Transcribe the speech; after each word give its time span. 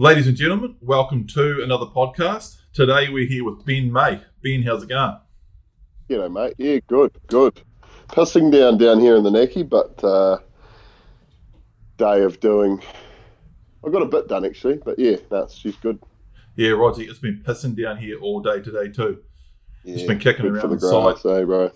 Ladies 0.00 0.28
and 0.28 0.36
gentlemen, 0.36 0.76
welcome 0.80 1.26
to 1.26 1.60
another 1.62 1.86
podcast. 1.86 2.58
Today 2.72 3.08
we're 3.08 3.26
here 3.26 3.44
with 3.44 3.64
Ben 3.66 3.92
May. 3.92 4.20
Ben, 4.44 4.62
how's 4.62 4.84
it 4.84 4.88
going? 4.88 5.16
You 6.08 6.18
know, 6.18 6.28
mate. 6.28 6.54
Yeah, 6.56 6.78
good, 6.86 7.10
good. 7.26 7.60
Pissing 8.08 8.52
down 8.52 8.78
down 8.78 9.00
here 9.00 9.16
in 9.16 9.24
the 9.24 9.30
Necky, 9.30 9.68
but 9.68 10.02
uh, 10.04 10.38
day 11.96 12.22
of 12.22 12.38
doing. 12.38 12.80
I 13.84 13.90
got 13.90 14.02
a 14.02 14.06
bit 14.06 14.28
done 14.28 14.44
actually, 14.44 14.76
but 14.76 15.00
yeah, 15.00 15.16
that's 15.30 15.54
she's 15.54 15.74
good. 15.76 15.98
Yeah, 16.54 16.70
Roger, 16.70 17.02
it's 17.02 17.18
been 17.18 17.42
pissing 17.44 17.76
down 17.80 17.96
here 17.98 18.20
all 18.20 18.40
day 18.40 18.60
today 18.60 18.88
too. 18.92 19.18
Yeah, 19.84 19.94
Just 19.96 20.06
been 20.06 20.20
kicking 20.20 20.46
around 20.46 20.60
for 20.60 20.68
the, 20.68 20.76
the 20.76 20.90
grass, 20.90 21.22
side. 21.22 21.42
eh, 21.42 21.44
bro? 21.44 21.72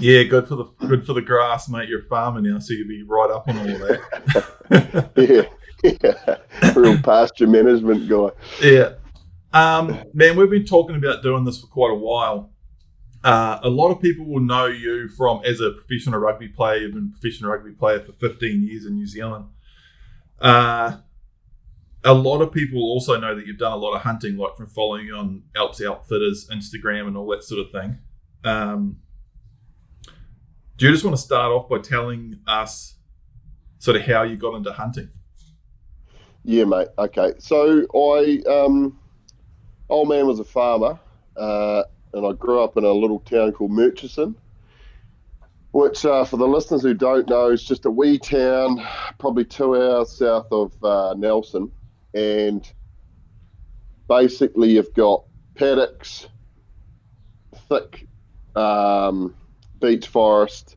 Yeah, 0.00 0.24
good 0.24 0.48
for 0.48 0.56
the 0.56 0.64
good 0.86 1.06
for 1.06 1.12
the 1.12 1.22
grass, 1.22 1.68
mate. 1.68 1.88
You're 1.88 2.00
a 2.00 2.08
farmer 2.08 2.40
now, 2.40 2.58
so 2.58 2.72
you'll 2.74 2.88
be 2.88 3.04
right 3.04 3.30
up 3.30 3.46
on 3.48 3.56
all 3.58 3.66
that. 3.78 5.10
yeah, 5.16 5.42
Real 6.76 7.00
pasture 7.02 7.46
management 7.46 8.08
guy. 8.08 8.28
Yeah. 8.62 8.94
Um, 9.52 10.02
man, 10.12 10.36
we've 10.36 10.50
been 10.50 10.64
talking 10.64 10.96
about 10.96 11.22
doing 11.22 11.44
this 11.44 11.60
for 11.60 11.66
quite 11.66 11.92
a 11.92 11.96
while. 11.96 12.52
Uh, 13.24 13.58
a 13.62 13.68
lot 13.68 13.90
of 13.90 14.00
people 14.00 14.26
will 14.26 14.40
know 14.40 14.66
you 14.66 15.08
from 15.08 15.42
as 15.44 15.60
a 15.60 15.70
professional 15.70 16.20
rugby 16.20 16.48
player. 16.48 16.78
You've 16.78 16.94
been 16.94 17.12
a 17.12 17.18
professional 17.18 17.50
rugby 17.50 17.72
player 17.72 18.00
for 18.00 18.12
15 18.12 18.62
years 18.62 18.86
in 18.86 18.94
New 18.94 19.06
Zealand. 19.06 19.46
Uh, 20.40 20.98
a 22.04 22.14
lot 22.14 22.40
of 22.40 22.52
people 22.52 22.80
also 22.82 23.18
know 23.18 23.34
that 23.34 23.46
you've 23.46 23.58
done 23.58 23.72
a 23.72 23.76
lot 23.76 23.94
of 23.94 24.02
hunting, 24.02 24.36
like 24.36 24.56
from 24.56 24.66
following 24.66 25.06
you 25.06 25.16
on 25.16 25.42
Alps 25.56 25.82
Outfitters, 25.82 26.48
Instagram, 26.48 27.08
and 27.08 27.16
all 27.16 27.26
that 27.28 27.42
sort 27.42 27.66
of 27.66 27.72
thing. 27.72 27.98
Um, 28.44 28.98
do 30.76 30.86
you 30.86 30.92
just 30.92 31.04
want 31.04 31.16
to 31.16 31.22
start 31.22 31.50
off 31.50 31.68
by 31.68 31.78
telling 31.78 32.38
us 32.46 32.96
sort 33.78 33.96
of 33.96 34.02
how 34.02 34.22
you 34.22 34.36
got 34.36 34.54
into 34.54 34.72
hunting? 34.72 35.08
Yeah, 36.48 36.62
mate. 36.62 36.86
Okay, 36.96 37.32
so 37.40 37.84
I, 37.92 38.40
um, 38.48 38.96
old 39.88 40.08
man 40.08 40.28
was 40.28 40.38
a 40.38 40.44
farmer, 40.44 40.96
uh, 41.36 41.82
and 42.12 42.24
I 42.24 42.34
grew 42.34 42.62
up 42.62 42.76
in 42.76 42.84
a 42.84 42.92
little 42.92 43.18
town 43.18 43.50
called 43.50 43.72
Murchison, 43.72 44.36
which, 45.72 46.04
uh, 46.04 46.24
for 46.24 46.36
the 46.36 46.46
listeners 46.46 46.82
who 46.82 46.94
don't 46.94 47.28
know, 47.28 47.50
is 47.50 47.64
just 47.64 47.84
a 47.84 47.90
wee 47.90 48.16
town, 48.16 48.80
probably 49.18 49.44
two 49.44 49.74
hours 49.74 50.12
south 50.12 50.46
of 50.52 50.72
uh, 50.84 51.14
Nelson, 51.18 51.72
and 52.14 52.72
basically 54.08 54.70
you've 54.70 54.94
got 54.94 55.24
paddocks, 55.56 56.28
thick 57.68 58.06
um, 58.54 59.34
beech 59.80 60.06
forest, 60.06 60.76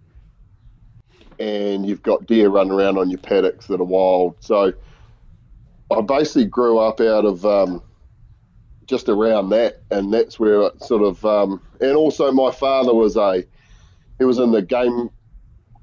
and 1.37 1.85
you've 1.85 2.01
got 2.01 2.25
deer 2.25 2.49
running 2.49 2.73
around 2.73 2.97
on 2.97 3.11
your 3.11 3.19
paddocks 3.19 3.67
that 3.67 3.79
are 3.79 3.83
wild. 3.83 4.35
So 4.39 4.73
I 5.91 6.01
basically 6.01 6.45
grew 6.45 6.77
up 6.77 7.01
out 7.01 7.25
of 7.25 7.45
um, 7.45 7.81
just 8.85 9.09
around 9.09 9.49
that, 9.49 9.81
and 9.89 10.13
that's 10.13 10.39
where 10.39 10.61
it 10.63 10.83
sort 10.83 11.01
of. 11.01 11.23
Um, 11.25 11.61
and 11.81 11.95
also, 11.95 12.31
my 12.31 12.51
father 12.51 12.93
was 12.93 13.17
a 13.17 13.43
he 14.19 14.25
was 14.25 14.39
in 14.39 14.51
the 14.51 14.61
game 14.61 15.09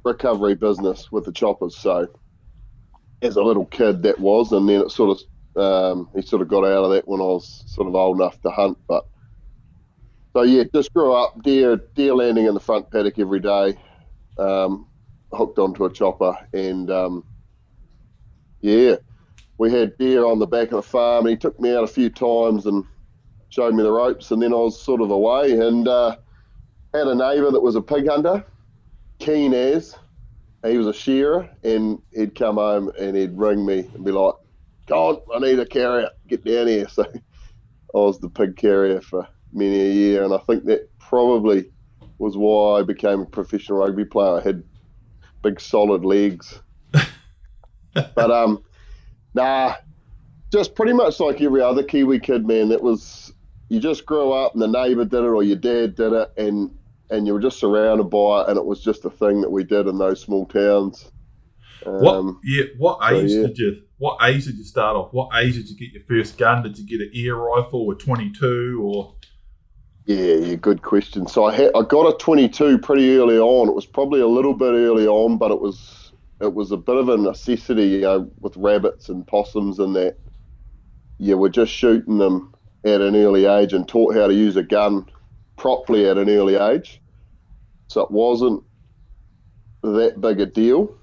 recovery 0.05 0.55
business 0.55 1.11
with 1.11 1.25
the 1.25 1.33
choppers. 1.33 1.77
So 1.77 2.09
as 3.23 3.37
a 3.37 3.43
little 3.43 3.67
kid, 3.67 4.03
that 4.05 4.21
was, 4.21 4.53
and 4.53 4.69
then 4.69 4.83
it 4.83 4.91
sort 4.91 5.19
of 5.57 5.95
um, 5.97 6.09
he 6.15 6.23
sort 6.23 6.43
of 6.43 6.49
got 6.49 6.65
out 6.65 6.85
of 6.85 6.91
that 6.93 7.09
when 7.09 7.21
I 7.21 7.25
was 7.25 7.65
sort 7.67 7.89
of 7.89 7.95
old 7.95 8.21
enough 8.21 8.41
to 8.43 8.51
hunt. 8.51 8.79
But 8.87 9.07
so 10.37 10.43
yeah, 10.43 10.65
just 10.73 10.93
grew 10.93 11.15
up 11.15 11.43
deer 11.43 11.77
deer 11.95 12.15
landing 12.15 12.47
in 12.47 12.55
the 12.55 12.61
front 12.61 12.91
paddock 12.93 13.19
every 13.19 13.41
day, 13.41 13.77
um, 14.39 14.87
hooked 15.33 15.59
onto 15.59 15.85
a 15.85 15.93
chopper, 15.93 16.37
and 16.53 16.91
um, 16.91 17.25
yeah 18.61 18.97
we 19.59 19.71
had 19.71 19.97
deer 19.99 20.25
on 20.25 20.39
the 20.39 20.47
back 20.47 20.69
of 20.69 20.77
the 20.77 20.83
farm, 20.83 21.27
and 21.27 21.31
he 21.31 21.37
took 21.37 21.59
me 21.61 21.75
out 21.75 21.85
a 21.85 21.89
few 21.89 22.11
times 22.11 22.67
and 22.67 22.85
showed 23.49 23.75
me 23.75 23.83
the 23.83 23.93
ropes, 23.93 24.31
and 24.31 24.43
then 24.43 24.53
I 24.53 24.57
was 24.57 24.81
sort 24.81 25.01
of 25.01 25.11
away 25.11 25.53
and 25.53 25.89
uh, 25.89 26.17
had 26.93 27.07
a 27.07 27.15
neighbour 27.15 27.51
that 27.51 27.61
was 27.63 27.77
a 27.77 27.83
pig 27.83 28.09
hunter, 28.09 28.45
keen 29.19 29.55
as. 29.55 29.97
He 30.65 30.79
was 30.79 30.89
a 30.89 30.93
shearer, 30.93 31.49
and 31.63 32.01
he'd 32.13 32.35
come 32.35 32.57
home 32.57 32.91
and 32.99 33.17
he'd 33.17 33.39
ring 33.39 33.65
me 33.65 33.89
and 33.95 34.05
be 34.05 34.11
like, 34.11 34.35
"God, 34.87 35.21
I 35.35 35.39
need 35.39 35.61
a 35.61 35.67
carrier. 35.67 36.11
Get 36.27 36.45
down 36.45 36.67
here." 36.67 36.87
So 36.97 37.05
I 37.95 37.99
was 37.99 38.19
the 38.19 38.29
pig 38.29 38.57
carrier 38.57 39.01
for 39.01 39.27
many 39.53 39.81
a 39.81 39.93
year, 39.93 40.25
and 40.25 40.35
I 40.35 40.39
think 40.39 40.65
that 40.65 40.91
probably 40.99 41.71
was 42.19 42.37
why 42.37 42.81
I 42.81 42.83
became 42.83 43.21
a 43.21 43.27
professional 43.27 43.79
rugby 43.79 44.05
player. 44.05 44.39
I 44.39 44.41
had 44.41 44.65
big, 45.43 45.61
solid 45.61 46.05
legs. 46.05 46.61
but 47.95 48.31
um, 48.31 48.65
Nah, 49.37 49.75
just 50.51 50.75
pretty 50.75 50.95
much 50.95 51.21
like 51.21 51.43
every 51.43 51.61
other 51.61 51.83
Kiwi 51.83 52.21
kid, 52.21 52.47
man. 52.47 52.73
It 52.73 52.83
was 52.83 53.35
you 53.69 53.81
just 53.81 54.07
grew 54.07 54.33
up 54.33 54.55
and 54.55 54.63
the 54.63 54.67
neighbour 54.67 55.05
did 55.05 55.19
it 55.19 55.27
or 55.27 55.43
your 55.43 55.57
dad 55.57 55.95
did 55.95 56.15
it, 56.15 56.33
and 56.39 56.71
and 57.11 57.27
you 57.27 57.35
were 57.35 57.41
just 57.41 57.61
surrounded 57.61 58.05
by 58.05 58.41
it, 58.41 58.49
and 58.49 58.57
it 58.57 58.65
was 58.65 58.83
just 58.83 59.05
a 59.05 59.11
thing 59.11 59.43
that 59.43 59.51
we 59.51 59.63
did 59.63 59.87
in 59.87 59.99
those 59.99 60.23
small 60.23 60.47
towns. 60.47 61.11
What? 61.85 62.17
Um, 62.17 62.41
Yeah. 62.43 62.65
What 62.79 62.99
so, 63.01 63.15
age 63.15 63.31
yeah. 63.31 63.43
did 63.43 63.59
you? 63.59 63.83
What 63.99 64.19
age 64.23 64.47
did 64.47 64.57
you 64.57 64.65
start 64.65 64.97
off? 64.97 65.13
What 65.13 65.31
age 65.37 65.55
did 65.55 65.69
you 65.69 65.77
get 65.77 65.93
your 65.93 66.03
first 66.03 66.39
gun? 66.39 66.63
Did 66.63 66.79
you 66.79 66.87
get 66.87 67.01
an 67.01 67.11
air 67.15 67.37
rifle 67.37 67.83
or 67.83 67.95
twenty 67.95 68.33
two 68.33 68.81
or? 68.83 69.15
Yeah, 70.07 70.35
yeah, 70.35 70.55
good 70.55 70.81
question. 70.81 71.27
So 71.27 71.45
I 71.45 71.55
had 71.55 71.73
I 71.75 71.83
got 71.83 72.07
a 72.07 72.17
22 72.17 72.79
pretty 72.79 73.17
early 73.17 73.39
on. 73.39 73.69
It 73.69 73.75
was 73.75 73.87
probably 73.87 74.21
a 74.21 74.27
little 74.29 74.55
bit 74.55 74.73
early 74.73 75.05
on, 75.09 75.37
but 75.37 75.51
it 75.51 75.61
was 75.61 76.06
it 76.41 76.55
was 76.55 76.73
a 76.73 76.77
bit 76.77 76.97
of 76.97 77.09
a 77.09 77.17
necessity, 77.17 77.87
you 77.89 78.31
with 78.41 78.57
rabbits 78.57 79.09
and 79.09 79.27
possums 79.27 79.79
and 79.79 79.95
that. 79.97 80.17
Yeah, 81.19 81.35
we're 81.37 81.49
just 81.49 81.73
shooting 81.73 82.19
them 82.19 82.55
at 82.85 83.01
an 83.01 83.17
early 83.17 83.47
age 83.47 83.73
and 83.73 83.89
taught 83.89 84.15
how 84.15 84.27
to 84.27 84.35
use 84.35 84.57
a 84.57 84.63
gun 84.63 85.07
properly 85.57 86.09
at 86.09 86.19
an 86.19 86.29
early 86.29 86.57
age. 86.57 87.01
So 87.89 88.03
it 88.03 88.11
wasn't 88.11 88.63
that 89.83 90.21
big 90.21 90.41
a 90.41 90.47
deal. 90.47 90.95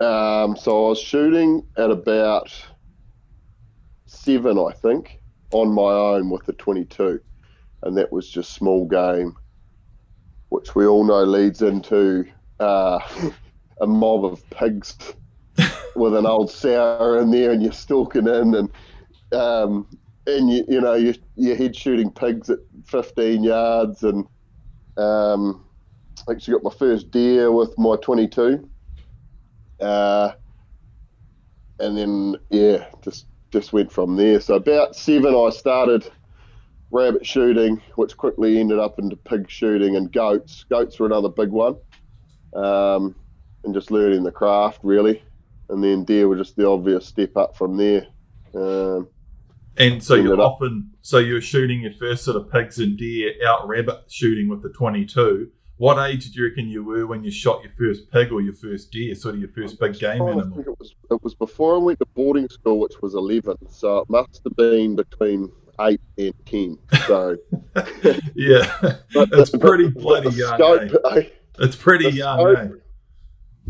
Um, 0.00 0.56
so 0.56 0.86
I 0.86 0.88
was 0.90 1.00
shooting 1.00 1.66
at 1.76 1.90
about 1.90 2.50
seven, 4.06 4.58
I 4.58 4.72
think, 4.72 5.20
on 5.52 5.72
my 5.72 5.82
own 5.82 6.30
with 6.30 6.46
the 6.46 6.52
22 6.54 7.20
and 7.84 7.96
that 7.98 8.10
was 8.10 8.28
just 8.28 8.54
small 8.54 8.86
game, 8.86 9.36
which 10.48 10.74
we 10.74 10.86
all 10.86 11.04
know 11.04 11.22
leads 11.22 11.62
into 11.62 12.24
uh, 12.58 12.98
a 13.80 13.86
mob 13.86 14.24
of 14.24 14.48
pigs 14.50 14.96
with 15.96 16.14
an 16.14 16.26
old 16.26 16.50
sour 16.50 17.18
in 17.18 17.30
there, 17.30 17.52
and 17.52 17.62
you're 17.62 17.72
stalking 17.72 18.26
in, 18.26 18.54
and 18.54 18.70
um, 19.32 19.86
and 20.26 20.50
you 20.50 20.64
you 20.68 20.80
know 20.80 20.94
you 20.94 21.14
you're 21.36 21.56
head 21.56 21.76
shooting 21.76 22.10
pigs 22.10 22.50
at 22.50 22.58
15 22.86 23.42
yards, 23.42 24.02
and 24.02 24.26
um, 24.96 25.64
I 26.28 26.32
actually 26.32 26.54
got 26.54 26.64
my 26.64 26.74
first 26.78 27.10
deer 27.10 27.50
with 27.50 27.76
my 27.78 27.96
22, 27.96 28.68
uh, 29.80 30.32
and 31.80 31.98
then 31.98 32.36
yeah, 32.50 32.86
just 33.02 33.26
just 33.50 33.72
went 33.72 33.92
from 33.92 34.16
there. 34.16 34.40
So 34.40 34.54
about 34.54 34.96
seven, 34.96 35.34
I 35.34 35.50
started 35.50 36.10
rabbit 36.90 37.26
shooting, 37.26 37.80
which 37.96 38.16
quickly 38.16 38.58
ended 38.58 38.78
up 38.78 38.98
into 38.98 39.16
pig 39.16 39.50
shooting 39.50 39.96
and 39.96 40.12
goats. 40.12 40.64
Goats 40.70 40.98
were 40.98 41.06
another 41.06 41.28
big 41.28 41.50
one, 41.50 41.76
um, 42.54 43.14
and 43.64 43.74
just 43.74 43.90
learning 43.90 44.22
the 44.22 44.32
craft 44.32 44.80
really. 44.82 45.22
And 45.68 45.82
then 45.82 46.04
deer 46.04 46.28
were 46.28 46.36
just 46.36 46.56
the 46.56 46.68
obvious 46.68 47.06
step 47.06 47.36
up 47.36 47.56
from 47.56 47.76
there. 47.76 48.06
Um, 48.54 49.08
And 49.76 50.02
so 50.02 50.14
you're 50.14 50.34
up- 50.40 50.52
often 50.52 50.90
so 51.02 51.18
you're 51.18 51.40
shooting 51.40 51.80
your 51.82 51.92
first 51.92 52.24
sort 52.24 52.36
of 52.36 52.50
pigs 52.50 52.78
and 52.78 52.96
deer 52.96 53.32
out 53.46 53.66
rabbit 53.66 54.04
shooting 54.08 54.48
with 54.48 54.62
the 54.62 54.68
twenty 54.70 55.04
two. 55.04 55.48
What 55.76 55.98
age 56.08 56.24
did 56.26 56.36
you 56.36 56.44
reckon 56.44 56.68
you 56.68 56.84
were 56.84 57.04
when 57.08 57.24
you 57.24 57.32
shot 57.32 57.64
your 57.64 57.72
first 57.72 58.08
pig 58.12 58.30
or 58.30 58.40
your 58.40 58.52
first 58.54 58.92
deer, 58.92 59.12
sort 59.16 59.34
of 59.34 59.40
your 59.40 59.50
first 59.50 59.80
big 59.80 59.98
game 59.98 60.22
I 60.22 60.32
think 60.42 60.66
it 60.68 60.78
was 60.78 60.94
it 61.10 61.20
was 61.24 61.34
before 61.34 61.74
I 61.74 61.78
went 61.78 61.98
to 61.98 62.06
boarding 62.14 62.48
school, 62.48 62.78
which 62.78 62.94
was 63.02 63.14
11. 63.14 63.56
So 63.70 63.98
it 63.98 64.08
must 64.08 64.40
have 64.44 64.54
been 64.56 64.94
between 64.94 65.50
eight 65.80 66.00
and 66.18 66.32
10. 66.46 66.78
So 67.08 67.36
yeah, 68.36 68.70
but 69.14 69.30
That's 69.30 69.50
pretty 69.50 69.88
bloody 69.90 70.30
the 70.30 70.36
young, 70.36 70.54
scope, 70.54 71.04
eh? 71.16 71.22
it's 71.58 71.74
pretty 71.76 72.10
young. 72.10 72.38
scope- 72.38 72.58
eh? 72.58 72.68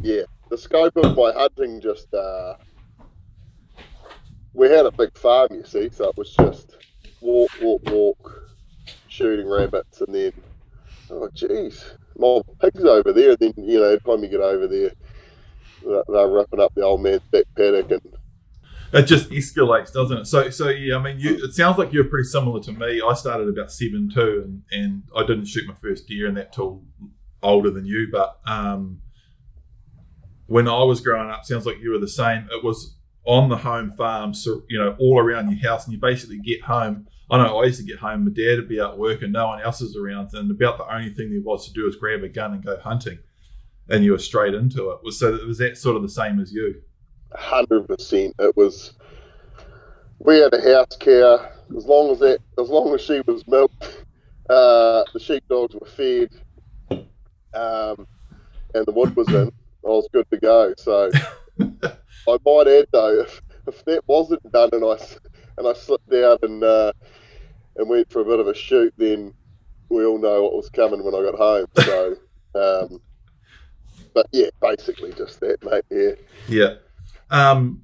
Yeah, 0.00 0.23
the 0.50 0.58
scope 0.58 0.96
of 0.96 1.17
my 1.17 1.32
hunting 1.32 1.81
just 1.81 2.12
uh, 2.12 2.55
we 4.52 4.69
had 4.69 4.87
a 4.87 4.93
big 4.93 5.17
farm, 5.19 5.49
you 5.50 5.64
see, 5.64 5.91
so 5.91 6.11
it 6.11 6.17
was 6.17 6.35
just 6.35 6.76
walk, 7.20 7.50
walk, 7.61 7.82
walk, 7.87 8.50
shooting 9.08 9.49
rabbits, 9.49 10.00
and 10.00 10.14
then 10.14 10.32
oh, 11.11 11.29
geez, 11.35 11.94
more 12.17 12.44
pigs 12.61 12.85
over 12.85 13.12
there. 13.12 13.31
And 13.31 13.38
then 13.38 13.55
you 13.56 13.81
know, 13.81 13.96
time 13.99 14.23
you 14.23 14.29
get 14.29 14.41
over 14.41 14.67
there, 14.67 14.93
they're, 15.82 16.29
ripping 16.29 16.61
up 16.61 16.75
the 16.75 16.82
old 16.82 17.02
man's 17.02 17.23
back 17.32 17.44
paddock, 17.56 17.91
and 17.91 18.17
It 18.93 19.06
just 19.06 19.31
escalates, 19.31 19.93
doesn't 19.93 20.19
it? 20.19 20.26
So, 20.26 20.50
so 20.50 20.69
yeah. 20.69 20.96
I 20.96 21.02
mean, 21.02 21.19
you, 21.19 21.44
it 21.44 21.55
sounds 21.55 21.79
like 21.79 21.93
you're 21.93 22.05
pretty 22.05 22.29
similar 22.29 22.61
to 22.62 22.73
me. 22.73 23.02
I 23.06 23.14
started 23.14 23.49
about 23.49 23.73
seven 23.73 24.11
two, 24.12 24.43
and 24.44 24.62
and 24.70 25.02
I 25.17 25.23
didn't 25.26 25.46
shoot 25.46 25.67
my 25.67 25.75
first 25.75 26.06
deer 26.06 26.29
in 26.29 26.35
that 26.35 26.52
till 26.52 26.82
older 27.43 27.70
than 27.70 27.87
you. 27.87 28.08
But 28.11 28.38
um, 28.46 29.00
when 30.46 30.69
I 30.69 30.82
was 30.82 31.00
growing 31.00 31.31
up, 31.31 31.44
sounds 31.44 31.67
like 31.67 31.81
you 31.81 31.91
were 31.91 31.99
the 31.99 32.08
same. 32.08 32.49
It 32.50 32.62
was 32.62 32.96
on 33.25 33.49
the 33.49 33.56
home 33.56 33.91
farm, 33.93 34.35
so 34.35 34.62
you 34.69 34.79
know, 34.79 34.96
all 34.99 35.19
around 35.19 35.50
your 35.50 35.61
house, 35.61 35.85
and 35.85 35.93
you 35.94 36.00
basically 36.00 36.38
get 36.38 36.62
home. 36.62 37.06
I 37.31 37.43
know 37.43 37.58
I 37.58 37.64
used 37.64 37.81
to 37.81 37.87
get 37.87 37.99
home, 37.99 38.25
my 38.25 38.31
dad 38.31 38.58
would 38.58 38.69
be 38.69 38.81
out 38.81 38.99
working, 38.99 39.32
no 39.32 39.46
one 39.46 39.62
else 39.62 39.81
is 39.81 39.96
around, 39.96 40.31
and 40.35 40.50
about 40.50 40.76
the 40.76 40.94
only 40.94 41.11
thing 41.11 41.31
there 41.31 41.41
was 41.41 41.67
to 41.67 41.73
do 41.73 41.85
was 41.85 41.96
grab 41.96 42.23
a 42.23 42.29
gun 42.29 42.52
and 42.52 42.64
go 42.64 42.79
hunting, 42.79 43.19
and 43.88 44.05
you 44.05 44.12
were 44.12 44.19
straight 44.19 44.55
into 44.55 44.91
it. 44.91 44.99
Was 45.02 45.19
so 45.19 45.35
it 45.35 45.46
was 45.46 45.58
that 45.58 45.79
sort 45.79 45.96
of 45.96 46.02
the 46.02 46.08
same 46.08 46.38
as 46.38 46.52
you? 46.52 46.82
Hundred 47.35 47.88
percent. 47.88 48.35
It 48.38 48.56
was. 48.56 48.94
We 50.19 50.38
had 50.38 50.55
a 50.55 50.61
house 50.61 50.96
cow. 50.99 51.50
As 51.76 51.87
long 51.87 52.11
as 52.12 52.19
that, 52.20 52.38
as 52.61 52.69
long 52.69 52.94
as 52.94 53.00
she 53.00 53.23
was 53.26 53.46
milked, 53.49 54.05
uh, 54.50 55.02
the 55.12 55.19
sheepdogs 55.19 55.75
were 55.75 55.87
fed, 55.87 56.29
um, 57.55 58.06
and 58.75 58.87
the 58.87 58.93
wood 58.93 59.17
was 59.17 59.29
in. 59.29 59.50
I 59.84 59.88
was 59.88 60.08
good 60.12 60.28
to 60.31 60.38
go. 60.38 60.75
So 60.78 61.10
I 61.60 62.38
might 62.44 62.69
add 62.69 62.86
though, 62.92 63.20
if, 63.20 63.42
if 63.66 63.84
that 63.84 64.02
wasn't 64.06 64.50
done 64.52 64.70
and 64.72 64.84
I 64.84 64.96
and 65.58 65.66
I 65.66 65.72
slipped 65.75 66.10
down 66.10 66.38
and 66.42 66.62
uh, 66.62 66.92
and 67.76 67.88
went 67.88 68.10
for 68.10 68.20
a 68.20 68.25
bit 68.25 68.40
of 68.40 68.48
a 68.48 68.54
shoot, 68.54 68.92
then 68.96 69.34
we 69.88 70.04
all 70.04 70.19
know 70.19 70.42
what 70.42 70.54
was 70.54 70.70
coming 70.70 71.04
when 71.04 71.14
I 71.14 71.22
got 71.22 71.34
home. 71.34 71.66
So, 71.76 72.16
um, 72.54 73.00
but 74.14 74.26
yeah, 74.32 74.48
basically 74.60 75.12
just 75.12 75.40
that, 75.40 75.62
mate. 75.64 75.84
Yeah. 75.90 76.14
Yeah. 76.48 76.75
Um, 77.31 77.82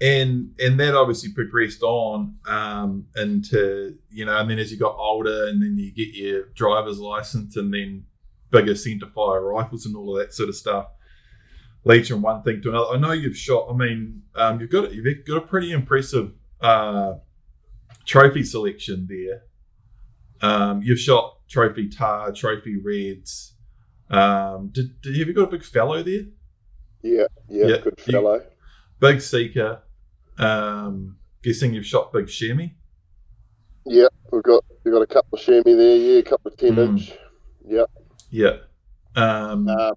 and 0.00 0.54
and 0.60 0.78
that 0.78 0.94
obviously 0.94 1.32
progressed 1.32 1.82
on 1.82 2.36
um, 2.46 3.06
into 3.16 3.96
you 4.10 4.24
know, 4.24 4.38
and 4.38 4.50
then 4.50 4.58
as 4.58 4.70
you 4.70 4.78
got 4.78 4.96
older, 4.96 5.46
and 5.48 5.62
then 5.62 5.76
you 5.76 5.92
get 5.92 6.14
your 6.14 6.44
driver's 6.54 7.00
license, 7.00 7.56
and 7.56 7.72
then 7.72 8.04
bigger 8.50 8.74
centerfire 8.74 9.42
rifles 9.42 9.86
and 9.86 9.96
all 9.96 10.16
of 10.16 10.24
that 10.24 10.32
sort 10.32 10.48
of 10.48 10.56
stuff 10.56 10.86
leads 11.88 12.08
from 12.08 12.22
one 12.22 12.42
thing 12.42 12.60
to 12.62 12.68
another. 12.68 12.90
I 12.94 12.98
know 12.98 13.12
you've 13.12 13.36
shot. 13.36 13.66
I 13.70 13.72
mean, 13.72 14.22
um, 14.36 14.60
you've 14.60 14.70
got 14.70 14.92
you've 14.92 15.24
got 15.26 15.38
a 15.38 15.40
pretty 15.40 15.72
impressive 15.72 16.32
uh, 16.60 17.14
trophy 18.04 18.44
selection 18.44 19.08
there. 19.08 19.42
Um, 20.40 20.82
you've 20.82 21.00
shot 21.00 21.38
trophy 21.48 21.88
tahr, 21.88 22.30
trophy 22.30 22.76
reds. 22.76 23.54
Um, 24.10 24.68
did, 24.72 25.00
did 25.00 25.18
have 25.18 25.28
you 25.28 25.34
got 25.34 25.48
a 25.48 25.50
big 25.50 25.64
fellow 25.64 26.02
there? 26.02 26.26
Yeah, 27.02 27.24
yeah, 27.48 27.66
yeah 27.66 27.76
good 27.78 28.00
fellow. 28.00 28.34
You, 28.34 28.42
big 29.00 29.20
sika. 29.20 29.82
Um, 30.38 31.16
guessing 31.42 31.74
you've 31.74 31.86
shot 31.86 32.12
big 32.12 32.28
chamois. 32.28 32.68
Yeah, 33.86 34.08
we've 34.30 34.42
got 34.42 34.62
we've 34.84 34.92
got 34.92 35.02
a 35.02 35.06
couple 35.06 35.38
of 35.38 35.44
chamois 35.44 35.74
there. 35.74 35.96
Yeah, 35.96 36.18
a 36.18 36.22
couple 36.22 36.52
of 36.52 36.58
ten 36.58 36.76
mm. 36.76 36.88
inch. 36.88 37.12
Yeah. 37.66 37.84
Yeah. 38.30 38.56
Um, 39.16 39.66
uh, 39.68 39.74
yeah. 39.74 39.90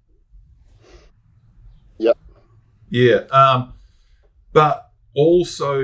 Yeah. 2.92 3.20
Um, 3.30 3.72
but 4.52 4.90
also, 5.14 5.80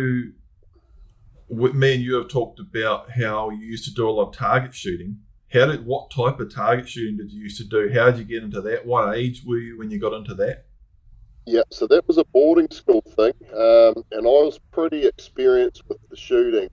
me 1.48 1.94
and 1.94 2.02
you 2.02 2.16
have 2.16 2.28
talked 2.28 2.60
about 2.60 3.10
how 3.10 3.48
you 3.48 3.64
used 3.64 3.86
to 3.86 3.94
do 3.94 4.06
a 4.06 4.10
lot 4.10 4.28
of 4.28 4.34
target 4.34 4.74
shooting. 4.74 5.16
How 5.50 5.64
did 5.64 5.86
what 5.86 6.10
type 6.10 6.38
of 6.38 6.54
target 6.54 6.86
shooting 6.86 7.16
did 7.16 7.32
you 7.32 7.40
used 7.40 7.56
to 7.56 7.64
do? 7.64 7.90
How 7.94 8.10
did 8.10 8.18
you 8.18 8.24
get 8.24 8.44
into 8.44 8.60
that? 8.60 8.84
What 8.84 9.16
age 9.16 9.42
were 9.46 9.56
you 9.56 9.78
when 9.78 9.90
you 9.90 9.98
got 9.98 10.12
into 10.12 10.34
that? 10.34 10.66
Yeah, 11.46 11.62
so 11.70 11.86
that 11.86 12.06
was 12.06 12.18
a 12.18 12.24
boarding 12.26 12.68
school 12.70 13.00
thing, 13.00 13.32
um, 13.54 14.04
and 14.12 14.26
I 14.26 14.44
was 14.44 14.60
pretty 14.70 15.06
experienced 15.06 15.84
with 15.88 15.96
the 16.10 16.16
shooting 16.16 16.68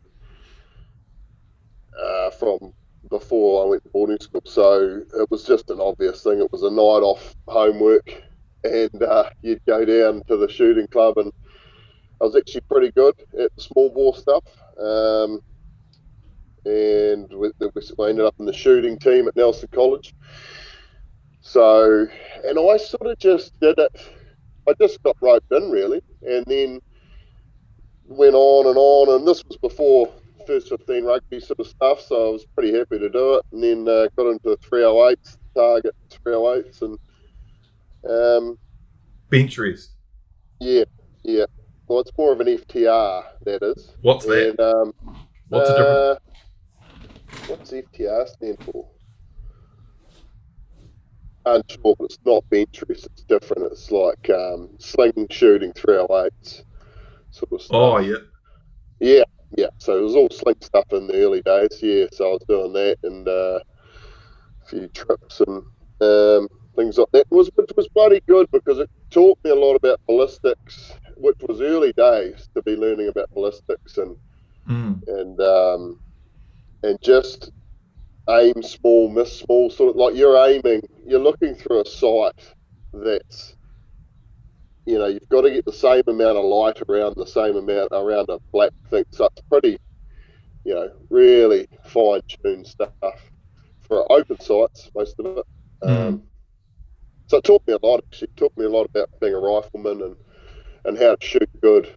uh, 1.97 2.31
from 2.31 2.73
before 3.09 3.65
I 3.65 3.69
went 3.69 3.83
to 3.85 3.89
boarding 3.89 4.19
school. 4.19 4.41
So 4.43 5.01
it 5.17 5.31
was 5.31 5.45
just 5.45 5.69
an 5.69 5.79
obvious 5.79 6.23
thing. 6.23 6.41
It 6.41 6.51
was 6.51 6.63
a 6.63 6.69
night 6.69 6.75
off 7.07 7.35
homework, 7.47 8.21
and 8.65 9.03
uh, 9.03 9.29
you'd 9.41 9.61
go 9.65 9.85
down 9.85 10.23
to 10.27 10.37
the 10.37 10.49
shooting 10.49 10.87
club, 10.87 11.17
and 11.17 11.31
I 12.21 12.25
was 12.25 12.35
actually 12.35 12.61
pretty 12.61 12.91
good 12.91 13.15
at 13.39 13.51
small 13.57 13.89
bore 13.89 14.15
stuff. 14.15 14.43
Um, 14.79 15.41
and 16.65 17.29
we, 17.31 17.51
we 17.97 18.09
ended 18.09 18.25
up 18.25 18.35
in 18.39 18.45
the 18.45 18.53
shooting 18.53 18.97
team 18.97 19.27
at 19.27 19.35
Nelson 19.35 19.69
College. 19.71 20.13
So, 21.41 22.07
and 22.43 22.57
I 22.57 22.77
sort 22.77 23.05
of 23.05 23.19
just 23.19 23.59
did 23.59 23.77
it 23.77 23.91
I 24.67 24.73
just 24.81 25.01
got 25.03 25.15
roped 25.21 25.51
in 25.51 25.69
really, 25.69 26.01
and 26.23 26.43
then 26.47 26.81
went 28.05 28.33
on 28.33 28.67
and 28.67 28.77
on. 28.77 29.15
And 29.15 29.27
this 29.27 29.43
was 29.47 29.57
before 29.57 30.11
first 30.47 30.69
15 30.69 31.03
rugby 31.03 31.39
sort 31.39 31.59
of 31.59 31.67
stuff, 31.67 32.01
so 32.01 32.29
I 32.29 32.31
was 32.31 32.45
pretty 32.55 32.75
happy 32.75 32.99
to 32.99 33.09
do 33.09 33.35
it. 33.35 33.45
And 33.51 33.63
then 33.63 33.87
uh, 33.87 34.07
got 34.15 34.31
into 34.31 34.57
308s, 34.57 35.37
target 35.55 35.95
308s, 36.25 36.81
and 36.81 36.97
um, 38.09 38.57
bench 39.29 39.57
rest. 39.57 39.91
Yeah, 40.59 40.85
yeah. 41.23 41.45
Well, 41.87 41.99
it's 41.99 42.11
more 42.17 42.33
of 42.33 42.41
an 42.41 42.47
FTR, 42.47 43.23
that 43.45 43.63
is. 43.63 43.95
What's 44.01 44.25
that? 44.25 44.49
And, 44.49 44.59
um, 44.59 44.93
what's? 45.49 45.69
Uh, 45.69 46.15
what's 47.47 47.71
FTR 47.71 48.27
stand 48.27 48.57
for? 48.63 48.89
unsure, 51.45 51.95
but 51.97 52.05
it's 52.05 52.19
not 52.25 52.49
bench 52.49 52.83
rest. 52.87 53.05
It's 53.05 53.23
different. 53.23 53.71
It's 53.71 53.91
like 53.91 54.29
um, 54.29 54.69
sling 54.79 55.27
shooting 55.29 55.73
308s 55.73 56.63
sort 57.31 57.51
of 57.51 57.61
stuff. 57.61 57.75
Oh, 57.75 57.97
yeah. 57.99 58.17
Yeah, 58.99 59.23
yeah. 59.57 59.67
So 59.77 59.97
it 59.97 60.01
was 60.01 60.15
all 60.15 60.29
sling 60.29 60.55
stuff 60.61 60.85
in 60.91 61.07
the 61.07 61.15
early 61.15 61.41
days. 61.41 61.79
Yeah, 61.81 62.05
so 62.11 62.29
I 62.29 62.33
was 62.33 62.43
doing 62.47 62.73
that 62.73 62.97
and 63.03 63.27
uh, 63.27 63.59
a 64.63 64.65
few 64.67 64.87
trips 64.89 65.41
and 65.41 65.63
um, 66.01 66.47
things 66.75 66.97
like 66.97 67.11
that. 67.13 67.25
Was, 67.29 67.49
which 67.55 67.71
was 67.75 67.87
bloody 67.89 68.21
good 68.27 68.49
because 68.51 68.79
it 68.79 68.89
taught 69.09 69.37
me 69.43 69.51
a 69.51 69.55
lot 69.55 69.75
about 69.75 69.99
ballistics, 70.07 70.93
which 71.17 71.37
was 71.47 71.61
early 71.61 71.93
days 71.93 72.49
to 72.55 72.61
be 72.61 72.75
learning 72.75 73.07
about 73.07 73.29
ballistics 73.31 73.97
and 73.97 74.15
mm. 74.67 75.01
and 75.07 75.39
um, 75.39 75.99
and 76.83 77.01
just 77.01 77.51
aim 78.29 78.61
small, 78.63 79.09
miss 79.09 79.39
small, 79.39 79.69
sort 79.69 79.91
of 79.91 79.95
like 79.95 80.15
you're 80.15 80.37
aiming, 80.47 80.81
you're 81.05 81.19
looking 81.19 81.55
through 81.55 81.81
a 81.81 81.85
sight 81.85 82.53
that's, 82.93 83.55
you 84.85 84.97
know, 84.97 85.05
you've 85.07 85.29
got 85.29 85.41
to 85.41 85.51
get 85.51 85.65
the 85.65 85.73
same 85.73 86.03
amount 86.07 86.37
of 86.37 86.45
light 86.45 86.81
around 86.89 87.15
the 87.15 87.27
same 87.27 87.55
amount 87.55 87.89
around 87.91 88.29
a 88.29 88.39
black 88.51 88.71
thing. 88.89 89.05
So 89.11 89.25
it's 89.25 89.41
pretty, 89.49 89.77
you 90.63 90.73
know, 90.73 90.91
really 91.09 91.67
fine 91.83 92.21
tuned 92.27 92.67
stuff 92.67 92.91
for 93.87 94.11
open 94.11 94.39
sights, 94.39 94.89
most 94.95 95.19
of 95.19 95.37
it. 95.37 95.45
Mm. 95.83 96.21
So 97.27 97.37
it 97.37 97.43
taught 97.43 97.67
me 97.67 97.73
a 97.73 97.85
lot. 97.85 98.03
Actually, 98.07 98.29
it 98.29 98.37
taught 98.37 98.57
me 98.57 98.65
a 98.65 98.69
lot 98.69 98.85
about 98.85 99.09
being 99.19 99.33
a 99.33 99.39
rifleman 99.39 100.01
and, 100.01 100.15
and 100.85 100.97
how 100.97 101.15
to 101.15 101.25
shoot 101.25 101.49
good 101.61 101.95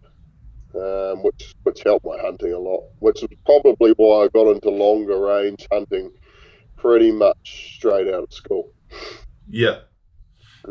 um, 0.75 1.23
which 1.23 1.55
which 1.63 1.81
helped 1.83 2.05
my 2.05 2.17
hunting 2.21 2.53
a 2.53 2.59
lot. 2.59 2.83
Which 2.99 3.23
is 3.23 3.29
probably 3.45 3.93
why 3.97 4.25
I 4.25 4.27
got 4.27 4.51
into 4.51 4.69
longer 4.69 5.19
range 5.19 5.67
hunting 5.71 6.11
pretty 6.77 7.11
much 7.11 7.75
straight 7.75 8.07
out 8.07 8.23
of 8.23 8.33
school. 8.33 8.71
Yeah. 9.49 9.79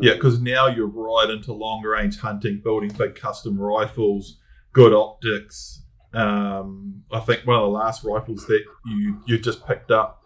Yeah, 0.00 0.14
because 0.14 0.38
now 0.40 0.66
you're 0.66 0.87
right 0.87 1.28
into 1.30 1.52
longer 1.52 1.90
range 1.90 2.18
hunting, 2.18 2.61
building 2.62 2.90
big 2.90 3.14
custom 3.14 3.59
rifles, 3.59 4.38
good 4.73 4.92
optics. 4.92 5.83
Um, 6.12 7.02
I 7.11 7.21
think 7.21 7.47
one 7.47 7.56
of 7.56 7.62
the 7.62 7.68
last 7.68 8.04
rifles 8.04 8.47
that 8.47 8.62
you 8.87 9.21
you 9.26 9.38
just 9.38 9.66
picked 9.66 9.90
up 9.90 10.23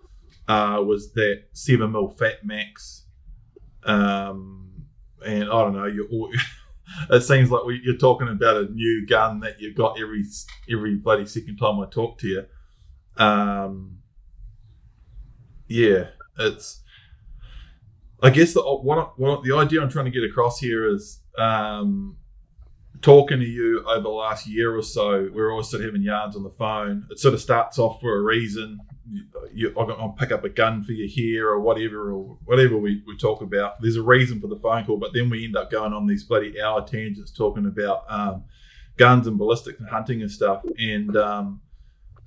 uh, 0.48 0.82
was 0.84 1.12
that 1.14 1.44
seven 1.52 1.92
mil 1.92 2.10
Fat 2.10 2.44
Max, 2.44 3.01
um, 3.84 4.86
and 5.24 5.44
I 5.44 5.46
don't 5.46 5.74
know. 5.74 5.86
You're 5.86 6.06
it 7.10 7.22
seems 7.22 7.50
like 7.50 7.64
we, 7.64 7.80
you're 7.84 7.96
talking 7.96 8.28
about 8.28 8.56
a 8.56 8.64
new 8.66 9.06
gun 9.06 9.40
that 9.40 9.60
you've 9.60 9.76
got 9.76 10.00
every 10.00 10.24
every 10.70 10.96
bloody 10.96 11.26
second 11.26 11.56
time 11.56 11.80
I 11.80 11.86
talk 11.86 12.18
to 12.18 12.28
you. 12.28 12.44
Um, 13.22 13.98
yeah, 15.68 16.08
it's. 16.38 16.80
I 18.22 18.30
guess 18.30 18.54
the 18.54 18.62
what, 18.62 19.18
what 19.18 19.42
the 19.42 19.56
idea 19.56 19.82
I'm 19.82 19.90
trying 19.90 20.04
to 20.04 20.10
get 20.12 20.22
across 20.22 20.60
here 20.60 20.86
is 20.86 21.18
um, 21.36 22.16
talking 23.00 23.40
to 23.40 23.44
you 23.44 23.84
over 23.84 24.00
the 24.00 24.08
last 24.08 24.46
year 24.46 24.76
or 24.76 24.82
so. 24.82 25.28
We're 25.32 25.50
always 25.50 25.68
sort 25.68 25.80
of 25.80 25.86
having 25.86 26.02
yarns 26.02 26.36
on 26.36 26.44
the 26.44 26.50
phone. 26.50 27.06
It 27.10 27.18
sort 27.18 27.34
of 27.34 27.40
starts 27.40 27.80
off 27.80 28.00
for 28.00 28.16
a 28.16 28.22
reason 28.22 28.78
you, 29.52 29.72
I'll 29.76 30.14
pick 30.18 30.32
up 30.32 30.44
a 30.44 30.48
gun 30.48 30.84
for 30.84 30.92
you 30.92 31.08
here 31.08 31.48
or 31.48 31.60
whatever 31.60 32.12
or 32.12 32.38
whatever 32.44 32.78
we, 32.78 33.02
we 33.06 33.16
talk 33.16 33.42
about. 33.42 33.80
There's 33.80 33.96
a 33.96 34.02
reason 34.02 34.40
for 34.40 34.46
the 34.46 34.56
phone 34.56 34.84
call, 34.84 34.96
but 34.96 35.12
then 35.12 35.30
we 35.30 35.44
end 35.44 35.56
up 35.56 35.70
going 35.70 35.92
on 35.92 36.06
these 36.06 36.24
bloody 36.24 36.60
hour 36.60 36.86
tangents 36.86 37.30
talking 37.30 37.66
about 37.66 38.04
um, 38.08 38.44
guns 38.96 39.26
and 39.26 39.38
ballistics 39.38 39.80
and 39.80 39.88
hunting 39.88 40.22
and 40.22 40.30
stuff. 40.30 40.64
And 40.78 41.16
um, 41.16 41.60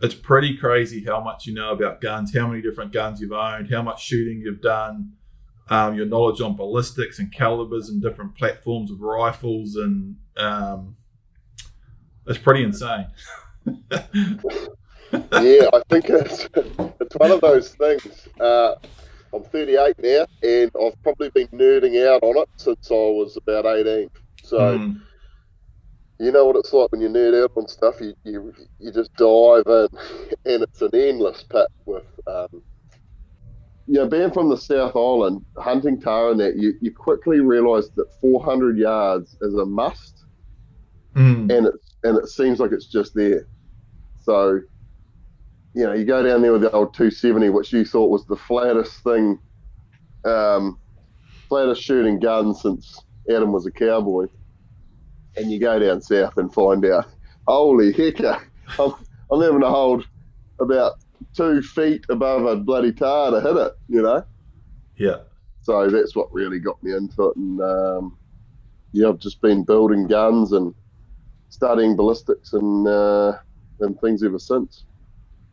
it's 0.01 0.15
pretty 0.15 0.57
crazy 0.57 1.03
how 1.05 1.21
much 1.21 1.45
you 1.45 1.53
know 1.53 1.71
about 1.71 2.01
guns, 2.01 2.35
how 2.35 2.47
many 2.47 2.61
different 2.61 2.91
guns 2.91 3.21
you've 3.21 3.31
owned, 3.31 3.71
how 3.71 3.81
much 3.81 4.03
shooting 4.03 4.41
you've 4.41 4.61
done, 4.61 5.13
um, 5.69 5.95
your 5.95 6.05
knowledge 6.05 6.41
on 6.41 6.55
ballistics 6.55 7.19
and 7.19 7.31
calibers 7.31 7.89
and 7.89 8.01
different 8.01 8.35
platforms 8.35 8.91
of 8.91 9.01
rifles, 9.01 9.75
and 9.75 10.17
um, 10.37 10.95
it's 12.27 12.37
pretty 12.37 12.63
insane. 12.63 13.07
yeah, 15.31 15.69
I 15.73 15.81
think 15.89 16.09
it's 16.09 16.47
it's 16.55 17.15
one 17.15 17.31
of 17.31 17.41
those 17.41 17.69
things. 17.69 18.27
Uh, 18.39 18.75
I'm 19.33 19.43
38 19.43 19.95
now, 19.99 20.25
and 20.43 20.71
I've 20.81 21.01
probably 21.03 21.29
been 21.29 21.47
nerding 21.49 22.07
out 22.07 22.23
on 22.23 22.37
it 22.37 22.49
since 22.57 22.89
I 22.89 22.93
was 22.93 23.37
about 23.37 23.65
18. 23.65 24.09
So, 24.43 24.57
mm. 24.77 25.01
you 26.19 26.31
know 26.31 26.45
what 26.45 26.55
it's 26.55 26.71
like 26.71 26.91
when 26.91 27.01
you 27.01 27.09
nerd 27.09 27.43
out 27.43 27.51
on 27.55 27.67
stuff. 27.67 27.95
You 27.99 28.13
you, 28.23 28.53
you 28.79 28.91
just 28.91 29.13
dive 29.15 29.63
in, 29.67 29.87
and 30.45 30.63
it's 30.63 30.81
an 30.81 30.91
endless 30.93 31.43
pit 31.43 31.67
with. 31.85 32.05
Um, 32.27 32.61
you 33.87 33.93
know, 33.93 34.07
being 34.07 34.31
from 34.31 34.49
the 34.49 34.57
South 34.57 34.95
Island, 34.95 35.45
hunting 35.57 36.01
tahr 36.01 36.31
and 36.31 36.39
that, 36.39 36.55
you, 36.55 36.73
you 36.81 36.91
quickly 36.91 37.39
realise 37.39 37.87
that 37.89 38.11
400 38.19 38.79
yards 38.79 39.37
is 39.41 39.53
a 39.53 39.65
must, 39.65 40.25
Mm. 41.15 41.49
and 41.49 41.67
it 41.67 41.75
and 42.03 42.17
it 42.17 42.27
seems 42.27 42.59
like 42.59 42.71
it's 42.71 42.87
just 42.87 43.15
there. 43.15 43.47
So, 44.21 44.59
you 45.75 45.83
know, 45.83 45.93
you 45.93 46.05
go 46.05 46.23
down 46.23 46.41
there 46.41 46.53
with 46.53 46.61
the 46.61 46.71
old 46.71 46.93
270, 46.93 47.49
which 47.49 47.73
you 47.73 47.83
thought 47.83 48.09
was 48.09 48.25
the 48.25 48.35
flattest 48.37 49.03
thing, 49.03 49.37
um, 50.23 50.79
flattest 51.49 51.83
shooting 51.83 52.17
gun 52.17 52.55
since 52.55 53.03
Adam 53.29 53.51
was 53.51 53.65
a 53.65 53.71
cowboy, 53.71 54.27
and 55.35 55.51
you 55.51 55.59
go 55.59 55.77
down 55.77 56.01
south 56.01 56.37
and 56.37 56.53
find 56.53 56.85
out, 56.85 57.07
holy 57.45 57.91
heck, 57.91 58.21
I'm, 58.79 58.93
I'm 59.29 59.41
having 59.41 59.59
to 59.59 59.69
hold 59.69 60.07
about 60.61 60.93
two 61.35 61.61
feet 61.61 62.05
above 62.07 62.45
a 62.45 62.55
bloody 62.55 62.93
tahr 62.93 63.31
to 63.31 63.41
hit 63.41 63.57
it, 63.57 63.73
you 63.89 64.01
know. 64.01 64.23
Yeah. 64.95 65.17
So 65.61 65.89
that's 65.89 66.15
what 66.15 66.33
really 66.33 66.59
got 66.59 66.81
me 66.83 66.95
into 66.95 67.23
it, 67.29 67.35
and 67.35 67.59
um, 67.59 68.17
yeah, 68.93 69.09
I've 69.09 69.19
just 69.19 69.41
been 69.41 69.65
building 69.65 70.07
guns 70.07 70.53
and 70.53 70.73
studying 71.49 71.97
ballistics 71.97 72.53
and 72.53 72.87
uh, 72.87 73.33
and 73.81 73.99
things 73.99 74.23
ever 74.23 74.39
since. 74.39 74.85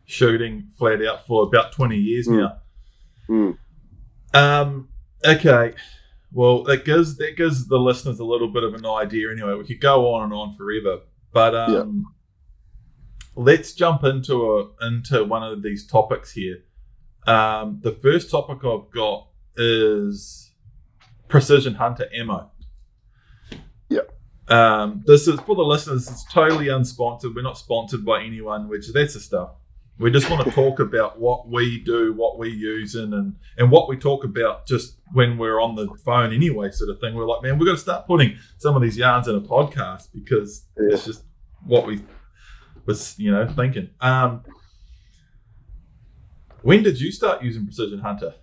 Shooting 0.05 0.69
flat 0.77 1.03
out 1.05 1.25
for 1.25 1.43
about 1.43 1.71
20 1.71 1.97
years 1.97 2.27
Mm. 2.27 2.37
now. 2.39 2.57
Mm. 3.29 3.57
Um, 4.33 4.89
okay. 5.25 5.73
Well, 6.31 6.63
that 6.63 6.83
gives 6.83 7.17
that 7.17 7.37
gives 7.37 7.67
the 7.67 7.77
listeners 7.77 8.19
a 8.19 8.25
little 8.25 8.47
bit 8.49 8.63
of 8.63 8.73
an 8.73 8.85
idea. 8.85 9.31
Anyway, 9.31 9.53
we 9.53 9.63
could 9.65 9.79
go 9.79 10.13
on 10.13 10.23
and 10.23 10.33
on 10.33 10.55
forever, 10.55 11.01
but 11.31 11.53
um, 11.55 12.05
let's 13.35 13.73
jump 13.73 14.03
into 14.03 14.33
a 14.81 14.87
into 14.87 15.23
one 15.23 15.43
of 15.43 15.61
these 15.61 15.85
topics 15.85 16.31
here. 16.33 16.63
Um, 17.27 17.79
the 17.83 17.91
first 17.91 18.29
topic 18.31 18.65
I've 18.65 18.89
got 18.91 19.27
is 19.55 20.51
precision 21.27 21.75
hunter 21.75 22.07
ammo. 22.13 22.49
Yep. 23.89 24.11
Um, 24.49 25.03
this 25.05 25.27
is 25.27 25.39
for 25.41 25.55
the 25.55 25.61
listeners. 25.61 26.09
It's 26.09 26.25
totally 26.33 26.65
unsponsored. 26.65 27.35
We're 27.35 27.43
not 27.43 27.57
sponsored 27.57 28.03
by 28.03 28.23
anyone, 28.23 28.67
which 28.67 28.91
that's 28.91 29.13
the 29.13 29.19
stuff. 29.19 29.51
We 29.99 30.09
just 30.11 30.29
want 30.29 30.43
to 30.45 30.51
talk 30.51 30.79
about 30.79 31.19
what 31.19 31.47
we 31.47 31.79
do, 31.83 32.13
what 32.13 32.39
we 32.39 32.49
use, 32.49 32.95
and, 32.95 33.13
and 33.13 33.35
and 33.57 33.69
what 33.71 33.87
we 33.87 33.95
talk 33.95 34.23
about 34.23 34.65
just 34.65 34.97
when 35.13 35.37
we're 35.37 35.61
on 35.61 35.75
the 35.75 35.87
phone 36.03 36.33
anyway, 36.33 36.71
sort 36.71 36.89
of 36.89 36.99
thing. 36.99 37.13
We're 37.15 37.27
like, 37.27 37.43
man, 37.43 37.57
we've 37.59 37.67
got 37.67 37.73
to 37.73 37.77
start 37.81 38.07
putting 38.07 38.37
some 38.57 38.75
of 38.75 38.81
these 38.81 38.97
yarns 38.97 39.27
in 39.27 39.35
a 39.35 39.41
podcast 39.41 40.07
because 40.13 40.65
Yeah. 40.79 40.93
it's 40.95 41.05
just 41.05 41.23
what 41.65 41.85
we 41.85 42.01
was, 42.85 43.17
you 43.19 43.31
know, 43.31 43.47
thinking. 43.47 43.91
Um, 44.01 44.43
when 46.63 46.81
did 46.83 46.99
you 46.99 47.11
start 47.11 47.43
using 47.43 47.65
Precision 47.65 47.99
Hunter? 47.99 48.33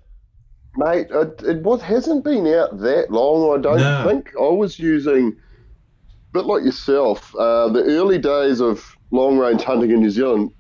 Mate, 0.77 1.09
it, 1.11 1.43
it 1.43 1.63
was, 1.63 1.83
hasn't 1.83 2.23
been 2.25 2.47
out 2.47 2.79
that 2.79 3.07
long, 3.11 3.59
I 3.59 3.61
don't 3.61 3.79
No. 3.79 4.05
think. 4.07 4.31
I 4.39 4.49
was 4.49 4.79
using, 4.79 5.29
a 5.29 6.33
bit 6.33 6.45
like 6.47 6.63
yourself, 6.63 7.35
uh, 7.35 7.69
the 7.71 7.83
early 7.83 8.19
days 8.19 8.61
of 8.61 8.97
long 9.11 9.37
range 9.39 9.63
hunting 9.63 9.91
in 9.91 10.01
New 10.01 10.11
Zealand, 10.11 10.53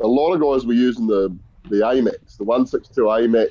a 0.00 0.06
lot 0.06 0.32
of 0.32 0.40
guys 0.40 0.66
were 0.66 0.74
using 0.74 1.06
the, 1.06 1.36
the 1.68 1.76
AMAX, 1.76 2.36
the 2.36 2.44
162 2.44 3.00
AMAX, 3.02 3.50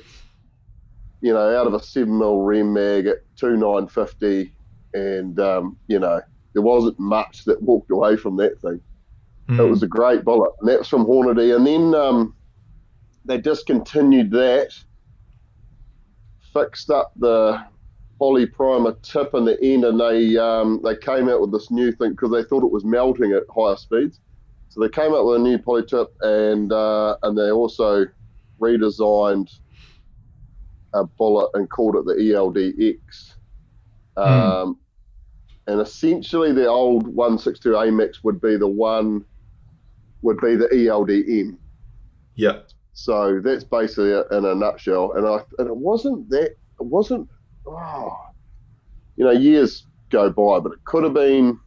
you 1.20 1.32
know, 1.32 1.56
out 1.56 1.66
of 1.66 1.74
a 1.74 1.82
7 1.82 2.16
mil 2.16 2.40
Rem 2.42 2.72
mag 2.72 3.06
at 3.06 3.18
2950. 3.36 4.52
And, 4.94 5.38
um, 5.38 5.76
you 5.86 5.98
know, 5.98 6.20
there 6.54 6.62
wasn't 6.62 6.98
much 6.98 7.44
that 7.44 7.62
walked 7.62 7.90
away 7.90 8.16
from 8.16 8.36
that 8.36 8.60
thing. 8.60 8.80
Hmm. 9.48 9.60
It 9.60 9.64
was 9.64 9.82
a 9.82 9.88
great 9.88 10.24
bullet. 10.24 10.52
And 10.60 10.68
that 10.68 10.78
was 10.78 10.88
from 10.88 11.04
Hornady. 11.04 11.54
And 11.54 11.66
then 11.66 11.94
um, 11.94 12.34
they 13.24 13.38
discontinued 13.38 14.30
that, 14.30 14.72
fixed 16.52 16.90
up 16.90 17.12
the 17.16 17.62
poly 18.18 18.46
primer 18.46 18.96
tip 19.02 19.34
in 19.34 19.44
the 19.44 19.62
end, 19.62 19.84
and 19.84 20.00
they 20.00 20.36
um, 20.36 20.80
they 20.82 20.96
came 20.96 21.28
out 21.28 21.40
with 21.40 21.52
this 21.52 21.70
new 21.70 21.92
thing 21.92 22.10
because 22.10 22.30
they 22.30 22.42
thought 22.42 22.64
it 22.64 22.72
was 22.72 22.84
melting 22.84 23.32
at 23.32 23.44
higher 23.54 23.76
speeds. 23.76 24.20
So 24.68 24.80
they 24.80 24.88
came 24.88 25.14
up 25.14 25.24
with 25.24 25.36
a 25.36 25.38
new 25.38 25.58
poly 25.58 25.84
tip, 25.84 26.08
and 26.22 26.72
uh, 26.72 27.16
and 27.22 27.36
they 27.38 27.50
also 27.50 28.06
redesigned 28.60 29.50
a 30.94 31.04
bullet 31.04 31.50
and 31.54 31.68
called 31.70 31.96
it 31.96 32.04
the 32.06 32.14
ELDX. 32.14 33.34
Um, 34.16 34.78
And 35.66 35.80
essentially, 35.80 36.52
the 36.52 36.66
old 36.66 37.06
162 37.06 37.70
AMAX 37.70 38.24
would 38.24 38.40
be 38.40 38.56
the 38.56 38.66
one, 38.68 39.24
would 40.22 40.40
be 40.40 40.56
the 40.56 40.68
ELDM. 40.68 41.58
yeah. 42.34 42.60
So 42.94 43.40
that's 43.40 43.64
basically 43.64 44.10
it 44.10 44.26
in 44.32 44.44
a 44.44 44.54
nutshell. 44.54 45.12
And 45.12 45.26
I 45.26 45.38
and 45.58 45.68
it 45.68 45.76
wasn't 45.76 46.28
that 46.30 46.50
it 46.80 46.86
wasn't 46.86 47.28
oh, 47.66 48.16
you 49.16 49.24
know 49.24 49.30
years 49.30 49.86
go 50.10 50.30
by, 50.30 50.58
but 50.60 50.72
it 50.72 50.84
could 50.84 51.04
have 51.04 51.14
been 51.14 51.60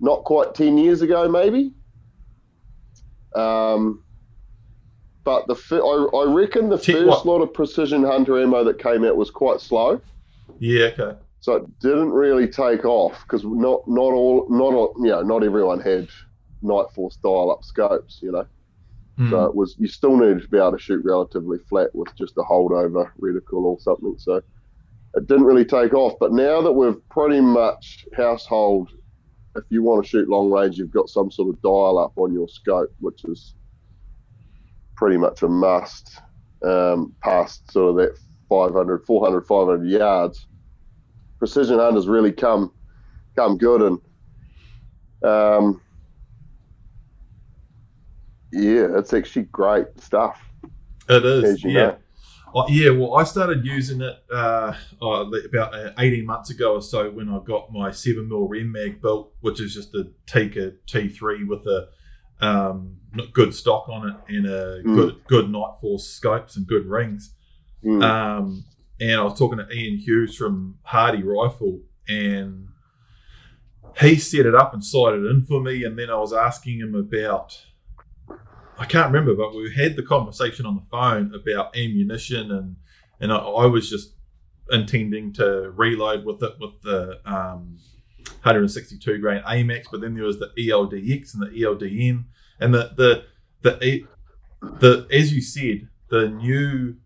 not 0.00 0.24
quite 0.24 0.54
ten 0.54 0.78
years 0.78 1.02
ago, 1.02 1.28
maybe. 1.28 1.72
Um, 3.34 4.02
but 5.24 5.46
the 5.46 5.54
I, 5.72 6.18
I 6.18 6.32
reckon 6.32 6.68
the 6.68 6.78
Ten- 6.78 6.96
first 6.96 7.08
what? 7.08 7.26
lot 7.26 7.42
of 7.42 7.52
precision 7.52 8.04
hunter 8.04 8.40
ammo 8.40 8.62
that 8.64 8.78
came 8.78 9.04
out 9.04 9.16
was 9.16 9.30
quite 9.30 9.60
slow. 9.60 10.00
Yeah. 10.58 10.90
Okay. 10.98 11.18
So 11.40 11.56
it 11.56 11.78
didn't 11.80 12.10
really 12.10 12.48
take 12.48 12.84
off 12.84 13.22
because 13.22 13.44
not 13.44 13.86
not 13.88 14.12
all 14.12 14.46
not 14.48 14.74
all, 14.74 14.94
you 14.98 15.08
know 15.10 15.22
not 15.22 15.42
everyone 15.42 15.80
had 15.80 16.08
Nightforce 16.62 17.20
dial 17.22 17.50
up 17.50 17.64
scopes, 17.64 18.20
you 18.22 18.32
know. 18.32 18.46
Hmm. 19.16 19.30
So 19.30 19.44
it 19.44 19.54
was 19.54 19.76
you 19.78 19.86
still 19.88 20.16
needed 20.16 20.42
to 20.42 20.48
be 20.48 20.58
able 20.58 20.72
to 20.72 20.78
shoot 20.78 21.04
relatively 21.04 21.58
flat 21.68 21.94
with 21.94 22.14
just 22.16 22.36
a 22.36 22.42
holdover 22.42 23.10
reticle 23.20 23.62
or 23.64 23.78
something. 23.80 24.16
So 24.18 24.42
it 25.14 25.26
didn't 25.26 25.44
really 25.44 25.64
take 25.64 25.94
off. 25.94 26.14
But 26.18 26.32
now 26.32 26.60
that 26.62 26.72
we've 26.72 27.08
pretty 27.08 27.40
much 27.40 28.06
household, 28.16 28.90
if 29.56 29.64
you 29.70 29.82
want 29.82 30.04
to 30.04 30.08
shoot 30.08 30.28
long 30.28 30.50
range, 30.50 30.78
you've 30.78 30.90
got 30.90 31.08
some 31.08 31.30
sort 31.30 31.48
of 31.48 31.62
dial 31.62 31.98
up 31.98 32.12
on 32.16 32.32
your 32.32 32.48
scope, 32.48 32.92
which 33.00 33.24
is 33.24 33.54
pretty 34.96 35.16
much 35.16 35.42
a 35.42 35.48
must. 35.48 36.20
Um, 36.62 37.12
past 37.22 37.70
sort 37.70 37.90
of 37.90 37.96
that 37.96 38.18
500, 38.48 39.04
400, 39.04 39.42
500 39.42 39.86
yards, 39.86 40.46
precision 41.38 41.78
hunters 41.78 42.08
really 42.08 42.32
come 42.32 42.72
come 43.36 43.58
good 43.58 43.82
and. 43.82 43.98
Um, 45.22 45.80
yeah, 48.52 48.86
it's 48.98 49.12
actually 49.12 49.44
great 49.44 49.86
stuff. 49.98 50.40
It 51.08 51.24
is. 51.24 51.64
Yeah. 51.64 51.72
know. 51.72 51.96
Uh, 52.54 52.64
yeah, 52.68 52.90
well, 52.90 53.16
I 53.16 53.24
started 53.24 53.64
using 53.66 54.00
it 54.00 54.16
uh, 54.32 54.72
uh, 55.02 55.24
about 55.46 55.74
uh, 55.74 55.90
18 55.98 56.24
months 56.24 56.50
ago 56.50 56.74
or 56.74 56.82
so 56.82 57.10
when 57.10 57.28
I 57.28 57.40
got 57.44 57.72
my 57.72 57.90
7mm 57.90 58.46
Rem 58.48 58.70
mag 58.70 59.02
built, 59.02 59.32
which 59.40 59.60
is 59.60 59.74
just 59.74 59.92
a 59.94 60.04
Tikka 60.26 60.74
T3 60.86 61.48
with 61.48 61.66
a 61.66 61.88
um, 62.40 62.96
good 63.32 63.54
stock 63.54 63.88
on 63.88 64.08
it 64.08 64.16
and 64.28 64.46
a 64.46 64.82
Mm. 64.84 64.94
good 64.94 65.14
good 65.26 65.44
Nightforce 65.46 66.00
scopes 66.02 66.56
and 66.56 66.66
good 66.66 66.86
rings. 66.86 67.34
Mm. 67.84 68.02
Um, 68.02 68.64
and 69.00 69.12
I 69.20 69.24
was 69.24 69.36
talking 69.38 69.58
to 69.58 69.68
Ian 69.72 69.98
Hughes 69.98 70.36
from 70.36 70.78
Hardy 70.82 71.22
Rifle, 71.22 71.80
and 72.08 72.68
he 74.00 74.16
set 74.16 74.46
it 74.46 74.54
up 74.54 74.72
and 74.74 74.84
sighted 74.84 75.24
in 75.26 75.42
for 75.42 75.60
me. 75.60 75.84
And 75.84 75.98
then 75.98 76.10
I 76.10 76.16
was 76.16 76.32
asking 76.32 76.78
him 76.80 76.94
about, 76.94 77.60
I 78.78 78.86
can't 78.86 79.12
remember, 79.12 79.34
but 79.34 79.54
we 79.54 79.72
had 79.74 79.96
the 79.96 80.02
conversation 80.02 80.66
on 80.66 80.76
the 80.76 80.82
phone 80.90 81.32
about 81.34 81.76
ammunition, 81.76 82.50
and 82.50 82.76
and 83.20 83.32
I, 83.32 83.36
I 83.36 83.66
was 83.66 83.88
just 83.88 84.14
intending 84.70 85.32
to 85.34 85.72
reload 85.74 86.24
with 86.24 86.42
it 86.42 86.54
with 86.58 86.80
the 86.82 87.20
um, 87.24 87.78
162 88.42 89.18
grain 89.18 89.42
AMAX, 89.42 89.84
but 89.90 90.00
then 90.00 90.14
there 90.14 90.24
was 90.24 90.38
the 90.38 90.50
ELDX 90.58 91.34
and 91.34 91.42
the 91.42 91.60
ELDM, 91.60 92.24
and 92.60 92.74
the 92.74 92.92
the 92.96 93.24
the 93.62 94.04
the 94.80 95.06
as 95.10 95.32
you 95.32 95.40
said, 95.40 95.88
the 96.08 96.28
new 96.28 96.96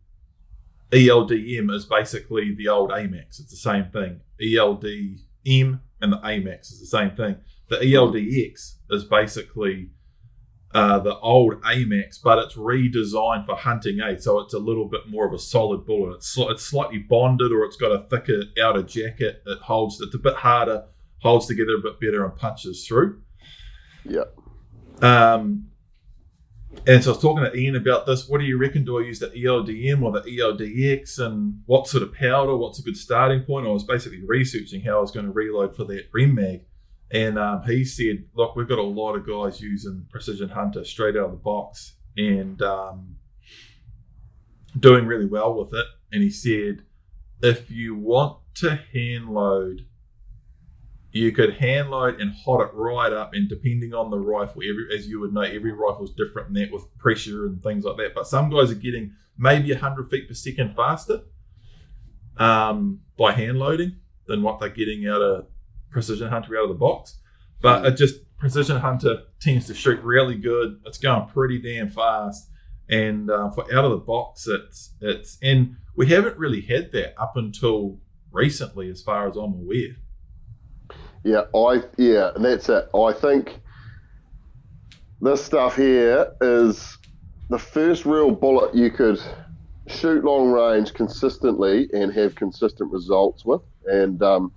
ELDM 0.90 1.70
is 1.75 1.84
basically 1.84 2.54
the 2.54 2.68
old 2.68 2.90
AMAX. 2.90 3.40
It's 3.40 3.50
the 3.50 3.56
same 3.56 3.90
thing. 3.90 4.20
ELDM 4.40 5.80
and 6.00 6.12
the 6.12 6.18
AMAX 6.18 6.72
is 6.72 6.80
the 6.80 6.87
same 6.87 7.10
thing. 7.10 7.37
The 7.68 7.76
ELDX 7.76 8.76
is 8.90 9.04
basically 9.04 9.90
uh, 10.75 10.98
the 10.98 11.18
old 11.18 11.60
AMAX, 11.62 12.20
but 12.22 12.38
it's 12.38 12.54
redesigned 12.54 13.46
for 13.46 13.56
hunting 13.56 14.00
aid. 14.00 14.22
So 14.22 14.38
it's 14.40 14.54
a 14.54 14.58
little 14.58 14.87
bit 14.87 15.08
more 15.08 15.26
of 15.26 15.32
a 15.32 15.38
solid 15.38 15.87
bullet. 15.87 16.16
It's, 16.16 16.37
sli- 16.37 16.50
it's 16.50 16.64
slightly 16.64 16.98
bonded 16.98 17.52
or 17.52 17.64
it's 17.64 17.76
got 17.76 17.92
a 17.92 18.00
thicker 18.00 18.42
outer 18.62 18.82
jacket. 18.82 19.42
It 19.46 19.58
holds, 19.60 20.00
it's 20.00 20.14
a 20.14 20.18
bit 20.18 20.34
harder, 20.34 20.84
holds 21.22 21.46
together 21.46 21.76
a 21.76 21.82
bit 21.82 22.00
better 22.00 22.25
and 22.25 22.37
punches 22.37 22.87
through. 22.87 23.22
yeah. 24.04 24.25
Um, 25.00 25.68
and 26.87 27.02
so 27.02 27.10
I 27.10 27.14
was 27.14 27.22
talking 27.22 27.44
to 27.44 27.56
Ian 27.56 27.76
about 27.76 28.06
this. 28.06 28.28
What 28.28 28.38
do 28.38 28.44
you 28.46 28.58
reckon? 28.58 28.84
Do 28.84 28.98
I 28.98 29.02
use 29.02 29.18
the 29.18 29.28
ELDM 29.28 30.02
or 30.02 30.12
the 30.12 30.20
ELDX? 30.20 31.18
And 31.18 31.62
what 31.66 31.88
sort 31.88 32.02
of 32.02 32.12
powder? 32.12 32.56
What's 32.56 32.78
a 32.78 32.82
good 32.82 32.96
starting 32.96 33.42
point? 33.42 33.66
I 33.66 33.70
was 33.70 33.84
basically 33.84 34.22
researching 34.25 34.82
how 34.82 34.98
I 34.98 35.00
was 35.00 35.10
going 35.10 35.26
to 35.26 35.32
reload 35.32 35.75
for 35.75 35.84
that 35.84 36.08
Rem 36.12 36.34
mag. 36.34 36.64
And 37.10 37.38
um, 37.38 37.62
he 37.62 37.84
said, 37.84 38.24
look, 38.34 38.54
we've 38.54 38.68
got 38.68 38.78
a 38.78 38.82
lot 38.82 39.14
of 39.14 39.26
guys 39.26 39.60
using 39.60 40.06
Precision 40.10 40.50
Hunter 40.50 40.84
straight 40.84 41.16
out 41.16 41.26
of 41.26 41.30
the 41.30 41.38
box 41.38 41.94
and 42.16 42.60
um, 42.60 43.16
doing 44.78 45.06
really 45.06 45.26
well 45.26 45.54
with 45.54 45.72
it. 45.72 45.86
And 46.12 46.22
he 46.22 46.30
said, 46.30 46.82
if 47.42 47.70
you 47.70 47.94
want 47.94 48.38
to 48.56 48.78
hand 48.92 49.30
load, 49.30 49.86
you 51.12 51.32
could 51.32 51.54
hand 51.54 51.90
load 51.90 52.20
and 52.20 52.34
hot 52.44 52.60
it 52.60 52.74
right 52.74 53.12
up. 53.12 53.32
And 53.32 53.48
depending 53.48 53.94
on 53.94 54.10
the 54.10 54.18
rifle, 54.18 54.62
every 54.62 54.94
as 54.94 55.08
you 55.08 55.20
would 55.20 55.32
know, 55.32 55.40
every 55.40 55.72
rifle 55.72 56.04
is 56.04 56.10
different 56.10 56.48
in 56.48 56.54
that 56.54 56.72
with 56.72 56.84
pressure 56.98 57.46
and 57.46 57.62
things 57.62 57.84
like 57.84 57.96
that. 57.96 58.14
But 58.14 58.26
some 58.26 58.50
guys 58.50 58.70
are 58.70 58.74
getting 58.74 59.12
maybe 59.38 59.72
100 59.72 60.10
feet 60.10 60.28
per 60.28 60.34
second 60.34 60.74
faster 60.76 61.22
um, 62.36 63.00
by 63.16 63.32
hand 63.32 63.58
loading 63.58 63.96
than 64.26 64.42
what 64.42 64.60
they're 64.60 64.68
getting 64.68 65.08
out 65.08 65.22
of 65.22 65.46
Precision 65.90 66.28
Hunter 66.28 66.57
out 66.57 66.64
of 66.64 66.68
the 66.68 66.75
box. 66.75 67.18
But 67.61 67.85
it 67.85 67.97
just 67.97 68.21
Precision 68.38 68.78
Hunter 68.78 69.23
tends 69.40 69.66
to 69.66 69.75
shoot 69.75 70.00
really 70.02 70.37
good. 70.37 70.80
It's 70.87 70.99
going 70.99 71.28
pretty 71.28 71.61
damn 71.61 71.88
fast, 71.88 72.49
and 72.88 73.30
uh, 73.30 73.50
for 73.50 73.64
out 73.75 73.85
of 73.85 73.90
the 73.90 73.99
box, 73.99 74.47
it's 74.47 74.95
it's 75.00 75.38
and 75.42 75.76
we 75.97 76.07
haven't 76.07 76.38
really 76.38 76.61
had 76.61 76.92
that 76.92 77.21
up 77.21 77.37
until 77.37 77.99
recently, 78.30 78.90
as 78.90 79.02
far 79.02 79.28
as 79.28 79.37
I'm 79.37 79.54
aware. 79.54 79.97
Yeah, 81.25 81.42
I 81.54 81.83
yeah, 81.97 82.30
that's 82.37 82.68
it. 82.68 82.88
I 82.95 83.12
think 83.12 83.61
this 85.21 85.45
stuff 85.45 85.75
here 85.75 86.33
is 86.40 86.97
the 87.50 87.59
first 87.59 88.04
real 88.07 88.30
bullet 88.30 88.75
you 88.75 88.90
could 88.90 89.21
shoot 89.88 90.25
long 90.25 90.50
range 90.50 90.95
consistently 90.95 91.88
and 91.92 92.12
have 92.12 92.35
consistent 92.35 92.92
results 92.92 93.45
with. 93.45 93.62
And 93.87 94.23
um, 94.23 94.52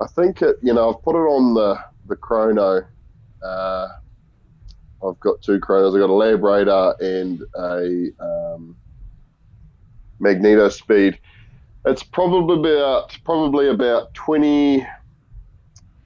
I 0.00 0.06
think 0.08 0.42
it, 0.42 0.56
you 0.62 0.74
know, 0.74 0.90
I've 0.90 1.02
put 1.02 1.14
it 1.14 1.26
on 1.28 1.54
the 1.54 1.78
the 2.06 2.16
chrono. 2.16 2.82
Uh, 3.42 3.88
I've 5.06 5.20
got 5.20 5.40
two 5.42 5.60
chronos. 5.60 5.94
I've 5.94 6.00
got 6.00 6.10
a 6.10 6.12
LabRadar 6.12 7.00
and 7.00 7.42
a 7.56 8.24
um, 8.24 8.76
MagnetoSpeed. 10.20 11.18
It's 11.86 12.02
probably 12.02 12.58
about 12.72 13.16
probably 13.24 13.68
about 13.68 14.12
twenty 14.14 14.86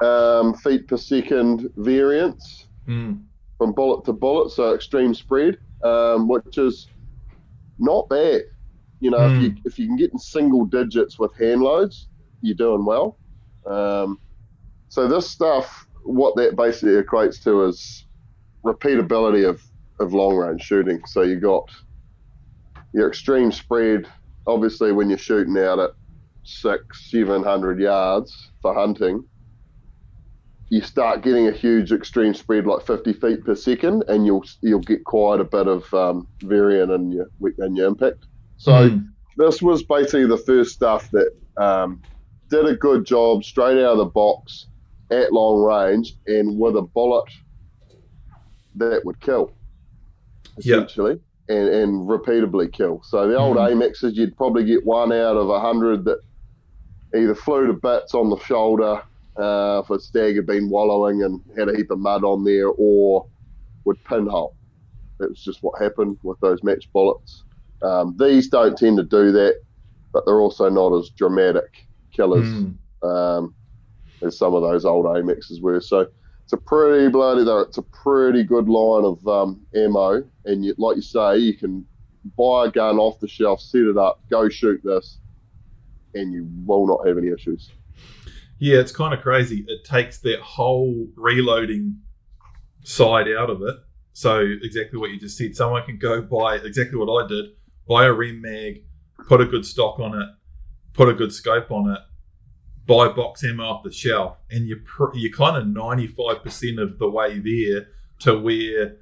um, 0.00 0.54
feet 0.54 0.88
per 0.88 0.97
second 0.97 1.71
variance 1.76 2.64
Mm. 2.88 3.23
from 3.59 3.73
bullet 3.73 4.07
to 4.07 4.14
bullet, 4.14 4.50
so 4.50 4.73
extreme 4.75 5.12
spread, 5.12 5.59
um, 5.85 6.26
which 6.26 6.57
is 6.57 6.88
not 7.78 8.09
bad. 8.09 8.45
You 9.00 9.11
know, 9.11 9.18
if 9.37 9.42
you 9.42 9.54
if 9.66 9.78
you 9.78 9.87
can 9.87 9.97
get 9.97 10.11
in 10.12 10.18
single 10.18 10.64
digits 10.64 11.18
with 11.18 11.37
hand 11.37 11.61
loads, 11.61 12.09
you're 12.40 12.57
doing 12.57 12.87
well. 12.87 13.18
Um, 13.68 14.18
so 14.88 15.06
this 15.08 15.30
stuff, 15.30 15.87
what 16.04 16.34
that 16.37 16.56
basically 16.56 17.00
equates 17.02 17.42
to 17.42 17.64
is 17.64 18.06
repeatability 18.64 19.48
of, 19.48 19.62
of 20.00 20.14
long 20.14 20.37
range 20.37 20.62
shooting. 20.62 21.00
So 21.06 21.22
you 21.22 21.38
got 21.38 21.68
your 22.94 23.08
extreme 23.08 23.52
spread. 23.52 24.06
Obviously, 24.46 24.92
when 24.92 25.10
you're 25.10 25.18
shooting 25.18 25.58
out 25.58 25.78
at 25.78 25.90
six, 26.44 27.10
seven 27.10 27.42
hundred 27.42 27.78
yards 27.80 28.34
for 28.62 28.75
hunting, 28.75 29.22
you 30.70 30.80
start 30.80 31.22
getting 31.22 31.48
a 31.48 31.52
huge 31.52 31.92
extreme 31.92 32.34
spread 32.34 32.66
like 32.66 32.87
50 32.87 33.12
feet 33.14 33.44
per 33.44 33.54
second, 33.54 34.04
and 34.08 34.25
you'll 34.26 34.44
you'll 34.62 34.80
get 34.80 35.04
quite 35.04 35.40
a 35.40 35.44
bit 35.44 35.66
of 35.66 35.92
um, 35.92 36.28
variant 36.42 36.90
in 36.92 37.10
your 37.12 37.26
in 37.58 37.76
your 37.76 37.87
impact. 37.88 38.26
So 38.56 38.72
Mm. 38.72 39.08
this 39.37 39.60
was 39.62 39.82
basically 39.84 40.26
the 40.26 40.37
first 40.38 40.72
stuff 40.75 41.08
that 41.12 41.30
um, 41.58 42.02
did 42.50 42.67
a 42.67 42.75
good 42.76 43.05
job 43.05 43.45
straight 43.45 43.78
out 43.83 43.93
of 43.93 43.99
the 43.99 44.05
box 44.07 44.67
at 45.11 45.33
long 45.33 45.62
range 45.62 46.14
and 46.26 46.59
with 46.59 46.76
a 46.76 46.83
bullet 46.83 47.25
that 48.76 49.05
would 49.05 49.21
kill 49.21 49.52
essentially 50.59 51.19
and, 51.49 51.69
and 51.69 52.08
repeatably 52.08 52.71
kill. 52.73 53.02
So 53.02 53.26
the 53.28 53.37
old 53.37 53.56
Mhm. 53.56 53.73
AMAXs, 53.73 54.15
you'd 54.15 54.37
probably 54.37 54.65
get 54.65 54.84
one 54.84 55.13
out 55.13 55.37
of 55.37 55.49
a 55.49 55.61
hundred 55.61 56.04
that 56.04 56.19
either 57.15 57.34
flew 57.34 57.67
to 57.67 57.73
bits 57.73 58.15
on 58.15 58.28
the 58.28 58.39
shoulder 58.39 59.02
uh, 59.37 59.82
if 59.84 59.91
a 59.91 59.99
stag 60.00 60.37
had 60.37 60.47
been 60.47 60.69
wallowing 60.69 61.23
and 61.23 61.41
had 61.56 61.69
a 61.69 61.76
heap 61.76 61.91
of 61.91 61.99
mud 61.99 62.25
on 62.25 62.45
there, 62.45 62.69
or 62.69 63.25
would 63.84 64.02
pinhole. 64.04 64.54
That 65.19 65.30
was 65.30 65.43
just 65.43 65.63
what 65.63 65.80
happened 65.80 66.19
with 66.23 66.39
those 66.41 66.63
match 66.65 66.91
bullets. 66.93 67.45
Um, 67.82 68.17
these 68.19 68.49
don't 68.49 68.76
tend 68.76 68.97
to 68.97 69.04
do 69.04 69.30
that, 69.32 69.54
but 70.13 70.26
they're 70.26 70.41
also 70.41 70.69
not 70.69 70.93
as 70.99 71.11
dramatic 71.11 71.87
killers 72.19 72.49
Mm. 72.49 72.75
um, 73.09 73.54
as 74.23 74.37
some 74.37 74.52
of 74.54 74.63
those 74.63 74.85
old 74.85 75.07
AMAXs 75.07 75.63
were. 75.63 75.81
So 75.81 76.09
it's 76.43 76.52
a 76.52 76.57
pretty 76.57 77.09
bloody, 77.09 77.45
though, 77.45 77.61
it's 77.61 77.78
a 77.78 77.83
pretty 77.83 78.43
good 78.43 78.69
line 78.69 79.04
of 79.04 79.26
um, 79.28 79.61
ammo. 79.75 80.25
And 80.45 80.65
you, 80.65 80.75
like 80.78 80.97
you 80.97 81.02
say, 81.02 81.39
you 81.39 81.54
can 81.54 81.87
buy 82.37 82.67
a 82.67 82.71
gun 82.71 82.99
off 82.99 83.21
the 83.21 83.28
shelf, 83.28 83.61
set 83.61 83.83
it 83.83 83.97
up, 83.97 84.21
go 84.28 84.49
shoot 84.49 84.81
this, 84.83 85.19
and 86.15 86.33
you 86.33 86.49
will 86.67 86.87
not 86.87 87.07
have 87.07 87.17
any 87.19 87.28
issues. 87.28 87.71
Yeah, 88.59 88.78
it's 88.81 88.91
kind 88.91 89.15
of 89.15 89.21
crazy. 89.21 89.65
It 89.69 89.85
takes 89.85 90.19
that 90.21 90.41
whole 90.41 91.07
reloading 91.15 91.99
side 92.83 93.28
out 93.28 93.50
of 93.50 93.63
it. 93.63 93.76
So 94.13 94.41
exactly 94.41 94.99
what 94.99 95.11
you 95.11 95.21
just 95.21 95.39
said. 95.39 95.54
Someone 95.54 95.85
can 95.85 95.99
go 95.99 96.21
buy 96.23 96.57
exactly 96.57 96.99
what 96.99 97.25
I 97.25 97.28
did: 97.28 97.45
buy 97.87 98.07
a 98.07 98.13
Rem 98.13 98.41
mag, 98.41 98.83
put 99.28 99.41
a 99.41 99.45
good 99.45 99.65
stock 99.65 100.00
on 100.00 100.21
it, 100.21 100.28
put 100.93 101.09
a 101.09 101.15
good 101.15 101.33
scope 101.33 101.71
on 101.71 101.89
it, 101.95 102.00
buy 102.88 103.06
box 103.06 103.44
ammo 103.44 103.62
off 103.62 103.84
the 103.84 103.92
shelf, 103.92 104.40
and 104.50 104.66
you're 104.66 104.80
pr- 104.84 105.14
you're 105.14 105.36
kind 105.36 105.56
of 105.56 105.68
ninety 105.68 106.08
five 106.08 106.42
percent 106.42 106.80
of 106.80 106.98
the 106.98 107.08
way 107.08 107.38
there 107.38 107.86
to 108.20 108.36
where 108.36 108.96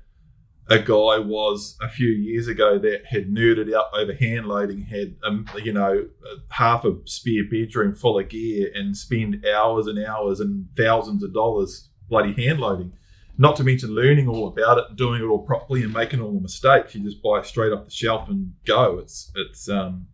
a 0.69 0.81
guy 0.81 1.19
was 1.19 1.79
a 1.81 1.89
few 1.89 2.09
years 2.09 2.49
ago 2.49 2.77
that 2.81 3.07
had 3.07 3.33
nerded 3.33 3.73
out 3.73 3.87
over 3.95 4.13
hand 4.13 4.47
loading, 4.47 4.83
had 4.83 5.15
um, 5.23 5.49
you 5.63 5.73
know 5.73 6.09
half 6.49 6.85
a 6.85 6.97
spare 7.05 7.45
bedroom 7.49 7.95
full 7.95 8.19
of 8.19 8.29
gear, 8.29 8.71
and 8.75 8.97
spend 8.97 9.47
hours 9.47 9.87
and 9.87 10.05
hours 10.05 10.41
and 10.41 10.67
thousands 10.77 11.23
of 11.23 11.33
dollars 11.33 11.89
bloody 12.09 12.35
hand 12.35 12.59
loading. 12.59 12.93
Not 13.39 13.55
to 13.57 13.65
mention 13.65 13.91
learning 13.91 14.29
all 14.29 14.49
about 14.49 14.79
it, 14.79 14.97
doing 14.97 15.23
it 15.23 15.27
all 15.27 15.39
properly, 15.39 15.85
and 15.85 15.93
making 15.93 16.21
all 16.21 16.33
the 16.33 16.41
mistakes. 16.41 16.95
You 16.95 17.05
just 17.05 17.23
buy 17.23 17.43
straight 17.43 17.73
off 17.73 17.85
the 17.85 17.91
shelf 17.91 18.29
and 18.29 18.55
go. 18.65 18.99
It's 18.99 19.31
it's 19.37 19.69
um 19.69 20.09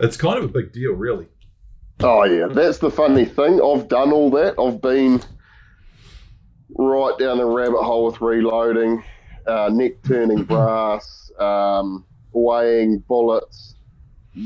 it's 0.00 0.16
kind 0.16 0.38
of 0.38 0.44
a 0.44 0.48
big 0.48 0.72
deal, 0.72 0.92
really. 0.92 1.28
Oh 2.00 2.24
yeah, 2.24 2.46
that's 2.46 2.78
the 2.78 2.90
funny 2.90 3.24
thing. 3.24 3.60
I've 3.60 3.88
done 3.88 4.12
all 4.12 4.30
that. 4.30 4.54
I've 4.58 4.80
been 4.80 5.20
right 6.76 7.16
down 7.18 7.38
the 7.38 7.44
rabbit 7.44 7.82
hole 7.82 8.06
with 8.06 8.20
reloading, 8.20 9.02
uh, 9.48 9.70
neck 9.72 9.94
turning 10.06 10.44
brass, 10.44 11.32
um, 11.40 12.04
weighing 12.32 13.00
bullets, 13.08 13.74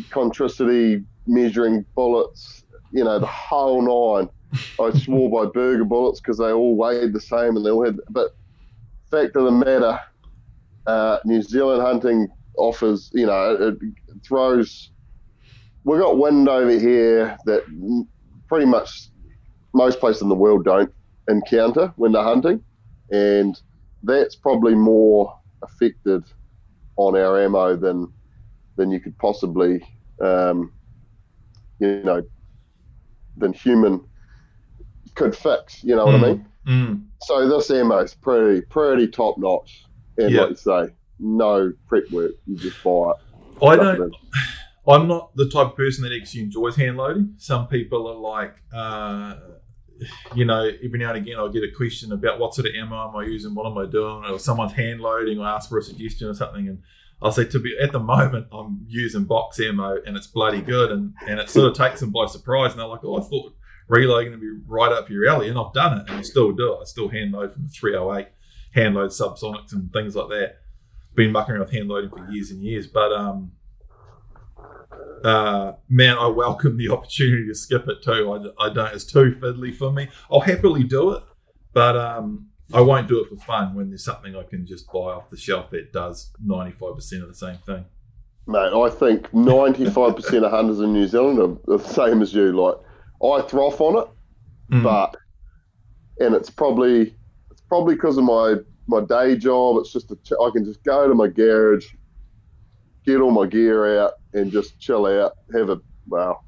concentricity 0.09 1.05
measuring 1.27 1.85
bullets. 1.95 2.65
You 2.91 3.05
know 3.05 3.19
the 3.19 3.27
whole 3.27 3.83
nine. 4.19 4.31
I 4.81 4.99
swore 4.99 5.31
by 5.45 5.51
Berger 5.51 5.85
bullets 5.85 6.21
because 6.21 6.39
they 6.39 6.53
all 6.53 6.75
weighed 6.75 7.13
the 7.13 7.21
same 7.21 7.57
and 7.57 7.67
they 7.67 7.71
all 7.71 7.85
had. 7.85 7.99
But 8.09 8.35
fact 9.11 9.37
of 9.37 9.45
the 9.45 9.51
matter, 9.51 10.01
uh, 10.87 11.19
New 11.27 11.43
Zealand 11.43 11.83
hunting 11.83 12.29
offers. 12.57 13.11
You 13.13 13.27
know, 13.27 13.57
it, 13.61 13.75
it 13.83 14.25
throws 14.27 14.92
we've 15.85 16.01
got 16.01 16.19
wind 16.19 16.49
over 16.49 16.71
here 16.71 17.37
that 17.45 17.63
pretty 18.49 18.67
much 18.67 19.11
most 19.75 20.01
places 20.01 20.23
in 20.23 20.29
the 20.29 20.35
world 20.35 20.65
don't 20.65 20.93
encounter 21.29 21.93
when 21.97 22.13
they're 22.13 22.23
hunting, 22.23 22.63
and 23.11 23.61
that's 24.03 24.37
probably 24.37 24.75
more 24.75 25.35
affected 25.63 26.25
on 26.97 27.17
our 27.17 27.41
ammo 27.43 27.77
than 27.77 28.13
than 28.77 28.91
you 28.91 29.01
could 29.01 29.17
possibly, 29.19 29.87
um, 30.23 30.73
you 31.79 32.03
know, 32.05 32.23
than 33.37 33.53
human 33.53 34.01
could 35.15 35.37
fix. 35.37 35.83
You 35.85 35.95
know 35.97 36.07
what 36.07 36.15
I 36.15 36.19
Mm. 36.19 36.23
mean? 36.29 36.47
Mm. 36.67 37.07
So 37.23 37.49
this 37.49 37.71
ammo 37.71 37.99
is 37.99 38.15
pretty 38.15 38.63
pretty 38.63 39.09
top 39.09 39.37
notch, 39.39 39.85
and 40.19 40.33
Yeah. 40.33 40.43
like 40.43 40.51
you 40.51 40.57
say, 40.57 40.89
no 41.19 41.73
prep 41.87 42.05
work. 42.11 42.33
You 42.47 42.57
just 42.57 42.83
buy 42.83 43.11
it. 43.11 43.17
I 43.63 43.77
don't. 43.77 44.13
I'm 44.87 45.07
not 45.07 45.35
the 45.37 45.49
type 45.49 45.69
of 45.69 45.77
person 45.77 46.05
that 46.05 46.13
actually 46.19 46.43
enjoys 46.43 46.77
hand 46.77 46.97
loading. 46.97 47.35
Some 47.39 47.69
people 47.69 48.09
are 48.09 48.17
like, 48.17 48.63
uh, 48.75 49.37
you 50.35 50.45
know, 50.45 50.69
every 50.85 50.99
now 50.99 51.11
and 51.11 51.19
again 51.19 51.39
I'll 51.39 51.49
get 51.49 51.63
a 51.63 51.71
question 51.77 52.13
about 52.13 52.41
what 52.41 52.55
sort 52.55 52.67
of 52.67 52.75
ammo 52.75 53.09
am 53.09 53.17
I 53.17 53.25
using, 53.25 53.55
what 53.55 53.67
am 53.67 53.79
I 53.79 53.87
doing, 53.87 54.25
or 54.25 54.39
someone's 54.39 54.73
hand 54.73 55.01
loading, 55.01 55.39
or 55.39 55.47
ask 55.47 55.69
for 55.69 55.79
a 55.79 55.83
suggestion 55.83 56.29
or 56.29 56.35
something, 56.35 56.69
and 56.69 56.83
I'll 57.21 57.31
say 57.31 57.45
to 57.45 57.61
be 57.61 57.77
at 57.81 57.93
the 57.93 58.01
moment 58.01 58.49
I'm 58.51 58.85
using 58.89 59.25
box 59.25 59.61
ammo 59.61 59.99
and 60.05 60.17
it's 60.17 60.27
bloody 60.27 60.61
good, 60.61 60.91
and 60.91 61.15
and 61.29 61.39
it 61.39 61.49
sort 61.49 61.71
of 61.71 61.77
takes 61.77 62.01
them 62.01 62.11
by 62.11 62.27
surprise, 62.27 62.73
and 62.73 62.81
they're 62.81 62.87
like, 62.89 63.05
oh, 63.05 63.19
I 63.19 63.23
thought 63.23 63.55
reloading 63.89 64.33
would 64.33 64.41
be 64.41 64.59
right 64.67 64.91
up 64.91 65.09
your 65.09 65.29
alley, 65.29 65.49
and 65.49 65.59
I've 65.59 65.73
done 65.73 65.99
it, 65.99 66.11
and 66.11 66.19
I 66.19 66.23
still 66.23 66.51
do 66.53 66.73
it. 66.75 66.79
I 66.81 66.85
still 66.85 67.09
hand 67.09 67.33
load 67.33 67.53
from 67.53 67.67
a 67.67 67.69
308, 67.69 68.29
hand 68.75 68.95
load 68.97 69.11
subsonics 69.11 69.73
and 69.73 69.93
things 69.93 70.17
like 70.17 70.29
that. 70.31 70.57
Been 71.15 71.31
mucking 71.31 71.53
around 71.53 71.61
with 71.61 71.73
hand 71.73 71.89
loading 71.89 72.11
for 72.11 72.29
years 72.31 72.51
and 72.51 72.63
years, 72.63 72.89
but 72.89 73.13
um 73.13 73.53
uh, 75.25 75.73
man, 75.89 76.17
I 76.19 76.27
welcome 76.27 76.77
the 76.77 76.89
opportunity 76.91 77.47
to 77.49 77.55
skip 77.55 77.87
it 77.89 78.03
too. 78.03 78.53
I, 78.59 78.67
I 78.67 78.73
don't. 78.73 78.95
It's 78.95 79.05
too 79.05 79.37
fiddly 79.41 79.75
for 79.75 79.93
me. 79.93 80.09
I'll 80.31 80.41
happily 80.41 80.85
do 80.85 81.13
it, 81.13 81.23
but 81.73 81.97
um, 81.97 82.49
I 82.75 82.81
won't 82.81 83.09
do 83.09 83.23
it 83.23 83.29
for 83.29 83.37
fun 83.37 83.75
when 83.75 83.89
there's 83.91 84.05
something 84.05 84.35
I 84.37 84.43
can 84.45 84.67
just 84.67 84.91
buy 84.93 84.99
off 85.01 85.31
the 85.31 85.37
shelf 85.37 85.71
that 85.71 85.93
does 85.93 86.31
95% 86.45 87.23
of 87.23 87.29
the 87.29 87.35
same 87.35 87.57
thing. 87.59 87.85
Mate, 88.47 88.73
I 88.75 88.91
think 88.91 89.31
95% 89.31 90.43
of 90.45 90.51
hunters 90.51 90.81
in 90.81 90.93
New 90.93 91.07
Zealand 91.07 91.39
are 91.39 91.77
the 91.79 91.85
same 91.85 92.23
as 92.23 92.35
you. 92.35 92.51
Like, 92.53 92.75
I 93.23 93.43
throw 93.47 93.69
on 93.69 94.03
it, 94.03 94.09
Mm. 94.73 94.83
but 94.85 95.17
and 96.19 96.35
it's 96.35 96.49
probably 96.49 97.15
it's 97.51 97.61
probably 97.69 97.95
because 97.95 98.17
of 98.17 98.25
my 98.25 98.57
my 98.87 99.01
day 99.01 99.37
job. 99.37 99.77
It's 99.79 99.93
just 99.93 100.11
a 100.11 100.17
I 100.41 100.51
can 100.51 100.65
just 100.65 100.83
go 100.83 101.07
to 101.07 101.15
my 101.15 101.27
garage, 101.29 101.87
get 103.05 103.21
all 103.21 103.31
my 103.31 103.47
gear 103.47 104.01
out, 104.01 104.13
and 104.35 104.51
just 104.51 104.79
chill 104.79 105.07
out. 105.07 105.33
Have 105.53 105.71
a 105.71 105.81
well, 106.09 106.45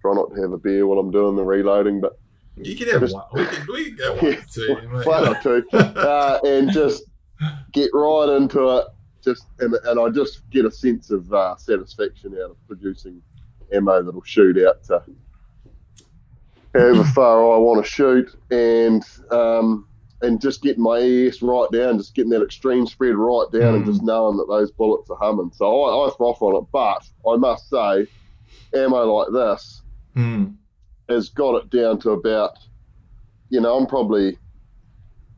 try 0.00 0.14
not 0.14 0.34
to 0.34 0.40
have 0.42 0.52
a 0.52 0.58
beer 0.58 0.86
while 0.86 0.98
I'm 0.98 1.10
doing 1.10 1.36
the 1.36 1.44
reloading, 1.44 2.00
but 2.00 2.18
you 2.56 2.76
can 2.76 2.88
have 2.88 3.00
Just- 3.00 3.14
one. 3.14 3.24
We 3.32 3.44
can, 3.46 3.66
we 3.72 3.84
can 3.86 3.96
go 3.96 4.14
one 4.14 4.34
or 4.34 4.42
two. 4.42 5.02
flat 5.02 5.28
or 5.46 5.62
two, 5.62 5.78
uh, 5.78 6.40
and 6.44 6.70
just 6.70 7.04
get 7.72 7.90
right 7.92 8.28
into 8.36 8.68
it. 8.78 8.86
Just 9.24 9.46
and, 9.58 9.74
and 9.84 10.00
I 10.00 10.08
just 10.10 10.48
get 10.50 10.64
a 10.64 10.70
sense 10.70 11.10
of 11.10 11.32
uh, 11.32 11.56
satisfaction 11.56 12.34
out 12.34 12.50
of 12.50 12.66
producing 12.68 13.20
ammo 13.72 14.02
that'll 14.02 14.22
shoot 14.22 14.56
out 14.64 14.82
to 14.84 15.02
however 16.74 17.04
far 17.04 17.54
I 17.54 17.58
want 17.58 17.84
to 17.84 17.90
shoot, 17.90 18.34
and 18.50 19.02
um, 19.30 19.87
and 20.20 20.40
just 20.40 20.62
getting 20.62 20.82
my 20.82 20.98
ES 20.98 21.42
right 21.42 21.68
down, 21.72 21.96
just 21.98 22.14
getting 22.14 22.30
that 22.30 22.42
extreme 22.42 22.86
spread 22.86 23.14
right 23.14 23.46
down, 23.52 23.74
and 23.74 23.84
Mm. 23.84 23.86
just 23.86 24.02
knowing 24.02 24.36
that 24.36 24.48
those 24.48 24.70
bullets 24.72 25.08
are 25.10 25.18
humming. 25.20 25.50
So 25.54 25.64
I, 25.84 26.06
I 26.06 26.10
throw 26.10 26.28
off 26.28 26.42
on 26.42 26.56
it, 26.62 26.68
but 26.72 27.02
I 27.30 27.36
must 27.36 27.68
say, 27.68 28.06
ammo 28.74 29.14
like 29.14 29.28
this 29.32 29.82
Mm. 30.16 30.56
has 31.08 31.28
got 31.28 31.54
it 31.62 31.70
down 31.70 31.98
to 32.00 32.10
about, 32.10 32.50
you 33.50 33.60
know, 33.60 33.76
I'm 33.78 33.86
probably 33.86 34.36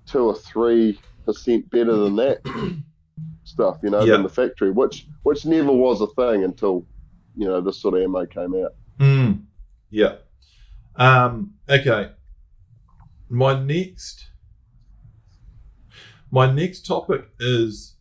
two 0.07 0.21
or 0.27 0.35
three 0.35 0.99
percent 1.27 1.69
better 1.71 1.95
than 1.97 2.17
that 2.17 2.41
stuff, 3.45 3.79
you 3.83 3.91
know, 3.91 4.03
Yeah. 4.05 4.13
than 4.15 4.23
the 4.23 4.29
factory, 4.29 4.71
which 4.71 5.07
which 5.23 5.45
never 5.45 5.73
was 5.73 6.01
a 6.01 6.07
thing 6.09 6.45
until, 6.45 6.87
you 7.37 7.47
know, 7.47 7.61
this 7.61 7.81
sort 7.83 7.95
of 7.95 8.03
ammo 8.03 8.25
came 8.27 8.55
out. 8.55 8.73
Mm. 8.99 9.45
Yeah. 9.91 10.17
Um, 10.97 11.55
okay. 11.69 12.13
My 13.29 13.59
next 13.63 14.30
my 16.31 16.51
next 16.51 16.87
topic 16.87 17.29
is 17.39 17.97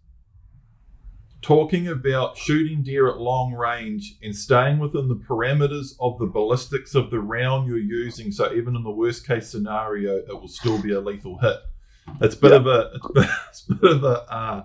talking 1.41 1.87
about 1.87 2.37
shooting 2.37 2.83
deer 2.83 3.07
at 3.07 3.17
long 3.17 3.53
range 3.53 4.17
and 4.21 4.35
staying 4.35 4.77
within 4.77 5.07
the 5.07 5.15
parameters 5.15 5.93
of 5.99 6.19
the 6.19 6.25
ballistics 6.25 6.95
of 6.95 7.09
the 7.11 7.19
round 7.19 7.67
you're 7.67 7.77
using. 7.77 8.31
So 8.31 8.53
even 8.53 8.75
in 8.75 8.83
the 8.83 8.91
worst 8.91 9.25
case 9.25 9.49
scenario, 9.49 10.17
it 10.17 10.33
will 10.33 10.49
still 10.49 10.81
be 10.81 10.91
a 10.91 10.99
lethal 10.99 11.37
hit. 11.39 11.57
It's 12.21 12.35
a 12.35 12.39
bit 12.39 12.51
of 12.51 12.67
a 12.67 12.91
it's 12.95 13.05
a 13.05 13.13
bit, 13.13 13.29
it's 13.49 13.69
a 13.69 13.73
bit 13.73 13.91
of 13.91 14.03
a 14.03 14.33
uh, 14.33 14.63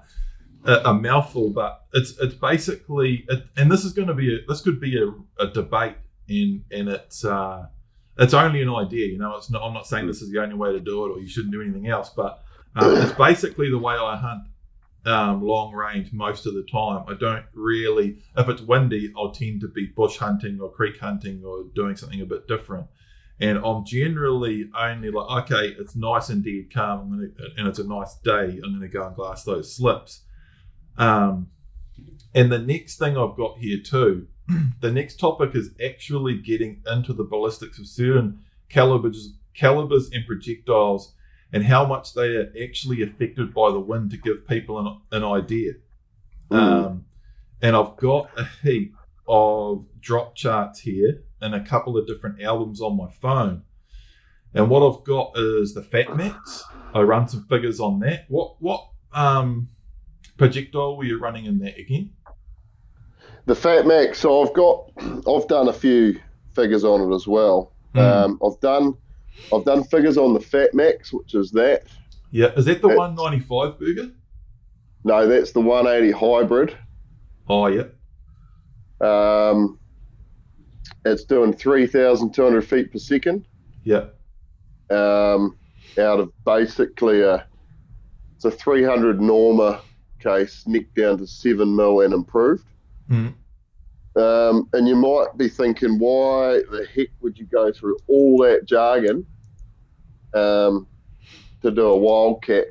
a, 0.66 0.94
mouthful, 0.94 1.50
but 1.50 1.84
it's 1.92 2.18
it's 2.18 2.34
basically 2.34 3.24
it, 3.28 3.44
and 3.56 3.70
this 3.70 3.84
is 3.84 3.92
going 3.92 4.08
to 4.08 4.14
be 4.14 4.34
a, 4.34 4.38
this 4.48 4.62
could 4.62 4.80
be 4.80 4.98
a, 4.98 5.42
a 5.42 5.48
debate 5.48 5.96
in 6.26 6.64
and 6.70 6.88
it's 6.88 7.24
uh, 7.24 7.66
it's 8.18 8.34
only 8.34 8.62
an 8.62 8.70
idea. 8.70 9.06
You 9.06 9.18
know, 9.18 9.36
it's 9.36 9.50
not. 9.50 9.62
I'm 9.62 9.74
not 9.74 9.86
saying 9.86 10.06
this 10.06 10.22
is 10.22 10.30
the 10.30 10.40
only 10.42 10.54
way 10.54 10.72
to 10.72 10.80
do 10.80 11.04
it 11.04 11.10
or 11.10 11.20
you 11.20 11.28
shouldn't 11.28 11.52
do 11.52 11.60
anything 11.60 11.86
else, 11.88 12.10
but 12.10 12.42
um, 12.76 12.96
it's 12.96 13.12
basically 13.12 13.70
the 13.70 13.78
way 13.78 13.94
I 13.94 14.16
hunt 14.16 14.44
um, 15.06 15.42
long 15.42 15.72
range 15.72 16.12
most 16.12 16.46
of 16.46 16.54
the 16.54 16.62
time. 16.70 17.04
I 17.08 17.14
don't 17.14 17.44
really, 17.52 18.18
if 18.36 18.48
it's 18.48 18.62
windy, 18.62 19.12
I'll 19.16 19.32
tend 19.32 19.60
to 19.60 19.68
be 19.68 19.86
bush 19.86 20.16
hunting 20.16 20.58
or 20.60 20.70
creek 20.70 20.98
hunting 20.98 21.42
or 21.44 21.64
doing 21.74 21.96
something 21.96 22.20
a 22.20 22.26
bit 22.26 22.48
different. 22.48 22.86
And 23.40 23.58
I'm 23.58 23.84
generally 23.84 24.70
only 24.78 25.10
like, 25.10 25.44
okay, 25.44 25.74
it's 25.78 25.96
nice 25.96 26.28
and 26.28 26.44
dead 26.44 26.72
calm, 26.72 27.10
gonna, 27.10 27.50
and 27.56 27.66
it's 27.66 27.80
a 27.80 27.86
nice 27.86 28.14
day. 28.24 28.60
I'm 28.64 28.78
going 28.78 28.80
to 28.80 28.88
go 28.88 29.06
and 29.06 29.16
glass 29.16 29.44
those 29.44 29.74
slips. 29.74 30.22
Um, 30.96 31.48
and 32.34 32.50
the 32.50 32.58
next 32.58 32.98
thing 32.98 33.16
I've 33.16 33.36
got 33.36 33.58
here 33.58 33.80
too, 33.80 34.28
the 34.80 34.92
next 34.92 35.18
topic 35.18 35.54
is 35.54 35.70
actually 35.84 36.38
getting 36.38 36.82
into 36.90 37.12
the 37.12 37.24
ballistics 37.24 37.78
of 37.78 37.86
certain 37.86 38.40
calibers, 38.68 39.34
calibers 39.52 40.10
and 40.12 40.24
projectiles 40.26 41.14
and 41.54 41.64
how 41.64 41.86
much 41.86 42.14
they 42.14 42.34
are 42.34 42.52
actually 42.60 43.00
affected 43.00 43.54
by 43.54 43.70
the 43.70 43.78
wind 43.78 44.10
to 44.10 44.16
give 44.16 44.46
people 44.46 44.76
an, 44.80 45.00
an 45.12 45.22
idea. 45.22 45.74
Mm. 46.50 46.58
Um, 46.58 47.04
and 47.62 47.76
I've 47.76 47.96
got 47.96 48.28
a 48.36 48.44
heap 48.64 48.96
of 49.28 49.86
drop 50.00 50.34
charts 50.34 50.80
here 50.80 51.22
and 51.40 51.54
a 51.54 51.64
couple 51.64 51.96
of 51.96 52.08
different 52.08 52.42
albums 52.42 52.80
on 52.80 52.96
my 52.96 53.08
phone. 53.08 53.62
And 54.52 54.68
what 54.68 54.82
I've 54.82 55.04
got 55.04 55.38
is 55.38 55.74
the 55.74 55.82
Fat 55.82 56.16
Max. 56.16 56.64
I 56.92 57.02
run 57.02 57.28
some 57.28 57.46
figures 57.48 57.78
on 57.78 58.00
that. 58.00 58.24
What 58.28 58.56
what 58.58 58.88
um, 59.12 59.68
projectile 60.36 60.96
were 60.96 61.04
you 61.04 61.20
running 61.20 61.44
in 61.44 61.60
that 61.60 61.78
again? 61.78 62.10
The 63.46 63.54
Fat 63.54 63.86
Max, 63.86 64.18
so 64.18 64.42
I've 64.42 64.54
got 64.54 64.90
I've 65.28 65.46
done 65.46 65.68
a 65.68 65.72
few 65.72 66.18
figures 66.52 66.82
on 66.82 67.12
it 67.12 67.14
as 67.14 67.28
well. 67.28 67.72
Mm. 67.94 68.00
Um, 68.00 68.40
I've 68.44 68.58
done 68.60 68.96
I've 69.52 69.64
done 69.64 69.84
figures 69.84 70.16
on 70.16 70.32
the 70.34 70.40
Fat 70.40 70.74
Max, 70.74 71.12
which 71.12 71.34
is 71.34 71.50
that. 71.52 71.82
yeah, 72.30 72.48
is 72.56 72.64
that 72.66 72.80
the 72.82 72.88
it's- 72.88 72.98
195 72.98 73.78
Berger? 73.78 74.10
No, 75.04 75.26
that's 75.28 75.52
the 75.52 75.60
180 75.60 76.12
hybrid. 76.12 76.76
Oh 77.48 77.66
yeah, 77.66 77.84
Um, 79.00 79.78
it's 81.04 81.24
doing 81.24 81.52
3,200 81.52 82.62
feet 82.66 82.90
per 82.90 82.98
second. 82.98 83.44
yeah, 83.84 84.06
um, 84.90 85.58
out 85.98 86.20
of 86.20 86.32
basically 86.44 87.20
a 87.20 87.46
it's 88.36 88.44
a 88.46 88.50
300 88.50 89.20
Norma 89.20 89.80
case, 90.20 90.64
necked 90.66 90.94
down 90.96 91.18
to 91.18 91.26
seven 91.26 91.76
mil 91.76 92.00
and 92.00 92.14
improved. 92.14 92.64
Mm. 93.10 93.34
Um, 94.16 94.68
and 94.72 94.86
you 94.86 94.94
might 94.94 95.36
be 95.36 95.48
thinking, 95.48 95.98
why 95.98 96.62
the 96.70 96.86
heck 96.94 97.08
would 97.20 97.36
you 97.36 97.46
go 97.46 97.72
through 97.72 97.96
all 98.06 98.38
that 98.38 98.64
jargon 98.64 99.26
um, 100.34 100.86
to 101.62 101.70
do 101.70 101.86
a 101.86 101.96
wildcat? 101.96 102.68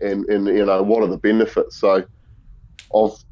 And, 0.00 0.24
and 0.26 0.46
you 0.46 0.64
know 0.64 0.82
what 0.82 1.02
are 1.02 1.08
the 1.08 1.16
benefits? 1.16 1.78
So 1.78 2.04
I've 2.94 3.24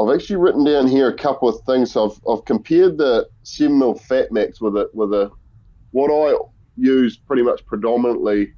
I've 0.00 0.14
actually 0.14 0.36
written 0.36 0.64
down 0.64 0.88
here 0.88 1.08
a 1.08 1.14
couple 1.14 1.48
of 1.48 1.60
things. 1.64 1.92
So 1.92 2.10
I've, 2.10 2.20
I've 2.28 2.44
compared 2.44 2.98
the 2.98 3.28
seven 3.42 3.78
mil 3.78 3.94
Fat 3.94 4.32
Max 4.32 4.60
with 4.60 4.76
a 4.76 4.88
with 4.94 5.12
a 5.12 5.30
what 5.90 6.10
I 6.10 6.34
used 6.76 7.24
pretty 7.26 7.42
much 7.42 7.64
predominantly 7.66 8.54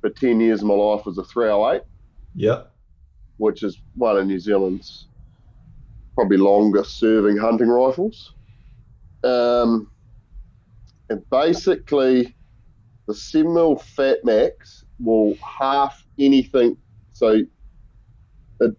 for 0.00 0.10
10 0.10 0.40
years 0.40 0.60
of 0.60 0.68
my 0.68 0.74
life 0.74 1.04
was 1.04 1.18
a 1.18 1.24
308, 1.24 1.82
yeah, 2.34 2.62
which 3.38 3.62
is 3.62 3.80
one 3.94 4.16
of 4.16 4.26
New 4.26 4.38
Zealand's 4.38 5.08
probably 6.14 6.36
longest 6.36 6.98
serving 6.98 7.36
hunting 7.36 7.68
rifles. 7.68 8.34
Um, 9.22 9.90
and 11.10 11.28
basically, 11.30 12.34
the 13.06 13.14
7 13.14 13.52
mil 13.52 13.76
Fat 13.76 14.24
Max 14.24 14.84
will 14.98 15.36
half 15.36 16.04
anything. 16.18 16.76
So 17.12 17.42
it 18.60 18.76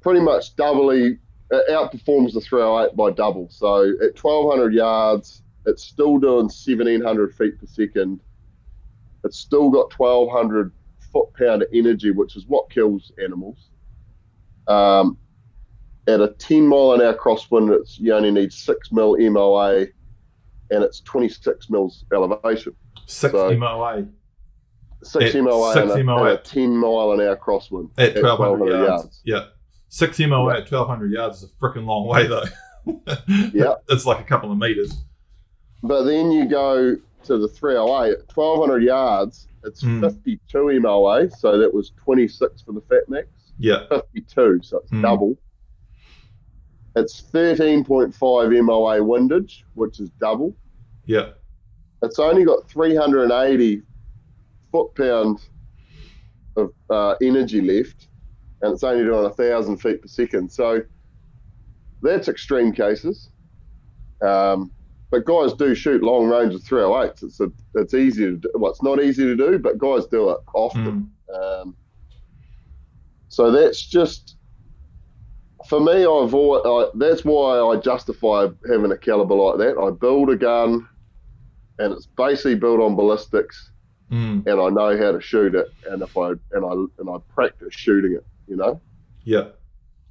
pretty 0.00 0.20
much 0.20 0.56
doubly 0.56 1.18
it 1.52 1.70
outperforms 1.70 2.32
the 2.32 2.40
308 2.40 2.96
by 2.96 3.10
double. 3.10 3.48
So 3.50 3.82
at 4.02 4.22
1200 4.22 4.72
yards, 4.72 5.42
it's 5.66 5.82
still 5.84 6.18
doing 6.18 6.44
1700 6.44 7.34
feet 7.34 7.58
per 7.58 7.66
second. 7.66 8.20
It's 9.24 9.38
still 9.38 9.70
got 9.70 9.96
1200 9.98 10.72
foot 11.12 11.28
pound 11.34 11.62
of 11.62 11.68
energy, 11.72 12.10
which 12.10 12.36
is 12.36 12.46
what 12.46 12.70
kills 12.70 13.12
animals. 13.22 13.68
Um, 14.66 15.18
at 16.08 16.20
a 16.20 16.28
10 16.38 16.66
mile 16.66 16.92
an 16.92 17.00
hour 17.02 17.14
crosswind, 17.14 17.70
it's, 17.78 17.98
you 17.98 18.12
only 18.14 18.30
need 18.30 18.52
6 18.52 18.92
mil 18.92 19.16
MOA 19.30 19.86
and 20.70 20.82
it's 20.82 21.00
26 21.00 21.70
mils 21.70 22.04
elevation. 22.12 22.74
six 23.06 23.32
So- 23.32 23.56
MOA 23.56 24.06
6 25.04 25.34
At 25.34 25.42
MOA, 25.42 25.72
six 25.74 25.90
and, 25.92 26.00
a, 26.00 26.04
MOA. 26.04 26.20
and 26.30 26.38
a 26.38 26.42
10 26.42 26.76
mile 26.76 27.12
an 27.12 27.20
hour 27.20 27.36
crosswind 27.36 27.90
at 27.98 28.14
1200 28.22 28.86
yards. 28.86 29.20
Yeah, 29.24 29.46
six 29.88 30.18
MOA 30.20 30.52
at 30.58 30.70
1200 30.70 31.10
yards 31.10 31.42
is 31.42 31.50
a 31.50 31.54
freaking 31.64 31.86
long 31.86 32.06
way 32.06 32.26
though. 32.26 32.44
Yeah. 33.52 33.74
it's 33.88 34.06
like 34.06 34.20
a 34.20 34.24
couple 34.24 34.50
of 34.52 34.58
meters. 34.58 34.92
But 35.84 36.04
then 36.04 36.30
you 36.32 36.46
go 36.48 36.96
to 37.24 37.38
the 37.38 37.48
308 37.48 38.12
at 38.12 38.36
1200 38.36 38.82
yards, 38.84 39.46
it's 39.64 39.82
Mm. 39.84 40.00
52 40.00 40.80
MOA, 40.80 41.30
so 41.30 41.58
that 41.58 41.72
was 41.72 41.90
26 42.02 42.62
for 42.62 42.72
the 42.72 42.80
Fat 42.82 43.08
Max. 43.08 43.26
Yeah, 43.58 43.86
52, 43.88 44.60
so 44.62 44.78
it's 44.78 44.90
Mm. 44.92 45.02
double. 45.02 45.36
It's 46.94 47.22
13.5 47.22 48.64
MOA 48.64 49.02
windage, 49.02 49.64
which 49.74 50.00
is 50.00 50.10
double. 50.20 50.54
yeah, 51.06 51.30
It's 52.02 52.18
only 52.18 52.44
got 52.44 52.68
380 52.68 53.82
foot 54.70 54.94
pound 54.94 55.40
of 56.56 56.72
uh, 56.90 57.14
energy 57.22 57.60
left, 57.60 58.08
and 58.60 58.74
it's 58.74 58.84
only 58.84 59.04
doing 59.04 59.24
a 59.24 59.30
thousand 59.30 59.78
feet 59.78 60.02
per 60.02 60.08
second. 60.08 60.50
So 60.50 60.82
that's 62.02 62.28
extreme 62.28 62.72
cases. 62.72 63.30
Um, 64.20 64.70
but 65.10 65.24
guys 65.24 65.52
do 65.54 65.74
shoot 65.74 66.02
long 66.02 66.26
range 66.26 66.54
of 66.54 66.62
308s. 66.62 67.22
It's 67.22 67.40
a, 67.40 67.50
it's 67.74 67.94
easy 67.94 68.24
to 68.24 68.36
do. 68.36 68.50
Well, 68.54 68.70
it's 68.70 68.82
not 68.82 69.02
easy 69.02 69.24
to 69.24 69.36
do, 69.36 69.58
but 69.58 69.78
guys 69.78 70.06
do 70.06 70.30
it 70.30 70.38
often. 70.54 71.10
Mm. 71.30 71.60
Um, 71.62 71.76
so 73.28 73.50
that's 73.50 73.80
just 73.86 74.36
for 75.68 75.80
me. 75.80 75.92
I've 76.02 76.34
always, 76.34 76.62
I, 76.64 76.90
that's 76.96 77.24
why 77.24 77.58
I 77.58 77.76
justify 77.76 78.48
having 78.70 78.92
a 78.92 78.98
caliber 78.98 79.34
like 79.34 79.58
that. 79.58 79.78
I 79.78 79.90
build 79.90 80.30
a 80.30 80.36
gun, 80.36 80.88
and 81.78 81.92
it's 81.92 82.06
basically 82.06 82.54
built 82.56 82.80
on 82.80 82.96
ballistics, 82.96 83.70
Mm. 84.10 84.46
and 84.46 84.60
I 84.60 84.68
know 84.68 84.94
how 84.98 85.12
to 85.12 85.20
shoot 85.22 85.54
it. 85.54 85.72
And 85.88 86.02
if 86.02 86.18
I 86.18 86.32
and 86.50 86.64
I 86.66 86.72
and 86.98 87.08
I 87.08 87.16
practice 87.34 87.72
shooting 87.72 88.12
it, 88.12 88.26
you 88.46 88.56
know. 88.56 88.78
Yeah. 89.24 89.48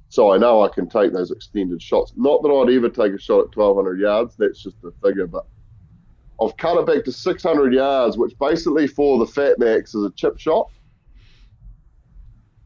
So 0.08 0.32
I 0.32 0.38
know 0.38 0.62
I 0.62 0.68
can 0.68 0.88
take 0.88 1.12
those 1.12 1.30
extended 1.30 1.80
shots. 1.80 2.12
Not 2.16 2.42
that 2.42 2.48
I'd 2.48 2.74
ever 2.74 2.88
take 2.88 3.12
a 3.12 3.18
shot 3.18 3.40
at 3.50 3.56
1,200 3.56 4.00
yards. 4.00 4.34
That's 4.36 4.60
just 4.62 4.76
a 4.84 4.90
figure. 5.06 5.28
But 5.28 5.46
I've 6.42 6.56
cut 6.56 6.78
it 6.78 6.86
back 6.86 7.04
to 7.04 7.12
600 7.12 7.72
yards, 7.72 8.18
which 8.18 8.36
basically 8.40 8.88
for 8.88 9.18
the 9.18 9.26
Fat 9.26 9.58
Max 9.60 9.94
is 9.94 10.04
a 10.04 10.10
chip 10.10 10.36
shot. 10.38 10.68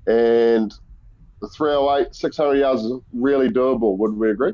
And 0.06 0.72
the 1.40 1.48
308, 1.48 2.14
600 2.14 2.54
yards 2.54 2.82
is 2.82 2.92
really 3.12 3.48
doable. 3.48 3.96
Would 3.98 4.16
we 4.16 4.30
agree? 4.30 4.52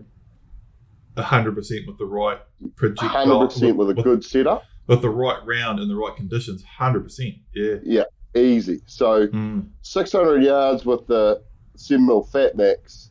hundred 1.18 1.54
percent 1.54 1.86
with 1.86 1.98
the 1.98 2.06
right 2.06 2.38
projectile. 2.76 3.26
100% 3.46 3.76
with 3.76 3.90
a 3.90 4.02
good 4.02 4.24
setup. 4.24 4.64
with 4.86 5.02
the 5.02 5.10
right 5.10 5.38
round 5.44 5.78
and 5.78 5.90
the 5.90 5.94
right 5.94 6.16
conditions. 6.16 6.62
Hundred 6.64 7.04
percent. 7.04 7.34
Yeah. 7.54 7.74
Yeah. 7.84 8.04
Easy. 8.34 8.80
So 8.86 9.26
Mm. 9.28 9.68
600 9.82 10.42
yards 10.42 10.86
with 10.86 11.06
the 11.06 11.42
7 11.76 12.06
mil 12.06 12.22
Fat 12.24 12.56
Max. 12.56 13.10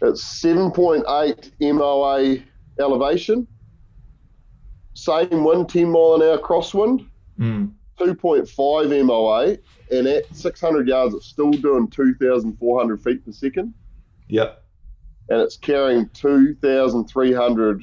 It's 0.00 0.22
7.8 0.22 1.50
MOA 1.74 2.36
elevation. 2.78 3.48
Same 4.94 5.42
wind, 5.44 5.68
10 5.68 5.90
mile 5.90 6.14
an 6.14 6.22
hour 6.22 6.38
crosswind, 6.38 7.04
Mm. 7.38 7.72
2.5 7.98 9.04
MOA, 9.06 9.56
and 9.90 10.06
at 10.06 10.34
600 10.34 10.88
yards, 10.88 11.14
it's 11.14 11.26
still 11.26 11.50
doing 11.52 11.88
2,400 11.88 13.02
feet 13.02 13.24
per 13.24 13.32
second, 13.32 13.74
Yep. 14.28 14.62
and 15.28 15.40
it's 15.40 15.56
carrying 15.56 16.08
2,300 16.10 17.82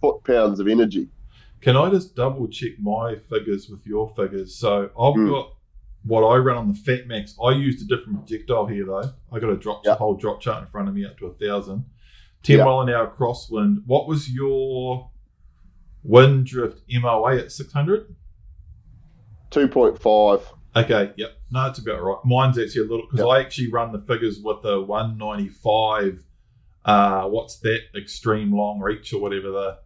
foot 0.00 0.24
pounds 0.24 0.60
of 0.60 0.68
energy. 0.68 1.08
Can 1.60 1.76
I 1.76 1.90
just 1.90 2.14
double 2.14 2.46
check 2.48 2.78
my 2.80 3.16
figures 3.28 3.68
with 3.68 3.84
your 3.86 4.08
figures? 4.10 4.54
So 4.54 4.84
I've 4.98 5.14
Mm. 5.14 5.28
got 5.30 5.54
what 6.04 6.22
I 6.22 6.36
run 6.36 6.56
on 6.56 6.68
the 6.68 6.74
Fat 6.74 7.06
Max. 7.08 7.36
I 7.42 7.50
used 7.50 7.82
a 7.82 7.96
different 7.96 8.20
projectile 8.20 8.66
here 8.66 8.84
though. 8.86 9.10
I 9.32 9.40
got 9.40 9.50
a 9.50 9.56
drop 9.56 9.84
Yeah. 9.84 9.96
whole 9.96 10.14
drop 10.14 10.40
chart 10.40 10.62
in 10.64 10.68
front 10.70 10.88
of 10.88 10.94
me 10.94 11.04
up 11.04 11.18
to 11.18 11.26
a 11.26 11.32
thousand. 11.34 11.84
Ten 12.44 12.58
Yeah. 12.58 12.64
mile 12.64 12.82
an 12.82 12.90
hour 12.90 13.12
crosswind. 13.18 13.82
What 13.86 14.06
was 14.06 14.30
your 14.32 15.10
wind 16.04 16.46
drift 16.46 16.82
MOA 16.88 17.36
at 17.38 17.50
six 17.50 17.72
hundred? 17.72 18.14
2.5. 19.50 20.42
Okay, 20.76 21.12
yep. 21.16 21.32
No, 21.50 21.66
it's 21.66 21.78
about 21.78 22.02
right. 22.02 22.18
Mine's 22.24 22.58
actually 22.58 22.82
a 22.86 22.90
little 22.90 23.06
because 23.10 23.26
I 23.26 23.40
actually 23.40 23.70
run 23.70 23.90
the 23.92 24.00
figures 24.00 24.38
with 24.40 24.64
a 24.64 24.80
one 24.80 25.16
ninety 25.18 25.48
five. 25.48 26.22
Uh, 26.84 27.24
what's 27.24 27.58
that 27.60 27.80
extreme 27.96 28.52
long 28.54 28.78
reach 28.80 29.12
or 29.12 29.20
whatever 29.20 29.50
the 29.50 29.78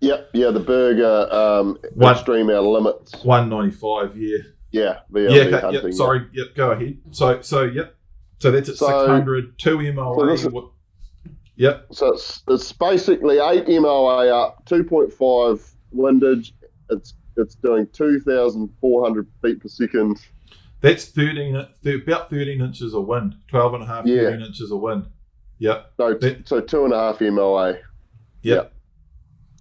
Yep, 0.00 0.30
yeah, 0.34 0.50
the 0.50 0.60
Berger 0.60 1.32
um, 1.34 1.78
One- 1.94 2.14
Extreme 2.14 2.50
Outer 2.50 2.60
Limits. 2.68 3.24
one 3.24 3.48
ninety 3.48 3.70
five? 3.74 4.16
Yeah, 4.16 4.38
Yeah, 4.70 4.82
yeah, 4.82 5.28
VLD 5.28 5.46
okay, 5.46 5.60
hunting. 5.60 5.84
yep, 5.84 5.94
sorry, 5.94 6.26
yep, 6.32 6.54
go 6.54 6.70
ahead. 6.72 6.98
So, 7.12 7.40
so, 7.40 7.62
yep. 7.64 7.96
So 8.38 8.50
that's 8.50 8.68
at 8.68 8.76
So- 8.76 8.86
600, 8.86 9.58
2 9.58 9.92
MOA. 9.94 10.36
so 10.36 10.50
what, 10.50 10.68
yep, 11.56 11.86
So 11.92 12.12
it's, 12.12 12.42
it's 12.48 12.72
basically 12.72 13.38
8 13.38 13.66
MOA 13.80 14.28
up, 14.28 14.66
2.5 14.66 15.74
windage. 15.92 16.52
It's 16.90 17.14
it's 17.36 17.54
doing 17.56 17.86
2,400 17.92 19.28
feet 19.42 19.60
per 19.60 19.68
second. 19.68 20.18
that's 20.80 21.06
13, 21.06 21.66
th- 21.82 22.02
about 22.02 22.30
13 22.30 22.60
inches 22.60 22.94
of 22.94 23.06
wind, 23.06 23.34
12 23.48 23.74
and 23.74 23.82
a 23.82 23.86
half, 23.86 24.06
Yeah. 24.06 24.22
13 24.30 24.46
inches 24.46 24.70
of 24.70 24.80
wind. 24.80 25.06
Yep, 25.58 25.92
t- 25.98 26.14
That- 26.20 26.42
so 26.48 26.60
two 26.60 26.84
and 26.84 26.92
a 26.92 26.98
half 26.98 27.20
MOA. 27.20 27.78
yep, 28.42 28.72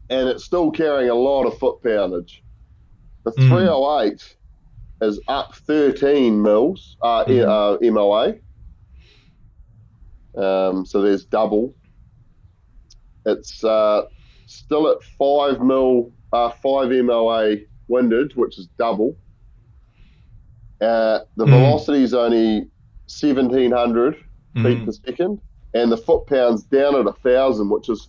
And 0.09 0.29
it's 0.29 0.43
still 0.43 0.69
carrying 0.71 1.09
a 1.09 1.15
lot 1.15 1.45
of 1.45 1.57
foot 1.57 1.81
poundage. 1.81 2.43
The 3.23 3.31
Mm. 3.31 3.47
308 3.49 4.37
is 5.01 5.19
up 5.27 5.55
13 5.55 6.39
mils, 6.41 6.95
uh, 7.01 7.25
Mhm. 7.25 7.47
uh, 7.47 7.77
MOA. 7.81 8.35
Um, 10.37 10.85
so 10.85 11.01
there's 11.01 11.25
double. 11.25 11.73
It's 13.25 13.63
uh, 13.63 14.03
still 14.45 14.89
at 14.89 15.01
5 15.17 15.61
mil, 15.61 16.11
uh, 16.35 16.49
5 16.51 16.89
MOA 17.05 17.57
windage, 17.87 18.35
which 18.35 18.57
is 18.59 18.67
double. 18.77 19.15
Uh, 20.81 21.19
the 21.37 21.45
Mm. 21.45 21.49
velocity 21.51 22.03
is 22.03 22.13
only 22.13 22.67
1700 23.07 24.15
feet 24.15 24.23
Mm, 24.55 24.85
per 24.85 24.91
second, 24.91 25.39
and 25.73 25.91
the 25.91 25.97
foot 25.97 26.25
pounds 26.27 26.63
down 26.63 26.95
at 26.95 27.07
a 27.07 27.13
thousand, 27.13 27.69
which 27.69 27.89
is 27.89 28.05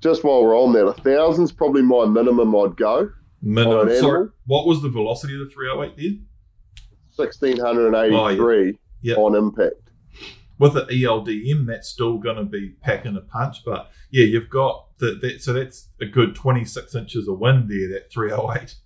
just 0.00 0.24
while 0.24 0.42
we're 0.42 0.58
on 0.58 0.72
that, 0.72 0.86
a 0.86 0.92
thousand's 1.02 1.52
probably 1.52 1.82
my 1.82 2.04
minimum 2.06 2.54
I'd 2.56 2.76
go. 2.76 3.08
minimum. 3.40 3.88
an 3.88 3.96
Sorry, 3.96 4.28
what 4.46 4.66
was 4.66 4.82
the 4.82 4.88
velocity 4.88 5.34
of 5.34 5.40
the 5.40 5.46
308 5.46 5.96
there? 5.96 6.12
Sixteen 7.10 7.58
hundred 7.58 7.88
and 7.88 7.96
eighty-three 7.96 8.78
Yeah. 9.02 9.16
on 9.16 9.34
impact. 9.36 9.81
With 10.58 10.74
the 10.74 10.86
E 10.90 11.02
ELDM, 11.02 11.66
that's 11.66 11.88
still 11.88 12.18
going 12.18 12.36
to 12.36 12.44
be 12.44 12.70
packing 12.82 13.16
a 13.16 13.20
punch. 13.20 13.64
But 13.64 13.90
yeah, 14.10 14.24
you've 14.26 14.50
got 14.50 14.86
the, 14.98 15.18
that, 15.20 15.42
so 15.42 15.52
that's 15.52 15.88
a 16.00 16.06
good 16.06 16.34
26 16.36 16.94
inches 16.94 17.26
of 17.26 17.38
wind 17.38 17.68
there, 17.68 17.88
that 17.88 18.12
308. 18.12 18.76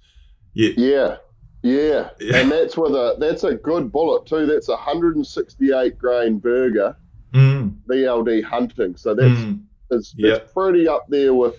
Yeah, 0.55 0.71
Yeah, 0.77 1.17
yeah, 1.63 2.11
Yeah. 2.21 2.37
and 2.39 2.51
that's 2.51 2.77
with 2.79 2.93
a 2.93 3.17
that's 3.19 3.45
a 3.45 3.55
good 3.57 3.93
bullet 3.93 4.25
too. 4.27 4.47
That's 4.47 4.69
a 4.71 4.77
hundred 4.77 5.17
and 5.17 5.27
sixty-eight 5.27 5.99
grain 5.99 6.39
burger 6.39 6.97
Mm, 7.35 7.77
BLD 7.91 8.43
hunting. 8.45 8.97
So 8.97 9.15
that's 9.15 9.29
mm, 9.41 9.61
it's, 9.91 10.15
it's 10.17 10.53
pretty 10.53 10.89
up 10.89 11.05
there 11.09 11.35
with 11.35 11.57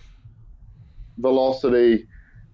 velocity. 1.18 2.08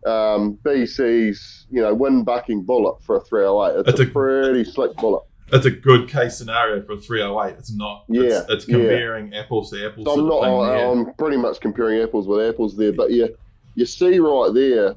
Um, 0.05 0.57
BC's, 0.63 1.65
you 1.71 1.81
know, 1.81 1.93
wind 1.93 2.25
bucking 2.25 2.63
bullet 2.63 3.01
for 3.03 3.15
a 3.17 3.21
308. 3.21 3.79
It's 3.79 3.89
It's 3.89 3.99
a, 4.01 4.03
a- 4.03 4.07
pretty 4.07 4.63
slick 4.65 4.93
bullet. 4.97 5.23
It's 5.51 5.65
a 5.65 5.71
good 5.71 6.07
case 6.09 6.37
scenario 6.37 6.81
for 6.81 6.93
a 6.93 6.97
308. 6.97 7.57
It's 7.57 7.73
not. 7.75 8.05
Yeah, 8.09 8.21
It's, 8.41 8.49
it's 8.49 8.67
yeah. 8.67 8.77
comparing 8.77 9.33
apples 9.33 9.71
to 9.71 9.85
apples. 9.85 10.07
I'm 10.09 10.27
not. 10.27 10.41
yeah. 10.77 10.89
I'm 10.89 11.13
pretty 11.15 11.37
much 11.37 11.59
comparing 11.59 12.01
apples 12.01 12.27
with 12.27 12.47
apples 12.47 12.75
there, 12.77 12.93
but 12.93 13.11
yeah, 13.11 13.27
you 13.75 13.85
see 13.85 14.19
right 14.19 14.51
there. 14.53 14.95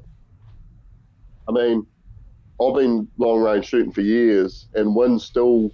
I 1.47 1.51
mean, 1.51 1.85
I've 2.61 2.75
been 2.75 3.07
long 3.17 3.41
range 3.41 3.65
shooting 3.67 3.91
for 3.91 4.01
years, 4.01 4.67
and 4.73 4.95
wind 4.95 5.21
still 5.21 5.71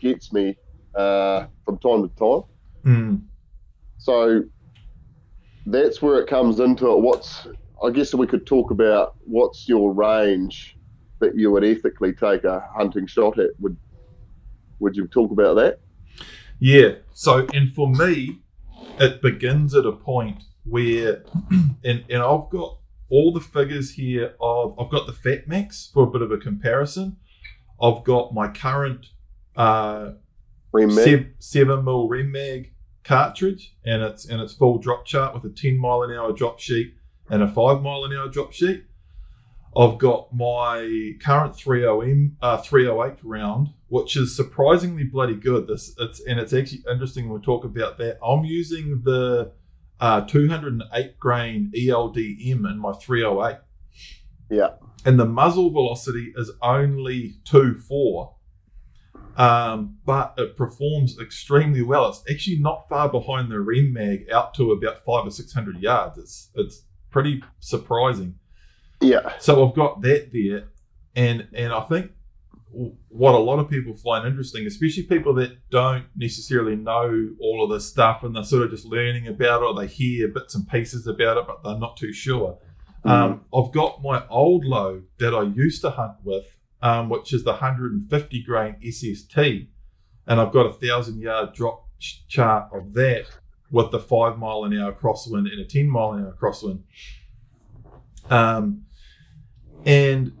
gets 0.00 0.32
me 0.32 0.56
uh, 0.94 1.46
from 1.64 1.78
time 1.78 2.08
to 2.08 2.14
time. 2.16 2.42
Mm, 2.84 3.22
So 3.98 4.42
that's 5.66 6.02
where 6.02 6.20
it 6.20 6.28
comes 6.28 6.60
into 6.60 6.86
it. 6.92 6.98
What's 7.00 7.46
I 7.84 7.90
guess 7.90 8.14
we 8.14 8.26
could 8.26 8.46
talk 8.46 8.70
about 8.70 9.14
what's 9.24 9.68
your 9.68 9.92
range 9.92 10.76
that 11.20 11.36
you 11.36 11.50
would 11.52 11.64
ethically 11.64 12.12
take 12.12 12.44
a 12.44 12.68
hunting 12.76 13.06
shot 13.06 13.38
at. 13.38 13.50
Would 13.60 13.76
would 14.82 14.96
you 14.96 15.06
talk 15.06 15.30
about 15.30 15.54
that? 15.54 15.80
yeah. 16.58 16.96
So, 17.14 17.46
and 17.54 17.72
for 17.72 17.88
me, 17.90 18.40
it 18.98 19.22
begins 19.22 19.74
at 19.74 19.86
a 19.86 19.92
point 19.92 20.42
where, 20.64 21.24
and 21.84 22.04
and 22.08 22.22
I've 22.22 22.48
got 22.50 22.78
all 23.10 23.32
the 23.32 23.40
figures 23.40 23.92
here 23.92 24.34
of 24.40 24.78
I've 24.78 24.90
got 24.90 25.06
the 25.06 25.12
Fat 25.12 25.46
Max 25.46 25.90
for 25.92 26.04
a 26.04 26.06
bit 26.10 26.22
of 26.22 26.30
a 26.32 26.38
comparison. 26.38 27.16
I've 27.80 28.04
got 28.04 28.32
my 28.32 28.48
current 28.48 29.06
uh, 29.56 30.12
Remag? 30.74 31.04
sev- 31.04 31.26
seven 31.38 31.84
mil 31.84 32.08
Rem 32.08 32.32
Mag 32.32 32.72
cartridge, 33.04 33.76
and 33.84 34.02
it's 34.02 34.24
and 34.26 34.40
it's 34.40 34.54
full 34.54 34.78
drop 34.78 35.04
chart 35.04 35.34
with 35.34 35.44
a 35.44 35.54
ten 35.54 35.78
mile 35.78 36.02
an 36.02 36.12
hour 36.16 36.32
drop 36.32 36.58
sheet 36.60 36.94
and 37.28 37.42
a 37.42 37.48
five 37.48 37.82
mile 37.82 38.04
an 38.04 38.12
hour 38.12 38.28
drop 38.28 38.52
sheet. 38.52 38.84
I've 39.74 39.96
got 39.98 40.34
my 40.34 41.12
current 41.22 41.54
30M 41.54 42.32
uh, 42.42 42.58
308 42.58 43.18
round, 43.22 43.68
which 43.88 44.16
is 44.16 44.36
surprisingly 44.36 45.04
bloody 45.04 45.34
good. 45.34 45.66
This 45.66 45.94
it's 45.98 46.20
and 46.20 46.38
it's 46.38 46.52
actually 46.52 46.82
interesting 46.90 47.28
when 47.28 47.40
we 47.40 47.44
talk 47.44 47.64
about 47.64 47.96
that. 47.98 48.18
I'm 48.22 48.44
using 48.44 49.00
the 49.02 49.52
uh, 50.00 50.22
208 50.22 51.18
grain 51.18 51.72
ELDM 51.74 52.70
in 52.70 52.78
my 52.78 52.92
308 52.92 53.58
Yeah. 54.50 54.70
and 55.06 55.18
the 55.18 55.24
muzzle 55.24 55.70
velocity 55.70 56.32
is 56.36 56.50
only 56.60 57.36
two 57.44 57.74
four, 57.76 58.34
um, 59.36 59.96
but 60.04 60.34
it 60.36 60.56
performs 60.56 61.18
extremely 61.18 61.82
well. 61.82 62.08
It's 62.08 62.22
actually 62.30 62.58
not 62.58 62.88
far 62.88 63.08
behind 63.08 63.50
the 63.50 63.60
Rem 63.60 63.92
Mag, 63.92 64.28
out 64.30 64.52
to 64.54 64.72
about 64.72 65.04
five 65.06 65.26
or 65.26 65.30
six 65.30 65.52
hundred 65.54 65.78
yards. 65.80 66.18
It's 66.18 66.50
it's 66.56 66.84
pretty 67.10 67.42
surprising. 67.60 68.34
Yeah. 69.02 69.38
So 69.38 69.66
I've 69.66 69.74
got 69.74 70.00
that 70.02 70.30
there, 70.32 70.64
and 71.14 71.48
and 71.54 71.72
I 71.72 71.80
think 71.80 72.12
what 73.08 73.34
a 73.34 73.38
lot 73.38 73.58
of 73.58 73.68
people 73.68 73.94
find 73.94 74.26
interesting, 74.26 74.66
especially 74.66 75.02
people 75.02 75.34
that 75.34 75.68
don't 75.70 76.06
necessarily 76.16 76.74
know 76.74 77.28
all 77.38 77.62
of 77.62 77.70
this 77.70 77.86
stuff 77.88 78.22
and 78.22 78.34
they're 78.34 78.44
sort 78.44 78.62
of 78.62 78.70
just 78.70 78.86
learning 78.86 79.28
about 79.28 79.62
it 79.62 79.66
or 79.66 79.74
they 79.74 79.86
hear 79.86 80.28
bits 80.28 80.54
and 80.54 80.66
pieces 80.68 81.06
about 81.06 81.36
it, 81.36 81.46
but 81.46 81.62
they're 81.62 81.78
not 81.78 81.98
too 81.98 82.12
sure. 82.12 82.58
Mm-hmm. 83.04 83.10
Um, 83.10 83.44
I've 83.54 83.72
got 83.72 84.02
my 84.02 84.26
old 84.28 84.64
load 84.64 85.04
that 85.18 85.34
I 85.34 85.42
used 85.42 85.82
to 85.82 85.90
hunt 85.90 86.16
with, 86.24 86.46
um, 86.80 87.10
which 87.10 87.32
is 87.34 87.44
the 87.44 87.50
150 87.50 88.42
grain 88.42 88.76
SST, 88.90 89.36
and 89.36 90.40
I've 90.40 90.52
got 90.52 90.66
a 90.66 90.72
thousand 90.72 91.20
yard 91.20 91.52
drop 91.52 91.88
chart 92.28 92.70
of 92.72 92.94
that 92.94 93.26
with 93.70 93.90
the 93.90 93.98
five 93.98 94.38
mile 94.38 94.64
an 94.64 94.78
hour 94.78 94.92
crosswind 94.92 95.50
and 95.50 95.60
a 95.60 95.64
10 95.64 95.88
mile 95.88 96.12
an 96.12 96.24
hour 96.24 96.36
crosswind. 96.40 96.82
Um, 98.30 98.84
and 99.84 100.32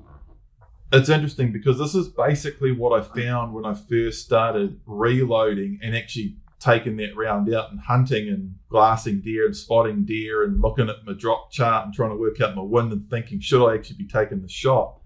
it's 0.92 1.08
interesting 1.08 1.52
because 1.52 1.78
this 1.78 1.94
is 1.94 2.08
basically 2.08 2.72
what 2.72 2.92
I 2.92 3.02
found 3.02 3.54
when 3.54 3.64
I 3.64 3.74
first 3.74 4.24
started 4.24 4.78
reloading 4.86 5.78
and 5.82 5.96
actually 5.96 6.36
taking 6.60 6.96
that 6.98 7.16
round 7.16 7.52
out 7.52 7.70
and 7.72 7.80
hunting 7.80 8.28
and 8.28 8.54
glassing 8.68 9.20
deer 9.20 9.46
and 9.46 9.56
spotting 9.56 10.04
deer 10.04 10.44
and 10.44 10.60
looking 10.60 10.88
at 10.88 11.04
my 11.04 11.12
drop 11.12 11.50
chart 11.50 11.86
and 11.86 11.94
trying 11.94 12.10
to 12.10 12.16
work 12.16 12.40
out 12.40 12.54
my 12.54 12.62
wind 12.62 12.92
and 12.92 13.08
thinking, 13.10 13.40
should 13.40 13.66
I 13.66 13.74
actually 13.74 13.96
be 13.96 14.06
taking 14.06 14.42
the 14.42 14.48
shot? 14.48 15.00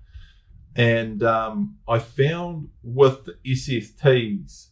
And 0.75 1.22
um, 1.22 1.79
I 1.88 1.99
found 1.99 2.68
with 2.83 3.25
the 3.25 3.37
SSTs, 3.46 4.68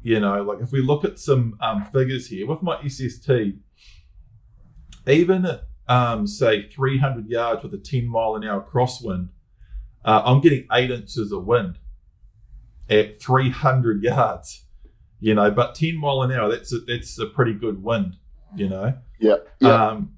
you 0.00 0.20
know, 0.20 0.42
like 0.42 0.60
if 0.60 0.72
we 0.72 0.80
look 0.80 1.04
at 1.04 1.18
some 1.18 1.58
um, 1.60 1.84
figures 1.92 2.28
here 2.28 2.46
with 2.46 2.62
my 2.62 2.80
SST, 2.88 3.30
even 5.06 5.44
at 5.44 5.64
um, 5.88 6.26
say 6.26 6.68
300 6.68 7.28
yards 7.28 7.62
with 7.62 7.74
a 7.74 7.78
10 7.78 8.06
mile 8.06 8.36
an 8.36 8.44
hour 8.44 8.60
crosswind, 8.62 9.28
uh, 10.04 10.22
I'm 10.24 10.40
getting 10.40 10.66
eight 10.72 10.90
inches 10.90 11.32
of 11.32 11.44
wind 11.44 11.78
at 12.88 13.20
300 13.20 14.02
yards, 14.02 14.64
you 15.20 15.34
know, 15.34 15.50
but 15.50 15.74
10 15.74 15.96
mile 15.96 16.22
an 16.22 16.32
hour, 16.32 16.50
that's 16.50 16.72
a, 16.72 16.78
that's 16.80 17.18
a 17.18 17.26
pretty 17.26 17.54
good 17.54 17.82
wind, 17.82 18.16
you 18.56 18.68
know. 18.68 18.94
Yeah. 19.18 19.36
yeah. 19.60 19.88
Um, 19.88 20.12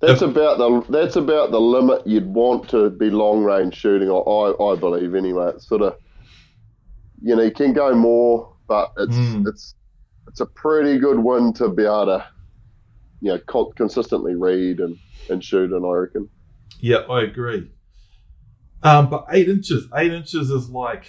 that's 0.00 0.22
if, 0.22 0.30
about 0.30 0.56
the 0.56 0.80
that's 0.90 1.16
about 1.16 1.50
the 1.50 1.60
limit 1.60 2.06
you'd 2.06 2.32
want 2.32 2.68
to 2.70 2.88
be 2.88 3.10
long 3.10 3.44
range 3.44 3.76
shooting. 3.76 4.10
I 4.10 4.12
I 4.12 4.76
believe 4.76 5.14
anyway. 5.14 5.50
It's 5.54 5.68
sort 5.68 5.82
of 5.82 5.98
you 7.20 7.36
know 7.36 7.42
you 7.42 7.50
can 7.50 7.74
go 7.74 7.94
more, 7.94 8.54
but 8.66 8.92
it's 8.96 9.14
mm. 9.14 9.46
it's 9.46 9.74
it's 10.26 10.40
a 10.40 10.46
pretty 10.46 10.98
good 10.98 11.18
wind 11.18 11.56
to 11.56 11.68
be 11.68 11.84
able 11.84 12.06
to 12.06 12.26
you 13.20 13.32
know 13.32 13.72
consistently 13.76 14.34
read 14.34 14.80
and 14.80 14.98
and 15.28 15.44
shoot. 15.44 15.72
And 15.72 15.84
I 15.84 15.90
reckon. 15.90 16.28
Yeah, 16.80 16.98
I 17.08 17.22
agree. 17.22 17.70
Um, 18.82 19.10
but 19.10 19.26
eight 19.30 19.48
inches, 19.48 19.86
eight 19.94 20.12
inches 20.12 20.50
is 20.50 20.70
like, 20.70 21.06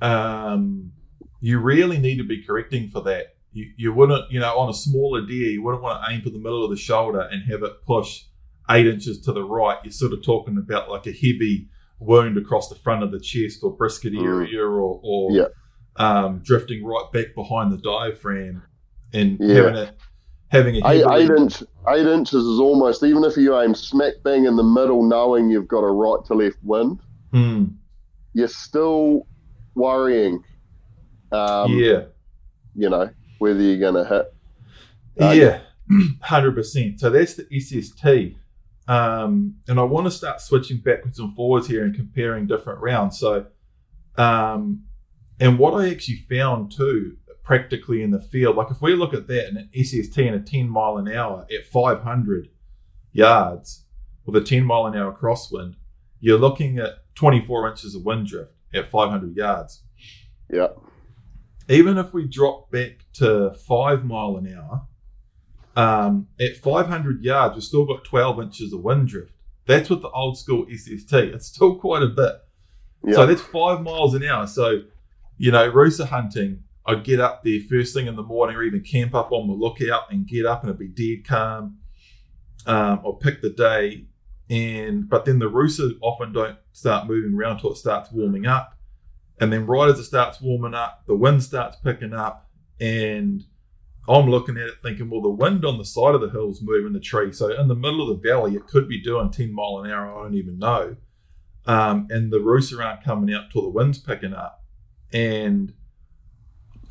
um, 0.00 0.92
you 1.40 1.58
really 1.58 1.98
need 1.98 2.16
to 2.16 2.24
be 2.24 2.44
correcting 2.44 2.88
for 2.88 3.02
that. 3.02 3.36
You, 3.52 3.70
you 3.76 3.92
wouldn't, 3.92 4.30
you 4.32 4.40
know, 4.40 4.58
on 4.58 4.70
a 4.70 4.74
smaller 4.74 5.26
deer, 5.26 5.50
you 5.50 5.62
wouldn't 5.62 5.82
want 5.82 6.02
to 6.02 6.10
aim 6.10 6.22
for 6.22 6.30
the 6.30 6.38
middle 6.38 6.64
of 6.64 6.70
the 6.70 6.76
shoulder 6.76 7.28
and 7.30 7.42
have 7.50 7.62
it 7.62 7.84
push 7.86 8.24
eight 8.70 8.86
inches 8.86 9.20
to 9.22 9.32
the 9.32 9.44
right. 9.44 9.76
You're 9.84 9.92
sort 9.92 10.14
of 10.14 10.24
talking 10.24 10.56
about 10.56 10.88
like 10.88 11.06
a 11.06 11.12
heavy 11.12 11.68
wound 11.98 12.38
across 12.38 12.70
the 12.70 12.74
front 12.76 13.02
of 13.02 13.12
the 13.12 13.20
chest 13.20 13.60
or 13.62 13.76
brisket 13.76 14.14
mm. 14.14 14.24
area 14.24 14.62
or, 14.62 15.00
or 15.02 15.32
yeah. 15.32 15.48
um, 15.96 16.40
drifting 16.42 16.82
right 16.82 17.12
back 17.12 17.34
behind 17.34 17.70
the 17.70 17.76
diaphragm 17.76 18.62
and 19.12 19.36
yeah. 19.38 19.54
having 19.54 19.76
it 19.76 19.96
having 20.52 20.76
a 20.76 20.88
eight, 20.88 21.04
eight 21.10 21.30
inch 21.30 21.62
eight 21.88 22.06
inches 22.06 22.44
is 22.44 22.60
almost 22.60 23.02
even 23.02 23.24
if 23.24 23.36
you 23.36 23.58
aim 23.58 23.74
smack 23.74 24.14
bang 24.22 24.44
in 24.44 24.54
the 24.54 24.62
middle, 24.62 25.02
knowing 25.02 25.50
you've 25.50 25.66
got 25.66 25.80
a 25.80 25.90
right 25.90 26.24
to 26.26 26.34
left 26.34 26.58
wind, 26.62 27.00
mm. 27.32 27.74
you're 28.34 28.46
still 28.48 29.26
worrying. 29.74 30.44
Um, 31.32 31.72
yeah, 31.72 32.02
you 32.74 32.88
know 32.90 33.10
whether 33.38 33.60
you're 33.60 33.80
going 33.80 34.04
to 34.04 34.08
hit. 34.08 34.34
Uh, 35.20 35.32
yeah, 35.32 35.60
hundred 36.20 36.54
percent. 36.54 37.00
So 37.00 37.10
that's 37.10 37.34
the 37.34 37.46
SST. 37.58 38.36
Um, 38.88 39.54
and 39.68 39.78
I 39.78 39.84
want 39.84 40.06
to 40.06 40.10
start 40.10 40.40
switching 40.40 40.78
backwards 40.78 41.18
and 41.18 41.34
forwards 41.34 41.68
here 41.68 41.84
and 41.84 41.94
comparing 41.94 42.46
different 42.46 42.80
rounds. 42.80 43.18
So, 43.18 43.46
um, 44.16 44.82
and 45.40 45.58
what 45.58 45.72
I 45.74 45.90
actually 45.90 46.26
found 46.28 46.72
too 46.72 47.16
practically 47.44 48.02
in 48.02 48.10
the 48.10 48.20
field. 48.20 48.56
Like 48.56 48.70
if 48.70 48.80
we 48.80 48.94
look 48.94 49.14
at 49.14 49.26
that 49.28 49.48
in 49.48 49.56
an 49.56 49.70
SST 49.84 50.16
and 50.18 50.34
a 50.36 50.40
10 50.40 50.68
mile 50.68 50.96
an 50.96 51.08
hour 51.08 51.46
at 51.52 51.66
500 51.66 52.48
yards 53.12 53.84
with 54.24 54.36
a 54.36 54.44
10 54.44 54.64
mile 54.64 54.86
an 54.86 54.96
hour 54.96 55.16
crosswind, 55.16 55.74
you're 56.20 56.38
looking 56.38 56.78
at 56.78 57.14
24 57.16 57.70
inches 57.70 57.94
of 57.94 58.04
wind 58.04 58.26
drift 58.26 58.52
at 58.72 58.90
500 58.90 59.36
yards. 59.36 59.82
Yeah. 60.50 60.68
Even 61.68 61.98
if 61.98 62.12
we 62.12 62.26
drop 62.26 62.70
back 62.70 63.04
to 63.14 63.52
five 63.52 64.04
mile 64.04 64.36
an 64.36 64.54
hour, 64.54 64.86
um, 65.74 66.28
at 66.38 66.56
500 66.56 67.22
yards, 67.22 67.54
we've 67.54 67.64
still 67.64 67.86
got 67.86 68.04
12 68.04 68.40
inches 68.40 68.72
of 68.72 68.80
wind 68.80 69.08
drift. 69.08 69.32
That's 69.66 69.88
with 69.88 70.02
the 70.02 70.10
old 70.10 70.38
school 70.38 70.66
SST. 70.70 71.12
It's 71.12 71.46
still 71.46 71.76
quite 71.76 72.02
a 72.02 72.08
bit. 72.08 72.34
Yeah. 73.04 73.14
So 73.14 73.26
that's 73.26 73.40
five 73.40 73.80
miles 73.80 74.14
an 74.14 74.24
hour. 74.24 74.46
So, 74.46 74.82
you 75.38 75.50
know, 75.50 75.66
rooster 75.68 76.04
hunting, 76.04 76.64
I'd 76.84 77.04
get 77.04 77.20
up 77.20 77.42
there 77.44 77.60
first 77.68 77.94
thing 77.94 78.06
in 78.06 78.16
the 78.16 78.22
morning 78.22 78.56
or 78.56 78.62
even 78.62 78.82
camp 78.82 79.14
up 79.14 79.32
on 79.32 79.46
the 79.46 79.54
lookout 79.54 80.10
and 80.10 80.26
get 80.26 80.46
up 80.46 80.62
and 80.62 80.70
it'd 80.70 80.78
be 80.78 81.16
dead 81.16 81.26
calm. 81.26 81.78
Um, 82.64 83.00
or 83.02 83.18
pick 83.18 83.42
the 83.42 83.50
day 83.50 84.06
and 84.48 85.08
but 85.08 85.24
then 85.24 85.38
the 85.38 85.48
roosters 85.48 85.94
often 86.00 86.32
don't 86.32 86.58
start 86.72 87.08
moving 87.08 87.34
around 87.34 87.52
until 87.52 87.72
it 87.72 87.76
starts 87.76 88.12
warming 88.12 88.46
up. 88.46 88.76
And 89.40 89.52
then 89.52 89.66
right 89.66 89.88
as 89.88 89.98
it 89.98 90.04
starts 90.04 90.40
warming 90.40 90.74
up, 90.74 91.04
the 91.06 91.16
wind 91.16 91.42
starts 91.42 91.76
picking 91.78 92.12
up 92.12 92.50
and 92.78 93.44
I'm 94.08 94.28
looking 94.28 94.56
at 94.58 94.66
it 94.66 94.82
thinking, 94.82 95.08
well, 95.08 95.22
the 95.22 95.30
wind 95.30 95.64
on 95.64 95.78
the 95.78 95.84
side 95.84 96.14
of 96.14 96.20
the 96.20 96.28
hill 96.28 96.50
is 96.50 96.60
moving 96.60 96.92
the 96.92 97.00
tree. 97.00 97.32
So 97.32 97.48
in 97.58 97.68
the 97.68 97.74
middle 97.74 98.02
of 98.02 98.20
the 98.20 98.28
valley, 98.28 98.54
it 98.54 98.66
could 98.66 98.88
be 98.88 99.00
doing 99.00 99.30
10 99.30 99.54
mile 99.54 99.78
an 99.78 99.90
hour. 99.90 100.18
I 100.18 100.22
don't 100.24 100.34
even 100.34 100.58
know. 100.58 100.96
Um, 101.64 102.08
and 102.10 102.32
the 102.32 102.40
rooster 102.40 102.82
aren't 102.82 103.04
coming 103.04 103.34
out 103.34 103.50
till 103.50 103.62
the 103.62 103.68
wind's 103.70 103.98
picking 103.98 104.34
up. 104.34 104.64
And 105.12 105.72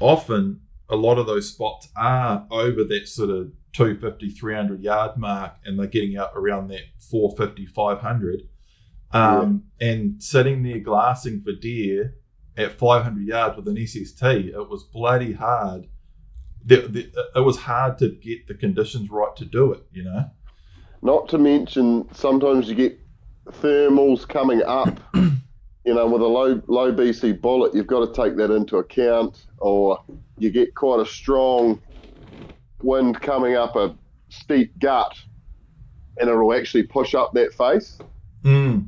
often 0.02 0.62
a 0.90 0.96
lot 0.96 1.18
of 1.18 1.26
those 1.26 1.50
spots 1.50 1.88
are 1.96 2.46
over 2.52 2.84
that 2.84 3.08
sort 3.08 3.30
of 3.30 3.52
250, 3.74 4.30
300 4.30 4.82
yard 4.82 5.18
mark, 5.18 5.54
and 5.66 5.80
they're 5.80 5.88
getting 5.88 6.18
out 6.18 6.32
around 6.36 6.68
that 6.70 6.82
450, 7.00 7.66
500. 7.68 8.42
Um, 9.14 9.64
yeah. 9.80 9.90
And 9.90 10.24
sitting 10.24 10.64
there 10.64 10.80
glassing 10.80 11.42
for 11.42 11.54
deer 11.54 12.16
at 12.58 12.78
500 12.78 13.26
yards 13.26 13.58
with 13.58 13.68
an 13.68 13.78
SST, 13.86 14.24
it 14.24 14.70
was 14.70 14.84
bloody 14.84 15.34
hard. 15.34 15.88
The, 16.64 16.88
the, 16.88 17.12
it 17.36 17.40
was 17.40 17.58
hard 17.58 17.98
to 18.00 18.10
get 18.10 18.48
the 18.48 18.54
conditions 18.54 19.10
right 19.10 19.36
to 19.38 19.46
do 19.46 19.72
it, 19.74 19.84
you 19.92 20.04
know? 20.04 20.30
Not 21.02 21.30
to 21.30 21.38
mention, 21.38 22.14
sometimes 22.14 22.70
you 22.70 22.76
get 22.76 23.00
thermals 23.48 24.28
coming 24.28 24.62
up 24.62 25.00
you 25.86 25.94
know, 25.96 26.08
with 26.08 26.22
a 26.22 26.28
low 26.28 26.62
low 26.67 26.94
BC 26.94 27.41
bullet, 27.41 27.74
you've 27.74 27.88
got 27.88 28.06
to 28.06 28.22
take 28.22 28.38
that 28.38 28.52
into 28.52 28.78
account, 28.78 29.48
or 29.58 30.00
you 30.38 30.52
get 30.52 30.76
quite 30.76 31.00
a 31.00 31.06
strong 31.06 31.82
wind 32.84 33.20
coming 33.22 33.56
up 33.56 33.76
a 33.76 33.96
steep 34.30 34.78
gut, 34.80 35.15
and 36.17 36.30
it'll 36.30 36.54
actually 36.54 36.84
push 36.84 37.15
up 37.15 37.34
that 37.34 37.54
face. 37.54 37.98
Mm. 38.44 38.88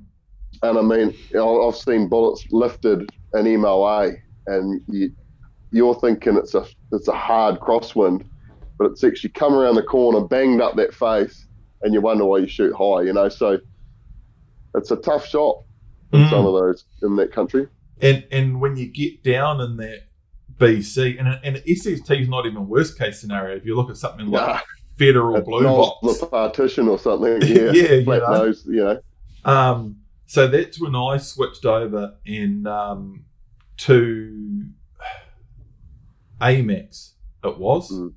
And 0.61 0.77
I 0.77 0.81
mean, 0.81 1.13
I've 1.39 1.75
seen 1.75 2.07
bullets 2.07 2.45
lifted 2.51 3.09
in 3.33 3.61
MOA, 3.61 4.11
and 4.47 4.81
you, 4.87 5.11
you're 5.71 5.95
thinking 5.95 6.37
it's 6.37 6.53
a 6.53 6.65
it's 6.91 7.07
a 7.07 7.15
hard 7.15 7.59
crosswind, 7.59 8.23
but 8.77 8.91
it's 8.91 9.03
actually 9.03 9.31
come 9.31 9.55
around 9.55 9.75
the 9.75 9.83
corner, 9.83 10.21
banged 10.21 10.61
up 10.61 10.75
that 10.75 10.93
face, 10.93 11.47
and 11.81 11.91
you 11.91 12.01
wonder 12.01 12.25
why 12.25 12.37
you 12.37 12.47
shoot 12.47 12.73
high. 12.75 13.01
You 13.01 13.13
know, 13.13 13.29
so 13.29 13.57
it's 14.75 14.91
a 14.91 14.97
tough 14.97 15.25
shot 15.25 15.63
mm. 16.13 16.29
some 16.29 16.45
of 16.45 16.53
those 16.53 16.85
in 17.01 17.15
that 17.17 17.31
country. 17.31 17.67
And 18.01 18.25
and 18.31 18.59
when 18.61 18.75
you 18.77 18.87
get 18.87 19.23
down 19.23 19.61
in 19.61 19.77
that 19.77 20.03
BC, 20.57 21.19
and 21.19 21.39
and 21.43 21.57
SST 21.57 22.09
is 22.11 22.29
not 22.29 22.45
even 22.45 22.67
worst 22.67 22.97
case 22.97 23.19
scenario. 23.19 23.55
If 23.55 23.65
you 23.65 23.75
look 23.75 23.89
at 23.89 23.97
something 23.97 24.27
like 24.27 24.47
nah, 24.47 24.59
Federal 24.97 25.41
Blue 25.41 25.63
Box, 25.63 26.19
the 26.19 26.27
partition 26.27 26.87
or 26.87 26.99
something, 26.99 27.41
yeah, 27.41 27.71
yeah, 27.71 28.03
flat 28.03 28.21
you 28.21 28.27
know. 28.27 28.37
nose, 28.45 28.65
you 28.65 28.83
know. 28.83 28.99
Um, 29.45 29.97
so 30.27 30.47
that's 30.47 30.79
when 30.79 30.95
I 30.95 31.17
switched 31.17 31.65
over 31.65 32.15
and 32.25 32.67
um, 32.67 33.25
to 33.77 34.65
AMAX. 36.41 37.11
It 37.43 37.57
was 37.57 37.91
mm. 37.91 38.13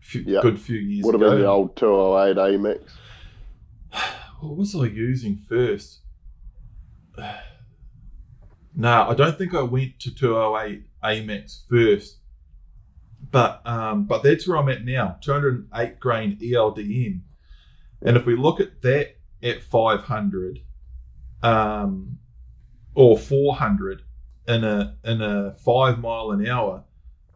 few, 0.00 0.22
yep. 0.22 0.42
good 0.42 0.60
few 0.60 0.78
years. 0.78 1.04
Would 1.04 1.14
have 1.14 1.20
been 1.20 1.40
the 1.40 1.46
old 1.46 1.76
208 1.76 2.36
AMAX. 2.36 2.80
What 4.40 4.56
was 4.56 4.74
I 4.74 4.86
using 4.86 5.36
first? 5.36 5.98
No, 8.74 9.08
I 9.08 9.14
don't 9.14 9.36
think 9.36 9.54
I 9.54 9.62
went 9.62 9.98
to 10.00 10.14
208 10.14 10.82
AMAX 11.02 11.68
first. 11.68 12.18
But 13.30 13.60
um, 13.64 14.04
but 14.04 14.22
that's 14.22 14.48
where 14.48 14.58
I'm 14.58 14.68
at 14.68 14.84
now, 14.84 15.16
208 15.20 16.00
grain 16.00 16.38
ELDM. 16.42 17.20
And 18.02 18.16
if 18.16 18.26
we 18.26 18.34
look 18.34 18.60
at 18.60 18.80
that 18.82 19.16
at 19.42 19.62
500, 19.62 20.60
um, 21.42 22.18
or 22.94 23.18
400 23.18 24.02
in 24.48 24.64
a 24.64 24.96
in 25.04 25.22
a 25.22 25.54
five 25.64 25.98
mile 25.98 26.30
an 26.30 26.46
hour, 26.46 26.84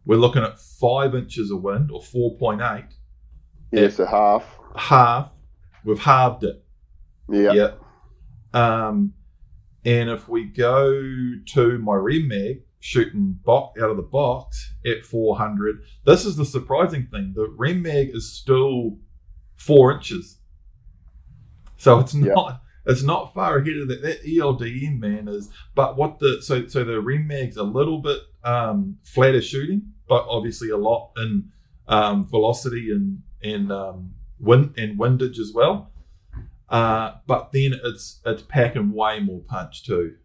we're 0.05 0.17
looking 0.17 0.43
at 0.43 0.59
five 0.59 1.15
inches 1.15 1.51
of 1.51 1.61
wind 1.61 1.91
or 1.91 2.01
4.8. 2.01 2.85
Yeah, 3.71 3.89
a 3.97 4.05
half. 4.05 4.59
Half, 4.75 5.31
we've 5.83 5.99
halved 5.99 6.43
it. 6.43 6.63
Yeah. 7.29 7.53
Yeah. 7.53 7.71
Um, 8.53 9.13
and 9.85 10.09
if 10.09 10.27
we 10.27 10.45
go 10.45 10.91
to 11.45 11.77
my 11.77 11.93
Rem 11.95 12.27
mag, 12.27 12.63
shooting 12.79 13.39
box 13.45 13.79
out 13.81 13.91
of 13.91 13.97
the 13.97 14.03
box 14.03 14.73
at 14.85 15.05
400, 15.05 15.83
this 16.05 16.25
is 16.25 16.35
the 16.35 16.45
surprising 16.45 17.07
thing. 17.11 17.33
The 17.35 17.47
Rem 17.47 17.83
mag 17.83 18.09
is 18.13 18.33
still 18.33 18.97
four 19.55 19.91
inches. 19.93 20.39
So 21.77 21.99
it's 21.99 22.15
not 22.15 22.61
it's 22.87 23.03
not 23.03 23.33
far 23.33 23.57
ahead 23.57 23.77
of 23.77 23.87
that. 23.89 24.01
That 24.01 24.23
ELDM 24.23 24.99
man 24.99 25.27
is 25.27 25.49
but 25.75 25.97
what 25.97 26.19
the 26.19 26.41
so 26.41 26.67
so 26.67 26.83
the 26.83 26.99
Rem 26.99 27.27
mag's 27.27 27.57
a 27.57 27.63
little 27.63 27.99
bit 27.99 28.19
um 28.43 28.97
flatter 29.03 29.41
shooting, 29.41 29.93
but 30.07 30.25
obviously 30.27 30.69
a 30.69 30.77
lot 30.77 31.11
in 31.17 31.51
um 31.87 32.27
velocity 32.27 32.91
and 32.91 33.21
and 33.43 33.71
um 33.71 34.15
wind 34.39 34.73
and 34.77 34.97
windage 34.97 35.37
as 35.37 35.51
well. 35.53 35.91
Uh, 36.69 37.13
but 37.27 37.51
then 37.51 37.73
it's 37.83 38.19
it's 38.25 38.41
packing 38.41 38.91
way 38.91 39.19
more 39.19 39.41
punch 39.41 39.83
too. 39.83 40.15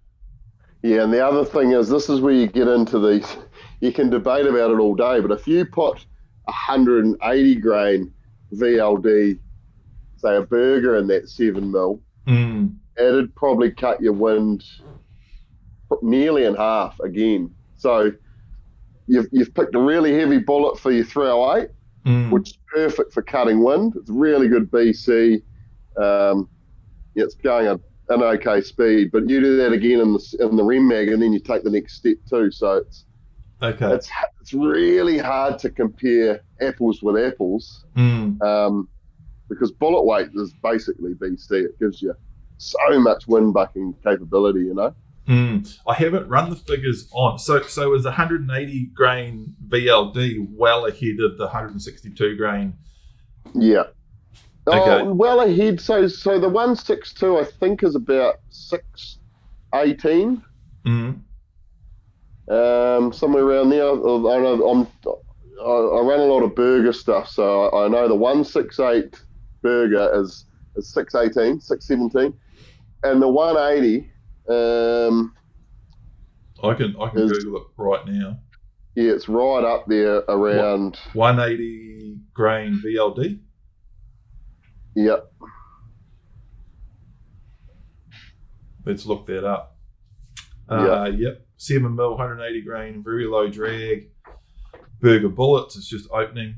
Yeah, 0.82 1.03
and 1.05 1.12
the 1.12 1.24
other 1.26 1.45
thing 1.45 1.72
is, 1.72 1.88
this 1.91 2.09
is 2.09 2.20
where 2.20 2.32
you 2.32 2.47
get 2.47 2.66
into 2.68 2.99
these. 2.99 3.36
You 3.80 3.93
can 3.93 4.09
debate 4.09 4.47
about 4.47 4.70
it 4.70 4.78
all 4.78 4.95
day, 4.95 5.20
but 5.20 5.30
if 5.30 5.47
you 5.47 5.66
put 5.66 6.07
180 6.45 7.55
grain 7.57 8.12
VLD, 8.55 9.38
say 10.16 10.36
a 10.36 10.41
Berger 10.43 10.97
in 10.97 11.07
that 11.09 11.28
seven 11.28 11.70
mil, 11.70 12.01
Mm. 12.26 12.76
it'd 12.99 13.34
probably 13.34 13.70
cut 13.70 14.01
your 14.01 14.12
wind 14.12 14.64
nearly 16.03 16.45
in 16.45 16.55
half 16.55 16.99
again. 17.01 17.51
So 17.76 18.12
you've, 19.07 19.26
you've 19.32 19.53
picked 19.55 19.74
a 19.74 19.80
really 19.80 20.14
heavy 20.18 20.38
bullet 20.38 20.78
for 20.78 20.91
your 20.93 21.05
308, 21.05 21.68
Mm. 22.07 22.30
which 22.30 22.51
is 22.51 22.59
perfect 22.72 23.12
for 23.12 23.20
cutting 23.22 23.62
wind. 23.62 23.95
It's 23.97 24.09
really 24.09 24.49
good 24.49 24.70
BC. 24.70 25.43
Um, 25.97 26.49
yeah, 27.14 27.24
it's 27.24 27.34
going 27.34 27.66
at 27.66 27.80
an 28.09 28.22
okay 28.22 28.61
speed, 28.61 29.11
but 29.12 29.28
you 29.28 29.41
do 29.41 29.57
that 29.59 29.72
again 29.72 30.01
in 30.01 30.12
the 30.12 30.36
in 30.41 30.57
the 30.57 30.64
Rem 30.64 30.86
mag, 30.88 31.09
and 31.09 31.22
then 31.22 31.32
you 31.32 31.41
take 31.41 31.62
the 31.64 31.70
next 31.70 31.95
step 31.97 32.16
too. 32.28 32.51
So 32.51 32.76
it's 32.78 33.05
Okay. 33.62 33.93
it's 33.93 34.09
it's 34.41 34.55
really 34.55 35.18
hard 35.18 35.59
to 35.61 35.70
compare 35.70 36.41
apples 36.61 37.03
with 37.03 37.16
apples 37.22 37.84
Mm. 37.97 38.41
um, 38.43 38.88
because 39.49 39.70
bullet 39.72 40.03
weight 40.05 40.28
is 40.34 40.55
basically 40.62 41.14
BC. 41.14 41.51
It 41.66 41.78
gives 41.78 42.01
you 42.01 42.14
so 42.59 43.01
much 43.01 43.26
wind 43.26 43.53
bucking 43.53 43.95
capability, 44.05 44.61
you 44.61 44.74
know. 44.74 44.95
Mm. 45.28 45.78
I 45.86 45.95
haven't 45.95 46.26
run 46.28 46.51
the 46.51 46.57
figures 46.57 47.09
on. 47.12 47.38
So 47.38 47.61
so 47.62 47.93
is 47.95 48.05
180 48.05 48.86
grain 48.95 49.55
VLD 49.68 50.47
well 50.53 50.86
ahead 50.86 51.20
of 51.20 51.36
the 51.36 51.45
162 51.45 52.36
grain? 52.36 52.74
Yeah. 53.55 53.84
Okay. 54.72 55.02
Oh, 55.04 55.12
well 55.14 55.40
ahead. 55.40 55.80
So 55.80 56.06
so 56.08 56.38
the 56.38 56.48
one 56.48 56.76
six 56.76 57.12
two 57.12 57.38
I 57.38 57.44
think 57.44 57.82
is 57.82 57.94
about 57.94 58.36
six 58.50 59.18
eighteen. 59.74 60.42
Mm. 60.86 61.20
um, 62.48 63.12
somewhere 63.12 63.44
around 63.44 63.68
there. 63.70 63.84
I, 63.84 63.90
I 63.90 64.40
know 64.40 64.68
I'm, 64.70 65.12
I, 65.60 65.98
I 65.98 66.00
run 66.00 66.20
a 66.20 66.24
lot 66.24 66.42
of 66.42 66.54
Berger 66.54 66.92
stuff, 66.92 67.28
so 67.28 67.64
I, 67.68 67.84
I 67.84 67.88
know 67.88 68.08
the 68.08 68.14
one 68.14 68.44
six 68.44 68.80
eight 68.80 69.20
Berger 69.62 70.10
is 70.20 70.46
is 70.76 70.88
618, 70.94 71.60
617, 71.60 72.38
and 73.02 73.20
the 73.20 73.28
one 73.28 73.56
eighty. 73.56 74.10
Um, 74.48 75.34
I 76.62 76.74
can 76.74 76.96
I 77.00 77.08
can 77.10 77.20
Is- 77.20 77.32
Google 77.44 77.60
it 77.62 77.66
right 77.76 78.06
now. 78.06 78.38
yeah, 78.94 79.12
it's 79.12 79.28
right 79.28 79.64
up 79.64 79.86
there 79.86 80.16
around. 80.28 80.98
180 81.12 82.16
grain 82.34 82.80
VLD. 82.84 83.38
Yep. 85.05 85.32
Let's 88.84 89.07
look 89.07 89.26
that 89.26 89.44
up. 89.44 89.76
Uh, 90.68 91.11
Yep. 91.16 91.46
7 91.57 91.94
mil, 91.94 92.11
180 92.11 92.62
grain, 92.62 93.03
very 93.03 93.26
low 93.26 93.48
drag. 93.48 94.11
Berger 95.01 95.28
bullets, 95.28 95.76
it's 95.76 95.88
just 95.88 96.09
opening. 96.11 96.57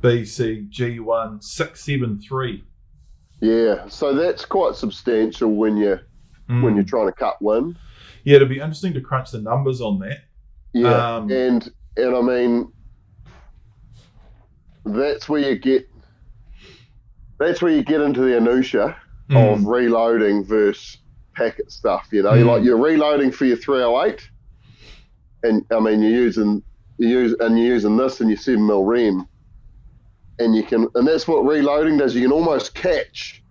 BC 0.00 0.68
G1 0.70 1.42
673. 1.42 2.64
Yeah, 3.40 3.88
so 3.88 4.14
that's 4.14 4.44
quite 4.44 4.74
substantial 4.74 5.50
when 5.54 5.76
you 5.76 5.98
Mm. 6.48 6.62
when 6.62 6.74
you're 6.74 6.84
trying 6.84 7.06
to 7.06 7.12
cut 7.12 7.40
wind. 7.40 7.78
Yeah, 8.24 8.36
it'll 8.36 8.48
be 8.48 8.56
interesting 8.58 8.92
to 8.94 9.00
crunch 9.00 9.30
the 9.30 9.40
numbers 9.40 9.80
on 9.80 9.98
that. 10.00 10.18
Yeah, 10.74 11.16
Um, 11.16 11.30
and 11.30 11.70
and 11.96 12.14
I 12.14 12.20
mean, 12.20 12.72
that's 14.84 15.26
where 15.28 15.40
you 15.40 15.58
get 15.58 15.88
that's 17.38 17.60
where 17.62 17.72
you 17.72 17.82
get 17.82 18.00
into 18.00 18.20
the 18.20 18.40
minutia 18.40 18.96
Mm. 19.30 19.54
of 19.54 19.64
reloading 19.66 20.44
versus 20.44 20.98
packet 21.34 21.72
stuff. 21.72 22.08
You 22.12 22.22
know, 22.22 22.32
Mm. 22.32 22.38
you're 22.38 22.46
like 22.46 22.62
you're 22.64 22.76
reloading 22.76 23.30
for 23.32 23.46
your 23.46 23.56
308, 23.56 24.20
and 25.42 25.64
I 25.70 25.80
mean 25.80 26.02
you're 26.02 26.10
using 26.12 26.62
you 26.98 27.08
use 27.08 27.34
and 27.40 27.58
you're 27.58 27.68
using 27.68 27.96
this 27.96 28.20
in 28.20 28.28
your 28.28 28.36
seven 28.36 28.66
mil 28.66 28.84
rem, 28.84 29.26
and 30.38 30.54
you 30.54 30.62
can 30.62 30.88
and 30.94 31.08
that's 31.08 31.26
what 31.26 31.44
reloading 31.46 31.96
does. 31.96 32.14
You 32.14 32.20
can 32.22 32.32
almost 32.32 32.74
catch, 32.74 33.42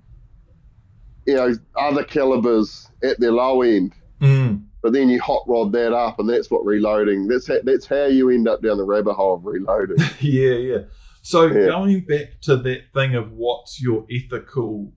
you 1.25 1.33
know, 1.35 1.53
other 1.75 2.03
calibers 2.03 2.87
at 3.03 3.19
their 3.19 3.31
low 3.31 3.63
end. 3.63 3.93
Mm. 4.21 4.63
But 4.81 4.93
then 4.93 5.09
you 5.09 5.19
hot 5.21 5.43
rod 5.47 5.71
that 5.71 5.93
up, 5.93 6.19
and 6.19 6.29
that's 6.29 6.51
what 6.51 6.65
reloading. 6.65 7.27
That's 7.27 7.47
how, 7.47 7.59
that's 7.63 7.85
how 7.85 8.05
you 8.05 8.29
end 8.29 8.47
up 8.47 8.61
down 8.61 8.77
the 8.77 8.83
rabbit 8.83 9.13
hole 9.13 9.35
of 9.35 9.45
reloading. 9.45 9.97
yeah, 10.19 10.51
yeah. 10.55 10.77
So 11.23 11.45
Yeah. 11.45 11.67
going 11.67 12.01
back 12.01 12.41
to 12.41 12.57
that 12.57 12.93
thing 12.93 13.15
of 13.15 13.31
what's 13.31 13.81
your 13.81 14.05
ethical, 14.11 14.91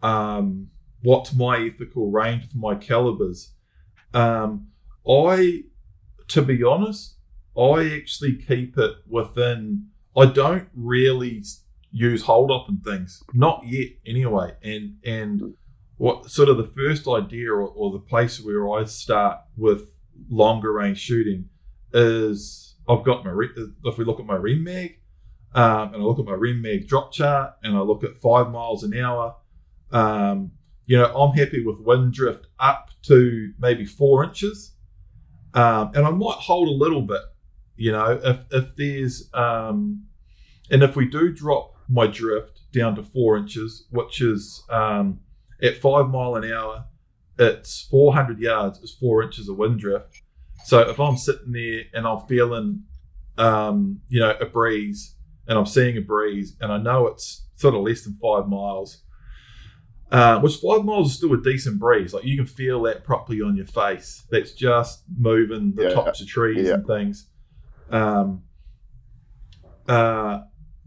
um, 0.00 0.68
what's 1.02 1.34
my 1.34 1.58
ethical 1.58 2.08
range 2.10 2.48
for 2.50 2.58
my 2.58 2.76
calibers? 2.76 3.52
Um, 4.14 4.68
I, 5.06 5.64
to 6.28 6.40
be 6.42 6.62
honest, 6.62 7.16
I 7.58 7.90
actually 7.96 8.36
keep 8.36 8.78
it 8.78 8.92
within. 9.08 9.88
I 10.16 10.26
don't 10.26 10.68
really 10.74 11.42
use 11.90 12.22
hold 12.22 12.50
up 12.52 12.68
and 12.68 12.82
things, 12.84 13.22
not 13.34 13.64
yet 13.66 13.88
anyway. 14.06 14.52
And 14.62 14.98
and 15.04 15.54
what 15.96 16.30
sort 16.30 16.48
of 16.48 16.58
the 16.58 16.64
first 16.64 17.08
idea 17.08 17.50
or, 17.52 17.62
or 17.62 17.90
the 17.90 17.98
place 17.98 18.40
where 18.40 18.68
I 18.70 18.84
start 18.84 19.38
with 19.56 19.90
longer 20.30 20.72
range 20.72 20.98
shooting 20.98 21.48
is 21.92 22.76
I've 22.88 23.04
got 23.04 23.24
my 23.24 23.32
if 23.84 23.98
we 23.98 24.04
look 24.04 24.20
at 24.20 24.26
my 24.26 24.36
Rem 24.36 24.62
mag, 24.64 24.98
um, 25.54 25.94
and 25.94 26.02
I 26.02 26.04
look 26.04 26.18
at 26.18 26.24
my 26.24 26.32
Rem 26.32 26.62
mag 26.62 26.88
drop 26.88 27.12
chart, 27.12 27.54
and 27.62 27.76
I 27.76 27.80
look 27.80 28.04
at 28.04 28.20
five 28.20 28.50
miles 28.50 28.82
an 28.82 28.96
hour. 28.96 29.36
Um, 29.90 30.52
you 30.86 30.96
know, 30.96 31.14
I'm 31.14 31.36
happy 31.36 31.64
with 31.64 31.80
wind 31.80 32.12
drift 32.14 32.46
up 32.58 32.90
to 33.02 33.52
maybe 33.58 33.84
four 33.84 34.24
inches, 34.24 34.72
um, 35.54 35.92
and 35.94 36.06
I 36.06 36.10
might 36.10 36.38
hold 36.38 36.68
a 36.68 36.72
little 36.72 37.02
bit. 37.02 37.22
You 37.76 37.92
know, 37.92 38.20
if 38.22 38.38
if 38.50 38.76
there's 38.76 39.28
um, 39.34 40.06
and 40.70 40.82
if 40.82 40.96
we 40.96 41.06
do 41.06 41.32
drop 41.32 41.76
my 41.88 42.06
drift 42.06 42.60
down 42.72 42.94
to 42.96 43.02
four 43.02 43.36
inches, 43.36 43.86
which 43.90 44.20
is 44.22 44.64
um, 44.70 45.20
at 45.62 45.76
five 45.76 46.08
mile 46.08 46.36
an 46.36 46.50
hour, 46.50 46.86
it's 47.38 47.82
400 47.90 48.38
yards 48.38 48.78
is 48.78 48.94
four 48.94 49.22
inches 49.22 49.48
of 49.48 49.56
wind 49.56 49.80
drift. 49.80 50.22
So 50.64 50.80
if 50.80 50.98
I'm 50.98 51.16
sitting 51.16 51.52
there 51.52 51.82
and 51.92 52.06
I'm 52.06 52.26
feeling, 52.26 52.84
um, 53.36 54.00
you 54.08 54.20
know, 54.20 54.34
a 54.40 54.46
breeze 54.46 55.16
and 55.48 55.58
I'm 55.58 55.66
seeing 55.66 55.96
a 55.96 56.00
breeze 56.00 56.56
and 56.60 56.72
I 56.72 56.78
know 56.78 57.06
it's 57.06 57.46
sort 57.56 57.74
of 57.74 57.82
less 57.82 58.02
than 58.04 58.16
five 58.22 58.48
miles, 58.48 59.02
uh, 60.10 60.40
which 60.40 60.56
five 60.56 60.84
miles 60.84 61.10
is 61.10 61.16
still 61.16 61.32
a 61.34 61.40
decent 61.42 61.78
breeze. 61.78 62.12
Like 62.14 62.24
you 62.24 62.36
can 62.36 62.46
feel 62.46 62.82
that 62.82 63.04
properly 63.04 63.40
on 63.42 63.56
your 63.56 63.66
face. 63.66 64.24
That's 64.30 64.52
just 64.52 65.04
moving 65.16 65.74
the 65.74 65.84
Yeah. 65.84 65.94
tops 65.94 66.20
of 66.20 66.26
trees 66.28 66.66
Yeah. 66.68 66.74
and 66.74 66.86
things. 66.86 67.28
Um, 67.90 68.42
uh, 69.88 70.40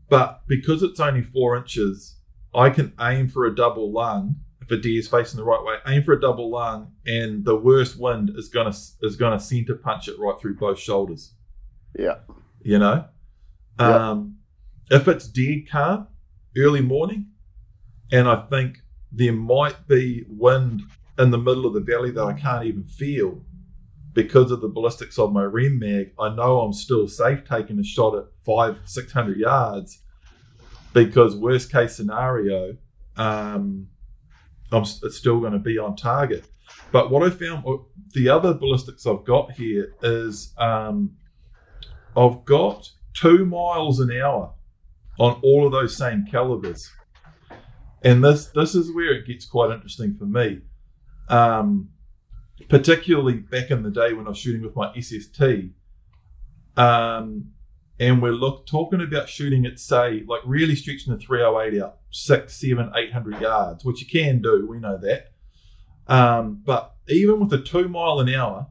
but 0.09 0.41
because 0.47 0.83
it's 0.83 0.99
only 0.99 1.21
four 1.21 1.57
inches, 1.57 2.17
I 2.53 2.69
can 2.69 2.93
aim 2.99 3.27
for 3.27 3.45
a 3.45 3.53
double 3.55 3.91
lung 3.91 4.37
if 4.61 4.71
a 4.71 4.77
deer 4.77 4.99
is 4.99 5.07
facing 5.07 5.37
the 5.37 5.43
right 5.43 5.63
way. 5.63 5.75
Aim 5.87 6.03
for 6.03 6.13
a 6.13 6.19
double 6.21 6.49
lung, 6.49 6.93
and 7.05 7.43
the 7.45 7.55
worst 7.55 7.99
wind 7.99 8.31
is 8.35 8.47
gonna 8.49 8.73
is 9.01 9.15
gonna 9.17 9.39
center 9.39 9.75
punch 9.75 10.07
it 10.07 10.15
right 10.17 10.39
through 10.39 10.55
both 10.55 10.79
shoulders. 10.79 11.33
Yeah. 11.97 12.19
You 12.61 12.79
know, 12.79 13.05
um, 13.77 14.34
if 14.89 15.07
it's 15.07 15.27
dead 15.27 15.69
calm, 15.69 16.07
early 16.57 16.81
morning, 16.81 17.27
and 18.11 18.27
I 18.27 18.45
think 18.49 18.79
there 19.11 19.33
might 19.33 19.87
be 19.87 20.25
wind 20.27 20.83
in 21.17 21.31
the 21.31 21.37
middle 21.37 21.65
of 21.65 21.73
the 21.73 21.79
valley 21.79 22.11
that 22.11 22.23
I 22.23 22.33
can't 22.33 22.65
even 22.65 22.83
feel 22.83 23.41
because 24.15 24.49
of 24.49 24.61
the 24.61 24.69
ballistics 24.69 25.19
of 25.19 25.33
my 25.33 25.43
Rem 25.43 25.77
mag, 25.77 26.13
I 26.17 26.33
know 26.33 26.61
I'm 26.61 26.73
still 26.73 27.07
safe 27.07 27.43
taking 27.47 27.77
a 27.77 27.83
shot 27.83 28.15
at 28.17 28.25
five, 28.45 28.79
six 28.85 29.11
hundred 29.11 29.37
yards. 29.37 30.01
Because 30.93 31.35
worst 31.35 31.69
case 31.71 31.93
scenario, 31.93 32.77
um, 33.17 33.89
I'm 34.71 34.83
it's 34.83 35.17
still 35.17 35.41
going 35.41 35.51
to 35.51 35.59
be 35.59 35.77
on 35.77 35.97
target. 35.97 36.45
But 36.93 37.11
what 37.11 37.23
I 37.23 37.29
found, 37.29 37.65
the 38.13 38.29
other 38.29 38.53
ballistics 38.53 39.05
I've 39.05 39.25
got 39.25 39.51
here 39.51 39.93
is 40.01 40.53
um, 40.57 41.17
I've 42.15 42.45
got 42.45 42.89
two 43.13 43.45
miles 43.45 43.99
an 43.99 44.11
hour 44.11 44.53
on 45.19 45.39
all 45.43 45.65
of 45.65 45.71
those 45.71 45.95
same 45.97 46.25
calibers, 46.29 46.91
and 48.03 48.23
this 48.23 48.47
this 48.47 48.75
is 48.75 48.93
where 48.93 49.13
it 49.13 49.25
gets 49.27 49.45
quite 49.45 49.71
interesting 49.71 50.15
for 50.17 50.25
me. 50.25 50.61
Um, 51.29 51.89
particularly 52.69 53.33
back 53.35 53.69
in 53.71 53.83
the 53.83 53.89
day 53.91 54.13
when 54.13 54.25
I 54.25 54.29
was 54.29 54.37
shooting 54.37 54.61
with 54.61 54.75
my 54.75 54.93
SST, 54.99 55.41
um, 56.77 57.51
and 57.99 58.21
we're 58.21 58.31
look 58.31 58.65
talking 58.67 59.01
about 59.01 59.29
shooting 59.29 59.65
at 59.65 59.79
say 59.79 60.23
like 60.27 60.41
really 60.45 60.75
stretching 60.75 61.13
the 61.13 61.19
308 61.19 61.81
out 61.81 61.97
six, 62.11 62.55
seven, 62.59 62.91
eight 62.95 63.13
hundred 63.13 63.39
yards, 63.41 63.83
which 63.85 64.01
you 64.01 64.07
can 64.07 64.41
do. 64.41 64.67
We 64.69 64.79
know 64.79 64.97
that. 64.97 65.31
Um, 66.07 66.61
but 66.63 66.95
even 67.07 67.39
with 67.39 67.51
a 67.53 67.61
two 67.61 67.87
mile 67.87 68.19
an 68.19 68.29
hour, 68.29 68.67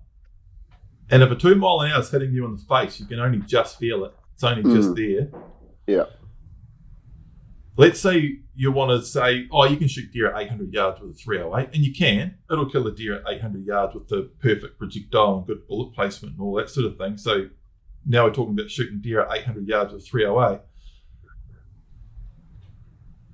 and 1.11 1.22
if 1.22 1.30
a 1.30 1.36
two 1.36 1.55
mile 1.55 1.80
an 1.80 1.92
hour 1.92 2.01
is 2.01 2.11
hitting 2.11 2.32
you 2.32 2.45
in 2.47 2.57
the 2.57 2.62
face, 2.62 3.01
you 3.01 3.07
can 3.07 3.18
only 3.20 3.38
just 3.40 3.78
feel 3.78 4.05
it. 4.05 4.12
It's 4.34 4.45
only 4.45 4.62
just 4.74 4.90
Mm. 4.90 4.97
there. 4.97 5.40
Yeah. 5.86 6.05
Let's 7.77 8.01
say 8.01 8.39
you 8.55 8.70
want 8.70 8.91
to 8.91 9.05
say, 9.05 9.49
oh, 9.51 9.64
you 9.64 9.77
can 9.77 9.89
shoot 9.89 10.12
deer 10.12 10.33
at 10.33 10.43
800 10.43 10.72
yards 10.72 11.01
with 11.01 11.11
a 11.11 11.14
308, 11.14 11.75
and 11.75 11.85
you 11.85 11.93
can. 11.93 12.37
It'll 12.51 12.70
kill 12.70 12.87
a 12.87 12.93
deer 12.93 13.16
at 13.16 13.22
800 13.29 13.66
yards 13.66 13.95
with 13.95 14.09
the 14.09 14.31
perfect 14.41 14.79
projectile 14.79 15.39
and 15.39 15.47
good 15.47 15.66
bullet 15.66 15.93
placement 15.93 16.35
and 16.35 16.43
all 16.43 16.55
that 16.55 16.70
sort 16.70 16.87
of 16.87 16.97
thing. 16.97 17.16
So 17.16 17.49
now 18.07 18.25
we're 18.25 18.33
talking 18.33 18.55
about 18.55 18.70
shooting 18.70 19.01
deer 19.01 19.22
at 19.22 19.37
800 19.39 19.66
yards 19.66 19.93
with 19.93 20.07
308. 20.07 20.61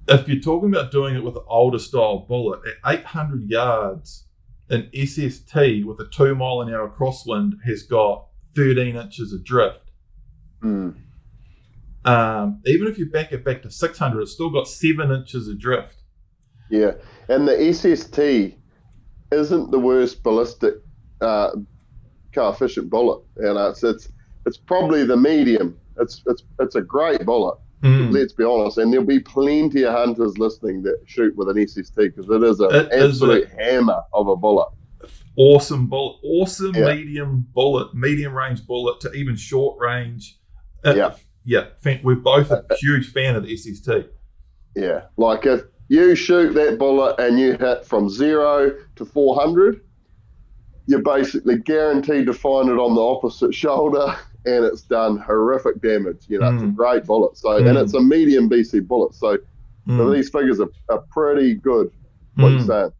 If 0.08 0.26
you're 0.26 0.40
talking 0.40 0.70
about 0.70 0.90
doing 0.90 1.14
it 1.14 1.22
with 1.22 1.36
an 1.36 1.44
older 1.46 1.78
style 1.78 2.20
bullet 2.20 2.60
at 2.66 3.00
800 3.00 3.48
yards, 3.48 4.24
an 4.70 4.88
SST 4.94 5.54
with 5.84 6.00
a 6.00 6.08
two 6.10 6.34
mile 6.34 6.62
an 6.62 6.72
hour 6.72 6.88
crosswind 6.88 7.62
has 7.64 7.82
got 7.82 8.26
13 8.56 8.96
inches 8.96 9.32
of 9.32 9.44
drift. 9.44 9.90
Mm. 10.62 10.96
Um, 12.04 12.62
even 12.66 12.86
if 12.86 12.98
you 12.98 13.10
back 13.10 13.32
it 13.32 13.44
back 13.44 13.62
to 13.62 13.70
600, 13.70 14.20
it's 14.22 14.32
still 14.32 14.50
got 14.50 14.66
seven 14.66 15.10
inches 15.12 15.48
of 15.48 15.58
drift. 15.58 16.02
Yeah, 16.70 16.92
and 17.28 17.46
the 17.46 17.72
SST 17.72 18.56
isn't 19.32 19.70
the 19.70 19.78
worst 19.78 20.22
ballistic 20.22 20.74
uh, 21.20 21.50
coefficient 22.32 22.88
bullet. 22.90 23.22
You 23.36 23.54
know, 23.54 23.68
it's 23.68 23.82
it's 23.82 24.08
it's 24.46 24.56
probably 24.56 25.04
the 25.04 25.16
medium. 25.16 25.78
It's 25.98 26.22
it's 26.26 26.42
it's 26.60 26.76
a 26.76 26.80
great 26.80 27.26
bullet. 27.26 27.58
Mm. 27.82 28.12
Let's 28.12 28.32
be 28.34 28.44
honest, 28.44 28.78
and 28.78 28.92
there'll 28.92 29.06
be 29.06 29.20
plenty 29.20 29.84
of 29.84 29.94
hunters 29.94 30.36
listening 30.38 30.82
that 30.82 30.98
shoot 31.06 31.34
with 31.36 31.48
an 31.48 31.66
SST 31.66 31.96
because 31.96 32.28
it 32.28 32.42
is 32.42 32.60
an 32.60 32.74
It 32.74 32.92
is 32.92 33.14
absolute 33.22 33.48
hammer 33.58 34.02
of 34.12 34.28
a 34.28 34.36
bullet. 34.36 34.68
Awesome 35.36 35.86
bullet, 35.86 36.18
awesome 36.22 36.74
Yeah. 36.74 36.94
medium 36.94 37.46
bullet, 37.54 37.94
medium 37.94 38.34
range 38.34 38.66
bullet 38.66 39.00
to 39.00 39.12
even 39.12 39.34
short 39.36 39.78
range. 39.80 40.38
Yeah. 40.84 41.14
Yeah. 41.44 41.66
We're 42.02 42.16
both 42.16 42.50
a 42.50 42.64
huge 42.78 43.10
fan 43.12 43.36
of 43.36 43.44
the 43.44 43.56
SST. 43.56 43.88
Yeah, 44.76 45.06
like 45.16 45.46
if 45.46 45.62
you 45.88 46.14
shoot 46.14 46.52
that 46.54 46.78
bullet 46.78 47.18
and 47.18 47.38
you 47.38 47.56
hit 47.56 47.84
from 47.84 48.08
zero 48.08 48.72
to 48.96 49.04
400, 49.04 49.80
you're 50.86 51.02
basically 51.02 51.58
guaranteed 51.58 52.26
to 52.26 52.32
find 52.32 52.68
it 52.68 52.78
on 52.78 52.94
the 52.94 53.00
opposite 53.00 53.54
shoulder 53.54 54.16
and 54.46 54.64
it's 54.64 54.82
done 54.82 55.18
horrific 55.18 55.80
damage. 55.82 56.24
You 56.28 56.38
know, 56.38 56.52
it's 56.54 56.62
a 56.62 56.66
Mm. 56.66 56.76
great 56.76 57.04
bullet. 57.04 57.36
So, 57.36 57.48
Mm. 57.48 57.68
and 57.68 57.78
it's 57.78 57.94
a 57.94 58.00
medium 58.00 58.48
BC 58.48 58.80
bullet. 58.86 59.14
So, 59.14 59.36
so 59.36 59.92
Mm. 59.92 60.14
these 60.14 60.30
figures 60.30 60.60
are, 60.60 60.70
are 60.88 61.04
pretty 61.10 61.54
good. 61.54 61.90
What 62.36 62.52
Mm. 62.52 62.58
you're 62.58 62.66
saying? 62.66 62.92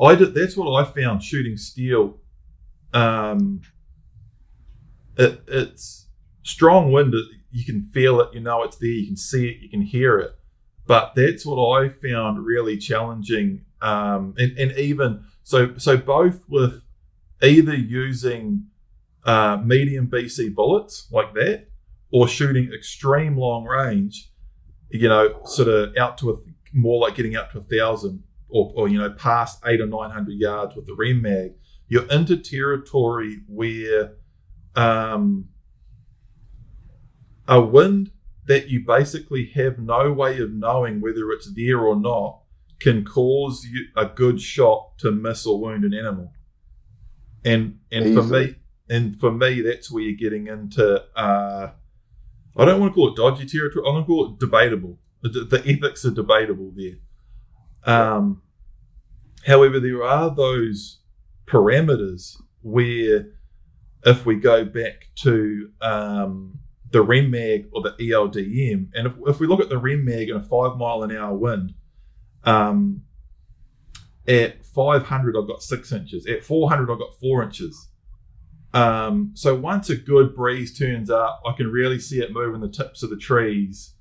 I 0.00 0.14
did. 0.14 0.34
That's 0.34 0.56
what 0.56 0.72
I 0.80 0.84
found 0.84 1.22
shooting 1.22 1.56
steel. 1.56 2.18
Um, 2.94 3.60
it, 5.16 5.40
it's 5.48 6.06
strong 6.44 6.92
wind. 6.92 7.14
You 7.56 7.64
can 7.64 7.82
feel 7.82 8.20
it. 8.20 8.34
You 8.34 8.40
know 8.40 8.62
it's 8.64 8.76
there. 8.76 8.90
You 8.90 9.06
can 9.06 9.16
see 9.16 9.48
it. 9.48 9.62
You 9.62 9.70
can 9.70 9.80
hear 9.80 10.18
it. 10.18 10.36
But 10.86 11.14
that's 11.16 11.46
what 11.46 11.56
I 11.56 11.88
found 11.88 12.44
really 12.44 12.76
challenging. 12.76 13.62
Um, 13.80 14.34
and, 14.36 14.56
and 14.58 14.72
even 14.78 15.24
so, 15.42 15.78
so 15.78 15.96
both 15.96 16.44
with 16.50 16.82
either 17.42 17.74
using 17.74 18.66
uh, 19.24 19.56
medium 19.56 20.06
BC 20.06 20.54
bullets 20.54 21.08
like 21.10 21.32
that, 21.32 21.68
or 22.10 22.28
shooting 22.28 22.70
extreme 22.74 23.38
long 23.38 23.64
range. 23.64 24.30
You 24.90 25.08
know, 25.08 25.40
sort 25.46 25.68
of 25.68 25.96
out 25.96 26.18
to 26.18 26.32
a 26.32 26.36
more 26.74 27.00
like 27.00 27.14
getting 27.14 27.36
out 27.36 27.50
to 27.52 27.58
a 27.58 27.62
thousand 27.62 28.22
or, 28.50 28.70
or 28.76 28.88
you 28.88 28.98
know 28.98 29.10
past 29.10 29.60
eight 29.64 29.80
or 29.80 29.86
nine 29.86 30.10
hundred 30.10 30.34
yards 30.34 30.76
with 30.76 30.86
the 30.86 30.94
rem 30.94 31.22
mag, 31.22 31.54
you're 31.88 32.06
into 32.10 32.36
territory 32.36 33.40
where 33.48 34.12
um, 34.76 35.48
a 37.48 37.60
wind 37.60 38.10
that 38.46 38.68
you 38.68 38.84
basically 38.84 39.46
have 39.54 39.78
no 39.78 40.12
way 40.12 40.38
of 40.38 40.52
knowing 40.52 41.00
whether 41.00 41.30
it's 41.30 41.52
there 41.54 41.80
or 41.80 41.96
not 41.96 42.40
can 42.78 43.04
cause 43.04 43.64
you 43.64 43.86
a 43.96 44.06
good 44.06 44.40
shot 44.40 44.98
to 44.98 45.10
miss 45.10 45.46
or 45.46 45.58
wound 45.58 45.84
an 45.84 45.94
animal. 45.94 46.32
And 47.44 47.78
and 47.90 48.14
for 48.14 48.22
me 48.22 48.56
and 48.88 49.18
for 49.18 49.30
me 49.30 49.60
that's 49.60 49.90
where 49.90 50.02
you're 50.02 50.18
getting 50.18 50.46
into 50.48 51.02
uh, 51.16 51.70
I 52.56 52.64
don't 52.64 52.80
want 52.80 52.92
to 52.92 52.94
call 52.94 53.08
it 53.10 53.16
dodgy 53.16 53.46
territory. 53.46 53.84
I'm 53.86 53.94
going 53.94 54.04
to 54.04 54.06
call 54.06 54.32
it 54.32 54.40
debatable. 54.40 54.98
The, 55.22 55.44
the 55.44 55.62
ethics 55.66 56.04
are 56.04 56.10
debatable 56.10 56.72
there. 56.74 56.96
Um, 57.84 58.42
however, 59.44 59.78
there 59.78 60.02
are 60.02 60.34
those 60.34 61.00
parameters 61.46 62.40
where, 62.62 63.26
if 64.04 64.24
we 64.24 64.36
go 64.36 64.64
back 64.64 65.08
to 65.16 65.70
um, 65.80 66.60
the 66.90 67.02
REM 67.02 67.30
mag 67.30 67.68
or 67.72 67.82
the 67.82 67.92
ELDM, 67.92 68.88
and 68.94 69.06
if, 69.06 69.14
if 69.26 69.40
we 69.40 69.46
look 69.46 69.60
at 69.60 69.68
the 69.68 69.78
REM 69.78 70.04
mag 70.04 70.28
in 70.28 70.36
a 70.36 70.42
five 70.42 70.76
mile 70.76 71.02
an 71.02 71.14
hour 71.14 71.34
wind, 71.34 71.74
um, 72.44 73.02
at 74.28 74.64
500 74.64 75.36
I've 75.36 75.48
got 75.48 75.62
six 75.62 75.92
inches. 75.92 76.26
At 76.26 76.44
400 76.44 76.90
I've 76.90 76.98
got 76.98 77.18
four 77.20 77.42
inches. 77.42 77.88
Um, 78.74 79.30
so 79.34 79.54
once 79.54 79.88
a 79.88 79.96
good 79.96 80.34
breeze 80.34 80.76
turns 80.76 81.10
up, 81.10 81.40
I 81.46 81.52
can 81.56 81.70
really 81.70 81.98
see 81.98 82.20
it 82.20 82.32
moving 82.32 82.60
the 82.60 82.68
tips 82.68 83.02
of 83.02 83.10
the 83.10 83.16
trees. 83.16 83.94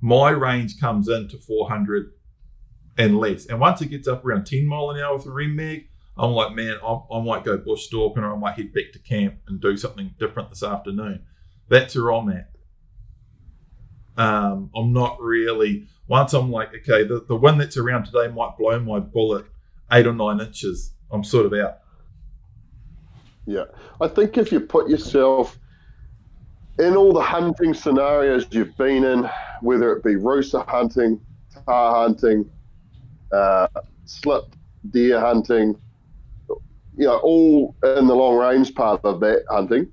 My 0.00 0.30
range 0.30 0.80
comes 0.80 1.08
into 1.08 1.36
400 1.36 2.12
and 2.96 3.18
less. 3.18 3.46
And 3.46 3.60
once 3.60 3.80
it 3.80 3.86
gets 3.90 4.08
up 4.08 4.24
around 4.24 4.46
10 4.46 4.66
mile 4.66 4.90
an 4.90 5.00
hour 5.00 5.14
with 5.14 5.24
the 5.24 5.32
REM 5.32 5.56
mag, 5.56 5.88
I'm 6.16 6.32
like, 6.32 6.54
man, 6.54 6.76
I, 6.84 6.98
I 7.12 7.22
might 7.22 7.44
go 7.44 7.56
bush 7.56 7.86
stalking 7.86 8.22
or 8.22 8.34
I 8.34 8.38
might 8.38 8.56
head 8.56 8.72
back 8.72 8.92
to 8.92 8.98
camp 8.98 9.36
and 9.46 9.60
do 9.60 9.76
something 9.76 10.14
different 10.18 10.50
this 10.50 10.62
afternoon. 10.62 11.24
That's 11.72 11.96
where 11.96 12.12
I'm 12.12 12.28
at. 12.28 12.50
Um, 14.18 14.70
I'm 14.76 14.92
not 14.92 15.18
really, 15.22 15.86
once 16.06 16.34
I'm 16.34 16.50
like, 16.50 16.68
okay, 16.68 17.02
the, 17.02 17.24
the 17.26 17.34
wind 17.34 17.62
that's 17.62 17.78
around 17.78 18.04
today 18.04 18.28
might 18.28 18.58
blow 18.58 18.78
my 18.78 19.00
bullet 19.00 19.46
eight 19.90 20.06
or 20.06 20.12
nine 20.12 20.38
inches. 20.38 20.92
I'm 21.10 21.24
sort 21.24 21.46
of 21.46 21.54
out. 21.54 21.78
Yeah. 23.46 23.64
I 24.02 24.08
think 24.08 24.36
if 24.36 24.52
you 24.52 24.60
put 24.60 24.90
yourself 24.90 25.58
in 26.78 26.94
all 26.94 27.14
the 27.14 27.22
hunting 27.22 27.72
scenarios 27.72 28.44
you've 28.50 28.76
been 28.76 29.02
in, 29.02 29.30
whether 29.62 29.96
it 29.96 30.04
be 30.04 30.16
rooster 30.16 30.62
hunting, 30.68 31.18
tahr 31.64 32.06
hunting, 32.06 32.50
uh, 33.32 33.66
slip 34.04 34.44
deer 34.90 35.18
hunting, 35.18 35.80
you 36.98 37.06
know, 37.06 37.16
all 37.16 37.74
in 37.82 38.06
the 38.06 38.14
long 38.14 38.36
range 38.36 38.74
part 38.74 39.00
of 39.04 39.20
that 39.20 39.44
hunting, 39.48 39.90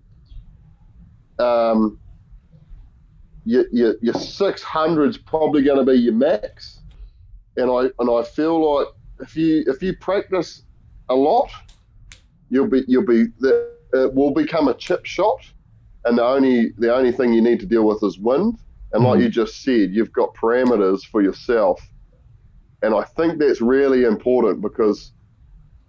um, 1.39 1.99
your, 3.45 3.65
your, 3.71 3.95
your 4.01 4.13
600 4.13 5.09
is 5.09 5.17
probably 5.17 5.63
going 5.63 5.83
to 5.83 5.91
be 5.91 5.97
your 5.97 6.13
max. 6.13 6.81
And 7.57 7.69
I, 7.69 7.89
and 7.99 8.09
I 8.09 8.23
feel 8.23 8.77
like 8.77 8.87
if 9.19 9.35
you, 9.35 9.63
if 9.67 9.81
you 9.81 9.95
practice 9.97 10.63
a 11.09 11.15
lot, 11.15 11.49
you'll 12.49 12.67
be 12.67 12.83
you'll 12.87 13.05
be 13.05 13.25
the, 13.39 13.71
it 13.93 14.13
will 14.13 14.31
become 14.31 14.67
a 14.67 14.73
chip 14.73 15.05
shot, 15.05 15.39
and 16.05 16.17
the 16.17 16.23
only 16.23 16.71
the 16.77 16.93
only 16.93 17.11
thing 17.11 17.33
you 17.33 17.41
need 17.41 17.59
to 17.59 17.65
deal 17.65 17.85
with 17.85 18.03
is 18.03 18.19
wind. 18.19 18.59
And 18.93 19.03
like 19.03 19.19
Mhm. 19.19 19.23
you 19.23 19.29
just 19.29 19.61
said, 19.61 19.91
you've 19.93 20.13
got 20.13 20.33
parameters 20.35 21.03
for 21.03 21.21
yourself, 21.21 21.81
and 22.81 22.93
I 22.95 23.03
think 23.03 23.39
that's 23.39 23.61
really 23.61 24.03
important 24.03 24.61
because, 24.61 25.11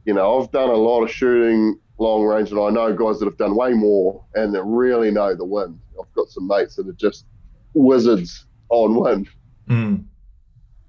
you 0.05 0.13
know, 0.15 0.41
I've 0.41 0.51
done 0.51 0.69
a 0.69 0.75
lot 0.75 1.03
of 1.03 1.11
shooting 1.11 1.79
long 2.01 2.25
range, 2.25 2.51
and 2.51 2.59
I 2.59 2.71
know 2.71 2.93
guys 2.95 3.19
that 3.21 3.27
have 3.27 3.37
done 3.37 3.55
way 3.55 3.73
more 3.75 4.25
and 4.35 4.55
that 4.55 4.65
really 4.65 5.11
know 5.11 5.35
the 5.35 5.45
wind. 5.45 5.79
I've 6.01 6.13
got 6.15 6.29
some 6.29 6.47
mates 6.47 6.77
that 6.77 6.89
are 6.89 6.93
just 6.93 7.27
wizards 7.75 8.47
on 8.71 8.95
wind 8.95 9.29
Mm. 9.69 10.05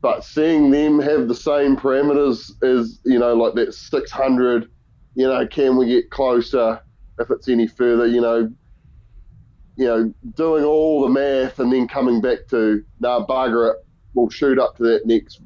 but 0.01 0.23
seeing 0.23 0.71
them 0.71 0.99
have 0.99 1.27
the 1.27 1.35
same 1.35 1.75
parameters 1.77 2.51
as 2.63 2.99
you 3.05 3.19
know 3.19 3.35
like 3.35 3.53
that 3.53 3.75
600 3.75 4.67
you 5.13 5.27
know 5.27 5.45
can 5.45 5.77
we 5.77 5.85
get 5.85 6.09
closer 6.09 6.81
if 7.19 7.29
it's 7.29 7.47
any 7.47 7.67
further 7.67 8.07
you 8.07 8.19
know 8.21 8.51
you 9.75 9.85
know 9.85 10.11
doing 10.33 10.63
all 10.63 11.03
the 11.03 11.09
math 11.09 11.59
and 11.59 11.71
then 11.71 11.87
coming 11.87 12.21
back 12.21 12.47
to 12.49 12.83
nah 12.99 13.23
bugger 13.23 13.71
it 13.71 13.77
we'll 14.15 14.29
shoot 14.31 14.57
up 14.57 14.75
to 14.77 14.83
that 14.83 15.05
next 15.05 15.41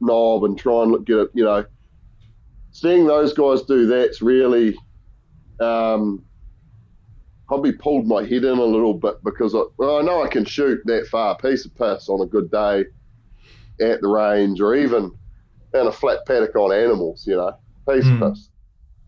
knob 0.00 0.44
and 0.44 0.58
try 0.58 0.82
and 0.82 0.92
look, 0.92 1.06
get 1.06 1.16
it 1.16 1.30
you 1.32 1.44
know 1.44 1.64
seeing 2.72 3.06
those 3.06 3.32
guys 3.32 3.62
do 3.62 3.86
that's 3.86 4.20
really 4.20 4.76
um, 5.60 6.24
probably 7.46 7.72
pulled 7.72 8.06
my 8.06 8.22
head 8.22 8.44
in 8.44 8.58
a 8.58 8.64
little 8.64 8.94
bit 8.94 9.22
because 9.24 9.54
I, 9.54 9.62
well, 9.76 9.98
I 9.98 10.02
know 10.02 10.22
I 10.22 10.28
can 10.28 10.44
shoot 10.44 10.80
that 10.86 11.06
far 11.06 11.36
piece 11.36 11.64
of 11.64 11.74
piss 11.74 12.08
on 12.08 12.20
a 12.20 12.26
good 12.26 12.50
day 12.50 12.84
at 13.80 14.00
the 14.00 14.08
range 14.08 14.60
or 14.60 14.74
even 14.74 15.12
in 15.74 15.86
a 15.86 15.92
flat 15.92 16.26
paddock 16.26 16.56
on 16.56 16.72
animals, 16.72 17.26
you 17.26 17.36
know, 17.36 17.56
piece 17.88 18.04
mm. 18.04 18.14
of 18.14 18.18
hmm. 18.18 18.28
piss. 18.30 18.48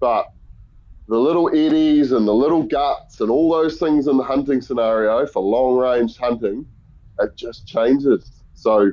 But 0.00 0.26
the 1.08 1.18
little 1.18 1.48
eddies 1.48 2.12
and 2.12 2.28
the 2.28 2.34
little 2.34 2.62
guts 2.62 3.20
and 3.20 3.30
all 3.30 3.50
those 3.50 3.78
things 3.78 4.06
in 4.06 4.16
the 4.16 4.22
hunting 4.22 4.60
scenario 4.60 5.26
for 5.26 5.42
long 5.42 5.76
range 5.76 6.18
hunting, 6.18 6.66
it 7.18 7.34
just 7.34 7.66
changes. 7.66 8.42
So 8.54 8.92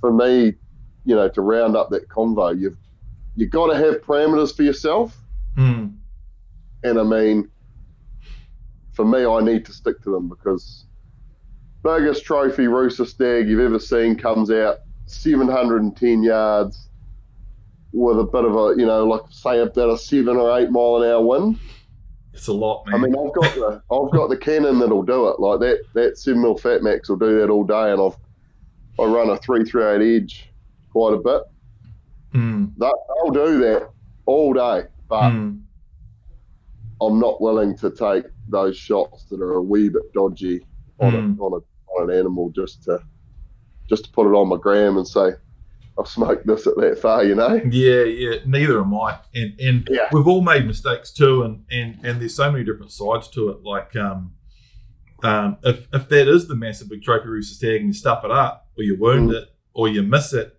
for 0.00 0.12
me, 0.12 0.54
you 1.04 1.14
know, 1.14 1.28
to 1.28 1.40
round 1.40 1.76
up 1.76 1.90
that 1.90 2.08
convo, 2.08 2.58
you've 2.58 2.78
you 3.34 3.46
got 3.46 3.66
to 3.66 3.76
have 3.76 4.00
parameters 4.00 4.56
for 4.56 4.62
yourself. 4.62 5.16
Mm. 5.58 5.95
And 6.84 6.98
I 6.98 7.02
mean, 7.02 7.50
for 8.92 9.04
me, 9.04 9.26
I 9.26 9.40
need 9.40 9.64
to 9.66 9.72
stick 9.72 10.02
to 10.02 10.10
them 10.12 10.28
because 10.28 10.86
biggest 11.82 12.24
trophy 12.24 12.66
rooster 12.66 13.04
stag 13.04 13.48
you've 13.48 13.60
ever 13.60 13.78
seen 13.78 14.16
comes 14.16 14.50
out 14.50 14.78
710 15.06 16.22
yards 16.22 16.88
with 17.92 18.18
a 18.18 18.24
bit 18.24 18.44
of 18.44 18.56
a, 18.56 18.74
you 18.78 18.86
know, 18.86 19.06
like 19.06 19.22
say 19.30 19.60
about 19.60 19.90
a 19.90 19.98
seven 19.98 20.36
or 20.36 20.58
eight 20.58 20.70
mile 20.70 21.02
an 21.02 21.08
hour 21.08 21.24
wind. 21.24 21.58
It's 22.32 22.48
a 22.48 22.52
lot, 22.52 22.86
man. 22.86 22.94
I 22.94 22.98
mean, 22.98 23.16
I've 23.16 23.34
got 23.34 23.54
the 23.54 23.82
I've 23.90 24.12
got 24.12 24.28
the 24.28 24.36
cannon 24.36 24.78
that'll 24.78 25.02
do 25.02 25.28
it. 25.28 25.40
Like 25.40 25.60
that 25.60 25.82
that 25.94 26.18
seven 26.18 26.42
mil 26.42 26.56
Fat 26.56 26.82
Max 26.82 27.08
will 27.08 27.16
do 27.16 27.40
that 27.40 27.48
all 27.48 27.64
day, 27.64 27.92
and 27.92 28.00
I've 28.00 28.16
I 28.98 29.04
run 29.10 29.30
a 29.30 29.38
three 29.38 29.64
three 29.64 29.84
eight 29.84 30.22
edge 30.22 30.50
quite 30.90 31.14
a 31.14 31.18
bit. 31.18 31.42
Mm. 32.34 32.72
They'll 32.76 33.30
do 33.32 33.58
that 33.60 33.88
all 34.26 34.52
day, 34.52 34.88
but 35.08 35.30
mm. 35.30 35.62
I'm 37.00 37.18
not 37.18 37.40
willing 37.40 37.76
to 37.78 37.90
take 37.90 38.24
those 38.48 38.76
shots 38.76 39.24
that 39.24 39.40
are 39.40 39.54
a 39.54 39.62
wee 39.62 39.88
bit 39.88 40.12
dodgy 40.12 40.66
on, 40.98 41.12
mm. 41.12 41.18
a, 41.18 41.20
hmm. 41.20 41.40
on, 41.40 41.52
a, 41.52 41.92
on 41.92 42.10
an 42.10 42.18
animal 42.18 42.50
just 42.50 42.84
to 42.84 43.00
just 43.88 44.04
to 44.04 44.10
put 44.10 44.26
it 44.26 44.34
on 44.34 44.48
my 44.48 44.56
gram 44.56 44.96
and 44.96 45.06
say 45.06 45.32
I've 45.98 46.08
smoked 46.08 46.46
this 46.46 46.66
at 46.66 46.76
that 46.76 46.98
far, 46.98 47.24
you 47.24 47.34
know. 47.34 47.60
Yeah, 47.70 48.02
yeah. 48.02 48.38
Neither 48.44 48.80
am 48.80 48.94
I, 48.94 49.18
and 49.34 49.58
and 49.58 49.88
yeah. 49.90 50.08
we've 50.12 50.26
all 50.26 50.42
made 50.42 50.66
mistakes 50.66 51.10
too, 51.10 51.42
and 51.42 51.64
and 51.70 51.98
and 52.04 52.20
there's 52.20 52.34
so 52.34 52.50
many 52.50 52.64
different 52.64 52.92
sides 52.92 53.28
to 53.28 53.48
it. 53.48 53.62
Like, 53.62 53.96
um, 53.96 54.34
um, 55.22 55.56
if 55.62 55.88
if 55.94 56.08
that 56.08 56.28
is 56.28 56.48
the 56.48 56.54
massive 56.54 56.90
big 56.90 57.02
trophy 57.02 57.28
rooster 57.28 57.54
stag 57.54 57.80
and 57.80 57.88
you 57.88 57.92
stuff 57.94 58.24
it 58.24 58.30
up, 58.30 58.68
or 58.76 58.84
you 58.84 58.98
wound 58.98 59.30
mm. 59.30 59.40
it, 59.40 59.48
or 59.72 59.88
you 59.88 60.02
miss 60.02 60.34
it, 60.34 60.58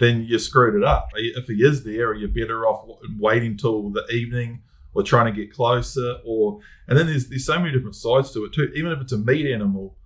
then 0.00 0.24
you 0.24 0.38
screwed 0.38 0.74
it 0.74 0.84
up. 0.84 1.08
If 1.14 1.46
he 1.46 1.54
is 1.64 1.84
there, 1.84 2.12
you're 2.12 2.28
better 2.28 2.66
off 2.66 2.86
waiting 3.18 3.56
till 3.56 3.88
the 3.90 4.06
evening 4.08 4.62
or 4.94 5.02
trying 5.02 5.32
to 5.32 5.40
get 5.40 5.52
closer 5.52 6.18
or 6.24 6.60
and 6.88 6.98
then 6.98 7.06
there's 7.06 7.28
there's 7.28 7.46
so 7.46 7.58
many 7.58 7.72
different 7.72 7.96
sides 7.96 8.30
to 8.32 8.44
it 8.44 8.52
too. 8.52 8.70
Even 8.74 8.92
if 8.92 9.00
it's 9.00 9.12
a 9.12 9.18
meat 9.18 9.50
animal 9.52 9.96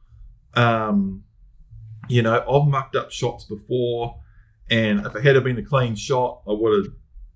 um 0.54 1.22
you 2.08 2.22
know 2.22 2.42
i've 2.48 2.68
mucked 2.68 2.96
up 2.96 3.10
shots 3.10 3.44
before 3.44 4.18
and 4.70 5.04
if 5.04 5.14
it 5.14 5.24
had 5.24 5.44
been 5.44 5.58
a 5.58 5.62
clean 5.62 5.94
shot 5.94 6.42
i 6.48 6.52
would 6.52 6.84
have 6.84 6.94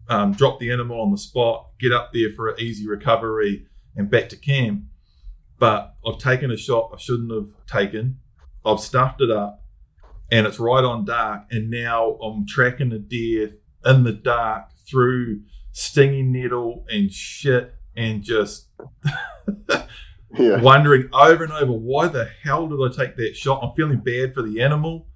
um, 0.09 0.33
dropped 0.33 0.61
the 0.61 0.71
animal 0.71 1.01
on 1.01 1.11
the 1.11 1.19
spot 1.19 1.71
get 1.79 1.93
up 1.93 2.13
there 2.13 2.31
for 2.35 2.49
an 2.49 2.57
easy 2.59 2.87
recovery 2.89 3.67
and 3.97 4.11
back 4.11 4.29
to 4.31 4.37
camp. 4.37 4.85
But 5.59 5.95
i've 6.07 6.19
taken 6.19 6.51
a 6.51 6.57
shot 6.57 6.91
i 6.93 6.99
shouldn't 6.99 7.33
have 7.33 7.51
taken. 7.67 8.19
I've 8.65 8.81
stuffed 8.81 9.21
it 9.21 9.31
up 9.31 9.63
and 10.31 10.47
it's 10.47 10.59
right 10.59 10.85
on 10.85 11.05
dark 11.05 11.45
and 11.51 11.71
now 11.71 12.13
i'm 12.23 12.47
tracking 12.47 12.93
a 12.93 12.99
deer 12.99 13.53
in 13.85 14.05
the 14.05 14.13
dark 14.13 14.71
through 14.89 15.43
stinging 15.73 16.31
needle 16.33 16.85
and 16.89 17.13
shit 17.13 17.75
and 17.97 18.23
just 18.23 18.69
yeah. 20.39 20.61
wondering 20.61 21.09
over 21.13 21.45
and 21.45 21.53
over 21.53 21.73
why 21.73 22.09
the 22.09 22.31
hell 22.43 22.69
did 22.69 22.79
I 22.81 22.95
take 22.95 23.17
that 23.17 23.37
shot? 23.37 23.63
I'm 23.63 23.75
feeling 23.75 23.99
bad 23.99 24.35
for 24.35 24.43
the 24.43 24.63
animal. 24.63 25.09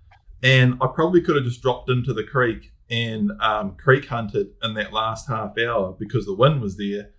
And 0.42 0.74
I 0.80 0.88
probably 0.94 1.20
could 1.20 1.36
have 1.36 1.44
just 1.44 1.62
dropped 1.62 1.90
into 1.90 2.12
the 2.12 2.24
creek 2.24 2.72
and 2.90 3.32
um, 3.40 3.76
creek 3.76 4.06
hunted 4.06 4.48
in 4.62 4.74
that 4.74 4.92
last 4.92 5.28
half 5.28 5.58
hour 5.58 5.96
because 5.98 6.26
the 6.26 6.34
wind 6.34 6.60
was 6.60 6.76
there 6.76 7.10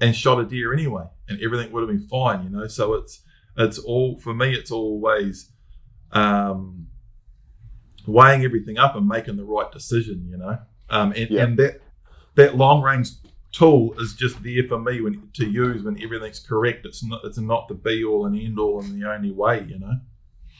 and 0.00 0.16
shot 0.16 0.40
a 0.40 0.44
deer 0.44 0.72
anyway 0.72 1.04
and 1.28 1.40
everything 1.42 1.72
would 1.72 1.80
have 1.80 1.88
been 1.88 2.08
fine, 2.08 2.44
you 2.44 2.50
know. 2.50 2.66
So 2.68 2.94
it's 2.94 3.22
it's 3.56 3.78
all 3.78 4.18
for 4.18 4.32
me 4.32 4.54
it's 4.54 4.70
always 4.70 5.50
um, 6.12 6.86
weighing 8.06 8.44
everything 8.44 8.78
up 8.78 8.96
and 8.96 9.06
making 9.06 9.36
the 9.36 9.44
right 9.44 9.70
decision, 9.70 10.26
you 10.30 10.38
know. 10.38 10.58
Um, 10.88 11.12
and, 11.12 11.30
yeah. 11.30 11.42
and 11.42 11.58
that 11.58 11.80
that 12.36 12.56
long 12.56 12.82
range 12.82 13.10
tool 13.52 13.98
is 13.98 14.14
just 14.14 14.42
there 14.42 14.62
for 14.68 14.78
me 14.78 15.00
when 15.00 15.28
to 15.34 15.46
use 15.48 15.82
when 15.82 16.00
everything's 16.02 16.40
correct. 16.40 16.86
It's 16.86 17.02
not 17.02 17.24
it's 17.24 17.38
not 17.38 17.68
the 17.68 17.74
be 17.74 18.04
all 18.04 18.26
and 18.26 18.38
end 18.38 18.58
all 18.58 18.80
and 18.80 19.00
the 19.00 19.10
only 19.10 19.32
way, 19.32 19.64
you 19.68 19.78
know. 19.78 19.94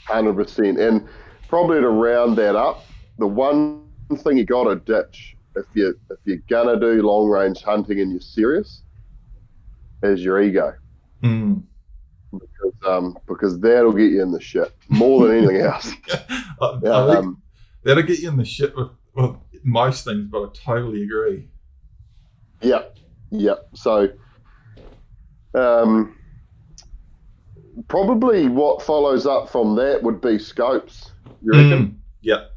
Hundred 0.06 0.34
percent. 0.34 0.78
And 0.78 1.08
probably 1.48 1.80
to 1.80 1.88
round 1.88 2.36
that 2.38 2.56
up, 2.56 2.84
the 3.18 3.26
one 3.26 3.86
thing 4.16 4.38
you 4.38 4.44
got 4.44 4.64
to 4.64 4.76
ditch 4.76 5.36
if 5.56 5.66
you 5.74 5.94
if 6.10 6.18
you're 6.24 6.38
gonna 6.48 6.78
do 6.78 7.02
long 7.02 7.28
range 7.28 7.62
hunting 7.62 8.00
and 8.00 8.10
you're 8.10 8.20
serious 8.20 8.82
is 10.02 10.22
your 10.22 10.40
ego. 10.40 10.74
Mm. 11.22 11.62
Because 12.32 12.74
um 12.86 13.18
because 13.26 13.58
that'll 13.60 13.92
get 13.92 14.12
you 14.12 14.22
in 14.22 14.30
the 14.30 14.40
shit 14.40 14.72
more 14.88 15.26
than 15.26 15.38
anything 15.38 15.56
else. 15.60 15.92
I, 16.60 16.78
I 16.84 17.16
um, 17.16 17.42
that'll 17.82 18.02
get 18.02 18.20
you 18.20 18.28
in 18.28 18.36
the 18.36 18.44
shit 18.44 18.76
with, 18.76 18.90
with 19.14 19.36
most 19.64 20.04
things, 20.04 20.26
but 20.30 20.42
I 20.42 20.48
totally 20.54 21.02
agree. 21.02 21.48
Yep, 22.62 22.96
yep. 23.30 23.58
So, 23.74 24.08
um, 25.54 26.16
probably 27.88 28.48
what 28.48 28.82
follows 28.82 29.26
up 29.26 29.48
from 29.48 29.76
that 29.76 30.02
would 30.02 30.20
be 30.20 30.38
scopes. 30.38 31.12
You 31.42 31.52
reckon? 31.52 31.86
Mm, 31.86 31.96
yep. 32.22 32.50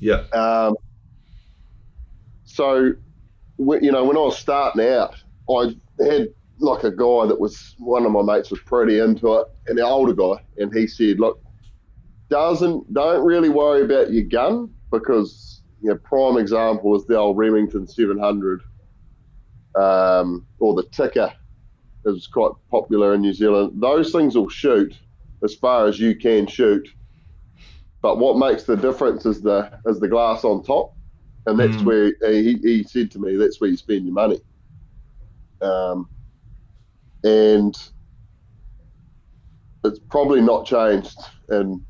Yep. 0.00 0.34
Um, 0.34 0.76
so, 2.44 2.92
you 3.58 3.92
know, 3.92 4.04
when 4.04 4.16
I 4.16 4.20
was 4.20 4.38
starting 4.38 4.86
out, 4.86 5.14
I 5.50 5.74
had 6.04 6.28
like 6.58 6.84
a 6.84 6.90
guy 6.90 7.26
that 7.26 7.40
was 7.40 7.74
one 7.78 8.06
of 8.06 8.12
my 8.12 8.22
mates 8.22 8.50
was 8.50 8.60
pretty 8.60 8.98
into 8.98 9.34
it, 9.34 9.46
and 9.66 9.78
the 9.78 9.82
older 9.82 10.12
guy, 10.12 10.42
and 10.58 10.72
he 10.74 10.86
said, 10.86 11.20
"Look, 11.20 11.40
doesn't 12.30 12.92
don't 12.92 13.24
really 13.24 13.48
worry 13.48 13.82
about 13.82 14.12
your 14.12 14.24
gun 14.24 14.70
because 14.90 15.55
you 15.82 15.90
know, 15.90 15.96
prime 15.96 16.36
example 16.36 16.94
is 16.96 17.06
the 17.06 17.16
old 17.16 17.36
Remington 17.36 17.86
700 17.86 18.62
um, 19.76 20.46
or 20.58 20.74
the 20.74 20.84
Tikka 20.84 21.36
is 22.06 22.26
quite 22.26 22.52
popular 22.70 23.14
in 23.14 23.20
New 23.20 23.32
Zealand. 23.32 23.72
Those 23.80 24.12
things 24.12 24.36
will 24.36 24.48
shoot 24.48 24.94
as 25.42 25.54
far 25.54 25.86
as 25.86 26.00
you 26.00 26.16
can 26.16 26.46
shoot, 26.46 26.88
but 28.00 28.18
what 28.18 28.38
makes 28.38 28.64
the 28.64 28.76
difference 28.76 29.26
is 29.26 29.42
the 29.42 29.78
is 29.86 30.00
the 30.00 30.08
glass 30.08 30.44
on 30.44 30.62
top, 30.62 30.94
and 31.46 31.58
that's 31.58 31.76
mm. 31.76 31.84
where 31.84 32.32
he, 32.32 32.54
he 32.62 32.82
said 32.84 33.10
to 33.12 33.18
me 33.18 33.36
that's 33.36 33.60
where 33.60 33.68
you 33.68 33.76
spend 33.76 34.04
your 34.04 34.14
money. 34.14 34.40
Um, 35.60 36.08
and 37.24 37.76
it's 39.84 39.98
probably 39.98 40.40
not 40.40 40.64
changed 40.64 41.18
in 41.50 41.84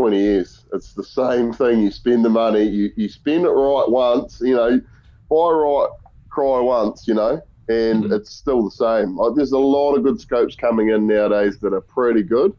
20 0.00 0.18
years. 0.18 0.64
It's 0.72 0.94
the 0.94 1.04
same 1.04 1.52
thing. 1.52 1.82
You 1.82 1.90
spend 1.90 2.24
the 2.24 2.30
money, 2.30 2.62
you, 2.62 2.90
you 2.96 3.06
spend 3.06 3.44
it 3.44 3.50
right 3.50 3.84
once, 3.86 4.40
you 4.42 4.56
know, 4.56 4.80
buy 5.28 5.50
right, 5.50 5.88
cry 6.30 6.58
once, 6.58 7.06
you 7.06 7.12
know, 7.12 7.42
and 7.68 8.04
mm-hmm. 8.04 8.12
it's 8.14 8.30
still 8.32 8.64
the 8.64 8.70
same. 8.70 9.18
Like, 9.18 9.34
there's 9.34 9.52
a 9.52 9.58
lot 9.58 9.96
of 9.96 10.02
good 10.02 10.18
scopes 10.18 10.56
coming 10.56 10.88
in 10.88 11.06
nowadays 11.06 11.58
that 11.58 11.74
are 11.74 11.82
pretty 11.82 12.22
good, 12.22 12.56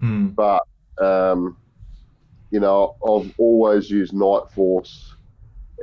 mm. 0.00 0.32
but, 0.36 0.62
um, 1.04 1.56
you 2.52 2.60
know, 2.60 2.94
I've 3.02 3.34
always 3.38 3.90
used 3.90 4.12
Nightforce, 4.12 5.14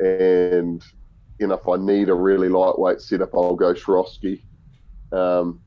and, 0.02 0.82
you 1.42 1.48
know, 1.48 1.56
if 1.56 1.68
I 1.68 1.76
need 1.76 2.08
a 2.08 2.14
really 2.14 2.48
lightweight 2.48 3.02
setup, 3.02 3.36
I'll 3.36 3.58
go 3.58 3.74
Swarovski. 3.74 4.42
Um, 5.12 5.60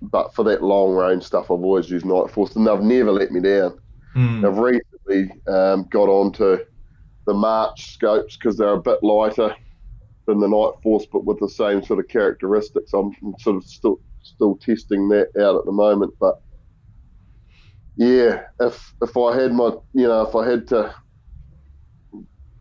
but 0.00 0.32
for 0.36 0.44
that 0.44 0.62
long 0.62 0.94
range 0.94 1.24
stuff, 1.24 1.46
I've 1.46 1.64
always 1.64 1.90
used 1.90 2.06
Nightforce, 2.06 2.54
and 2.54 2.64
they've 2.64 2.80
never 2.80 3.10
let 3.10 3.32
me 3.32 3.40
down. 3.40 3.80
Mm. 4.14 4.46
I've 4.46 4.58
recently 4.58 5.40
um, 5.46 5.86
got 5.90 6.08
onto 6.08 6.58
the 7.26 7.34
March 7.34 7.92
scopes 7.92 8.36
because 8.36 8.56
they're 8.56 8.72
a 8.72 8.80
bit 8.80 9.02
lighter 9.02 9.54
than 10.26 10.40
the 10.40 10.46
Nightforce, 10.46 11.06
but 11.12 11.24
with 11.24 11.38
the 11.40 11.48
same 11.48 11.82
sort 11.82 12.00
of 12.00 12.08
characteristics. 12.08 12.92
I'm, 12.92 13.12
sort 13.38 13.56
of 13.56 13.64
still 13.64 14.00
still 14.22 14.56
testing 14.56 15.08
that 15.08 15.28
out 15.40 15.56
at 15.56 15.64
the 15.64 15.72
moment, 15.72 16.14
but 16.20 16.40
yeah, 17.96 18.42
if 18.60 18.94
if 19.02 19.16
I 19.16 19.40
had 19.40 19.52
my, 19.52 19.72
you 19.92 20.06
know, 20.06 20.22
if 20.22 20.34
I 20.34 20.48
had 20.48 20.66
to 20.68 20.94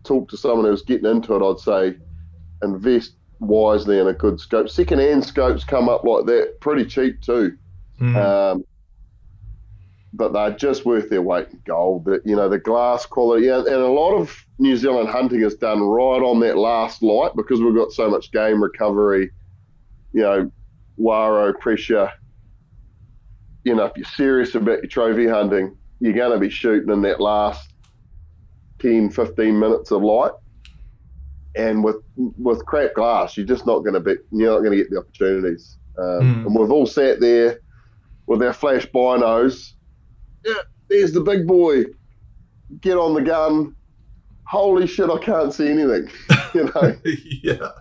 talk 0.04 0.30
to 0.30 0.38
someone 0.38 0.66
who 0.66 0.72
was 0.72 0.82
getting 0.82 1.10
into 1.10 1.36
it, 1.36 1.44
I'd 1.44 1.60
say 1.60 1.98
invest 2.64 3.14
wisely 3.40 4.00
in 4.00 4.08
a 4.08 4.14
good 4.14 4.40
scope. 4.40 4.70
Second 4.70 5.00
hand 5.00 5.24
scopes 5.24 5.64
come 5.64 5.90
up 5.90 6.04
like 6.04 6.26
that 6.26 6.60
pretty 6.60 6.86
cheap 6.86 7.22
too. 7.22 7.56
Mm. 8.02 8.16
Um, 8.16 8.64
but 10.14 10.34
they're 10.34 10.52
just 10.52 10.86
worth 10.86 11.10
their 11.10 11.22
weight 11.22 11.50
in 11.52 11.62
gold. 11.66 12.06
That 12.06 12.22
you 12.26 12.36
know 12.36 12.50
the 12.50 12.60
glass 12.60 13.06
quality, 13.06 13.48
and, 13.50 13.68
and 13.68 13.82
a 13.82 13.88
lot 13.88 14.14
of 14.16 14.36
New 14.60 14.76
Zealand 14.76 15.10
hunting 15.10 15.42
is 15.42 15.56
done 15.56 15.82
right 15.82 16.22
on 16.22 16.40
that 16.42 16.58
last 16.58 17.04
light 17.04 17.32
because 17.36 17.62
we've 17.62 17.76
got 17.76 17.92
so 17.92 18.10
much 18.10 18.32
game 18.32 18.62
recovery. 18.62 19.32
You 20.14 20.22
know, 20.22 20.52
waro 21.00 21.58
pressure. 21.60 22.12
You 23.64 23.76
know, 23.76 23.86
if 23.86 23.98
you're 23.98 24.06
serious 24.06 24.56
about 24.56 24.80
your 24.80 24.88
trophy 24.88 25.28
hunting, 25.28 25.78
you're 26.00 26.14
going 26.14 26.32
to 26.32 26.40
be 26.40 26.50
shooting 26.50 26.90
in 26.90 27.02
that 27.02 27.20
last 27.20 27.74
10, 28.80 29.10
15 29.10 29.60
minutes 29.60 29.92
of 29.92 30.04
light. 30.04 30.32
And 31.56 31.84
with 31.84 31.98
with 32.16 32.64
crap 32.66 32.94
glass, 32.94 33.36
you're 33.36 33.46
just 33.46 33.66
not 33.66 33.80
going 33.80 33.96
to 33.96 34.00
be, 34.00 34.16
you're 34.32 34.52
not 34.52 34.60
going 34.60 34.72
to 34.72 34.78
get 34.78 34.92
the 34.92 35.00
opportunities. 35.00 35.78
Um, 35.98 36.06
mm. 36.06 36.46
And 36.46 36.56
we've 36.56 36.72
all 36.72 36.86
sat 36.86 37.20
there 37.20 37.60
with 38.28 38.44
our 38.44 38.54
flash 38.54 38.86
binos. 38.88 39.74
Yeah, 40.46 40.54
there's 40.90 41.12
the 41.12 41.22
big 41.22 41.48
boy. 41.48 41.86
Get 42.82 42.98
on 42.98 43.14
the 43.14 43.22
gun. 43.22 43.76
Holy 44.46 44.88
shit, 44.88 45.10
I 45.10 45.18
can't 45.20 45.54
see 45.54 45.68
anything. 45.68 46.10
you 46.54 46.66
know? 46.66 46.96
yeah. 47.44 47.72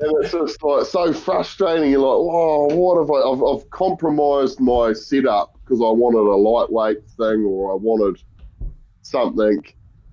And 0.00 0.12
it's 0.22 0.32
just 0.32 0.62
like 0.62 0.86
so 0.86 1.12
frustrating. 1.12 1.90
You're 1.90 2.00
like, 2.00 2.08
oh, 2.08 2.74
what 2.74 3.00
have 3.00 3.10
I? 3.10 3.20
I've, 3.28 3.42
I've 3.42 3.68
compromised 3.70 4.60
my 4.60 4.92
setup 4.92 5.54
because 5.64 5.80
I 5.80 5.90
wanted 5.90 6.18
a 6.18 6.36
lightweight 6.36 7.04
thing 7.16 7.44
or 7.44 7.72
I 7.72 7.74
wanted 7.74 8.22
something, 9.02 9.62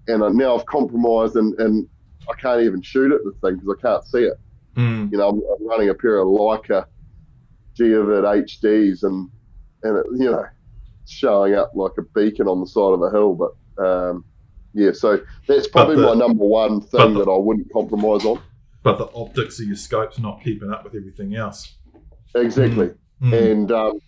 and 0.08 0.38
now 0.38 0.58
I've 0.58 0.66
compromised 0.66 1.36
and, 1.36 1.54
and 1.60 1.88
I 2.30 2.34
can't 2.40 2.62
even 2.62 2.82
shoot 2.82 3.12
at 3.12 3.24
the 3.24 3.32
thing 3.42 3.58
because 3.58 3.78
I 3.78 3.82
can't 3.82 4.06
see 4.06 4.24
it. 4.24 4.40
Mm. 4.76 5.12
You 5.12 5.18
know, 5.20 5.30
I'm, 5.30 5.36
I'm, 5.36 5.68
running 5.68 5.90
a 5.90 5.94
pair 5.94 6.18
of 6.18 6.28
Leica 6.28 6.86
Geovid 7.78 8.24
HDs 8.24 9.04
and 9.04 9.30
and 9.84 9.98
it, 9.98 10.06
you 10.18 10.32
know, 10.32 10.46
showing 11.08 11.56
up 11.56 11.72
like 11.76 11.94
a 11.98 12.02
beacon 12.02 12.48
on 12.48 12.60
the 12.60 12.68
side 12.68 12.94
of 12.94 13.02
a 13.02 13.12
hill. 13.12 13.36
But 13.36 13.84
um, 13.84 14.26
yeah, 14.74 14.92
so 14.94 15.20
that's 15.48 15.68
probably 15.68 15.98
the, 15.98 16.02
my 16.04 16.14
number 16.14 16.46
one 16.46 16.82
thing 16.82 17.14
the, 17.14 17.26
that 17.26 17.32
I 17.32 17.38
wouldn't 17.38 17.72
compromise 17.72 18.26
on. 18.26 18.42
But 18.84 18.98
the 18.98 19.10
optics 19.16 19.60
of 19.60 19.68
your 19.68 19.78
scope's 19.78 20.20
not 20.20 20.44
keeping 20.44 20.72
up 20.72 20.84
with 20.84 20.96
everything 20.96 21.36
else. 21.36 21.76
Exactly, 22.36 22.92
mm. 23.22 23.52
and 23.52 23.72
um, 23.72 24.00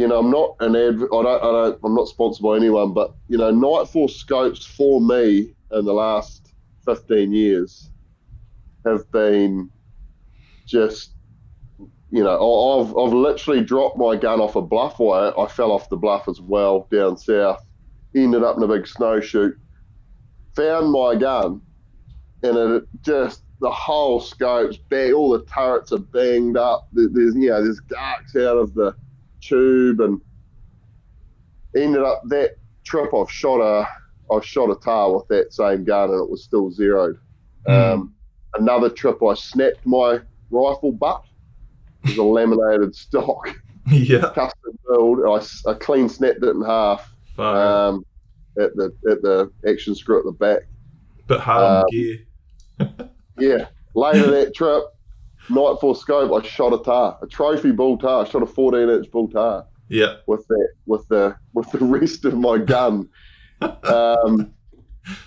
you 0.00 0.08
know, 0.08 0.18
I'm 0.18 0.30
not 0.30 0.56
an 0.60 0.74
adv- 0.76 1.12
I 1.12 1.22
don't, 1.22 1.42
I 1.42 1.52
don't, 1.52 1.78
I'm 1.84 1.94
not 1.94 2.08
sponsored 2.08 2.42
by 2.42 2.56
anyone, 2.56 2.94
but 2.94 3.12
you 3.28 3.36
know, 3.36 3.52
Nightforce 3.52 4.12
scopes 4.12 4.64
for 4.64 4.98
me 4.98 5.54
in 5.72 5.84
the 5.84 5.92
last 5.92 6.54
15 6.86 7.32
years 7.34 7.90
have 8.86 9.10
been 9.12 9.70
just, 10.64 11.12
you 12.10 12.24
know, 12.24 12.80
I've, 12.80 12.96
I've 12.96 13.12
literally 13.12 13.62
dropped 13.62 13.96
my 13.96 14.16
gun 14.16 14.40
off 14.40 14.56
a 14.56 14.62
bluff. 14.62 14.98
Well, 14.98 15.32
I, 15.38 15.46
fell 15.46 15.70
off 15.70 15.88
the 15.88 15.96
bluff 15.96 16.28
as 16.28 16.40
well 16.40 16.88
down 16.90 17.16
south, 17.16 17.64
ended 18.16 18.42
up 18.42 18.56
in 18.56 18.62
a 18.64 18.68
big 18.68 18.86
snowshoot, 18.86 19.56
found 20.56 20.90
my 20.90 21.14
gun, 21.14 21.60
and 22.42 22.56
it 22.56 22.84
just 23.02 23.42
the 23.60 23.70
whole 23.70 24.20
scope's 24.20 24.76
bang, 24.76 25.12
all 25.12 25.30
the 25.30 25.44
turrets 25.44 25.92
are 25.92 25.98
banged 25.98 26.56
up. 26.56 26.88
There's 26.92 27.34
you 27.34 27.50
know 27.50 27.62
there's 27.62 27.80
darks 27.88 28.34
out 28.34 28.56
of 28.56 28.74
the 28.74 28.94
tube 29.40 30.00
and 30.00 30.20
ended 31.76 32.02
up 32.02 32.22
that 32.26 32.56
trip 32.84 33.10
I've 33.14 33.30
shot 33.30 33.60
a 33.60 33.86
I've 34.34 34.44
shot 34.44 34.70
a 34.70 34.76
tahr 34.76 35.14
with 35.14 35.28
that 35.28 35.52
same 35.52 35.84
gun 35.84 36.10
and 36.10 36.22
it 36.22 36.30
was 36.30 36.42
still 36.42 36.70
zeroed. 36.70 37.18
Mm. 37.68 37.92
Um, 37.92 38.14
another 38.54 38.88
trip 38.88 39.22
I 39.22 39.34
snapped 39.34 39.84
my 39.84 40.20
rifle 40.50 40.92
butt. 40.92 41.24
It 42.04 42.10
was 42.10 42.18
a 42.18 42.22
laminated 42.22 42.94
stock. 42.94 43.54
Yeah. 43.90 44.30
Custom 44.34 44.78
build. 44.86 45.20
I, 45.26 45.70
I 45.70 45.74
clean 45.74 46.08
snapped 46.08 46.44
it 46.44 46.50
in 46.50 46.62
half. 46.62 47.12
Um, 47.38 48.04
at 48.58 48.76
the 48.76 48.94
at 49.10 49.22
the 49.22 49.50
action 49.66 49.94
screw 49.94 50.18
at 50.18 50.24
the 50.24 50.32
back. 50.32 50.62
But 51.26 51.40
hard 51.40 51.84
um, 51.84 51.84
gear. 51.90 52.18
yeah. 53.38 53.66
Later 53.94 54.30
that 54.30 54.54
trip, 54.54 54.84
Nightforce 55.48 55.98
scope, 55.98 56.32
I 56.32 56.46
shot 56.46 56.72
a 56.72 56.82
tahr, 56.82 57.18
a 57.22 57.26
trophy 57.26 57.72
bull 57.72 57.98
tahr. 57.98 58.24
I 58.24 58.28
shot 58.28 58.42
a 58.42 58.46
14 58.46 58.88
inch 58.88 59.10
bull 59.10 59.28
tahr. 59.28 59.66
Yeah. 59.88 60.16
With 60.26 60.46
that, 60.48 60.68
with 60.86 61.08
the 61.08 61.36
with 61.52 61.70
the 61.72 61.78
rest 61.84 62.24
of 62.24 62.34
my 62.34 62.58
gun. 62.58 63.08
um, 63.60 64.52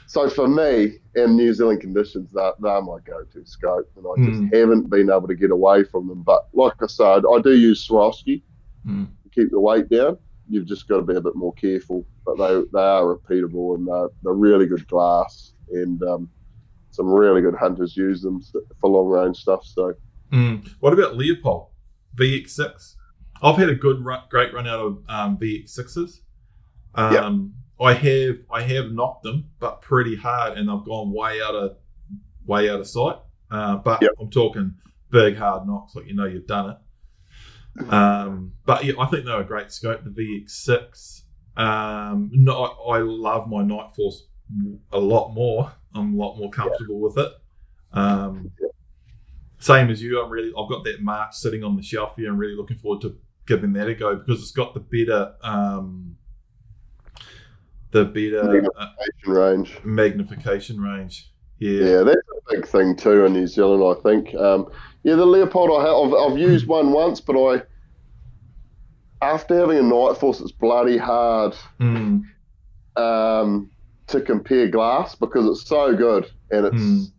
so 0.07 0.29
for 0.29 0.47
me, 0.47 0.99
in 1.15 1.35
New 1.35 1.53
Zealand 1.53 1.81
conditions, 1.81 2.31
they're, 2.31 2.53
they're 2.59 2.81
my 2.81 2.97
go-to 3.05 3.45
scope, 3.45 3.89
and 3.95 4.05
I 4.05 4.29
just 4.29 4.41
mm. 4.41 4.55
haven't 4.55 4.89
been 4.89 5.09
able 5.09 5.27
to 5.27 5.35
get 5.35 5.51
away 5.51 5.83
from 5.83 6.07
them. 6.07 6.23
But 6.23 6.47
like 6.53 6.73
I 6.81 6.87
said, 6.87 7.23
I 7.31 7.41
do 7.41 7.55
use 7.55 7.87
Swarovski 7.87 8.41
mm. 8.87 9.07
to 9.23 9.29
keep 9.29 9.51
the 9.51 9.59
weight 9.59 9.89
down. 9.89 10.17
You've 10.49 10.65
just 10.65 10.87
got 10.87 10.97
to 10.97 11.03
be 11.03 11.15
a 11.15 11.21
bit 11.21 11.35
more 11.35 11.53
careful, 11.53 12.05
but 12.25 12.37
they 12.37 12.61
they 12.73 12.81
are 12.81 13.15
repeatable 13.15 13.75
and 13.75 13.87
they're, 13.87 14.09
they're 14.23 14.33
really 14.33 14.65
good 14.65 14.87
glass, 14.87 15.53
and 15.71 16.01
um, 16.03 16.29
some 16.91 17.07
really 17.07 17.41
good 17.41 17.55
hunters 17.55 17.95
use 17.95 18.21
them 18.21 18.41
for 18.81 18.89
long 18.89 19.07
range 19.07 19.37
stuff. 19.37 19.65
So 19.65 19.95
Mm. 20.33 20.67
What 20.79 20.93
about 20.93 21.13
Leupold 21.13 21.69
VX6? 22.15 22.95
I've 23.43 23.57
had 23.57 23.69
a 23.69 23.75
good, 23.75 24.03
great 24.29 24.53
run 24.53 24.67
out 24.67 24.79
of 24.79 25.03
um, 25.07 25.37
VX6s. 25.37 26.21
Um, 26.95 27.13
yep. 27.13 27.23
I 27.79 27.93
have 27.93 28.37
I 28.51 28.61
have 28.61 28.91
knocked 28.91 29.23
them, 29.23 29.49
but 29.59 29.81
pretty 29.81 30.15
hard, 30.15 30.57
and 30.57 30.69
I've 30.69 30.85
gone 30.85 31.11
way 31.11 31.41
out 31.41 31.55
of 31.55 31.77
way 32.45 32.69
out 32.69 32.79
of 32.79 32.87
sight. 32.87 33.17
Uh, 33.49 33.77
but 33.77 34.01
yep. 34.01 34.11
I'm 34.19 34.29
talking 34.29 34.75
big 35.09 35.37
hard 35.37 35.67
knocks, 35.67 35.95
like 35.95 36.07
you 36.07 36.15
know 36.15 36.25
you've 36.25 36.47
done 36.47 36.71
it. 36.71 37.89
Um, 37.91 38.53
but 38.65 38.83
yeah, 38.83 38.93
I 38.99 39.07
think 39.07 39.25
they're 39.25 39.41
a 39.41 39.45
great 39.45 39.71
scope. 39.71 40.03
The 40.03 40.09
VX6. 40.09 41.21
Um, 41.55 42.29
no, 42.33 42.63
I, 42.63 42.97
I 42.97 42.99
love 42.99 43.47
my 43.47 43.63
Nightforce 43.63 44.21
a 44.91 44.99
lot 44.99 45.33
more. 45.33 45.71
I'm 45.95 46.15
a 46.15 46.17
lot 46.17 46.37
more 46.37 46.49
comfortable 46.49 46.99
with 46.99 47.17
it. 47.17 47.31
Um, 47.91 48.51
same 49.59 49.89
as 49.89 50.01
you, 50.01 50.21
I'm 50.21 50.29
really 50.29 50.51
I've 50.57 50.69
got 50.69 50.83
that 50.83 51.01
March 51.01 51.35
sitting 51.35 51.63
on 51.63 51.75
the 51.75 51.83
shelf 51.83 52.15
here. 52.17 52.29
I'm 52.29 52.37
really 52.37 52.55
looking 52.55 52.77
forward 52.77 53.01
to 53.01 53.17
giving 53.45 53.73
that 53.73 53.87
a 53.87 53.93
go 53.93 54.15
because 54.15 54.41
it's 54.41 54.51
got 54.51 54.73
the 54.73 54.79
better 54.79 55.35
um, 55.41 56.15
the 57.93 58.05
better 58.05 58.43
magnification 58.43 59.27
uh, 59.27 59.31
range. 59.31 59.79
Magnification 59.83 60.81
range. 60.81 61.31
Yeah. 61.59 61.83
Yeah, 61.83 62.03
that's 62.03 62.17
a 62.17 62.55
big 62.55 62.67
thing 62.67 62.95
too 62.95 63.25
in 63.25 63.33
New 63.33 63.47
Zealand. 63.47 63.83
I 63.83 64.01
think. 64.01 64.35
Um, 64.35 64.69
yeah, 65.03 65.15
the 65.15 65.25
Leupold. 65.25 65.79
I 65.79 65.85
have, 65.85 66.13
I've, 66.13 66.31
I've 66.31 66.37
used 66.37 66.67
one 66.67 66.91
once, 66.91 67.21
but 67.21 67.37
I 67.37 67.63
after 69.21 69.57
having 69.57 69.77
a 69.77 69.81
Nightforce, 69.81 70.41
it's 70.41 70.51
bloody 70.51 70.97
hard 70.97 71.55
mm. 71.79 72.23
um, 72.97 73.71
to 74.07 74.19
compare 74.19 74.67
glass 74.67 75.15
because 75.15 75.45
it's 75.45 75.67
so 75.67 75.95
good 75.95 76.29
and 76.51 76.65
it's. 76.65 76.75
Mm 76.75 77.13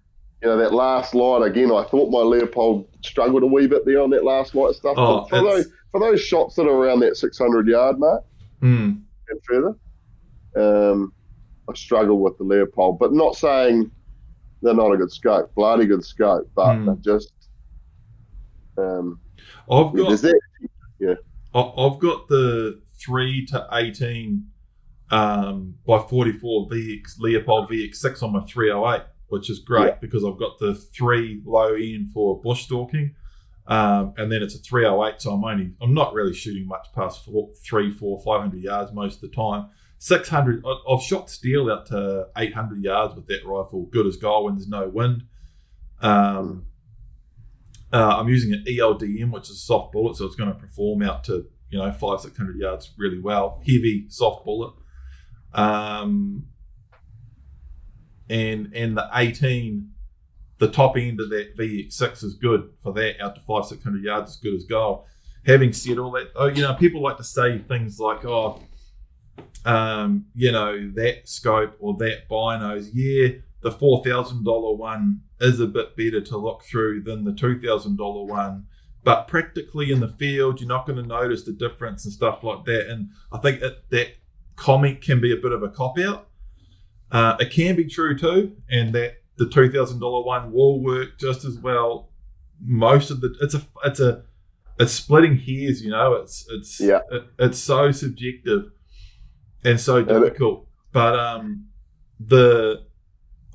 you 0.44 0.50
know, 0.50 0.58
that 0.58 0.74
last 0.74 1.14
light 1.14 1.42
again, 1.42 1.72
I 1.72 1.84
thought 1.84 2.10
my 2.10 2.18
Leupold 2.18 2.86
struggled 3.02 3.42
a 3.42 3.46
wee 3.46 3.66
bit 3.66 3.86
there 3.86 4.02
on 4.02 4.10
that 4.10 4.24
last 4.24 4.54
light 4.54 4.74
stuff. 4.74 4.94
Oh, 4.98 5.24
for 5.24 5.40
those 5.40 5.68
for 5.90 6.00
those 6.00 6.20
shots 6.20 6.54
that 6.56 6.66
are 6.66 6.70
around 6.70 7.00
that 7.00 7.16
600 7.16 7.66
yard 7.66 7.98
mark 7.98 8.24
mm. 8.60 9.00
and 9.28 9.40
further, 9.44 9.74
um, 10.56 11.12
I 11.68 11.74
struggle 11.74 12.20
with 12.20 12.38
the 12.38 12.44
Leupold, 12.44 12.98
But 12.98 13.12
not 13.12 13.36
saying 13.36 13.90
they're 14.62 14.74
not 14.74 14.92
a 14.92 14.96
good 14.96 15.12
scope, 15.12 15.54
bloody 15.54 15.86
good 15.86 16.04
scope, 16.04 16.50
but 16.54 16.74
mm. 16.74 16.86
they're 16.86 17.14
just. 17.14 17.32
Um, 18.76 19.20
I've 19.70 19.94
got 19.94 20.20
that, 20.20 20.40
yeah. 20.98 21.14
I've 21.54 21.98
got 22.00 22.28
the 22.28 22.80
three 22.98 23.46
to 23.46 23.68
18 23.72 24.46
um, 25.10 25.74
by 25.86 25.98
44 25.98 26.68
VX 26.68 27.18
Leupold 27.20 27.70
VX6 27.70 28.22
on 28.22 28.32
my 28.32 28.40
308 28.40 29.06
which 29.34 29.50
is 29.50 29.58
great 29.58 29.86
yeah. 29.86 29.96
because 30.00 30.24
I've 30.24 30.38
got 30.38 30.60
the 30.60 30.74
three 30.74 31.42
low 31.44 31.74
end 31.74 32.12
for 32.12 32.40
bush 32.40 32.64
stalking. 32.64 33.16
Um, 33.66 34.12
and 34.16 34.30
then 34.30 34.42
it's 34.42 34.54
a 34.54 34.58
308, 34.58 35.20
so 35.20 35.32
I'm 35.32 35.44
only 35.44 35.72
I'm 35.80 35.94
not 35.94 36.12
really 36.12 36.34
shooting 36.34 36.68
much 36.68 36.86
past 36.94 37.24
four, 37.24 37.50
three, 37.64 37.90
four, 37.90 38.20
five 38.20 38.42
hundred 38.42 38.62
yards 38.62 38.92
most 38.92 39.16
of 39.16 39.20
the 39.22 39.34
time. 39.34 39.70
600, 39.98 40.64
I've 40.90 41.02
shot 41.02 41.30
steel 41.30 41.70
out 41.70 41.86
to 41.86 42.28
800 42.36 42.82
yards 42.82 43.14
with 43.14 43.26
that 43.28 43.44
rifle, 43.44 43.86
good 43.86 44.06
as 44.06 44.16
gold 44.16 44.44
when 44.44 44.54
there's 44.54 44.68
no 44.68 44.88
wind. 44.88 45.24
Um, 46.00 46.66
uh, 47.92 48.16
I'm 48.18 48.28
using 48.28 48.52
an 48.52 48.64
ELDM, 48.66 49.30
which 49.30 49.44
is 49.44 49.56
a 49.56 49.60
soft 49.60 49.92
bullet, 49.92 50.16
so 50.16 50.26
it's 50.26 50.34
going 50.34 50.52
to 50.52 50.58
perform 50.58 51.02
out 51.02 51.24
to 51.24 51.46
you 51.70 51.78
know 51.78 51.90
five, 51.92 52.20
six 52.20 52.36
hundred 52.36 52.58
yards 52.58 52.92
really 52.98 53.20
well. 53.20 53.60
Heavy, 53.60 54.06
soft 54.08 54.44
bullet. 54.44 54.74
Um, 55.52 56.46
and 58.28 58.72
and 58.74 58.96
the 58.96 59.08
18 59.12 59.90
the 60.58 60.68
top 60.68 60.96
end 60.96 61.20
of 61.20 61.30
that 61.30 61.56
VX6 61.56 62.24
is 62.24 62.34
good 62.34 62.70
for 62.82 62.92
that 62.94 63.20
out 63.20 63.34
to 63.34 63.40
five 63.42 63.66
six 63.66 63.82
hundred 63.82 64.04
yards 64.04 64.32
as 64.32 64.36
good 64.36 64.54
as 64.54 64.64
gold. 64.64 65.04
Having 65.46 65.72
said 65.74 65.98
all 65.98 66.10
that, 66.12 66.30
oh, 66.36 66.46
you 66.46 66.62
know, 66.62 66.74
people 66.74 67.02
like 67.02 67.18
to 67.18 67.24
say 67.24 67.58
things 67.58 67.98
like, 67.98 68.24
"Oh, 68.24 68.60
um, 69.64 70.26
you 70.34 70.52
know, 70.52 70.90
that 70.94 71.28
scope 71.28 71.76
or 71.78 71.94
that 71.98 72.28
binos, 72.28 72.90
yeah, 72.92 73.38
the 73.62 73.72
four 73.72 74.04
thousand 74.04 74.44
dollar 74.44 74.76
one 74.76 75.22
is 75.40 75.60
a 75.60 75.66
bit 75.66 75.96
better 75.96 76.20
to 76.20 76.36
look 76.36 76.62
through 76.64 77.02
than 77.02 77.24
the 77.24 77.32
two 77.32 77.58
thousand 77.60 77.96
dollar 77.96 78.24
one, 78.24 78.66
but 79.02 79.26
practically 79.26 79.90
in 79.90 80.00
the 80.00 80.08
field, 80.08 80.60
you're 80.60 80.68
not 80.68 80.86
going 80.86 81.00
to 81.02 81.06
notice 81.06 81.44
the 81.44 81.52
difference 81.52 82.04
and 82.04 82.12
stuff 82.12 82.44
like 82.44 82.64
that. 82.66 82.88
And 82.90 83.10
I 83.32 83.38
think 83.38 83.60
that 83.60 83.88
that 83.90 84.08
comment 84.56 85.00
can 85.00 85.20
be 85.20 85.32
a 85.32 85.36
bit 85.36 85.52
of 85.52 85.62
a 85.62 85.68
cop 85.68 85.98
out. 85.98 86.28
Uh, 87.10 87.36
it 87.40 87.50
can 87.50 87.74
be 87.76 87.84
true 87.84 88.18
too, 88.18 88.56
and 88.68 88.94
that 88.94 89.22
the 89.36 89.48
two 89.48 89.70
thousand 89.70 90.00
dollar 90.00 90.24
one 90.24 90.52
will 90.52 90.82
work 90.82 91.18
just 91.18 91.44
as 91.44 91.58
well. 91.58 92.10
Most 92.62 93.10
of 93.10 93.20
the 93.20 93.34
it's 93.40 93.54
a 93.54 93.62
it's 93.84 94.00
a 94.00 94.24
it's 94.78 94.92
splitting 94.92 95.36
hairs, 95.38 95.82
you 95.82 95.90
know. 95.90 96.14
It's 96.14 96.46
it's 96.50 96.80
Yeah. 96.80 97.00
it, 97.10 97.24
it's 97.38 97.58
so 97.58 97.92
subjective 97.92 98.70
and 99.64 99.80
so 99.80 100.02
difficult. 100.02 100.66
But 100.92 101.18
um, 101.18 101.68
the 102.20 102.86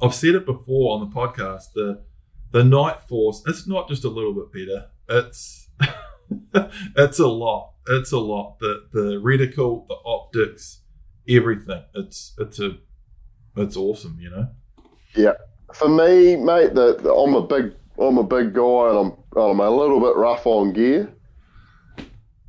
I've 0.02 0.16
said 0.16 0.36
it 0.36 0.46
before 0.46 0.94
on 0.94 1.02
the 1.02 1.16
podcast. 1.16 1.74
The 1.74 2.04
the 2.52 2.64
Nightforce. 2.64 3.42
It's 3.48 3.68
not 3.68 3.88
just 3.88 4.04
a 4.04 4.10
little 4.10 4.34
bit 4.34 4.52
better. 4.52 4.88
It's 5.10 5.70
it's 6.98 7.20
a 7.20 7.28
lot. 7.28 7.74
It's 7.88 8.12
a 8.12 8.18
lot. 8.18 8.60
The 8.60 8.88
the 8.92 9.22
reticle, 9.22 9.88
the 9.88 9.98
optics, 10.06 10.82
everything. 11.28 11.84
It's 11.96 12.34
it's 12.38 12.60
a 12.60 12.78
it's 13.56 13.78
awesome. 13.78 14.18
You 14.20 14.30
know. 14.32 14.48
Yeah. 15.16 15.34
For 15.74 15.88
me, 15.88 16.36
mate, 16.36 16.74
the, 16.74 16.96
the, 16.96 17.14
I'm 17.14 17.36
a 17.36 17.46
big 17.46 17.74
I'm 18.00 18.18
a 18.18 18.24
big 18.24 18.54
guy 18.54 18.90
and 18.90 18.98
I'm 18.98 19.40
I'm 19.40 19.60
a 19.60 19.70
little 19.70 20.00
bit 20.00 20.16
rough 20.16 20.46
on 20.48 20.74
gear. 20.74 21.14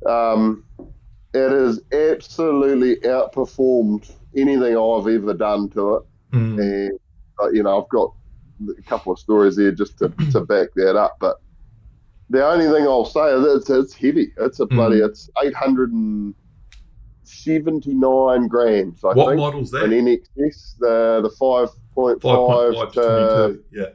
Um, 0.07 0.65
it 1.33 1.51
has 1.51 1.81
absolutely 1.91 2.97
outperformed 3.07 4.11
anything 4.35 4.77
I've 4.77 5.07
ever 5.07 5.33
done 5.33 5.69
to 5.71 5.95
it. 5.95 6.03
Mm. 6.33 6.61
and 6.61 6.99
uh, 7.41 7.49
you 7.49 7.61
know 7.63 7.81
I've 7.81 7.89
got 7.89 8.13
a 8.77 8.81
couple 8.83 9.11
of 9.11 9.19
stories 9.19 9.55
there 9.57 9.71
just 9.71 9.97
to, 9.99 10.09
to 10.31 10.41
back 10.45 10.69
that 10.75 10.95
up. 10.95 11.17
But 11.19 11.41
the 12.29 12.45
only 12.45 12.67
thing 12.67 12.87
I'll 12.87 13.03
say 13.05 13.33
is 13.33 13.45
it's, 13.55 13.69
it's 13.69 13.93
heavy. 13.93 14.31
It's 14.37 14.59
a 14.61 14.65
bloody 14.65 14.99
Mm. 14.99 15.09
it's 15.09 15.29
eight 15.43 15.53
hundred 15.53 15.91
and 15.91 16.33
seventy 17.23 17.93
nine 17.93 18.47
grams. 18.47 19.03
I 19.03 19.13
what 19.13 19.27
think 19.29 19.39
model's 19.39 19.71
that? 19.71 19.83
an 19.85 19.91
NXS 19.91 20.77
the 20.79 21.19
the 21.23 21.29
five 21.37 21.69
point 21.93 22.21
Five 22.21 22.37
five 22.37 22.73
point 22.73 22.75
five 22.75 22.91
to 22.93 23.01
to 23.01 23.01
twenty 23.01 23.53
two. 23.57 23.63
Yeah. 23.71 23.85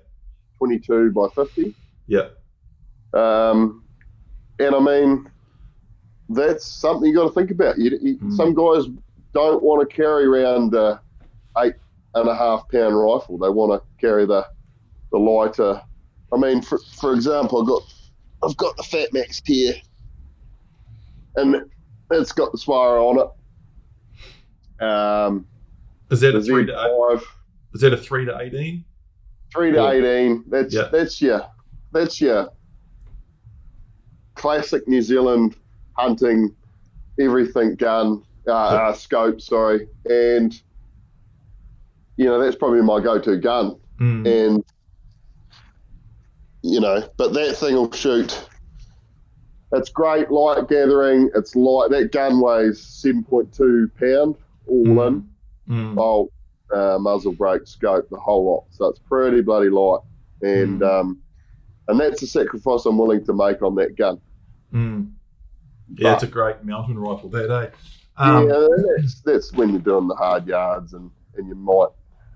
twenty 0.59 0.79
two 0.79 1.11
by 1.13 1.29
fifty. 1.35 1.75
Yeah. 2.07 2.29
Um, 3.15 3.85
and 4.59 4.75
I 4.75 4.81
mean, 4.81 5.31
that's 6.29 6.65
something 6.67 7.09
you 7.09 7.15
got 7.15 7.29
to 7.29 7.33
think 7.35 7.51
about. 7.51 7.79
You, 7.79 7.99
you, 8.01 8.17
Mm. 8.19 8.37
Some 8.37 8.55
guys 8.55 8.85
don't 9.33 9.63
want 9.63 9.89
to 9.89 9.95
carry 9.97 10.25
around 10.25 10.75
a 10.75 11.01
eight 11.59 11.75
and 12.15 12.29
a 12.29 12.35
half 12.35 12.69
pound 12.71 12.99
rifle. 12.99 13.39
They 13.39 13.49
want 13.49 13.81
to 13.81 13.87
carry 14.01 14.27
the 14.27 14.47
the 15.13 15.19
lighter. 15.19 15.81
I 16.33 16.37
mean, 16.37 16.61
for, 16.63 16.79
for 17.01 17.13
example, 17.15 17.61
I've 17.61 17.67
got 17.69 17.83
I've 18.43 18.57
got 18.57 18.77
the 18.77 18.83
Fat 18.83 19.13
Max 19.13 19.41
here, 19.45 19.75
and 21.37 21.57
it's 22.11 22.33
got 22.33 22.53
the 22.53 22.59
Spire 22.59 22.99
on 22.99 23.19
it. 23.21 24.85
Um, 24.85 25.47
Is 26.11 26.21
that 26.21 26.35
a 26.35 26.43
three 26.43 26.67
to 26.67 26.73
eight? 26.73 26.77
Z5, 26.77 27.23
Is 27.75 27.81
that 27.83 27.93
a 27.93 27.97
three 27.97 28.25
to 28.27 28.39
eighteen? 28.41 28.85
three 29.53 29.71
to 29.73 29.77
Yeah. 29.79 29.91
eighteen. 29.91 30.45
That's 30.49 30.75
Yeah. 30.75 30.89
that's 30.93 31.21
your 31.23 31.47
that's 31.93 32.21
your 32.21 32.51
classic 34.35 34.87
New 34.87 35.01
Zealand 35.03 35.57
hunting, 35.97 36.55
everything 37.19 37.75
gun, 37.77 38.23
uh, 38.47 38.53
uh, 38.53 38.93
scope. 38.93 39.41
Sorry, 39.41 39.89
and 40.05 40.53
you 42.17 42.27
know 42.27 42.39
that's 42.41 42.57
probably 42.57 42.83
my 42.83 43.01
go-to 43.01 43.37
gun. 43.39 43.77
Mm. 44.01 44.27
And 44.47 44.65
you 46.63 46.81
know, 46.81 47.09
but 47.17 47.33
that 47.35 47.57
thing 47.57 47.75
will 47.75 47.91
shoot. 47.93 48.49
It's 49.73 49.89
great 49.91 50.31
light 50.31 50.69
gathering. 50.69 51.31
It's 51.35 51.57
light. 51.57 51.91
That 51.91 52.13
gun 52.13 52.41
weighs 52.41 52.81
seven 52.83 53.25
point 53.25 53.53
two 53.53 53.91
pound 53.99 54.37
all 54.67 54.85
Mm. 54.87 55.25
in 55.69 55.75
Mm. 55.75 55.95
bolt, 55.97 56.33
uh, 56.73 56.99
muzzle 57.01 57.33
brake, 57.33 57.67
scope, 57.67 58.09
the 58.11 58.19
whole 58.19 58.45
lot. 58.45 58.65
So 58.71 58.87
it's 58.87 59.01
pretty 59.01 59.43
bloody 59.43 59.69
light, 59.71 60.01
and 60.43 60.81
Mm. 60.81 61.01
um, 61.01 61.19
and 61.89 62.01
that's 62.01 62.23
a 62.23 62.27
sacrifice 62.27 62.85
I'm 62.87 62.99
willing 62.99 63.25
to 63.27 63.33
make 63.33 63.63
on 63.63 63.75
that 63.77 63.97
gun. 63.97 64.21
Mm. 64.73 65.13
Yeah, 65.95 66.15
it's 66.15 66.23
a 66.23 66.27
great 66.27 66.65
mountain 66.65 66.99
rifle. 66.99 67.29
That 67.31 67.51
eh? 67.51 67.71
Um, 68.19 68.49
yeah, 68.49 68.67
that's 68.97 69.21
that's 69.23 69.53
when 69.53 69.71
you're 69.71 69.81
doing 69.81 70.09
the 70.09 70.15
hard 70.15 70.47
yards, 70.47 70.95
and 70.95 71.11
and 71.37 71.47
you 71.49 71.55
might 71.55 71.89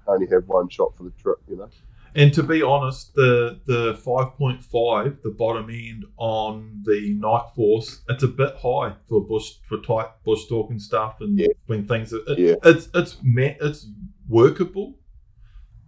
only 0.06 0.26
have 0.28 0.46
one 0.46 0.68
shot 0.68 0.96
for 0.96 1.04
the 1.04 1.10
trip, 1.10 1.38
you 1.48 1.56
know. 1.56 1.68
And 2.14 2.34
to 2.34 2.42
be 2.42 2.62
honest, 2.62 3.14
the 3.14 3.60
the 3.66 3.94
five 4.04 4.34
point 4.36 4.62
five, 4.64 5.18
the 5.22 5.30
bottom 5.30 5.70
end 5.70 6.04
on 6.16 6.82
the 6.84 7.16
Nightforce, 7.18 8.00
it's 8.08 8.22
a 8.22 8.28
bit 8.28 8.56
high 8.56 8.94
for 9.08 9.20
bush 9.20 9.52
for 9.68 9.78
tight 9.78 10.08
bush 10.24 10.44
stalking 10.44 10.78
stuff, 10.78 11.20
and 11.20 11.38
Yeah. 11.38 11.46
when 11.66 11.86
things 11.86 12.12
are, 12.12 12.20
it, 12.26 12.38
Yeah. 12.38 12.54
it's 12.64 12.88
it's 12.94 13.16
it's 13.24 13.86
workable, 14.28 14.98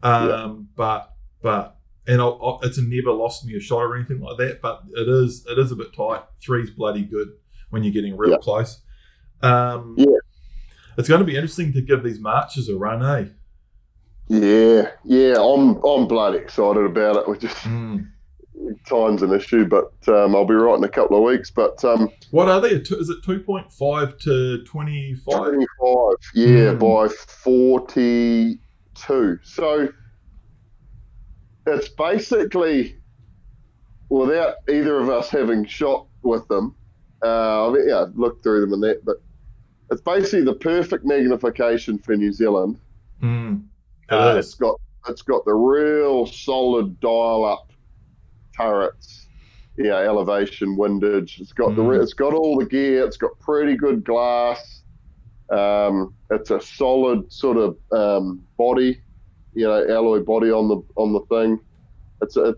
um, 0.03 0.29
Yeah. 0.29 0.55
but 0.77 1.15
but 1.43 1.79
and 2.07 2.21
I, 2.21 2.27
I, 2.27 2.59
it's 2.63 2.79
never 2.79 3.13
lost 3.13 3.45
me 3.45 3.57
a 3.57 3.61
shot 3.61 3.79
or 3.81 3.97
anything 3.97 4.21
like 4.21 4.39
that. 4.39 4.61
But 4.63 4.85
it 4.95 5.09
is 5.09 5.45
it 5.49 5.59
is 5.59 5.73
a 5.73 5.77
bit 5.77 5.93
tight. 5.93 6.23
Three's 6.41 6.71
bloody 6.71 7.03
good 7.03 7.33
when 7.73 7.83
you're 7.83 7.93
getting 7.93 8.16
real 8.16 8.31
Yeah. 8.33 8.37
close. 8.39 8.81
Um, 9.43 9.95
Yeah. 9.99 10.07
it's 10.99 11.09
going 11.09 11.20
to 11.20 11.25
be 11.27 11.35
interesting 11.35 11.73
to 11.73 11.81
give 11.81 12.03
these 12.05 12.20
marches 12.20 12.68
a 12.68 12.77
run, 12.77 13.03
eh? 13.03 13.31
Yeah, 14.29 14.91
yeah, 15.05 15.35
I'm 15.41 15.83
I'm 15.85 16.07
bloody 16.07 16.39
excited 16.39 16.85
about 16.85 17.16
it. 17.16 17.29
We 17.29 17.39
just 17.39 17.57
Mm. 17.64 18.07
time's 18.89 19.23
an 19.23 19.33
issue, 19.33 19.66
but 19.66 19.93
um, 20.07 20.37
I'll 20.37 20.45
be 20.47 20.55
right 20.55 20.77
in 20.79 20.85
a 20.85 20.89
couple 20.89 21.16
of 21.16 21.25
weeks. 21.25 21.51
But 21.51 21.85
um, 21.85 22.09
What 22.31 22.49
are 22.49 22.61
they? 22.61 22.68
Is 22.70 23.11
it 23.11 23.25
two 23.25 23.41
point 23.41 23.73
five 23.73 24.16
to 24.18 24.62
twenty 24.64 25.14
five? 25.14 25.55
25, 25.55 26.14
yeah, 26.35 26.75
Mm. 26.75 26.79
by 26.79 27.09
42. 27.09 29.39
So 29.43 29.89
it's 31.66 31.89
basically, 31.91 32.97
without 34.09 34.55
either 34.68 34.99
of 35.01 35.09
us 35.11 35.29
having 35.31 35.64
shot 35.66 36.07
with 36.23 36.47
them, 36.49 36.77
uh, 37.23 37.68
I 37.68 37.73
mean, 37.73 37.89
yeah, 37.89 38.03
I've 38.03 38.16
looked 38.16 38.43
through 38.43 38.61
them 38.62 38.73
and 38.73 38.83
that, 38.83 39.05
but 39.05 39.16
it's 39.91 40.01
basically 40.01 40.45
the 40.45 40.55
perfect 40.55 41.05
magnification 41.05 41.99
for 41.99 42.16
New 42.16 42.33
Zealand. 42.33 42.79
Mm, 43.23 43.64
it 44.11 44.14
uh, 44.14 44.35
it's 44.37 44.55
got 44.55 44.81
it's 45.09 45.23
got 45.23 45.45
the 45.45 45.55
real 45.55 46.27
solid 46.27 46.99
dial 47.01 47.45
up 47.45 47.73
turrets, 48.57 49.27
yeah, 49.77 49.97
elevation, 49.97 50.77
windage. 50.77 51.41
It's 51.41 51.53
got 51.53 51.75
the 51.77 51.83
Mm. 51.83 51.89
re- 51.89 51.99
it's 52.01 52.14
got 52.14 52.35
all 52.35 52.59
the 52.59 52.66
gear. 52.66 53.05
It's 53.05 53.16
got 53.16 53.39
pretty 53.39 53.77
good 53.77 54.05
glass. 54.05 54.83
Um, 55.51 56.14
it's 56.31 56.51
a 56.51 56.61
solid 56.61 57.31
sort 57.31 57.59
of 57.59 57.77
um, 57.93 58.41
body, 58.57 59.01
you 59.55 59.66
know, 59.66 59.87
alloy 59.89 60.20
body 60.20 60.51
on 60.51 60.68
the 60.68 60.81
on 60.97 61.12
the 61.12 61.20
thing. 61.29 61.61
It's 62.23 62.37
a, 62.37 62.55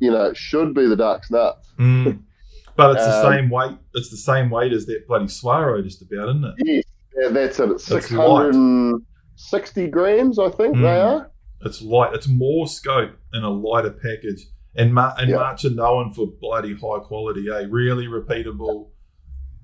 you 0.00 0.10
know, 0.10 0.26
it 0.26 0.36
should 0.36 0.74
be 0.74 0.86
the 0.86 0.96
Duck's 0.96 1.30
nuts. 1.30 1.74
Mm. 1.78 2.22
But 2.76 2.96
it's 2.96 3.06
the 3.06 3.26
Um, 3.26 3.32
same 3.32 3.50
weight. 3.50 3.76
It's 3.94 4.10
the 4.10 4.16
same 4.16 4.50
weight 4.50 4.72
as 4.72 4.86
that 4.86 5.06
bloody 5.06 5.26
Swaro, 5.26 5.82
just 5.82 6.02
about, 6.02 6.28
isn't 6.30 6.44
it? 6.44 6.54
Yes, 6.58 6.84
yeah, 7.16 7.28
that's 7.28 7.60
it. 7.60 7.70
It's 7.70 7.84
six 7.84 8.10
hundred 8.10 8.54
and 8.54 9.02
sixty 9.36 9.86
grams, 9.88 10.38
I 10.38 10.48
think 10.48 10.76
they 10.76 10.82
Mm. 10.82 11.04
are. 11.20 11.30
It's 11.64 11.80
light. 11.82 12.14
It's 12.14 12.28
more 12.28 12.66
scope 12.66 13.12
in 13.32 13.42
a 13.42 13.50
lighter 13.50 13.90
package. 13.90 14.46
And 14.76 14.92
Mar- 14.92 15.14
and 15.18 15.30
Yeah. 15.30 15.36
March 15.36 15.64
are 15.64 15.70
known 15.70 16.12
for 16.12 16.26
bloody 16.40 16.72
high 16.74 16.98
quality, 16.98 17.46
eh? 17.48 17.66
Really 17.70 18.06
repeatable. 18.08 18.88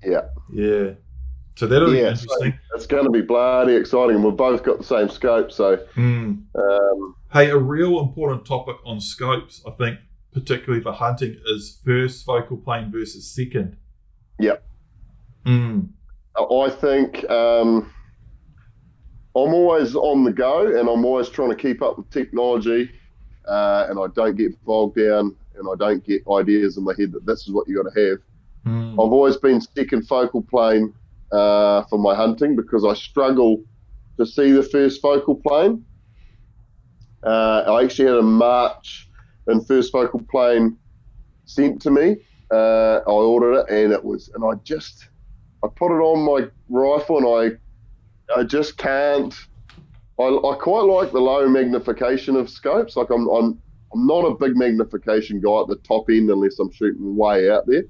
Yeah. 0.03 0.21
Yeah. 0.53 0.91
So 1.57 1.67
that'll 1.67 1.91
be 1.91 1.97
Yeah, 1.97 2.13
so- 2.13 2.21
interesting. 2.23 2.53
It's 2.75 2.87
going 2.87 3.03
to 3.03 3.09
be 3.11 3.21
bloody 3.21 3.75
exciting, 3.75 4.15
and 4.15 4.23
we've 4.23 4.37
both 4.37 4.63
got 4.63 4.77
the 4.77 4.83
same 4.85 5.09
scope, 5.09 5.51
so. 5.51 5.77
Mm. 5.95 6.43
Um, 6.55 7.15
Hey, 7.33 7.49
a 7.49 7.57
real 7.57 7.99
important 8.01 8.45
topic 8.45 8.75
on 8.85 8.99
scopes, 8.99 9.61
I 9.65 9.71
think, 9.71 9.99
particularly 10.33 10.81
for 10.83 10.91
hunting, 10.91 11.37
is 11.47 11.79
first 11.85 12.25
focal 12.25 12.57
plane 12.57 12.91
versus 12.91 13.29
second. 13.29 13.77
Yep. 14.39 14.63
Mm. 15.45 15.89
I 16.37 16.69
think 16.69 17.29
um, 17.29 17.91
I'm 19.35 19.53
always 19.53 19.95
on 19.95 20.23
the 20.23 20.31
go 20.31 20.67
and 20.67 20.89
I'm 20.89 21.05
always 21.05 21.29
trying 21.29 21.49
to 21.49 21.55
keep 21.55 21.81
up 21.81 21.97
with 21.97 22.09
technology 22.09 22.91
uh, 23.47 23.87
and 23.89 23.99
I 23.99 24.07
don't 24.15 24.35
get 24.35 24.63
bogged 24.65 24.97
down 24.97 25.35
and 25.55 25.67
I 25.71 25.75
don't 25.77 26.03
get 26.03 26.23
ideas 26.31 26.77
in 26.77 26.83
my 26.83 26.93
head 26.97 27.11
that 27.11 27.25
this 27.25 27.41
is 27.41 27.51
what 27.51 27.67
you 27.67 27.83
got 27.83 27.93
to 27.93 28.09
have. 28.09 28.19
Mm. 28.65 28.93
I've 28.93 29.11
always 29.11 29.37
been 29.37 29.59
second 29.61 30.07
focal 30.07 30.41
plane 30.41 30.93
uh, 31.31 31.83
for 31.83 31.97
my 31.97 32.15
hunting 32.15 32.55
because 32.55 32.85
I 32.85 32.93
struggle 32.93 33.63
to 34.17 34.25
see 34.25 34.51
the 34.51 34.63
first 34.63 35.01
focal 35.01 35.35
plane. 35.35 35.85
Uh, 37.23 37.63
I 37.67 37.83
actually 37.83 38.07
had 38.07 38.17
a 38.17 38.23
march 38.23 39.09
and 39.51 39.65
first 39.67 39.91
focal 39.91 40.21
plane 40.29 40.77
sent 41.45 41.81
to 41.83 41.91
me. 41.91 42.17
Uh, 42.53 42.99
I 43.07 43.11
ordered 43.11 43.59
it 43.61 43.69
and 43.69 43.93
it 43.93 44.03
was, 44.03 44.29
and 44.35 44.43
I 44.43 44.55
just, 44.63 45.09
I 45.63 45.67
put 45.75 45.91
it 45.95 46.01
on 46.01 46.19
my 46.25 46.49
rifle 46.69 47.17
and 47.19 47.57
I, 48.37 48.39
I 48.39 48.43
just 48.43 48.77
can't. 48.77 49.35
I, 50.19 50.23
I 50.25 50.55
quite 50.59 50.81
like 50.83 51.11
the 51.11 51.19
low 51.21 51.47
magnification 51.49 52.35
of 52.35 52.49
scopes. 52.49 52.95
Like 52.95 53.09
I'm, 53.11 53.27
I'm, 53.29 53.59
I'm 53.93 54.07
not 54.07 54.25
a 54.25 54.35
big 54.37 54.55
magnification 54.57 55.41
guy 55.41 55.61
at 55.61 55.67
the 55.67 55.77
top 55.87 56.05
end 56.09 56.29
unless 56.29 56.59
I'm 56.59 56.71
shooting 56.71 57.15
way 57.15 57.49
out 57.49 57.65
there. 57.67 57.83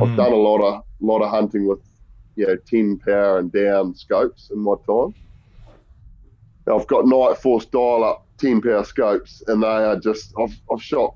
I've 0.00 0.08
Mm. 0.08 0.16
done 0.16 0.32
a 0.32 0.36
lot 0.36 0.60
of 0.62 0.82
lot 1.00 1.22
of 1.22 1.30
hunting 1.30 1.66
with 1.68 1.80
you 2.36 2.46
know 2.46 2.56
10 2.66 2.98
power 2.98 3.38
and 3.38 3.52
down 3.52 3.94
scopes 3.94 4.50
in 4.52 4.58
my 4.60 4.74
time. 4.86 5.14
I've 6.72 6.86
got 6.86 7.04
Nightforce 7.04 7.70
dial 7.70 8.04
up 8.04 8.26
10 8.42 8.60
power 8.60 8.84
scopes, 8.84 9.42
and 9.46 9.62
they 9.62 9.66
are 9.66 9.98
just 9.98 10.34
I've 10.38 10.54
I've 10.70 10.82
shot 10.82 11.14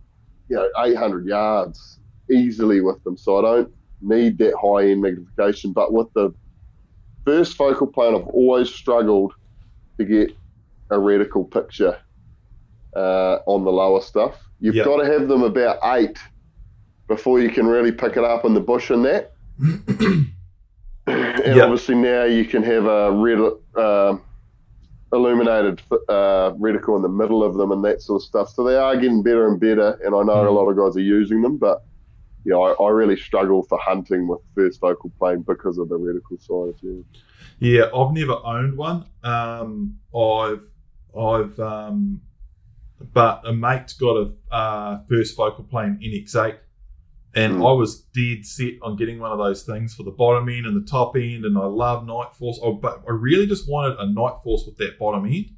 you 0.48 0.56
know 0.56 0.68
800 0.78 1.26
yards 1.26 1.98
easily 2.30 2.80
with 2.80 3.02
them, 3.04 3.16
so 3.16 3.38
I 3.38 3.42
don't 3.42 3.72
need 4.00 4.38
that 4.38 4.54
high 4.60 4.90
end 4.90 5.02
magnification. 5.02 5.72
But 5.72 5.92
with 5.92 6.08
the 6.14 6.32
first 7.24 7.56
focal 7.56 7.86
plane, 7.88 8.14
I've 8.14 8.28
always 8.28 8.72
struggled 8.72 9.32
to 9.98 10.06
get 10.06 10.30
a 10.90 10.96
reticle 10.96 11.50
picture 11.50 11.98
uh, 12.94 13.38
on 13.46 13.64
the 13.64 13.72
lower 13.72 14.00
stuff. 14.00 14.40
You've 14.60 14.76
Yeah. 14.76 14.84
got 14.84 14.98
to 15.02 15.06
have 15.12 15.28
them 15.28 15.42
about 15.42 15.78
eight 15.96 16.18
before 17.08 17.40
you 17.40 17.50
can 17.50 17.66
really 17.66 17.92
pick 17.92 18.16
it 18.16 18.24
up 18.24 18.44
in 18.44 18.54
the 18.54 18.60
bush 18.60 18.90
and 18.90 19.04
that. 19.04 19.32
and 19.58 20.32
Yeah. 21.06 21.64
obviously 21.64 21.94
now 21.94 22.24
you 22.24 22.44
can 22.44 22.62
have 22.62 22.86
a 22.86 23.10
red 23.12 23.38
um 23.76 24.22
illuminated 25.12 25.82
uh, 26.08 26.50
reticle 26.52 26.96
in 26.96 27.02
the 27.02 27.08
middle 27.08 27.42
of 27.44 27.54
them 27.56 27.70
and 27.72 27.84
that 27.84 28.02
sort 28.02 28.22
of 28.22 28.26
stuff. 28.26 28.48
So 28.50 28.64
they 28.64 28.76
are 28.76 28.96
getting 28.96 29.22
better 29.22 29.46
and 29.48 29.58
better, 29.60 29.98
and 30.04 30.14
I 30.14 30.22
know 30.22 30.42
a 30.42 30.50
Mm. 30.50 30.54
lot 30.54 30.68
of 30.68 30.76
guys 30.76 30.96
are 30.96 31.00
using 31.00 31.42
them, 31.42 31.56
but 31.58 31.84
yeah, 32.44 32.56
I, 32.56 32.72
I 32.82 32.90
really 32.90 33.16
struggle 33.16 33.62
for 33.64 33.78
hunting 33.78 34.28
with 34.28 34.40
first 34.54 34.80
focal 34.80 35.10
plane 35.18 35.42
because 35.42 35.78
of 35.78 35.88
the 35.88 35.98
reticle 35.98 36.40
size. 36.40 36.78
Yeah. 36.82 37.02
Yeah, 37.58 37.84
I've 37.96 38.12
never 38.12 38.34
owned 38.44 38.76
one. 38.76 39.06
Um, 39.22 39.98
I've, 40.14 40.60
I've, 41.18 41.58
um, 41.58 42.20
but 43.12 43.42
a 43.46 43.52
mate's 43.52 43.94
got 43.94 44.16
a 44.16 44.54
uh, 44.54 45.00
first 45.08 45.36
focal 45.36 45.64
plane 45.64 45.98
NX8, 46.04 46.58
and 47.36 47.56
Mm. 47.56 47.68
I 47.68 47.72
was 47.72 48.00
dead 48.14 48.44
set 48.46 48.74
on 48.82 48.96
getting 48.96 49.18
one 49.20 49.30
of 49.30 49.38
those 49.38 49.62
things 49.62 49.94
for 49.94 50.02
the 50.02 50.10
bottom 50.10 50.48
end 50.48 50.64
and 50.66 50.74
the 50.74 50.90
top 50.90 51.14
end. 51.16 51.44
And 51.44 51.56
I 51.58 51.66
love 51.66 52.02
Nightforce, 52.04 52.56
oh, 52.62 52.72
but 52.72 53.02
I 53.06 53.12
really 53.12 53.46
just 53.46 53.68
wanted 53.68 53.98
a 53.98 54.06
Nightforce 54.06 54.66
with 54.66 54.78
that 54.78 54.98
bottom 54.98 55.26
end. 55.26 55.50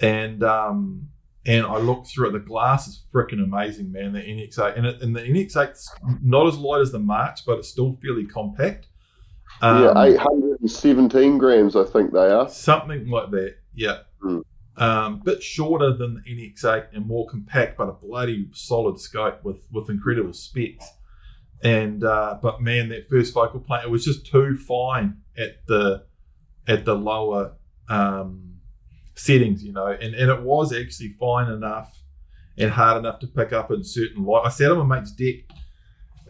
And 0.00 0.42
um, 0.42 1.08
and 1.46 1.64
I 1.64 1.78
looked 1.78 2.08
through 2.08 2.30
it. 2.30 2.32
The 2.32 2.38
glass 2.40 2.88
is 2.88 3.04
freaking 3.14 3.44
amazing, 3.44 3.92
man. 3.92 4.14
The 4.14 4.20
NX8 4.20 4.76
and, 4.76 4.86
it, 4.86 5.02
and 5.02 5.14
the 5.14 5.20
NX8's 5.20 5.94
not 6.22 6.46
as 6.48 6.56
light 6.56 6.80
as 6.80 6.92
the 6.92 6.98
March, 6.98 7.44
but 7.46 7.58
it's 7.58 7.68
still 7.68 7.98
fairly 8.02 8.24
compact. 8.24 8.88
yeah, 9.62 9.90
Um, 9.90 9.96
817 9.98 11.38
grams, 11.38 11.76
I 11.76 11.84
think 11.84 12.12
they 12.12 12.28
are. 12.30 12.48
Something 12.48 13.08
like 13.08 13.30
that, 13.30 13.54
yeah. 13.74 13.98
Mm. 14.22 14.42
Um, 14.78 15.20
bit 15.24 15.42
shorter 15.42 15.96
than 15.96 16.14
the 16.14 16.20
NX8 16.20 16.88
and 16.92 17.06
more 17.06 17.26
compact, 17.26 17.78
but 17.78 17.88
a 17.88 17.92
bloody 17.92 18.48
solid 18.52 19.00
scope 19.00 19.42
with 19.42 19.66
with 19.72 19.88
incredible 19.88 20.34
specs. 20.34 20.86
And 21.62 22.04
uh, 22.04 22.38
but 22.42 22.60
man, 22.60 22.90
that 22.90 23.08
first 23.08 23.32
focal 23.32 23.60
plane, 23.60 23.82
it 23.84 23.90
was 23.90 24.04
just 24.04 24.26
too 24.26 24.56
fine 24.56 25.18
at 25.38 25.66
the 25.66 26.04
at 26.68 26.84
the 26.84 26.94
lower 26.94 27.54
um, 27.88 28.56
settings, 29.14 29.64
you 29.64 29.72
know. 29.72 29.86
And 29.86 30.14
and 30.14 30.30
it 30.30 30.42
was 30.42 30.74
actually 30.74 31.14
fine 31.18 31.50
enough 31.50 31.96
and 32.58 32.70
hard 32.70 32.98
enough 32.98 33.20
to 33.20 33.26
pick 33.26 33.52
up 33.52 33.70
in 33.70 33.82
certain 33.82 34.24
light. 34.24 34.42
I 34.44 34.48
sat 34.50 34.70
on 34.70 34.86
my 34.86 34.98
mate's 34.98 35.12
deck 35.12 35.56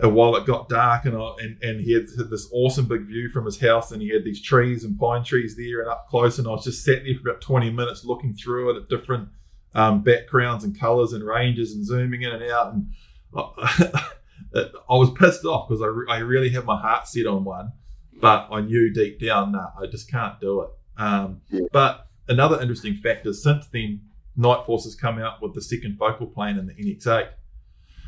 while 0.01 0.37
it 0.37 0.47
got 0.47 0.69
dark, 0.69 1.07
and, 1.07 1.17
I, 1.17 1.35
and 1.41 1.63
and 1.63 1.81
he 1.81 1.93
had 1.95 2.07
this 2.31 2.49
awesome 2.53 2.87
big 2.87 3.07
view 3.07 3.29
from 3.31 3.47
his 3.47 3.61
house, 3.61 3.93
and 3.93 4.03
he 4.03 4.11
had 4.11 4.25
these 4.25 4.43
trees 4.43 4.85
and 4.85 4.99
pine 4.99 5.25
trees 5.25 5.57
there 5.57 5.81
and 5.81 5.89
up 5.89 6.09
close, 6.09 6.39
and 6.39 6.47
I 6.47 6.51
was 6.51 6.65
just 6.65 6.85
sat 6.85 7.05
there 7.05 7.15
for 7.15 7.31
about 7.31 7.41
twenty 7.41 7.71
minutes 7.71 8.05
looking 8.05 8.35
through 8.35 8.71
it 8.71 8.83
at 8.83 8.89
different 8.89 9.29
um, 9.75 10.03
backgrounds 10.03 10.65
and 10.65 10.79
colors 10.79 11.13
and 11.13 11.25
ranges 11.25 11.75
and 11.75 11.85
zooming 11.85 12.23
in 12.23 12.33
and 12.33 12.51
out, 12.51 12.75
and 12.75 12.89
I, 13.35 14.11
I 14.91 14.95
was 14.95 15.11
pissed 15.11 15.45
off 15.45 15.69
because 15.69 15.83
I, 15.83 15.87
re- 15.87 16.07
I 16.09 16.19
really 16.19 16.51
had 16.51 16.65
my 16.65 16.81
heart 16.81 17.09
set 17.09 17.27
on 17.27 17.45
one, 17.45 17.73
but 18.21 18.49
I 18.51 18.61
knew 18.61 18.93
deep 18.93 19.21
down, 19.21 19.53
nah, 19.53 19.71
I 19.81 19.87
just 19.87 20.11
can't 20.11 20.41
do 20.41 20.63
it. 20.63 20.69
Um, 20.99 21.43
But 21.73 22.07
another 22.29 22.61
interesting 22.61 22.97
factor 22.97 23.33
since 23.33 23.67
then, 23.67 24.01
Nightforce 24.39 24.85
has 24.85 24.95
come 24.95 25.19
out 25.19 25.43
with 25.43 25.55
the 25.55 25.63
second 25.63 25.99
focal 25.99 26.27
plane 26.27 26.59
in 26.59 26.67
the 26.67 26.75
NX8. 26.75 27.29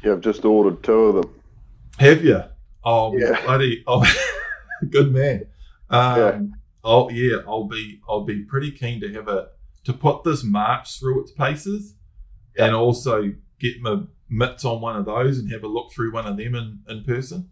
Yeah, 0.04 0.12
I've 0.12 0.20
just 0.20 0.44
ordered 0.44 0.82
two 0.82 0.92
of 0.92 1.14
them. 1.16 1.37
Have 1.98 2.24
you? 2.24 2.42
Oh, 2.84 3.16
Yeah. 3.16 3.40
bloody! 3.44 3.82
Oh, 3.86 4.04
good 4.90 5.12
man. 5.12 5.46
Um, 5.90 6.18
Yeah. 6.18 6.40
Oh, 6.84 7.10
yeah. 7.10 7.38
I'll 7.46 7.64
be. 7.64 8.00
I'll 8.08 8.24
be 8.24 8.42
pretty 8.44 8.70
keen 8.70 9.00
to 9.00 9.12
have 9.14 9.28
a 9.28 9.48
to 9.84 9.92
put 9.92 10.22
this 10.22 10.44
march 10.44 10.98
through 11.00 11.22
its 11.22 11.32
paces, 11.32 11.94
Yeah. 12.56 12.66
and 12.66 12.74
also 12.76 13.32
get 13.58 13.80
my 13.80 14.02
mitts 14.28 14.64
on 14.64 14.80
one 14.80 14.96
of 14.96 15.06
those 15.06 15.38
and 15.38 15.50
have 15.50 15.64
a 15.64 15.68
look 15.68 15.90
through 15.92 16.12
one 16.12 16.26
of 16.26 16.36
them 16.36 16.54
in, 16.54 16.80
in 16.88 17.02
person. 17.04 17.48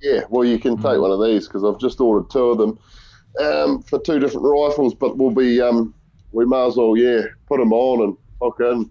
Yeah, 0.00 0.22
well, 0.28 0.44
you 0.44 0.58
can 0.58 0.76
take 0.76 0.84
Mm. 0.98 1.00
one 1.02 1.10
of 1.10 1.22
these 1.24 1.46
because 1.48 1.64
I've 1.64 1.78
just 1.80 2.00
ordered 2.00 2.30
two 2.30 2.50
of 2.50 2.58
them 2.58 2.78
um, 3.40 3.82
for 3.82 3.98
two 4.00 4.18
different 4.18 4.44
rifles, 4.46 4.94
but 4.94 5.16
we'll 5.16 5.30
be 5.30 5.60
um, 5.60 5.94
we 6.32 6.44
may 6.44 6.66
as 6.66 6.76
well 6.76 6.96
yeah 6.96 7.22
put 7.46 7.58
them 7.58 7.72
on 7.72 8.02
and 8.04 8.16
hook 8.40 8.56
in. 8.60 8.90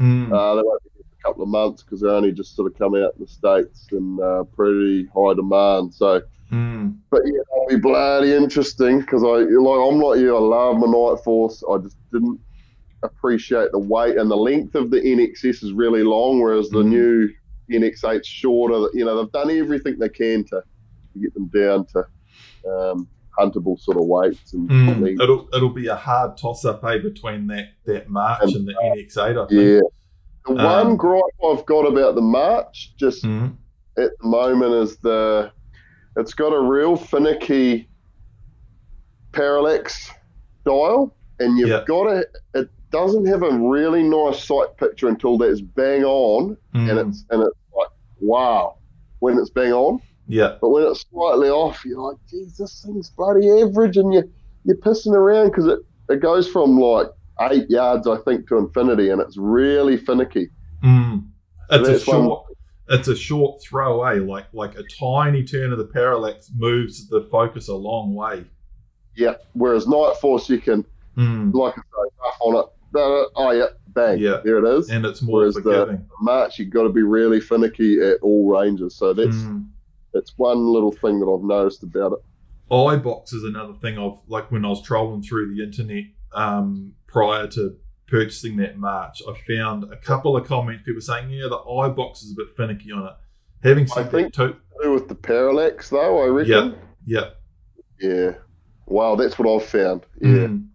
Mm. 0.00 0.32
Uh, 0.32 0.54
they 0.56 0.62
won't 0.64 0.82
be 0.82 0.89
here 0.89 0.89
for 0.89 0.89
a 0.89 0.89
couple 1.22 1.42
of 1.42 1.48
months 1.48 1.82
because 1.82 2.00
they're 2.00 2.10
only 2.10 2.32
just 2.32 2.54
sort 2.56 2.70
of 2.70 2.78
come 2.78 2.94
out 2.94 3.12
in 3.16 3.20
the 3.24 3.26
states 3.26 3.86
and 3.92 4.20
uh, 4.20 4.44
pretty 4.44 5.06
high 5.14 5.34
demand. 5.34 5.94
So, 5.94 6.22
Mm. 6.52 6.96
but 7.10 7.20
yeah, 7.26 7.40
it'll 7.56 7.68
be 7.68 7.80
bloody 7.80 8.32
interesting 8.34 8.98
because 9.00 9.22
I 9.22 9.28
like 9.44 9.80
I'm 9.92 10.00
like 10.00 10.18
you. 10.18 10.34
I 10.36 10.40
love 10.40 10.78
my 10.78 10.86
Nightforce. 10.88 11.62
I 11.72 11.80
just 11.82 11.96
didn't 12.12 12.40
appreciate 13.04 13.70
the 13.72 13.78
weight 13.78 14.16
and 14.16 14.28
the 14.30 14.36
length 14.36 14.74
of 14.74 14.90
the 14.90 15.00
NXS 15.00 15.62
is 15.62 15.72
really 15.72 16.02
long, 16.02 16.40
whereas 16.40 16.68
the 16.70 16.82
Mm. 16.82 16.88
new 16.88 17.28
NX8's 17.70 18.26
shorter. 18.26 18.88
You 18.94 19.04
know, 19.04 19.16
they've 19.22 19.30
done 19.32 19.50
everything 19.50 19.98
they 20.00 20.08
can 20.08 20.42
to, 20.46 20.62
to 21.12 21.18
get 21.20 21.32
them 21.34 21.46
down 21.46 21.86
to 21.86 22.04
um, 22.68 23.08
huntable 23.38 23.78
sort 23.78 23.96
of 23.96 24.04
weights 24.06 24.52
and 24.52 24.68
Mm. 24.68 25.22
It'll 25.22 25.48
it'll 25.54 25.70
be 25.70 25.86
a 25.86 25.94
hard 25.94 26.36
toss 26.36 26.64
up 26.64 26.82
eh, 26.84 26.98
between 26.98 27.46
that 27.46 27.68
that 27.86 28.08
March 28.10 28.40
And- 28.42 28.56
and 28.56 28.66
the 28.68 28.74
NX8. 28.74 29.38
I 29.44 29.46
think. 29.46 29.52
Yeah. 29.52 29.80
The 30.46 30.54
Um, 30.54 30.64
one 30.88 30.96
gripe 30.96 31.22
I've 31.44 31.66
got 31.66 31.82
about 31.86 32.14
the 32.14 32.22
March, 32.22 32.94
just 32.96 33.24
Mm. 33.24 33.56
at 33.98 34.10
the 34.20 34.26
moment, 34.28 34.72
is 34.74 34.96
the 34.98 35.50
it's 36.16 36.34
got 36.34 36.52
a 36.52 36.60
real 36.60 36.96
finicky 36.96 37.88
parallax 39.32 40.10
dial, 40.64 41.14
and 41.38 41.58
you've 41.58 41.68
Yeah. 41.68 41.84
got 41.86 42.04
to. 42.04 42.26
It 42.54 42.68
doesn't 42.90 43.26
have 43.26 43.42
a 43.42 43.50
really 43.50 44.02
nice 44.02 44.42
sight 44.44 44.76
picture 44.76 45.08
until 45.08 45.38
that's 45.38 45.60
bang 45.60 46.04
on, 46.04 46.56
Mm. 46.74 46.90
and 46.90 46.98
it's 47.08 47.24
and 47.30 47.42
it's 47.42 47.56
like 47.76 47.88
wow 48.20 48.74
when 49.20 49.38
it's 49.38 49.50
bang 49.50 49.72
on. 49.72 50.00
yeah. 50.26 50.56
But 50.60 50.68
when 50.70 50.84
it's 50.84 51.04
slightly 51.10 51.50
off, 51.50 51.84
you're 51.84 52.00
like, 52.00 52.16
geez, 52.28 52.56
this 52.56 52.82
thing's 52.84 53.10
bloody 53.10 53.50
average, 53.62 53.96
and 53.96 54.12
you 54.14 54.22
you're 54.64 54.76
pissing 54.76 55.12
around 55.14 55.46
because 55.48 55.66
it, 55.66 55.78
it 56.08 56.20
goes 56.20 56.46
from 56.48 56.78
like 56.78 57.08
eight 57.50 57.68
yards, 57.70 58.06
I 58.06 58.18
think, 58.18 58.48
to 58.48 58.58
infinity, 58.58 59.10
and 59.10 59.20
it's 59.20 59.36
really 59.36 59.96
finicky. 59.96 60.48
Mm. 60.84 61.26
It's 61.70 61.88
a 61.88 61.92
that's 61.92 62.06
one- 62.06 62.16
short. 62.26 62.46
It's 62.92 63.06
a 63.06 63.14
short 63.14 63.62
throwaway, 63.62 64.18
like 64.18 64.46
like 64.52 64.76
a 64.76 64.82
tiny 64.98 65.44
turn 65.44 65.70
of 65.72 65.78
the 65.78 65.84
parallax 65.84 66.50
moves 66.56 67.08
the 67.08 67.22
focus 67.30 67.68
a 67.68 67.74
long 67.74 68.14
way. 68.14 68.44
Yeah. 69.16 69.34
Whereas 69.52 69.86
Nightforce, 69.86 70.48
you 70.48 70.58
can, 70.58 70.84
Mm. 71.16 71.54
like 71.54 71.74
I 71.78 71.80
say, 71.80 72.30
on 72.40 72.56
it. 72.64 72.66
Oh 73.36 73.50
yeah, 73.52 73.66
bang. 73.94 74.18
Yeah. 74.18 74.40
There 74.44 74.58
it 74.58 74.68
is. 74.78 74.90
And 74.90 75.04
it's 75.06 75.22
more 75.22 75.38
Whereas 75.40 75.54
the- 75.54 75.62
forgiving. 75.62 76.04
March, 76.20 76.58
you've 76.58 76.70
got 76.70 76.82
to 76.82 76.88
be 76.88 77.02
really 77.02 77.38
finicky 77.40 78.00
at 78.00 78.18
all 78.22 78.48
ranges. 78.48 78.96
So 78.96 79.12
that's 79.12 79.36
Mm. 79.36 79.68
that's 80.12 80.36
one 80.36 80.66
little 80.66 80.90
thing 80.90 81.20
that 81.20 81.26
I've 81.26 81.44
noticed 81.44 81.84
about 81.84 82.12
it. 82.14 82.18
eyebox 82.74 83.32
is 83.32 83.44
another 83.44 83.74
thing 83.74 83.98
of 83.98 84.20
like 84.26 84.50
when 84.50 84.64
I 84.64 84.68
was 84.68 84.82
trolling 84.82 85.22
through 85.22 85.54
the 85.54 85.62
internet 85.62 86.04
um, 86.32 86.92
prior 87.12 87.46
to 87.48 87.76
purchasing 88.06 88.56
that 88.56 88.78
March, 88.78 89.22
I 89.28 89.34
found 89.56 89.84
a 89.92 89.96
couple 89.96 90.36
of 90.36 90.46
comments 90.46 90.82
people 90.84 91.00
saying, 91.00 91.30
"Yeah, 91.30 91.48
the 91.48 91.58
eyebox 91.58 92.22
is 92.22 92.32
a 92.32 92.36
bit 92.36 92.56
finicky 92.56 92.90
on 92.92 93.06
it." 93.06 93.12
Having 93.62 93.84
I 93.84 93.94
said 93.94 94.10
think- 94.10 94.34
that 94.34 94.46
too, 94.48 94.52
To 94.78 94.82
do 94.84 94.92
with 94.92 95.08
the 95.08 95.14
parallax, 95.14 95.90
though, 95.90 96.22
I 96.22 96.26
reckon. 96.26 96.76
yeah, 97.06 97.30
Yeah. 98.00 98.34
Wow, 98.86 99.14
that's 99.14 99.38
what 99.38 99.48
I've 99.48 99.68
found. 99.68 100.06
Yeah. 100.20 100.28
Mm. 100.48 100.66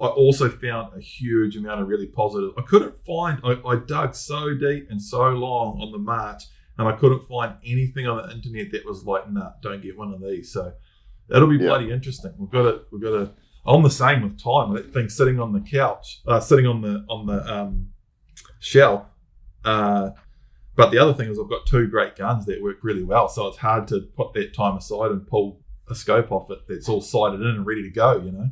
I 0.00 0.06
also 0.06 0.48
found 0.48 0.92
a 0.96 1.00
huge 1.00 1.56
amount 1.56 1.80
of 1.80 1.88
really 1.88 2.06
positive. 2.06 2.50
I 2.58 2.62
couldn't 2.62 2.94
find. 3.06 3.40
I, 3.42 3.52
I 3.66 3.76
dug 3.76 4.14
so 4.14 4.54
deep 4.54 4.88
and 4.90 5.00
so 5.00 5.30
long 5.30 5.80
on 5.80 5.90
the 5.92 5.98
March, 5.98 6.42
and 6.78 6.86
I 6.86 6.92
couldn't 6.92 7.26
find 7.26 7.54
anything 7.64 8.06
on 8.06 8.16
the 8.18 8.34
internet 8.34 8.70
that 8.72 8.84
was 8.84 9.04
like, 9.04 9.30
"Nah, 9.32 9.52
don't 9.62 9.80
get 9.82 9.96
one 9.96 10.12
of 10.12 10.20
these." 10.20 10.52
So 10.52 10.72
that'll 11.28 11.48
be 11.48 11.56
Yeah. 11.56 11.66
bloody 11.68 11.90
interesting. 11.90 12.32
We've 12.38 12.50
got 12.50 12.62
to. 12.62 12.80
We've 12.92 13.02
got 13.02 13.10
to. 13.10 13.30
I'm 13.66 13.82
the 13.82 13.90
same 13.90 14.22
with 14.22 14.42
time. 14.42 14.74
That 14.74 14.92
thing 14.92 15.08
sitting 15.08 15.40
on 15.40 15.52
the 15.52 15.60
couch, 15.60 16.20
uh, 16.26 16.40
sitting 16.40 16.66
on 16.66 16.82
the 16.82 17.04
on 17.08 17.26
the 17.26 17.52
um, 17.52 17.88
shelf. 18.60 19.04
Uh, 19.64 20.10
but 20.76 20.90
the 20.90 20.98
other 20.98 21.14
thing 21.14 21.30
is, 21.30 21.38
I've 21.38 21.48
got 21.48 21.66
two 21.66 21.86
great 21.86 22.16
guns 22.16 22.46
that 22.46 22.62
work 22.62 22.78
really 22.82 23.04
well, 23.04 23.28
so 23.28 23.46
it's 23.46 23.58
hard 23.58 23.88
to 23.88 24.00
put 24.16 24.34
that 24.34 24.52
time 24.54 24.76
aside 24.76 25.12
and 25.12 25.26
pull 25.26 25.60
a 25.88 25.94
scope 25.94 26.32
off 26.32 26.50
it 26.50 26.58
that's 26.68 26.88
all 26.88 27.00
sighted 27.00 27.40
in 27.40 27.46
and 27.46 27.66
ready 27.66 27.82
to 27.82 27.90
go. 27.90 28.16
You 28.16 28.32
know. 28.32 28.50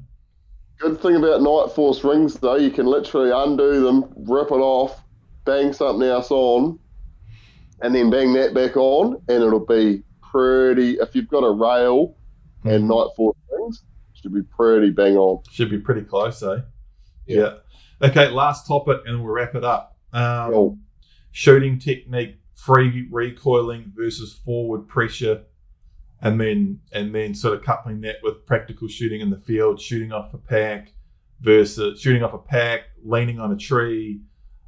Good 0.78 1.00
thing 1.00 1.16
about 1.16 1.40
Nightforce 1.40 2.02
rings, 2.08 2.34
though, 2.34 2.56
you 2.56 2.70
can 2.70 2.86
literally 2.86 3.30
undo 3.30 3.82
them, 3.82 4.12
rip 4.16 4.50
it 4.50 4.54
off, 4.54 5.00
bang 5.44 5.72
something 5.72 6.08
else 6.08 6.30
on, 6.30 6.78
and 7.82 7.94
then 7.94 8.10
bang 8.10 8.32
that 8.32 8.54
back 8.54 8.76
on, 8.76 9.22
and 9.28 9.42
it'll 9.42 9.64
be 9.64 10.02
pretty. 10.32 10.94
If 10.94 11.14
you've 11.14 11.28
got 11.28 11.44
a 11.44 11.52
rail 11.52 12.16
and 12.64 12.88
Nightforce 12.88 13.36
things, 13.50 13.82
should 14.22 14.34
be 14.34 14.42
pretty 14.42 14.90
bang 14.90 15.16
on. 15.16 15.42
Should 15.50 15.70
be 15.70 15.78
pretty 15.78 16.02
close, 16.02 16.42
eh? 16.42 16.60
Yeah. 17.26 17.56
Okay, 18.00 18.28
last 18.28 18.66
topic, 18.66 19.02
and 19.06 19.22
we'll 19.22 19.32
wrap 19.32 19.54
it 19.54 19.64
up. 19.64 19.96
Um, 20.12 20.50
Cool. 20.52 20.78
Shooting 21.30 21.78
technique, 21.78 22.36
free 22.54 23.08
recoiling 23.10 23.92
versus 23.96 24.34
forward 24.34 24.86
pressure, 24.86 25.42
and 26.20 26.40
then 26.40 26.80
and 26.92 27.14
then 27.14 27.34
sort 27.34 27.54
of 27.54 27.64
coupling 27.64 28.00
that 28.02 28.16
with 28.22 28.44
practical 28.46 28.86
shooting 28.88 29.20
in 29.20 29.30
the 29.30 29.38
field, 29.38 29.80
shooting 29.80 30.12
off 30.12 30.34
a 30.34 30.38
pack 30.38 30.92
versus 31.40 32.00
shooting 32.00 32.22
off 32.22 32.34
a 32.34 32.38
pack, 32.38 32.82
leaning 33.02 33.40
on 33.40 33.50
a 33.50 33.56
tree, 33.56 34.20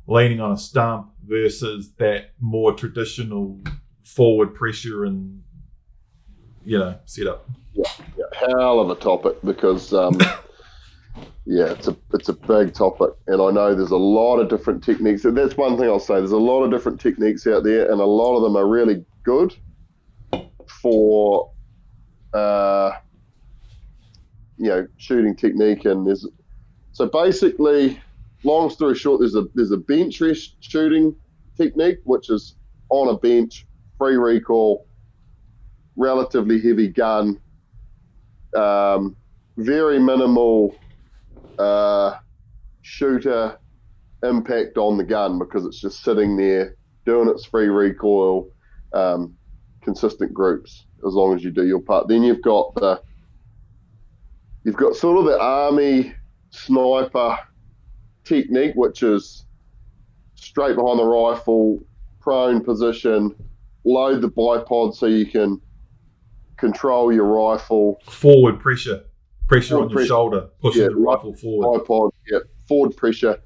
leaning 0.06 0.40
on 0.40 0.52
a 0.52 0.56
stump 0.56 1.10
versus 1.26 1.92
that 1.98 2.32
more 2.40 2.72
traditional 2.72 3.60
forward 4.02 4.54
pressure 4.54 5.04
and 5.04 5.42
you 6.64 6.78
know 6.78 6.98
setup. 7.04 7.48
Yeah, 7.74 7.90
hell 8.48 8.80
of 8.80 8.90
a 8.90 8.94
topic 8.94 9.36
because 9.42 9.92
um, 9.92 10.18
yeah, 11.46 11.66
it's 11.66 11.88
a 11.88 11.96
it's 12.12 12.28
a 12.28 12.32
big 12.32 12.72
topic, 12.72 13.10
and 13.26 13.40
I 13.40 13.50
know 13.50 13.74
there's 13.74 13.90
a 13.90 13.96
lot 13.96 14.38
of 14.38 14.48
different 14.48 14.82
techniques. 14.82 15.24
And 15.24 15.36
that's 15.36 15.56
one 15.56 15.76
thing 15.76 15.86
I'll 15.86 15.98
say. 15.98 16.14
There's 16.14 16.32
a 16.32 16.36
lot 16.36 16.62
of 16.62 16.70
different 16.70 17.00
techniques 17.00 17.46
out 17.46 17.64
there, 17.64 17.90
and 17.90 18.00
a 18.00 18.06
lot 18.06 18.36
of 18.36 18.42
them 18.42 18.56
are 18.56 18.66
really 18.66 19.04
good 19.22 19.54
for 20.80 21.50
uh, 22.32 22.92
you 24.56 24.68
know 24.68 24.86
shooting 24.96 25.36
technique. 25.36 25.84
And 25.84 26.06
there's 26.06 26.26
so 26.92 27.06
basically, 27.06 28.00
long 28.42 28.70
story 28.70 28.94
short, 28.94 29.20
there's 29.20 29.34
a 29.34 29.44
there's 29.54 29.72
a 29.72 29.76
bench 29.76 30.22
rest 30.22 30.56
shooting 30.60 31.14
technique, 31.56 31.98
which 32.04 32.30
is 32.30 32.56
on 32.88 33.08
a 33.08 33.18
bench, 33.18 33.66
free 33.98 34.16
recoil, 34.16 34.86
relatively 35.96 36.60
heavy 36.60 36.88
gun 36.88 37.38
um, 38.54 39.16
very 39.56 39.98
minimal 39.98 40.74
uh, 41.58 42.14
shooter 42.82 43.58
impact 44.22 44.78
on 44.78 44.96
the 44.96 45.04
gun 45.04 45.38
because 45.38 45.66
it's 45.66 45.80
just 45.80 46.02
sitting 46.02 46.36
there 46.36 46.76
doing 47.04 47.28
its 47.28 47.44
free 47.44 47.68
recoil, 47.68 48.48
um, 48.92 49.34
consistent 49.82 50.32
groups 50.32 50.86
as 51.06 51.12
long 51.12 51.34
as 51.34 51.44
you 51.44 51.50
do 51.50 51.66
your 51.66 51.80
part. 51.80 52.08
Then 52.08 52.22
you've 52.22 52.42
got 52.42 52.74
the 52.74 53.00
you've 54.64 54.76
got 54.76 54.94
sort 54.96 55.18
of 55.18 55.24
the 55.26 55.38
army 55.38 56.14
sniper 56.50 57.38
technique, 58.24 58.72
which 58.74 59.02
is 59.02 59.44
straight 60.34 60.76
behind 60.76 60.98
the 60.98 61.04
rifle, 61.04 61.80
prone 62.20 62.64
position, 62.64 63.34
load 63.84 64.22
the 64.22 64.30
bipod 64.30 64.94
so 64.94 65.06
you 65.06 65.26
can 65.26 65.60
control 66.56 67.12
your 67.12 67.24
rifle 67.26 68.00
Forward 68.08 68.60
pressure, 68.60 69.04
pressure 69.48 69.70
Forward 69.70 69.84
on 69.84 69.90
your 69.90 69.96
pressure. 69.96 70.08
shoulder, 70.08 70.48
pushing 70.60 70.82
Yeah, 70.82 70.88
the 70.88 70.96
rifle 70.96 71.34
forward. 71.34 71.78
tripod, 71.78 72.10
yeah, 72.30 72.38
forward 72.68 72.96
pressure, 72.96 73.40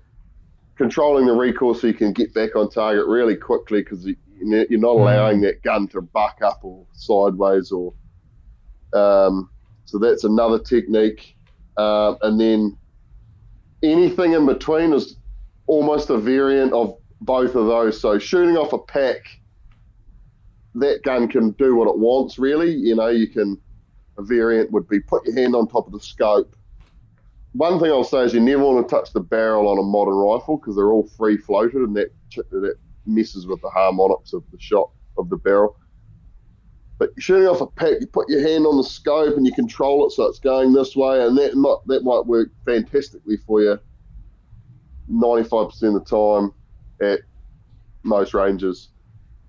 controlling 0.76 1.26
the 1.26 1.32
recoil 1.32 1.74
so 1.74 1.86
you 1.86 1.94
can 1.94 2.12
get 2.12 2.32
back 2.34 2.54
on 2.56 2.70
target 2.70 3.06
really 3.06 3.36
quickly 3.36 3.80
because 3.82 4.04
you, 4.06 4.14
you're 4.40 4.78
not 4.78 4.96
Mm. 4.96 5.00
allowing 5.00 5.40
that 5.42 5.62
gun 5.62 5.88
to 5.88 6.00
buck 6.00 6.38
up 6.42 6.60
or 6.62 6.84
sideways 6.92 7.72
or. 7.72 7.92
Um, 8.94 9.50
so 9.84 9.98
that's 9.98 10.24
another 10.24 10.58
technique, 10.58 11.34
um, 11.76 12.16
and 12.22 12.40
then 12.40 12.76
anything 13.82 14.32
in 14.32 14.46
between 14.46 14.92
is 14.92 15.16
almost 15.66 16.08
a 16.10 16.16
variant 16.18 16.72
of 16.72 16.96
both 17.20 17.54
of 17.54 17.66
those. 17.66 18.00
So 18.00 18.18
shooting 18.18 18.56
off 18.56 18.72
a 18.72 18.78
pack, 18.78 19.37
that 20.80 21.02
gun 21.02 21.28
can 21.28 21.50
do 21.52 21.74
what 21.74 21.88
it 21.88 21.98
wants. 21.98 22.38
Really, 22.38 22.72
you 22.72 22.94
know, 22.94 23.08
you 23.08 23.28
can. 23.28 23.60
A 24.16 24.22
variant 24.22 24.72
would 24.72 24.88
be 24.88 24.98
put 24.98 25.24
your 25.24 25.36
hand 25.36 25.54
on 25.54 25.68
top 25.68 25.86
of 25.86 25.92
the 25.92 26.00
scope 26.00 26.56
one 27.52 27.80
thing 27.80 27.90
I'll 27.90 28.04
say 28.04 28.20
is 28.20 28.34
you 28.34 28.40
never 28.40 28.62
want 28.62 28.86
to 28.86 28.94
touch 28.94 29.12
the 29.12 29.20
barrel 29.20 29.68
on 29.68 29.78
a 29.78 29.82
modern 29.82 30.14
rifle 30.14 30.58
because 30.58 30.76
they're 30.76 30.92
all 30.92 31.08
free 31.16 31.36
floated 31.36 31.82
and 31.82 31.96
that 31.96 32.12
that 32.36 32.76
messes 33.06 33.46
with 33.46 33.60
the 33.62 33.70
harmonics 33.70 34.32
of 34.32 34.44
the 34.52 34.60
shot 34.60 34.90
of 35.16 35.28
the 35.30 35.36
barrel. 35.36 35.76
But 36.98 37.10
shooting 37.18 37.48
off 37.48 37.60
a 37.60 37.66
pack, 37.66 37.94
you 38.00 38.06
put 38.06 38.28
your 38.28 38.42
hand 38.42 38.66
on 38.66 38.76
the 38.76 38.84
scope 38.84 39.36
and 39.36 39.46
you 39.46 39.52
control 39.52 40.06
it 40.06 40.12
so 40.12 40.24
it's 40.24 40.40
going 40.40 40.72
this 40.72 40.94
way, 40.94 41.24
and 41.24 41.38
that 41.38 41.54
might 41.54 41.78
that 41.86 42.04
might 42.04 42.26
work 42.26 42.50
fantastically 42.64 43.38
for 43.38 43.62
you. 43.62 43.78
Ninety-five 45.08 45.70
percent 45.70 45.96
of 45.96 46.04
the 46.04 46.10
time 46.10 46.52
at 47.00 47.20
most 48.02 48.34
ranges. 48.34 48.90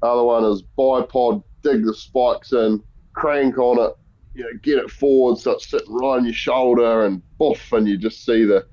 Other 0.02 0.24
one 0.24 0.46
is 0.46 0.64
bipod, 0.78 1.44
dig 1.64 1.84
the 1.86 1.94
spikes 1.94 2.54
in, 2.54 2.82
crank 3.14 3.58
on 3.58 3.80
it, 3.80 3.94
you 4.34 4.44
know, 4.44 4.60
get 4.64 4.78
it 4.78 4.90
forward 4.90 5.38
so 5.38 5.52
it's 5.52 5.70
sitting 5.70 5.92
right 5.94 6.18
on 6.18 6.26
your 6.26 6.34
shoulder 6.34 7.06
and 7.06 7.22
boof, 7.38 7.72
and 7.74 7.88
you 7.88 7.98
just 7.98 8.24
see 8.24 8.46
the, 8.46 8.66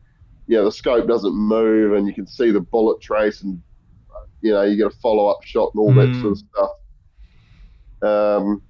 you 0.46 0.56
know, 0.56 0.64
the 0.64 0.72
scope 0.72 1.08
doesn't 1.08 1.34
move 1.34 1.94
and 1.94 2.06
you 2.06 2.14
can 2.14 2.26
see 2.26 2.50
the 2.50 2.60
bullet 2.60 3.00
trace 3.00 3.42
and, 3.42 3.60
you 4.40 4.52
know, 4.52 4.62
you 4.62 4.76
get 4.76 4.86
a 4.86 4.90
follow 4.90 5.26
up 5.26 5.42
shot 5.42 5.70
and 5.74 5.80
all 5.80 5.94
that 5.94 6.10
Mm. 6.10 6.20
sort 6.20 6.32
of 6.32 6.38
stuff. 6.38 6.70
Um, 8.02 8.62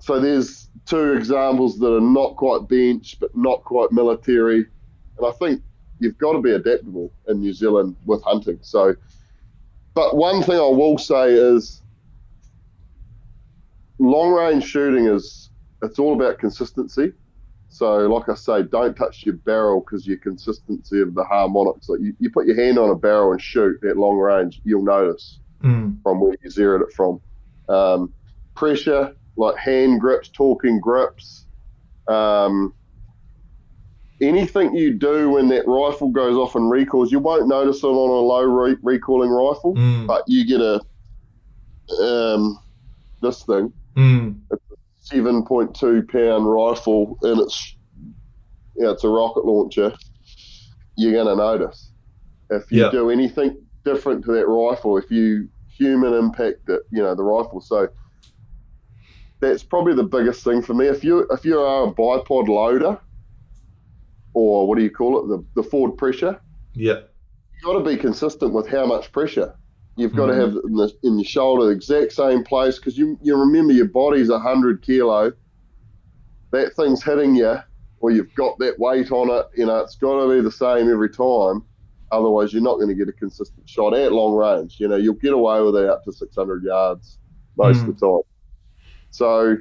so 0.00 0.20
there's 0.20 0.68
two 0.86 1.14
examples 1.14 1.78
that 1.78 1.94
are 1.94 2.00
not 2.00 2.36
quite 2.36 2.68
bench 2.68 3.16
but 3.20 3.34
not 3.34 3.64
quite 3.64 3.90
military, 3.92 4.66
and 5.18 5.26
I 5.26 5.30
think 5.32 5.62
you've 5.98 6.18
got 6.18 6.32
to 6.32 6.40
be 6.40 6.52
adaptable 6.52 7.12
in 7.28 7.40
New 7.40 7.52
Zealand 7.52 7.96
with 8.04 8.22
hunting. 8.22 8.58
So, 8.62 8.94
but 9.94 10.16
one 10.16 10.42
thing 10.42 10.56
I 10.56 10.68
will 10.68 10.98
say 10.98 11.32
is 11.32 11.82
long 13.98 14.32
range 14.32 14.64
shooting 14.64 15.06
is 15.06 15.50
it's 15.82 15.98
all 15.98 16.14
about 16.14 16.38
consistency. 16.38 17.12
So, 17.68 18.06
like 18.06 18.28
I 18.28 18.34
say, 18.34 18.62
don't 18.62 18.94
touch 18.96 19.24
your 19.24 19.34
barrel 19.36 19.80
because 19.80 20.06
your 20.06 20.18
consistency 20.18 21.00
of 21.00 21.14
the 21.14 21.24
harmonics. 21.24 21.88
Like 21.88 22.00
you, 22.00 22.14
you 22.20 22.30
put 22.30 22.46
your 22.46 22.56
hand 22.56 22.78
on 22.78 22.90
a 22.90 22.94
barrel 22.94 23.32
and 23.32 23.40
shoot 23.42 23.82
at 23.88 23.96
long 23.96 24.16
range, 24.16 24.60
you'll 24.64 24.84
notice 24.84 25.40
Mm. 25.62 26.02
from 26.02 26.20
where 26.20 26.36
you 26.42 26.50
zeroed 26.50 26.82
it 26.82 26.92
from. 26.92 27.20
Um, 27.70 28.12
pressure, 28.54 29.14
like 29.36 29.56
hand 29.56 29.98
grips, 29.98 30.28
talking 30.28 30.78
grips, 30.78 31.46
um, 32.06 32.74
anything 34.24 34.74
you 34.74 34.94
do 34.94 35.30
when 35.30 35.48
that 35.48 35.66
rifle 35.68 36.08
goes 36.10 36.36
off 36.36 36.54
and 36.54 36.70
recoils, 36.70 37.12
you 37.12 37.18
won't 37.20 37.46
notice 37.48 37.82
it 37.82 37.86
on 37.86 38.10
a 38.10 38.26
low 38.26 38.42
re- 38.42 38.76
recoiling 38.82 39.30
rifle, 39.30 39.74
Mm. 39.74 40.06
but 40.06 40.24
you 40.26 40.44
get 40.46 40.60
a 40.60 40.80
um, 42.02 42.58
this 43.20 43.42
thing, 43.44 43.72
Mm. 43.96 44.40
seven 44.98 45.44
point 45.44 45.74
two 45.74 46.02
pound 46.10 46.50
rifle, 46.50 47.18
and 47.22 47.40
it's 47.40 47.76
yeah, 48.76 48.90
it's 48.90 49.04
a 49.04 49.08
rocket 49.08 49.44
launcher. 49.44 49.92
You're 50.96 51.12
gonna 51.12 51.36
notice 51.36 51.90
if 52.50 52.70
you 52.72 52.82
Yeah. 52.84 52.90
do 52.90 53.10
anything 53.10 53.56
different 53.84 54.24
to 54.24 54.32
that 54.32 54.48
rifle. 54.48 54.96
If 54.96 55.10
you 55.10 55.48
human 55.68 56.14
impact 56.14 56.68
it, 56.68 56.82
you 56.90 57.02
know 57.02 57.14
the 57.14 57.22
rifle. 57.22 57.60
So 57.60 57.88
that's 59.40 59.62
probably 59.62 59.94
the 59.94 60.04
biggest 60.04 60.42
thing 60.44 60.62
for 60.62 60.74
me. 60.74 60.86
If 60.86 61.04
you 61.04 61.26
if 61.30 61.44
you 61.44 61.60
are 61.60 61.88
a 61.88 61.92
bipod 61.92 62.48
loader, 62.48 62.98
or 64.34 64.66
what 64.68 64.76
do 64.76 64.84
you 64.84 64.90
call 64.90 65.18
it, 65.20 65.28
the 65.28 65.44
the 65.62 65.68
forward 65.68 65.96
pressure, 65.96 66.40
Yeah. 66.74 67.00
you've 67.52 67.62
got 67.62 67.78
to 67.78 67.84
be 67.84 67.96
consistent 67.96 68.52
with 68.52 68.68
how 68.68 68.84
much 68.86 69.12
pressure. 69.12 69.54
You've 69.96 70.14
got 70.14 70.26
Mhm. 70.26 70.34
to 70.34 70.40
have 70.40 70.50
in, 70.64 70.74
the, 70.74 70.92
in 71.04 71.18
your 71.18 71.24
shoulder 71.24 71.66
the 71.66 71.70
exact 71.70 72.12
same 72.12 72.42
place 72.44 72.78
because 72.78 72.98
you, 72.98 73.16
you 73.22 73.36
remember 73.36 73.72
your 73.72 73.86
body's 73.88 74.28
100 74.28 74.82
kilo. 74.82 75.32
That 76.52 76.74
thing's 76.74 77.02
hitting 77.02 77.34
you, 77.36 77.56
or 78.00 78.10
you've 78.10 78.34
got 78.34 78.58
that 78.58 78.78
weight 78.78 79.10
on 79.12 79.30
it. 79.30 79.46
You 79.56 79.66
know, 79.66 79.78
it's 79.78 79.96
got 79.96 80.20
to 80.20 80.28
be 80.34 80.40
the 80.40 80.50
same 80.52 80.90
every 80.90 81.10
time. 81.10 81.64
Otherwise, 82.12 82.52
you're 82.52 82.62
not 82.62 82.76
going 82.76 82.88
to 82.88 82.94
get 82.94 83.08
a 83.08 83.12
consistent 83.12 83.68
shot 83.68 83.94
at 83.94 84.12
long 84.12 84.34
range. 84.34 84.76
You 84.78 84.88
know, 84.88 84.96
you'll 84.96 85.14
get 85.14 85.32
away 85.32 85.60
with 85.62 85.76
it 85.76 85.88
up 85.88 86.04
to 86.04 86.12
600 86.12 86.62
yards 86.62 87.18
most 87.56 87.80
of 87.88 87.98
the 87.98 88.06
time. 88.06 88.20
So 89.10 89.56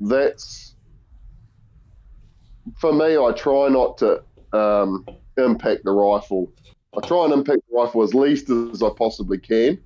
that's 0.00 0.73
for 2.78 2.92
me. 2.92 3.16
I 3.16 3.32
try 3.36 3.68
not 3.68 3.98
to 3.98 4.22
um, 4.52 5.06
impact 5.36 5.84
the 5.84 5.90
rifle. 5.92 6.52
I 6.96 7.06
try 7.06 7.24
and 7.24 7.32
impact 7.32 7.60
the 7.70 7.76
rifle 7.76 8.02
as 8.02 8.14
least 8.14 8.50
as 8.50 8.82
I 8.82 8.88
possibly 8.96 9.38
can, 9.38 9.78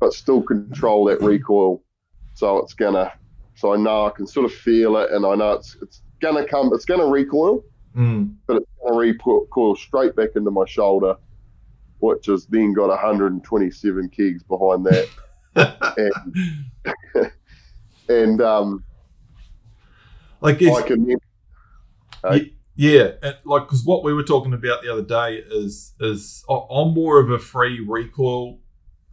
but 0.00 0.12
still 0.12 0.42
control 0.42 1.04
that 1.06 1.20
recoil. 1.20 1.82
So 2.34 2.58
it's 2.58 2.74
gonna. 2.74 3.12
So 3.54 3.74
I 3.74 3.76
know 3.76 4.06
I 4.06 4.10
can 4.10 4.26
sort 4.26 4.46
of 4.46 4.52
feel 4.52 4.96
it, 4.96 5.10
and 5.10 5.26
I 5.26 5.34
know 5.34 5.52
it's 5.52 5.76
it's 5.82 6.02
gonna 6.20 6.46
come. 6.46 6.72
It's 6.72 6.84
gonna 6.84 7.06
recoil, 7.06 7.64
Mm. 7.96 8.34
but 8.46 8.56
it's 8.56 8.70
gonna 8.82 8.96
recoil 8.98 9.76
straight 9.76 10.16
back 10.16 10.30
into 10.36 10.50
my 10.50 10.64
shoulder, 10.64 11.16
which 11.98 12.26
has 12.26 12.46
then 12.46 12.72
got 12.72 12.88
127 12.88 14.08
kegs 14.08 14.42
behind 14.44 14.86
that, 14.86 15.08
and 17.16 17.30
and 18.08 18.40
um, 18.40 18.82
like 20.40 20.58
guess 20.58 20.76
I 20.76 20.82
can. 20.86 21.06
then- 21.06 21.18
you, 22.30 22.50
Yeah, 22.74 23.12
and 23.22 23.36
like 23.44 23.64
because 23.64 23.84
what 23.84 24.02
we 24.04 24.12
were 24.14 24.22
talking 24.22 24.52
about 24.54 24.82
the 24.82 24.92
other 24.92 25.02
day 25.02 25.36
is 25.50 25.94
is 26.00 26.44
I'm 26.48 26.94
more 26.94 27.20
of 27.20 27.30
a 27.30 27.38
free 27.38 27.80
recoil 27.80 28.58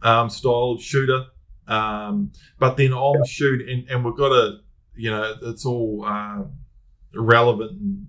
um, 0.02 0.30
style 0.30 0.78
shooter, 0.78 1.26
um, 1.68 2.32
but 2.58 2.76
then 2.76 2.92
I'm 2.94 3.24
shoot 3.24 3.68
and, 3.68 3.88
and 3.90 4.04
we've 4.04 4.16
got 4.16 4.30
to 4.30 4.58
you 4.96 5.10
know 5.10 5.34
it's 5.42 5.66
all 5.66 6.04
uh, 6.06 6.42
relevant 7.14 7.72
and, 7.72 8.06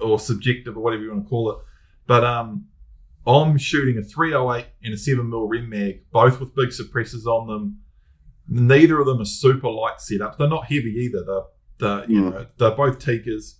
or 0.00 0.18
subjective 0.18 0.76
or 0.76 0.80
whatever 0.80 1.02
you 1.02 1.10
want 1.12 1.24
to 1.24 1.28
call 1.28 1.50
it, 1.52 1.58
but 2.06 2.24
um, 2.24 2.66
I'm 3.26 3.56
shooting 3.56 3.98
a 3.98 4.02
308 4.02 4.66
and 4.84 4.94
a 4.94 4.96
7 4.96 5.28
mil 5.30 5.46
Rem 5.46 5.68
Mag, 5.68 6.10
both 6.10 6.40
with 6.40 6.54
big 6.56 6.70
suppressors 6.70 7.24
on 7.26 7.46
them. 7.46 7.78
Neither 8.48 8.98
of 8.98 9.06
them 9.06 9.20
are 9.20 9.24
super 9.24 9.70
light 9.70 9.98
setups. 9.98 10.36
They're 10.36 10.48
not 10.48 10.64
heavy 10.66 10.90
either. 10.98 11.24
They're, 11.24 11.42
they're 11.78 12.10
you 12.10 12.20
Mm. 12.22 12.30
know 12.32 12.46
they're 12.58 12.72
both 12.72 12.98
Tikkas. 12.98 13.54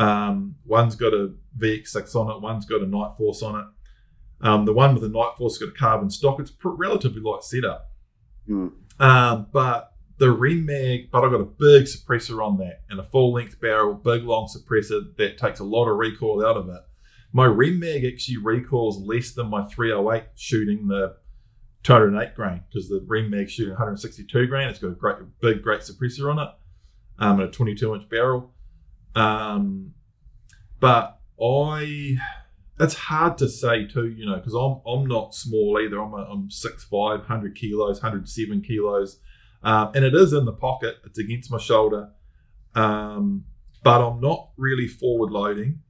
Um, 0.00 0.56
one's 0.64 0.96
got 0.96 1.12
a 1.12 1.34
VX6 1.58 2.14
on 2.16 2.30
it, 2.30 2.40
one's 2.40 2.64
got 2.64 2.82
a 2.82 2.86
Nightforce 2.86 3.42
on 3.42 3.60
it. 3.60 3.66
Um, 4.40 4.64
the 4.64 4.72
one 4.72 4.94
with 4.94 5.02
the 5.02 5.10
Nightforce 5.10 5.52
has 5.52 5.58
got 5.58 5.68
a 5.68 5.78
carbon 5.78 6.10
stock. 6.10 6.40
It's 6.40 6.50
pr- 6.50 6.70
relatively 6.70 7.20
light 7.20 7.44
setup. 7.44 7.90
Mm. 8.48 8.72
Um, 8.98 9.46
but 9.52 9.92
the 10.16 10.30
Rem 10.30 10.64
Mag, 10.64 11.10
but 11.10 11.24
I've 11.24 11.30
got 11.30 11.40
a 11.40 11.44
big 11.44 11.84
suppressor 11.84 12.44
on 12.44 12.56
that 12.58 12.82
and 12.88 12.98
a 12.98 13.04
full 13.04 13.32
length 13.32 13.60
barrel, 13.60 13.94
big 13.94 14.24
long 14.24 14.48
suppressor 14.48 15.14
that 15.16 15.36
takes 15.36 15.60
a 15.60 15.64
lot 15.64 15.88
of 15.88 15.98
recoil 15.98 16.44
out 16.44 16.56
of 16.56 16.68
it. 16.68 16.80
My 17.32 17.44
Rem 17.44 17.78
Mag 17.78 18.04
actually 18.04 18.38
recoils 18.38 18.98
less 18.98 19.32
than 19.32 19.48
my 19.48 19.64
308 19.64 20.24
shooting 20.34 20.88
the 20.88 21.16
208 21.82 22.34
grain 22.34 22.62
because 22.68 22.88
the 22.88 23.04
Rem 23.06 23.30
Mag 23.30 23.50
shooting 23.50 23.72
162 23.72 24.46
grain. 24.46 24.68
It's 24.68 24.78
got 24.78 24.88
a 24.88 24.94
great, 24.94 25.16
big, 25.40 25.62
great 25.62 25.80
suppressor 25.80 26.30
on 26.30 26.38
it 26.38 26.48
um, 27.18 27.40
and 27.40 27.48
a 27.48 27.52
22 27.52 27.94
inch 27.94 28.08
barrel. 28.08 28.52
Um, 29.14 29.94
but 30.78 31.20
I, 31.42 32.16
it's 32.78 32.94
hard 32.94 33.38
to 33.38 33.48
say 33.48 33.86
too, 33.86 34.08
you 34.08 34.26
know, 34.26 34.36
because 34.36 34.54
I'm 34.54 34.80
I'm 34.90 35.06
not 35.06 35.34
small 35.34 35.78
either. 35.80 36.00
I'm 36.00 36.12
a, 36.14 36.24
I'm 36.24 36.48
6'5", 36.48 36.90
100 36.90 37.54
kilos, 37.56 38.00
107 38.02 38.62
kilos, 38.62 39.18
um, 39.62 39.92
and 39.94 40.04
it 40.04 40.14
is 40.14 40.32
in 40.32 40.44
the 40.44 40.52
pocket. 40.52 40.96
It's 41.04 41.18
against 41.18 41.50
my 41.50 41.58
shoulder, 41.58 42.10
um, 42.74 43.44
but 43.82 44.00
I'm 44.06 44.20
not 44.20 44.50
really 44.56 44.86
forward 44.88 45.30
loading. 45.30 45.80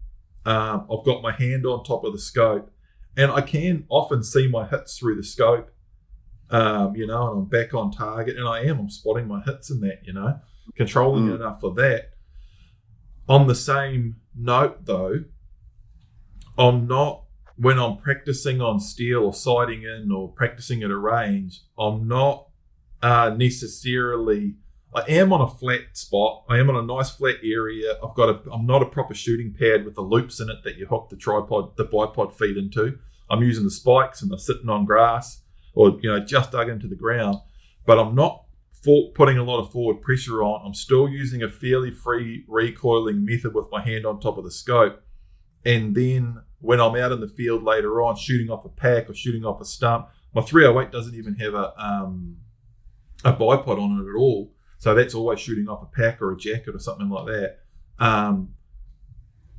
Um, 0.47 0.87
I've 0.91 1.05
got 1.05 1.23
my 1.23 1.33
hand 1.33 1.67
on 1.67 1.85
top 1.85 2.05
of 2.05 2.13
the 2.13 2.19
scope, 2.19 2.71
and 3.17 3.31
I 3.31 3.43
can 3.43 3.85
often 3.89 4.23
see 4.25 4.49
my 4.49 4.67
hits 4.67 4.99
through 4.99 5.17
the 5.17 5.23
scope. 5.25 5.71
Um, 6.53 6.97
you 6.97 7.07
know, 7.07 7.31
and 7.31 7.39
I'm 7.43 7.45
back 7.45 7.75
on 7.75 7.93
target, 7.93 8.37
and 8.37 8.49
I 8.49 8.63
am. 8.65 8.81
I'm 8.81 8.91
spotting 8.91 9.29
my 9.29 9.41
hits 9.43 9.71
in 9.71 9.81
that. 9.83 10.01
You 10.05 10.15
know, 10.15 10.41
controlling 10.75 11.29
Mm. 11.29 11.37
enough 11.37 11.61
for 11.61 11.73
that. 11.75 12.11
On 13.31 13.47
the 13.47 13.55
same 13.55 14.17
note, 14.37 14.87
though, 14.87 15.23
I'm 16.59 16.89
not 16.89 17.23
when 17.57 17.79
I'm 17.79 17.99
practicing 17.99 18.61
on 18.61 18.81
steel 18.81 19.23
or 19.23 19.33
sighting 19.33 19.85
in 19.85 20.11
or 20.11 20.33
practicing 20.33 20.83
at 20.83 20.91
a 20.91 20.97
range. 20.97 21.61
I'm 21.79 22.09
not 22.09 22.49
uh, 23.01 23.31
necessarily. 23.31 24.57
I 24.93 25.03
am 25.03 25.33
on 25.33 25.43
a 25.43 25.47
flat 25.47 25.97
spot. 25.97 26.43
I 26.49 26.59
am 26.59 26.71
on 26.71 26.75
a 26.75 26.83
nice 26.83 27.11
flat 27.11 27.37
area. 27.45 27.97
I've 28.03 28.17
got 28.17 28.31
a. 28.31 28.51
I'm 28.51 28.67
not 28.67 28.83
a 28.83 28.87
proper 28.87 29.15
shooting 29.15 29.55
pad 29.57 29.85
with 29.85 29.95
the 29.95 30.03
loops 30.03 30.41
in 30.41 30.51
it 30.51 30.65
that 30.65 30.77
you 30.77 30.87
hook 30.87 31.09
the 31.09 31.17
tripod, 31.17 31.77
the 31.77 31.85
bipod 31.85 32.35
feed 32.35 32.57
into. 32.57 32.99
I'm 33.31 33.45
using 33.45 33.63
the 33.63 33.71
spikes 33.71 34.23
and 34.23 34.33
they're 34.33 34.39
sitting 34.39 34.69
on 34.69 34.87
grass 34.87 35.43
or 35.73 35.97
you 36.03 36.11
know 36.11 36.19
just 36.19 36.51
dug 36.51 36.69
into 36.69 36.89
the 36.89 36.97
ground. 36.97 37.39
But 37.87 38.01
I'm 38.01 38.17
not 38.17 38.47
for, 38.83 39.11
putting 39.13 39.39
a 39.39 39.45
lot 39.45 39.61
of 39.61 39.73
forward 39.73 40.01
pressure 40.01 40.43
on. 40.43 40.63
I'm 40.65 40.75
still 40.75 41.09
using 41.09 41.43
a 41.43 41.49
fairly 41.49 41.91
free 41.91 42.45
recoiling 42.49 43.25
method 43.25 43.55
with 43.55 43.67
my 43.71 43.83
hand 43.83 44.07
on 44.07 44.21
top 44.21 44.39
of 44.39 44.45
the 44.45 44.51
scope. 44.51 45.03
And 45.65 45.95
then 45.95 46.43
when 46.61 46.81
I'm 46.81 46.97
out 46.97 47.13
in 47.13 47.21
the 47.21 47.29
field 47.29 47.63
later 47.63 48.03
on, 48.03 48.17
shooting 48.17 48.51
off 48.51 48.65
a 48.65 48.69
pack 48.69 49.11
or 49.11 49.15
shooting 49.15 49.45
off 49.45 49.61
a 49.61 49.65
stump, 49.65 50.09
my 50.35 50.43
308 50.43 50.93
doesn't 50.93 51.15
even 51.15 51.35
have 51.37 51.55
a 51.55 51.73
um, 51.83 52.37
a 53.25 53.33
bipod 53.33 53.81
on 53.81 54.01
it 54.01 54.11
at 54.11 54.17
all. 54.17 54.53
So 54.79 54.95
that's 54.95 55.15
always 55.15 55.41
shooting 55.41 55.69
off 55.69 55.83
a 55.83 55.87
pack 55.87 56.23
or 56.23 56.33
a 56.33 56.37
jacket 56.37 56.75
or 56.75 56.79
something 56.79 57.11
like 57.11 57.27
that. 57.27 57.59
Um, 57.99 58.55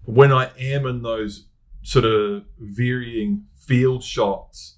when 0.05 0.31
I 0.31 0.49
am 0.57 0.87
in 0.87 1.03
those 1.03 1.45
sort 1.83 2.05
of 2.05 2.45
varying 2.57 3.45
field 3.55 4.03
shots, 4.03 4.77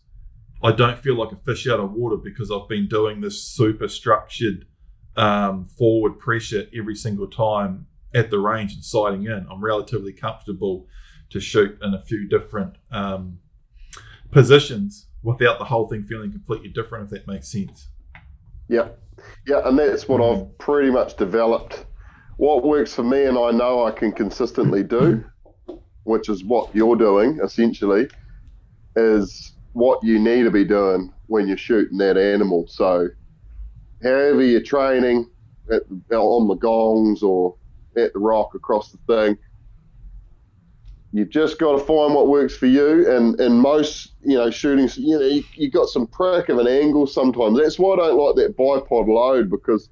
I 0.64 0.72
don't 0.72 0.98
feel 0.98 1.16
like 1.16 1.32
a 1.34 1.36
fish 1.36 1.68
out 1.68 1.80
of 1.80 1.92
water 1.92 2.16
because 2.16 2.50
I've 2.50 2.70
been 2.70 2.88
doing 2.88 3.20
this 3.20 3.44
super 3.44 3.88
structured 3.90 4.66
um, 5.16 5.66
forward 5.66 6.20
pressure 6.20 6.68
every 6.76 6.96
single 6.96 7.28
time 7.28 7.88
at 8.16 8.30
the 8.30 8.40
range 8.40 8.74
and 8.74 8.84
sighting 8.84 9.26
in. 9.26 9.46
I'm 9.52 9.64
relatively 9.64 10.14
comfortable 10.14 10.88
to 11.32 11.40
shoot 11.40 11.78
in 11.82 11.94
a 11.94 12.02
few 12.02 12.30
different 12.30 12.76
um, 12.92 13.40
positions 14.32 15.08
without 15.22 15.60
the 15.60 15.66
whole 15.66 15.88
thing 15.88 16.04
feeling 16.04 16.32
completely 16.32 16.70
different, 16.70 17.06
if 17.06 17.10
that 17.12 17.28
makes 17.28 17.52
sense. 17.52 17.88
Yeah, 18.70 18.90
yeah, 19.48 19.62
and 19.66 19.78
that's 19.78 20.08
what 20.08 20.22
Mm-hmm. 20.22 20.42
I've 20.44 20.58
pretty 20.58 20.92
much 20.92 21.18
developed. 21.18 21.86
What 22.38 22.64
works 22.64 22.94
for 22.94 23.04
me, 23.04 23.26
and 23.26 23.38
I 23.38 23.52
know 23.52 23.86
I 23.86 23.92
can 23.92 24.12
consistently 24.12 24.84
do, 24.84 25.24
which 26.04 26.30
is 26.30 26.44
what 26.44 26.74
you're 26.76 26.96
doing 26.96 27.40
essentially, 27.44 28.08
is 28.96 29.53
what 29.74 30.04
you 30.04 30.20
need 30.20 30.44
to 30.44 30.52
be 30.52 30.64
doing 30.64 31.12
when 31.28 31.48
you're 31.48 31.58
shooting 31.58 31.98
that 31.98 32.18
animal. 32.18 32.66
So, 32.68 33.10
however 34.02 34.44
you're 34.44 34.62
training 34.62 35.28
at, 35.72 35.84
on 36.12 36.48
the 36.48 36.56
gongs 36.56 37.24
or 37.24 37.56
at 37.98 38.14
the 38.14 38.20
rock 38.20 38.56
across 38.56 38.92
the 38.92 39.00
thing, 39.08 39.38
you've 41.12 41.30
just 41.30 41.60
got 41.60 41.74
to 41.74 41.80
find 41.80 42.14
what 42.14 42.28
works 42.28 42.56
for 42.56 42.68
you. 42.68 43.12
And 43.16 43.40
and 43.40 43.60
most 43.60 44.14
you 44.22 44.38
know 44.38 44.50
shooting, 44.52 44.90
you 44.96 45.20
know, 45.20 45.26
you, 45.26 45.44
you 45.56 45.72
got 45.72 45.90
some 45.90 46.08
prick 46.08 46.50
of 46.50 46.60
an 46.60 46.68
angle 46.68 47.08
sometimes. 47.08 47.58
That's 47.58 47.80
why 47.80 47.94
I 47.94 47.98
don't 47.98 48.18
like 48.18 48.36
that 48.36 48.58
bipod 48.58 49.08
load 49.08 49.50
because 49.50 49.90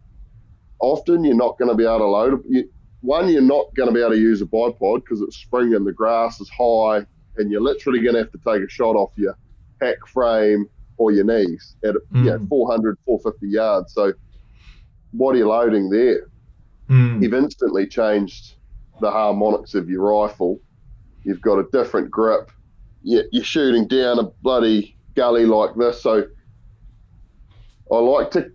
often 0.80 1.24
you're 1.24 1.36
not 1.36 1.58
going 1.58 1.70
to 1.70 1.76
be 1.76 1.86
able 1.86 2.00
to 2.00 2.06
load 2.06 2.44
it. 2.50 2.68
One, 3.02 3.30
you're 3.30 3.42
not 3.42 3.66
going 3.76 3.90
to 3.90 3.94
be 3.94 4.00
able 4.00 4.12
to 4.12 4.20
use 4.20 4.44
a 4.44 4.46
bipod 4.46 5.04
because 5.04 5.22
it's 5.22 5.38
spring 5.38 5.74
and 5.74 5.88
the 5.88 5.92
grass 5.92 6.40
is 6.40 6.52
high, 6.52 7.04
and 7.38 7.52
you're 7.52 7.62
literally 7.62 8.00
going 8.00 8.14
to 8.14 8.20
have 8.20 8.32
to 8.32 8.40
take 8.46 8.62
a 8.64 8.70
shot 8.70 8.96
off 8.96 9.10
your 9.16 9.36
pack 9.82 9.98
frame 10.08 10.66
or 10.98 11.12
your 11.12 11.24
knees 11.26 11.76
at 11.84 11.96
you 12.14 12.22
know 12.24 12.38
Mm. 12.40 12.48
400, 12.50 12.98
450 13.06 13.48
yards. 13.50 13.94
So 13.94 14.14
what 15.12 15.36
are 15.36 15.38
you 15.40 15.48
loading 15.48 15.90
there? 15.90 16.28
Mm. 16.90 17.22
you've 17.24 17.34
instantly 17.34 17.88
changed 17.88 18.56
the 19.00 19.10
harmonics 19.10 19.76
of 19.76 19.90
your 19.90 20.02
rifle. 20.02 20.60
You've 21.24 21.40
got 21.42 21.58
a 21.58 21.66
different 21.72 22.12
grip. 22.12 22.52
You- 23.02 23.24
You're 23.32 23.44
shooting 23.46 23.88
down 23.88 24.20
a 24.20 24.24
bloody 24.42 24.98
gully 25.16 25.46
like 25.46 25.74
this. 25.76 26.02
So 26.02 26.26
I 27.92 27.96
like 27.98 28.32
to, 28.32 28.52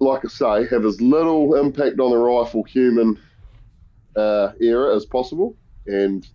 like 0.00 0.24
I 0.24 0.28
say, 0.28 0.66
have 0.68 0.84
as 0.84 1.00
little 1.00 1.54
impact 1.54 1.98
on 1.98 2.10
the 2.10 2.18
rifle 2.18 2.62
human 2.64 3.18
uh, 4.16 4.52
era 4.60 4.94
as 4.94 5.04
possible. 5.06 5.56
And, 5.86 6.26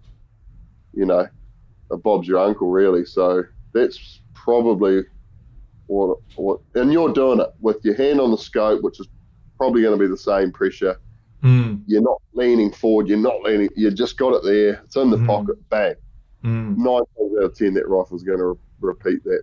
you 0.94 1.06
know, 1.06 1.28
a 1.92 1.98
Bob's 1.98 2.28
your 2.28 2.40
uncle, 2.40 2.70
really. 2.70 3.06
So 3.06 3.44
that's 3.74 4.22
probably 4.34 5.04
what, 5.88 6.18
what, 6.36 6.60
and 6.76 6.92
you're 6.94 7.12
doing 7.14 7.40
it 7.40 7.50
with 7.60 7.78
your 7.84 7.96
hand 7.96 8.20
on 8.20 8.32
the 8.32 8.38
scope, 8.38 8.82
which 8.84 9.00
is 9.00 9.08
probably 9.58 9.82
going 9.82 9.98
to 9.98 10.04
be 10.04 10.10
the 10.10 10.18
same 10.18 10.52
pressure 10.52 11.00
Mm. 11.44 11.82
you're 11.88 12.04
not 12.04 12.22
leaning 12.34 12.72
forward, 12.72 13.08
you're 13.08 13.18
not 13.18 13.42
leaning, 13.42 13.68
you 13.76 13.90
just 13.90 14.16
got 14.16 14.34
it 14.36 14.44
there, 14.44 14.80
it's 14.86 14.96
in 14.96 15.10
the 15.10 15.18
Mhm. 15.18 15.26
pocket, 15.26 15.56
bang. 15.70 15.96
Mm. 16.44 16.78
Nine 16.78 17.02
times 17.18 17.32
out 17.40 17.44
of 17.46 17.56
ten, 17.56 17.74
that 17.74 17.88
rifle's 17.88 18.22
going 18.22 18.38
to 18.38 18.46
re- 18.46 18.56
repeat 18.80 19.24
that, 19.24 19.42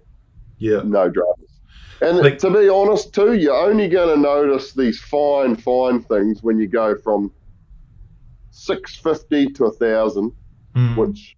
Yeah. 0.58 0.82
no 0.84 1.08
dramas. 1.08 1.60
And 2.00 2.18
Like- 2.18 2.38
to 2.38 2.50
be 2.50 2.68
honest, 2.68 3.12
too, 3.12 3.32
you're 3.32 3.52
only 3.68 3.88
going 3.88 4.14
to 4.14 4.20
notice 4.22 4.72
these 4.74 5.00
fine, 5.00 5.56
fine 5.56 6.00
things 6.00 6.40
when 6.40 6.56
you 6.60 6.68
go 6.68 6.94
from 6.94 7.32
650 8.50 9.46
to 9.54 9.66
1,000, 9.66 10.32
Mm. 10.76 10.96
which 10.96 11.36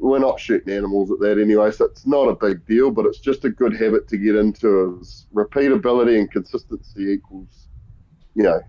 we're 0.00 0.18
not 0.18 0.40
shooting 0.40 0.72
animals 0.72 1.10
at 1.10 1.20
that 1.20 1.38
anyway, 1.38 1.70
so 1.70 1.84
it's 1.84 2.06
not 2.06 2.24
a 2.28 2.34
big 2.34 2.66
deal, 2.66 2.90
but 2.90 3.04
it's 3.06 3.18
just 3.20 3.44
a 3.44 3.50
good 3.50 3.76
habit 3.76 4.08
to 4.08 4.16
get 4.16 4.34
into 4.34 4.98
is 5.00 5.26
repeatability 5.34 6.18
and 6.18 6.30
consistency 6.30 7.02
equals, 7.10 7.68
you 8.34 8.42
know, 8.44 8.60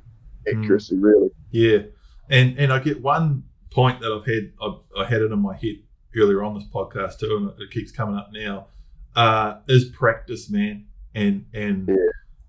Mm. 0.48 0.64
accuracy, 0.64 0.98
really. 0.98 1.30
Yeah, 1.52 1.84
and 2.30 2.58
and 2.58 2.74
I 2.74 2.80
get 2.80 3.02
one 3.02 3.44
point 3.72 4.02
that 4.02 4.12
I've 4.12 4.26
had 4.26 4.52
I, 4.62 5.02
I 5.04 5.06
had 5.06 5.22
it 5.22 5.32
in 5.32 5.40
my 5.40 5.56
head 5.56 5.78
earlier 6.18 6.44
on 6.44 6.56
this 6.56 6.68
podcast 6.74 7.20
too, 7.20 7.38
and 7.38 7.62
it 7.62 7.72
keeps 7.72 7.92
coming 7.92 8.16
up 8.16 8.30
now. 8.34 8.68
Uh, 9.16 9.60
is 9.68 9.86
practice, 9.86 10.50
man, 10.50 10.86
and 11.16 11.46
and 11.54 11.88
Yeah. 11.88 11.96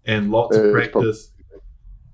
and 0.07 0.31
lots 0.31 0.57
of 0.57 0.65
it's 0.65 0.73
practice, 0.73 1.33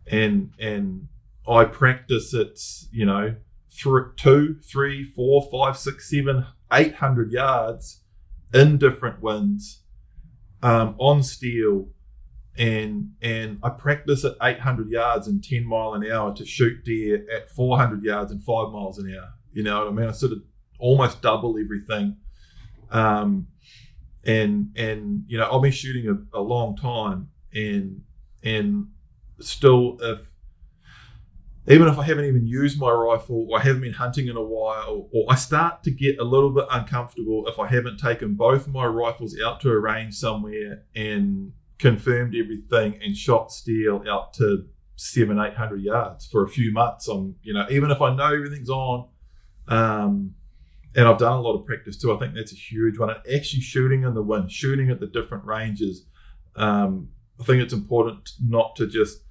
and 0.07 0.51
and 0.59 1.09
I 1.47 1.65
practice 1.65 2.35
it, 2.35 2.61
you 2.93 3.07
know, 3.07 3.37
three, 3.71 4.03
two, 4.17 4.57
three, 4.63 5.05
four, 5.05 5.49
five, 5.51 5.79
six, 5.79 6.11
seven, 6.11 6.45
eight 6.73 6.95
hundred 6.95 7.33
yards 7.33 8.03
in 8.53 8.79
different 8.79 9.23
winds, 9.23 9.83
um, 10.63 10.95
on 10.99 11.23
steel, 11.23 11.89
and 12.57 13.13
and 13.23 13.59
I 13.63 13.71
practice 13.71 14.25
at 14.25 14.37
800 14.43 14.91
yards 14.91 15.29
and 15.29 15.43
10 15.43 15.65
mile 15.65 15.95
an 15.95 16.11
hour 16.11 16.35
to 16.35 16.45
shoot 16.45 16.85
deer 16.85 17.25
at 17.35 17.51
400 17.51 18.03
yards 18.03 18.33
and 18.33 18.43
five 18.43 18.73
miles 18.73 18.99
an 18.99 19.15
hour. 19.15 19.33
You 19.53 19.63
know 19.63 19.79
what 19.79 19.89
I 19.89 19.91
mean? 19.93 20.09
I 20.09 20.13
sort 20.13 20.33
of 20.33 20.43
almost 20.79 21.23
double 21.23 21.59
everything. 21.59 22.17
Um, 22.91 23.49
and 24.25 24.71
and 24.77 25.25
you 25.29 25.39
know 25.39 25.51
I've 25.51 25.63
been 25.63 25.73
shooting 25.73 26.09
a, 26.09 26.39
a 26.39 26.43
long 26.43 26.77
time, 26.77 27.31
and 27.55 28.03
and 28.43 28.89
still 29.41 29.99
if 30.01 30.29
even 31.71 31.89
if 31.89 31.99
I 31.99 32.05
haven't 32.05 32.25
even 32.25 32.47
used 32.47 32.79
my 32.79 32.91
rifle 32.91 33.47
or 33.49 33.59
I 33.59 33.63
haven't 33.63 33.83
been 33.83 33.93
hunting 33.93 34.29
in 34.29 34.37
a 34.37 34.43
while, 34.43 35.09
or 35.13 35.25
I 35.29 35.35
start 35.35 35.83
to 35.85 35.91
get 35.91 36.19
a 36.19 36.25
little 36.25 36.51
bit 36.51 36.67
uncomfortable 36.71 37.47
if 37.47 37.59
I 37.59 37.67
haven't 37.67 37.99
taken 37.99 38.35
both 38.35 38.69
my 38.69 38.87
rifles 38.87 39.37
out 39.45 39.61
to 39.63 39.71
a 39.71 39.79
range 39.79 40.15
somewhere 40.15 40.85
and 40.95 41.53
confirmed 41.79 42.35
everything 42.35 43.01
and 43.03 43.17
shot 43.17 43.53
steel 43.53 44.03
out 44.09 44.35
to 44.35 44.67
seven, 44.97 45.39
eight 45.39 45.55
hundred 45.55 45.83
yards 45.83 46.27
for 46.27 46.45
a 46.45 46.49
few 46.49 46.73
months. 46.73 47.09
On 47.09 47.35
you 47.43 47.55
know, 47.55 47.67
even 47.71 47.91
if 47.91 48.01
I 48.01 48.15
know 48.15 48.35
everything's 48.35 48.71
on, 48.71 49.09
um, 49.69 50.35
and 50.97 51.07
I've 51.07 51.19
done 51.19 51.37
a 51.37 51.41
lot 51.41 51.59
of 51.59 51.67
practice 51.67 51.97
too. 51.97 52.15
I 52.15 52.19
think 52.19 52.35
that's 52.35 52.53
a 52.53 52.57
huge 52.57 52.99
one. 52.99 53.11
And 53.11 53.21
actually 53.35 53.63
shooting 53.63 54.03
in 54.03 54.15
the 54.15 54.23
wind, 54.23 54.51
shooting 54.51 54.91
at 54.91 55.01
the 55.01 55.07
different 55.07 55.45
ranges. 55.45 56.07
Um, 56.57 57.11
I 57.41 57.45
think 57.45 57.63
it's 57.63 57.73
important 57.73 58.31
not 58.41 58.75
to 58.77 58.87
just 58.89 59.23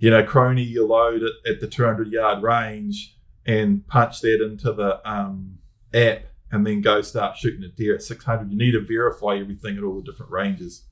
you 0.00 0.10
know, 0.10 0.24
crony 0.24 0.62
your 0.62 0.88
load 0.88 1.22
at, 1.22 1.52
at 1.52 1.60
the 1.60 1.68
200 1.68 2.10
yard 2.10 2.42
range 2.42 3.16
and 3.46 3.86
punch 3.86 4.20
that 4.22 4.42
into 4.42 4.72
the 4.72 5.08
um, 5.08 5.58
app 5.94 6.22
and 6.50 6.66
then 6.66 6.80
go 6.80 7.00
start 7.02 7.36
shooting 7.36 7.62
a 7.62 7.68
deer 7.68 7.94
at 7.94 8.02
600. 8.02 8.50
You 8.50 8.58
need 8.58 8.72
to 8.72 8.80
verify 8.80 9.36
everything 9.36 9.76
at 9.76 9.84
all 9.84 9.96
the 9.96 10.10
different 10.10 10.32
ranges. 10.32 10.84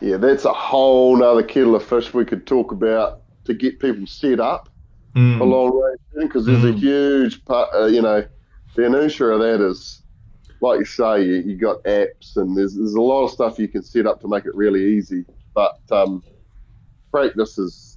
Yeah, 0.00 0.18
that's 0.18 0.44
a 0.44 0.52
whole 0.52 1.16
nother 1.16 1.42
kettle 1.42 1.74
of 1.74 1.84
fish 1.84 2.14
we 2.14 2.24
could 2.24 2.46
talk 2.46 2.72
about 2.72 3.22
to 3.44 3.54
get 3.54 3.80
people 3.80 4.06
set 4.06 4.38
up 4.38 4.68
mm. 5.16 5.38
for 5.38 5.44
long 5.44 5.76
range 5.76 6.26
because 6.26 6.46
there's 6.46 6.62
mm. 6.62 6.74
a 6.74 6.78
huge 6.78 7.44
part, 7.44 7.70
uh, 7.74 7.86
you 7.86 8.02
know, 8.02 8.24
the 8.76 8.84
inertia 8.84 9.26
of 9.26 9.40
that 9.40 9.60
is, 9.60 10.02
like 10.60 10.78
you 10.78 10.84
say, 10.84 11.24
you, 11.24 11.34
you 11.36 11.56
got 11.56 11.82
apps 11.84 12.36
and 12.36 12.56
there's, 12.56 12.76
there's 12.76 12.94
a 12.94 13.00
lot 13.00 13.24
of 13.24 13.30
stuff 13.32 13.58
you 13.58 13.66
can 13.66 13.82
set 13.82 14.06
up 14.06 14.20
to 14.20 14.28
make 14.28 14.44
it 14.44 14.54
really 14.54 14.96
easy. 14.96 15.24
But 15.54 15.80
um, 15.90 16.22
practice 17.10 17.58
is 17.58 17.91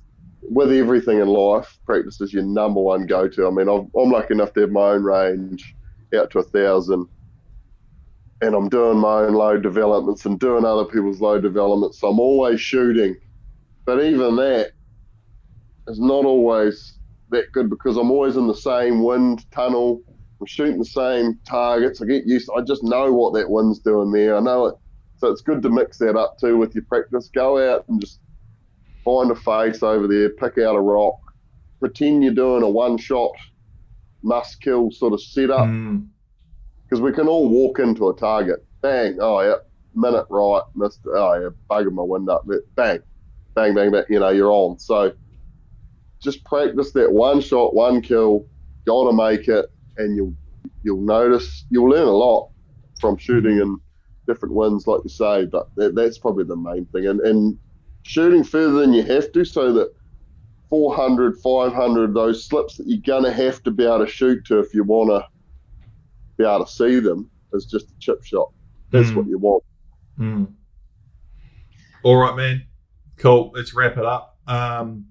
with 0.49 0.71
everything 0.71 1.19
in 1.19 1.27
life, 1.27 1.77
practice 1.85 2.21
is 2.21 2.33
your 2.33 2.43
number 2.43 2.81
one 2.81 3.05
go 3.05 3.27
to. 3.27 3.47
I 3.47 3.51
mean, 3.51 3.67
I'm, 3.67 3.89
I'm 3.99 4.11
lucky 4.11 4.33
enough 4.33 4.53
to 4.53 4.61
have 4.61 4.71
my 4.71 4.91
own 4.91 5.03
range 5.03 5.75
out 6.15 6.31
to 6.31 6.39
a 6.39 6.43
thousand, 6.43 7.07
and 8.41 8.55
I'm 8.55 8.69
doing 8.69 8.97
my 8.97 9.21
own 9.21 9.33
load 9.33 9.63
developments 9.63 10.25
and 10.25 10.39
doing 10.39 10.65
other 10.65 10.85
people's 10.85 11.21
load 11.21 11.41
developments. 11.41 11.99
So 11.99 12.09
I'm 12.09 12.19
always 12.19 12.61
shooting, 12.61 13.15
but 13.85 14.03
even 14.03 14.35
that 14.37 14.71
is 15.87 15.99
not 15.99 16.25
always 16.25 16.97
that 17.29 17.45
good 17.53 17.69
because 17.69 17.97
I'm 17.97 18.11
always 18.11 18.37
in 18.37 18.47
the 18.47 18.55
same 18.55 19.03
wind 19.03 19.45
tunnel. 19.51 20.01
I'm 20.39 20.47
shooting 20.47 20.79
the 20.79 20.85
same 20.85 21.39
targets. 21.47 22.01
I 22.01 22.05
get 22.05 22.25
used. 22.25 22.49
I 22.55 22.61
just 22.61 22.83
know 22.83 23.11
what 23.11 23.33
that 23.33 23.49
wind's 23.49 23.79
doing 23.79 24.11
there. 24.11 24.37
I 24.37 24.39
know 24.41 24.67
it. 24.67 24.75
So 25.17 25.29
it's 25.31 25.41
good 25.41 25.61
to 25.63 25.69
mix 25.69 25.97
that 25.99 26.17
up 26.17 26.37
too 26.39 26.57
with 26.57 26.75
your 26.75 26.83
practice. 26.85 27.29
Go 27.33 27.73
out 27.73 27.85
and 27.87 28.01
just 28.01 28.19
find 29.05 29.31
a 29.31 29.35
face 29.35 29.83
over 29.83 30.07
there, 30.07 30.29
pick 30.31 30.57
out 30.57 30.75
a 30.75 30.81
rock, 30.81 31.19
pretend 31.79 32.23
you're 32.23 32.33
doing 32.33 32.63
a 32.63 32.69
one 32.69 32.97
shot 32.97 33.31
must 34.23 34.59
kill 34.59 34.91
sort 34.91 35.13
of 35.13 35.21
setup. 35.21 35.67
Because 35.67 36.99
mm. 36.99 37.03
we 37.03 37.13
can 37.13 37.27
all 37.27 37.47
walk 37.47 37.79
into 37.79 38.09
a 38.09 38.15
target, 38.15 38.65
bang, 38.81 39.17
oh 39.21 39.41
yeah, 39.41 39.55
minute 39.93 40.25
right, 40.29 40.63
missed, 40.75 41.01
oh 41.05 41.33
yeah, 41.39 41.49
bugging 41.69 41.93
my 41.93 42.03
wind 42.03 42.27
up, 42.27 42.45
bang, 42.75 42.99
bang, 43.53 43.73
bang, 43.75 43.91
bang, 43.91 44.03
you 44.09 44.19
know, 44.19 44.29
you're 44.29 44.51
on. 44.51 44.79
So 44.79 45.13
just 46.21 46.43
practice 46.43 46.91
that 46.93 47.11
one 47.11 47.39
shot, 47.39 47.75
one 47.75 48.01
kill, 48.01 48.47
gotta 48.85 49.15
make 49.15 49.47
it, 49.47 49.67
and 49.97 50.15
you'll 50.15 50.33
you'll 50.83 51.01
notice, 51.01 51.65
you'll 51.69 51.89
learn 51.89 52.07
a 52.07 52.11
lot 52.11 52.49
from 52.99 53.17
shooting 53.17 53.59
in 53.59 53.77
different 54.27 54.55
winds, 54.55 54.87
like 54.87 55.01
you 55.03 55.09
say, 55.09 55.45
but 55.45 55.67
that, 55.75 55.93
that's 55.95 56.17
probably 56.17 56.43
the 56.43 56.55
main 56.55 56.85
thing. 56.87 57.07
And, 57.07 57.19
and 57.21 57.57
shooting 58.05 58.43
further 58.43 58.79
than 58.79 58.93
you 58.93 59.03
have 59.03 59.31
to 59.31 59.43
so 59.43 59.73
that 59.73 59.91
400, 60.69 61.39
500, 61.39 62.13
those 62.13 62.45
slips 62.45 62.77
that 62.77 62.85
you're 62.87 63.01
going 63.01 63.23
to 63.23 63.33
have 63.33 63.63
to 63.63 63.71
be 63.71 63.83
able 63.83 64.05
to 64.05 64.07
shoot 64.07 64.45
to 64.45 64.59
if 64.59 64.73
you 64.73 64.83
want 64.83 65.09
to 65.09 65.27
be 66.37 66.43
able 66.43 66.65
to 66.65 66.71
see 66.71 66.99
them 66.99 67.29
is 67.53 67.65
just 67.65 67.89
a 67.89 67.99
chip 67.99 68.23
shot. 68.23 68.51
That's 68.91 69.09
mm. 69.09 69.15
what 69.15 69.27
you 69.27 69.39
want. 69.39 69.63
Mm. 70.19 70.53
All 72.03 72.17
right, 72.17 72.35
man. 72.35 72.65
Cool. 73.17 73.51
Let's 73.55 73.73
wrap 73.73 73.97
it 73.97 74.05
up. 74.05 74.37
Um, 74.47 75.07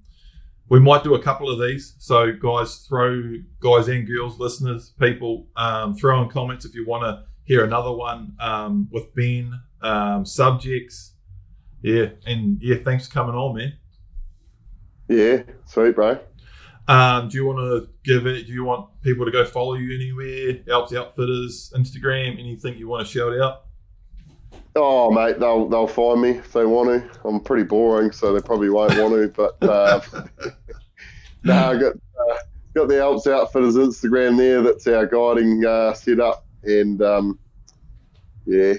we 0.68 0.78
might 0.78 1.02
do 1.02 1.14
a 1.14 1.22
couple 1.22 1.50
of 1.50 1.60
these. 1.60 1.96
So, 1.98 2.32
guys, 2.32 2.86
throw 2.88 3.34
guys 3.58 3.88
and 3.88 4.06
girls, 4.06 4.38
listeners, 4.38 4.92
people, 5.00 5.48
um, 5.56 5.96
throw 5.96 6.22
in 6.22 6.28
comments 6.28 6.64
if 6.64 6.74
you 6.74 6.86
want 6.86 7.02
to 7.02 7.24
hear 7.42 7.64
another 7.64 7.92
one 7.92 8.36
um, 8.40 8.88
with 8.92 9.12
Ben, 9.14 9.52
um, 9.82 10.24
subjects, 10.24 11.13
yeah, 11.84 12.06
and 12.24 12.58
yeah, 12.62 12.76
thanks 12.82 13.06
for 13.06 13.12
coming 13.12 13.34
on, 13.34 13.56
man. 13.56 13.74
Yeah, 15.06 15.42
sweet, 15.66 15.94
bro. 15.94 16.18
Um, 16.88 17.28
do 17.28 17.36
you 17.36 17.44
want 17.44 17.58
to 17.58 17.90
give 18.04 18.26
it? 18.26 18.46
Do 18.46 18.54
you 18.54 18.64
want 18.64 18.88
people 19.02 19.26
to 19.26 19.30
go 19.30 19.44
follow 19.44 19.74
you 19.74 19.94
anywhere? 19.94 20.60
Alps 20.70 20.94
Outfitters, 20.94 21.74
Instagram, 21.76 22.40
anything 22.40 22.78
you 22.78 22.88
want 22.88 23.06
to 23.06 23.12
shout 23.12 23.38
out? 23.38 23.64
Oh, 24.74 25.10
mate, 25.10 25.38
they'll 25.38 25.68
they'll 25.68 25.86
find 25.86 26.22
me 26.22 26.30
if 26.30 26.54
they 26.54 26.64
want 26.64 26.88
to. 26.88 27.28
I'm 27.28 27.38
pretty 27.38 27.64
boring, 27.64 28.12
so 28.12 28.32
they 28.32 28.40
probably 28.40 28.70
won't 28.70 28.98
want 28.98 29.12
to. 29.12 29.28
But 29.28 29.62
uh, 29.68 30.00
no, 31.44 31.70
I 31.70 31.76
got 31.76 31.92
uh, 31.92 32.36
got 32.74 32.88
the 32.88 32.98
Alps 32.98 33.26
Outfitters 33.26 33.76
Instagram 33.76 34.38
there. 34.38 34.62
That's 34.62 34.86
our 34.86 35.04
guiding 35.04 35.66
uh, 35.66 35.92
setup, 35.92 36.46
and 36.62 37.02
um, 37.02 37.38
yeah, 38.46 38.72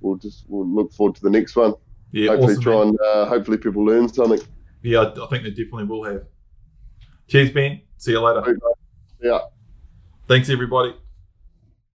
we'll 0.00 0.16
just 0.16 0.46
we'll 0.48 0.66
look 0.66 0.90
forward 0.90 1.16
to 1.16 1.22
the 1.22 1.28
next 1.28 1.54
one 1.54 1.74
yeah, 2.14 2.30
hopefully 2.30 2.52
awesome, 2.52 2.62
try 2.62 2.78
man. 2.78 2.88
and 2.88 2.98
uh, 3.00 3.26
hopefully 3.26 3.58
people 3.58 3.84
learn 3.84 4.08
something. 4.08 4.40
Yeah, 4.82 5.00
I 5.00 5.26
think 5.26 5.42
they 5.42 5.50
definitely 5.50 5.84
will 5.84 6.04
have. 6.04 6.22
Cheers, 7.26 7.50
Ben. 7.50 7.80
See 7.96 8.12
you 8.12 8.20
later. 8.20 8.56
Yeah. 9.20 9.40
Thanks, 10.28 10.48
everybody. 10.48 10.94